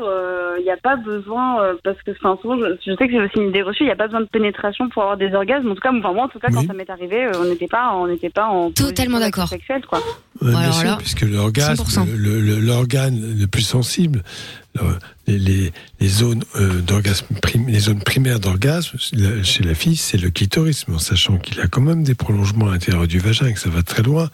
il 0.60 0.64
n'y 0.64 0.72
a 0.72 0.78
pas 0.78 0.96
besoin, 0.96 1.62
euh, 1.62 1.74
parce 1.84 2.02
que 2.04 2.12
enfin, 2.12 2.38
souvent, 2.42 2.58
je, 2.58 2.66
je 2.86 2.96
sais 2.96 3.08
que 3.08 3.14
c'est 3.14 3.20
aussi 3.24 3.38
une 3.38 3.50
idée 3.50 3.62
reçue, 3.62 3.84
il 3.84 3.88
n'y 3.88 3.92
a 3.92 3.96
pas 3.96 4.08
besoin 4.08 4.22
de 4.22 4.26
pénétration 4.26 4.90
pour 4.90 5.04
avoir 5.04 5.18
des 5.18 5.34
orgasmes. 5.34 5.70
En 5.72 5.76
tout 5.76 5.82
cas, 5.82 5.92
enfin, 5.94 6.14
moi, 6.14 6.26
en 6.26 6.28
tout 6.30 6.40
cas, 6.40 6.50
quand 6.54 6.66
ça 6.66 6.74
m'est 6.74 6.90
arrivé, 6.90 7.26
euh, 7.26 7.32
on 7.40 7.46
n'était 7.46 7.68
pas, 7.68 7.94
on 7.96 8.08
n'était 8.08 8.30
pas 8.30 8.46
en 8.48 8.72
Totalement 8.72 9.20
d'accord. 9.20 9.48
sexuelle, 9.48 9.86
quoi. 9.86 10.00
Ouais, 10.42 10.52
bien 10.52 10.72
sûr, 10.72 10.98
puisque 10.98 11.22
l'orgasme, 11.22 11.84
100%. 11.84 12.06
le- 12.16 12.40
le- 12.40 12.60
l'organe 12.60 13.20
le, 13.40 13.48
plus 13.48 13.62
sensible, 13.64 14.20
le- 14.20 14.24
les, 15.28 15.38
les, 15.38 15.72
les 16.00 16.08
zones 16.08 16.44
euh, 16.56 16.82
les 17.68 17.80
zones 17.80 18.00
primaires 18.00 18.40
d'orgasme 18.40 18.98
chez 19.44 19.64
la 19.64 19.76
fille, 19.76 19.98
c'est 19.98 20.18
le 20.18 20.30
clitoris, 20.30 20.86
en 20.92 21.00
sachant 21.00 21.38
qu'il 21.38 21.60
a 21.62 21.68
quand 21.68 21.82
même 21.82 22.04
des 22.04 22.16
prolongements 22.16 22.68
à 22.68 22.72
l'intérieur 22.72 23.08
du 23.08 23.20
vagin 23.20 23.48
et 23.48 23.54
que 23.54 23.60
ça 23.60 23.70
va 23.70 23.84
très 23.84 24.04
loin. 24.04 24.30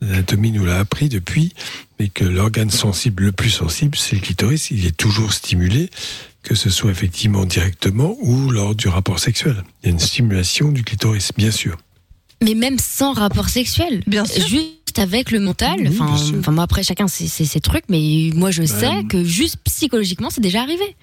L'anatomie 0.00 0.52
nous 0.52 0.64
l'a 0.64 0.78
appris 0.78 1.08
depuis, 1.08 1.54
mais 1.98 2.08
que 2.08 2.24
l'organe 2.24 2.70
sensible 2.70 3.24
le 3.24 3.32
plus 3.32 3.50
sensible, 3.50 3.96
c'est 3.96 4.16
le 4.16 4.22
clitoris. 4.22 4.70
Il 4.70 4.86
est 4.86 4.96
toujours 4.96 5.32
stimulé, 5.32 5.90
que 6.42 6.54
ce 6.54 6.70
soit 6.70 6.90
effectivement 6.90 7.46
directement 7.46 8.16
ou 8.20 8.50
lors 8.50 8.74
du 8.74 8.88
rapport 8.88 9.18
sexuel. 9.18 9.64
Il 9.82 9.86
y 9.86 9.88
a 9.88 9.92
une 9.92 10.00
stimulation 10.00 10.72
du 10.72 10.84
clitoris, 10.84 11.30
bien 11.36 11.50
sûr. 11.50 11.76
Mais 12.44 12.54
même 12.54 12.78
sans 12.78 13.12
rapport 13.12 13.48
sexuel. 13.48 14.02
Bien 14.06 14.24
sûr. 14.24 14.46
Juste 14.46 14.98
avec 14.98 15.30
le 15.30 15.40
mental. 15.40 15.76
Oui, 15.88 15.98
Enfin, 16.38 16.52
moi, 16.52 16.64
après, 16.64 16.82
chacun 16.82 17.08
ses, 17.08 17.60
trucs, 17.60 17.84
mais 17.88 18.30
moi, 18.34 18.50
je 18.50 18.62
Bah, 18.62 18.68
sais 18.68 19.04
que 19.08 19.24
juste 19.24 19.56
psychologiquement, 19.64 20.30
c'est 20.30 20.40
déjà 20.40 20.60
arrivé. 20.62 20.96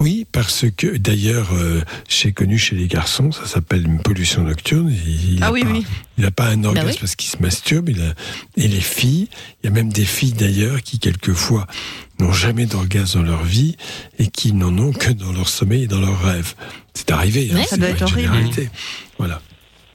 Oui, 0.00 0.26
parce 0.32 0.64
que 0.74 0.96
d'ailleurs, 0.96 1.50
euh, 1.52 1.82
j'ai 2.08 2.32
connu 2.32 2.56
chez 2.58 2.74
les 2.74 2.86
garçons, 2.86 3.30
ça 3.32 3.46
s'appelle 3.46 3.84
une 3.86 4.00
pollution 4.00 4.42
nocturne. 4.42 4.90
Il, 4.90 5.34
il 5.34 5.42
Ah 5.42 5.48
a 5.48 5.52
oui, 5.52 5.62
pas, 5.62 5.70
oui. 5.70 5.86
Il 6.16 6.24
n'a 6.24 6.30
pas 6.30 6.46
un 6.48 6.64
orgasme 6.64 6.88
oui. 6.88 6.96
parce 6.98 7.16
qu'il 7.16 7.30
se 7.30 7.36
masturbe. 7.36 7.90
Il 7.90 8.00
a, 8.00 8.14
et 8.56 8.66
les 8.66 8.80
filles, 8.80 9.28
il 9.62 9.66
y 9.66 9.68
a 9.68 9.70
même 9.70 9.92
des 9.92 10.06
filles 10.06 10.32
d'ailleurs 10.32 10.82
qui 10.82 10.98
quelquefois 10.98 11.66
n'ont 12.18 12.32
jamais 12.32 12.64
d'orgasme 12.64 13.20
dans 13.20 13.26
leur 13.26 13.44
vie 13.44 13.76
et 14.18 14.28
qui 14.28 14.54
n'en 14.54 14.76
ont 14.78 14.92
que 14.92 15.10
dans 15.10 15.32
leur 15.32 15.48
sommeil 15.50 15.82
et 15.82 15.86
dans 15.86 16.00
leurs 16.00 16.20
rêves. 16.22 16.54
C'est 16.94 17.10
arrivé. 17.10 17.50
hein, 17.54 17.62
ça 17.68 17.76
doit 17.76 17.88
être 17.88 18.18
une 18.18 18.28
horrible. 18.28 18.70
Voilà. 19.18 19.42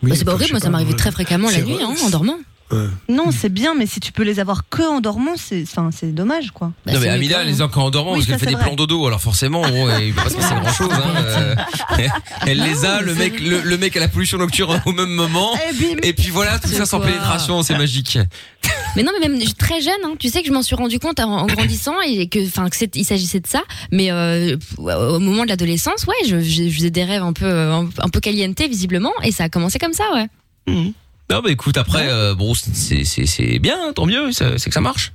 Oui, 0.04 0.10
Bah, 0.12 0.16
c'est 0.16 0.26
pas 0.26 0.34
horrible, 0.34 0.52
moi, 0.52 0.60
ça 0.60 0.70
m'arrivait 0.70 0.92
moi, 0.92 1.00
très 1.00 1.12
fréquemment 1.12 1.50
la 1.50 1.62
nuit, 1.62 1.78
hein, 1.82 1.94
en 2.04 2.10
dormant. 2.10 2.38
Ouais. 2.70 2.88
Non, 3.08 3.32
c'est 3.32 3.48
bien, 3.50 3.76
mais 3.76 3.86
si 3.86 4.00
tu 4.02 4.12
peux 4.12 4.24
les 4.24 4.40
avoir 4.42 4.68
que 4.70 4.82
en 4.84 5.00
dormant, 5.00 5.36
c'est, 5.38 5.64
enfin, 5.64 5.90
c'est 5.96 6.12
dommage, 6.14 6.52
quoi. 6.52 6.74
Bah, 6.86 6.94
non 6.94 7.00
mais 7.00 7.08
Amina 7.08 7.44
les 7.46 7.62
a 7.62 7.70
en 7.78 7.90
dormant 7.90 8.12
Oui, 8.12 8.18
parce 8.18 8.28
qu'elle 8.28 8.40
fait 8.40 8.46
des 8.48 8.54
vrai. 8.56 8.64
plans 8.66 8.76
dodo 8.76 9.08
alors 9.08 9.22
forcément 9.22 9.62
bon, 9.62 9.90
il 10.00 10.12
va 10.12 10.24
pas 10.24 10.30
se 10.30 10.36
passer 10.36 10.54
grand 10.56 10.74
chose 10.74 10.90
hein, 10.92 11.14
euh, 11.18 11.56
elle 12.46 12.62
les 12.62 12.84
a 12.86 13.02
le 13.02 13.16
mec 13.16 13.40
le, 13.40 13.62
le 13.62 13.78
mec 13.78 13.96
a 13.96 14.00
la 14.02 14.08
pollution 14.10 14.38
nocturne 14.38 14.82
au 14.86 14.92
même 14.92 15.10
moment 15.10 15.52
Eh, 15.70 15.74
bim. 15.74 15.98
et 16.04 16.14
puis 16.14 16.30
voilà 16.30 16.60
tout 16.60 16.68
ça 16.70 16.86
sans 16.86 17.00
pénétration 17.00 17.62
c'est 17.64 17.78
magique 17.78 18.18
Mais 18.96 19.04
non, 19.04 19.12
mais 19.22 19.28
même 19.30 19.40
très 19.60 19.80
jeune, 19.80 19.94
hein, 20.06 20.14
tu 20.18 20.28
sais 20.30 20.42
que 20.42 20.48
je 20.48 20.52
m'en 20.54 20.64
suis 20.64 20.76
rendu 20.76 20.98
compte 20.98 21.20
en, 21.20 21.32
en 21.42 21.46
grandissant 21.46 22.02
et 22.02 22.28
que, 22.28 22.44
enfin, 22.48 22.68
il 22.96 23.06
s'agissait 23.06 23.40
de 23.40 23.46
ça. 23.46 23.62
Mais 23.92 24.12
euh, 24.12 24.58
au 24.80 25.20
moment 25.20 25.44
de 25.44 25.50
l'adolescence, 25.50 26.06
ouais, 26.08 26.16
je, 26.28 26.40
je, 26.40 26.64
je 26.68 26.76
faisais 26.76 26.90
des 26.90 27.04
rêves 27.04 27.22
un 27.22 27.34
peu, 27.34 27.46
un, 27.46 27.88
un 28.00 28.10
peu 28.10 28.20
caliente 28.20 28.60
visiblement, 28.60 29.12
et 29.22 29.32
ça 29.32 29.44
a 29.44 29.50
commencé 29.50 29.78
comme 29.78 29.94
ça, 29.94 30.04
ouais. 30.16 30.82
Non 31.30 31.42
mais 31.44 31.52
écoute 31.52 31.78
après 31.78 32.08
euh, 32.10 32.34
bon 32.36 32.54
c'est 32.54 33.04
c'est 33.04 33.26
c'est 33.26 33.60
bien 33.60 33.92
tant 33.94 34.06
mieux 34.06 34.32
ça- 34.32 34.58
c'est 34.58 34.70
que 34.70 34.74
ça 34.74 34.82
marche 34.82 35.14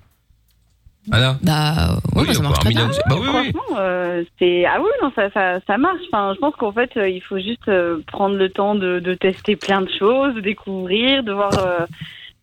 Anna 1.10 1.36
Bah, 1.42 1.96
ouais, 2.14 2.20
Oui, 2.22 2.26
bah, 2.28 2.34
ça 2.34 2.42
marche 2.42 2.58
très 2.60 2.68
bien. 2.70 2.86
bah 3.08 3.16
oui 3.18 3.26
oui 3.26 3.28
Franchement, 3.52 3.76
euh, 3.80 4.22
c'est 4.38 4.64
ah 4.66 4.78
oui 4.80 4.88
non 5.02 5.10
ça 5.16 5.30
ça, 5.32 5.58
ça 5.66 5.76
marche. 5.76 5.98
Enfin, 6.12 6.32
je 6.34 6.38
pense 6.38 6.54
qu'en 6.54 6.70
fait 6.72 6.90
euh, 6.96 7.08
il 7.08 7.20
faut 7.20 7.38
juste 7.40 7.66
euh, 7.66 7.98
prendre 8.06 8.36
le 8.36 8.48
temps 8.50 8.76
de, 8.76 9.00
de 9.00 9.14
tester 9.14 9.56
plein 9.56 9.80
de 9.82 9.90
choses, 9.98 10.34
de 10.36 10.40
découvrir, 10.40 11.24
de 11.24 11.32
voir 11.32 11.58
euh, 11.58 11.86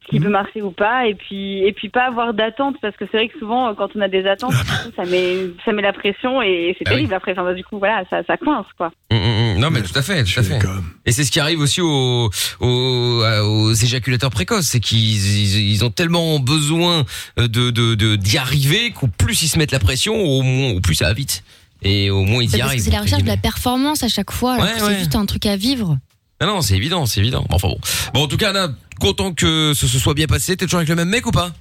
qui 0.10 0.20
peut 0.20 0.30
marcher 0.30 0.62
ou 0.62 0.72
pas, 0.72 1.08
et 1.08 1.14
puis 1.16 1.60
et 1.60 1.72
puis 1.72 1.90
pas 1.90 2.06
avoir 2.08 2.34
d'attente 2.34 2.76
parce 2.82 2.96
que 2.98 3.06
c'est 3.12 3.18
vrai 3.18 3.28
que 3.30 3.38
souvent 3.40 3.70
euh, 3.70 3.74
quand 3.78 3.90
on 3.96 4.02
a 4.02 4.08
des 4.08 4.26
attentes, 4.26 4.52
du 4.52 4.58
coup, 4.58 4.92
ça 4.96 5.06
met 5.06 5.36
ça 5.64 5.72
met 5.72 5.82
la 5.82 5.94
pression 5.94 6.42
et 6.42 6.76
c'est 6.78 6.86
Ah 6.88 6.92
oui. 6.92 6.96
terrible 6.98 7.14
après. 7.14 7.32
Enfin, 7.34 7.44
bah, 7.44 7.54
du 7.54 7.64
coup 7.64 7.78
voilà 7.80 8.04
ça 8.10 8.22
ça 8.26 8.38
coince 8.38 8.66
quoi. 8.78 8.92
Hum, 9.12 9.18
hum, 9.18 9.24
hum. 9.56 9.60
non 9.60 9.70
mais 9.72 9.82
tout 9.82 9.98
à 9.98 10.02
fait 10.02 10.24
tout 10.24 10.40
à 10.40 10.44
fait 10.44 10.60
et 11.06 11.12
c'est 11.12 11.24
ce 11.24 11.32
qui 11.32 11.40
arrive 11.40 11.60
aussi 11.60 11.82
aux 11.82 12.30
aux, 12.60 13.22
euh, 13.24 13.42
aux 13.44 13.72
éjaculateurs 13.74 14.30
précoces 14.32 14.66
c'est 14.68 14.80
qu'ils 14.80 15.00
ils, 15.00 15.72
ils 15.72 15.86
ont 15.86 15.90
tellement 15.92 16.40
besoin 16.40 17.04
de 17.38 17.48
de 17.48 17.96
de- 17.96 18.16
d'y 18.16 18.38
arriver 18.38 18.92
qu'au 18.92 19.08
plus 19.08 19.42
ils 19.44 19.48
se 19.48 19.58
mettent 19.58 19.72
la 19.72 19.80
pression 19.80 20.16
au 20.16 20.42
moins 20.42 20.72
au 20.74 20.80
plus 20.80 20.96
ça 20.96 21.06
va 21.06 21.14
vite 21.14 21.44
et 21.82 22.10
au 22.10 22.24
moins 22.24 22.44
ils 22.44 22.56
y 22.58 22.62
arrivent 22.62 22.82
c'est 22.82 22.92
la 22.92 23.02
recherche 23.02 23.24
de 23.24 23.28
la 23.28 23.38
performance 23.38 24.04
à 24.04 24.08
chaque 24.10 24.32
fois, 24.32 24.54
alors 24.56 24.66
Ouais, 24.66 24.72
que 24.78 24.84
ouais. 24.84 24.94
c'est 24.94 25.00
juste 25.00 25.16
un 25.16 25.26
truc 25.26 25.46
à 25.46 25.56
vivre. 25.56 25.98
Ah 26.40 26.46
non 26.46 26.62
c'est 26.62 26.76
évident 26.76 27.06
c'est 27.06 27.20
évident 27.20 27.46
Bon, 27.50 27.56
enfin 27.58 27.68
bon 27.70 27.78
bon 28.14 28.24
en 28.24 28.28
tout 28.28 28.38
cas 28.38 28.50
Anna 28.52 28.70
content 29.00 29.34
que 29.34 29.74
ce 29.76 29.88
se 29.88 30.00
soit 30.00 30.14
bien 30.14 30.28
passé 30.28 30.56
t'es 30.58 30.66
toujours 30.66 30.80
avec 30.80 30.90
le 30.90 30.96
même 30.96 31.10
mec 31.10 31.26
ou 31.26 31.32
pas? 31.32 31.52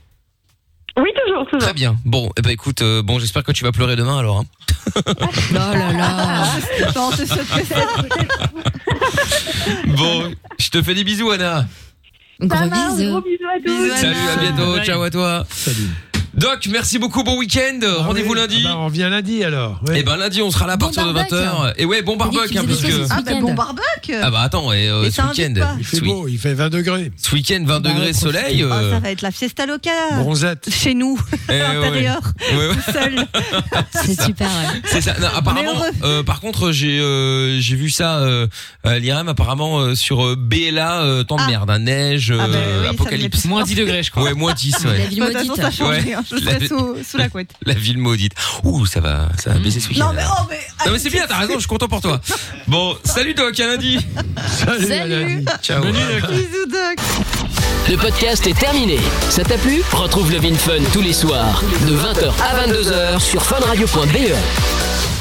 Oui, 0.97 1.11
toujours, 1.25 1.45
toujours. 1.45 1.61
Très 1.61 1.75
bien. 1.75 1.97
Bon, 2.05 2.29
eh 2.37 2.43
ben 2.43 2.51
écoute, 2.51 2.83
euh, 2.83 3.03
bon, 3.03 3.21
j'espère 3.21 3.45
que 3.45 3.53
tu 3.53 3.63
vas 3.63 3.71
pleurer 3.71 3.95
demain 3.95 4.19
alors. 4.19 4.39
hein. 4.41 4.45
Oh 5.07 5.53
là 5.55 5.93
là. 5.93 6.45
Non, 6.97 7.11
c'est 7.13 7.25
que. 7.29 7.35
Bon, 9.97 10.33
je 10.59 10.71
te 10.71 10.83
fais 10.83 10.95
des 10.95 11.05
bisous, 11.05 11.31
Anna. 11.31 11.67
Gros 12.41 12.69
bisous. 12.69 13.11
Gros 13.11 13.21
bisous 13.21 13.47
à 13.49 13.61
tous. 13.65 13.97
Salut, 13.97 14.17
à 14.29 14.37
bientôt. 14.41 14.81
Ciao 14.83 15.01
à 15.03 15.11
toi. 15.11 15.47
Salut. 15.51 15.89
Doc, 16.35 16.69
merci 16.71 16.99
beaucoup. 16.99 17.25
Bon 17.25 17.37
week-end. 17.39 17.81
Rendez-vous 17.99 18.35
Ah 18.35 18.35
oui, 18.35 18.41
lundi. 18.41 18.63
ah 18.65 18.69
bah, 18.69 18.77
on 18.79 18.85
revient 18.87 19.09
lundi 19.11 19.43
alors. 19.43 19.81
ouais. 19.89 20.01
Et 20.01 20.03
ben 20.03 20.17
lundi, 20.17 20.41
on 20.43 20.51
sera 20.51 20.67
là 20.67 20.75
à 20.75 20.77
Bon 20.77 20.87
partir 20.87 21.07
de 21.07 21.13
barbecue. 21.13 21.35
20h. 21.35 21.73
Et 21.79 21.85
ouais, 21.85 22.03
bon 22.03 22.17
barbecue, 22.17 22.59
hein, 22.59 22.63
puisque. 22.65 22.91
choses 22.91 23.09
Ah, 23.11 23.21
bah, 23.23 23.33
week-end. 23.33 23.41
bon 23.47 23.55
barbecue. 23.55 24.15
Ah 24.23 24.31
bah 24.31 24.41
attends, 24.43 24.73
et, 24.73 24.89
euh, 24.89 25.05
Et 25.05 25.11
ce 25.11 25.23
week-end. 25.23 25.55
Il 25.79 25.85
fait 25.85 26.01
beau, 26.01 26.29
il 26.29 26.39
fait 26.39 26.55
20 26.55 26.69
degrés. 26.71 27.11
ce 27.17 27.35
week-end, 27.35 27.63
20 27.65 27.81
Bah, 27.81 27.91
degrés, 27.91 28.13
soleil. 28.13 28.65
Ah, 28.71 28.75
euh, 28.75 28.93
ça 28.93 29.01
va 29.01 29.11
être 29.11 29.23
la 29.23 29.31
fiesta 29.33 29.67
locale. 29.67 29.93
Bronzette. 30.21 30.69
Chez 30.71 30.95
nous, 30.95 31.19
eh, 31.49 31.53
à 31.61 31.71
ouais. 31.71 31.75
l'intérieur, 31.75 32.21
Ouais, 32.53 32.69
ouais. 32.69 32.75
tout 32.75 32.93
seul. 32.93 33.27
C'est 34.05 34.23
super, 34.23 34.47
ouais. 34.49 34.81
C'est 34.85 35.01
ça. 35.01 35.15
Non, 35.21 35.29
apparemment, 35.35 35.73
euh, 36.05 36.23
par 36.23 36.41
contre, 36.41 36.71
j'ai 36.73 37.01
euh, 37.01 37.59
j'ai 37.61 37.75
vu 37.77 37.91
ça 37.91 38.19
euh, 38.19 38.47
à 38.85 38.99
l'IRM 38.99 39.29
apparemment 39.29 39.81
euh, 39.81 39.95
sur 39.95 40.25
euh, 40.25 40.37
BLA 40.39 41.03
euh, 41.03 41.25
temps 41.25 41.37
de 41.37 41.43
Ah. 41.43 41.49
merde, 41.49 41.71
hein, 41.71 41.79
neige, 41.81 42.33
Ah 42.39 42.47
bah 42.47 42.55
euh, 42.57 42.91
apocalypse. 42.91 43.45
Moins 43.47 43.65
10 43.65 43.75
degrés, 43.75 44.03
je 44.03 44.11
crois. 44.11 44.23
Ouais, 44.25 44.35
moins 44.35 44.53
10, 44.53 44.77
ouais. 44.85 44.99
La 44.99 45.07
ville 45.07 45.21
maudite. 45.23 45.53
Je 46.31 46.37
serai 46.37 46.67
sous, 46.67 46.97
sous 47.05 47.17
la 47.17 47.29
couette. 47.29 47.51
La 47.65 47.75
ville 47.75 47.99
maudite. 47.99 48.33
Ouh, 48.65 48.87
ça 48.87 49.01
va, 49.01 49.29
ça 49.39 49.51
va 49.51 49.59
baisser 49.59 49.81
ce 49.81 49.89
week-end. 49.89 50.09
Non, 50.09 50.13
mais 50.15 50.23
oh, 50.29 50.43
mais. 50.49 50.61
Non, 50.87 50.93
mais 50.93 50.99
c'est 50.99 51.11
bien, 51.11 51.25
t'as 51.29 51.39
raison, 51.39 51.55
je 51.55 51.61
suis 51.61 51.69
content 51.69 51.89
pour 51.89 52.01
toi. 52.01 52.21
Bon, 52.67 52.97
salut 53.03 53.33
Doc, 53.33 53.59
à 53.61 53.67
lundi. 53.67 53.99
Salut, 54.47 54.87
Salut. 54.87 55.15
Aladi. 55.15 55.45
Ciao. 55.63 55.83
Bisous, 55.83 56.67
Doc. 56.67 56.99
Le 57.89 57.97
podcast 57.97 58.47
est 58.47 58.59
terminé. 58.59 58.99
Ça 59.31 59.43
t'a 59.43 59.57
plu? 59.57 59.83
Retrouve 59.93 60.31
Love 60.31 60.45
in 60.45 60.55
Fun 60.55 60.83
tous 60.93 61.01
les 61.01 61.15
soirs 61.15 61.63
de 61.87 61.97
20h 61.97 62.31
à 62.43 62.67
22h 62.67 63.21
sur 63.21 63.43
funradio.be. 63.43 65.18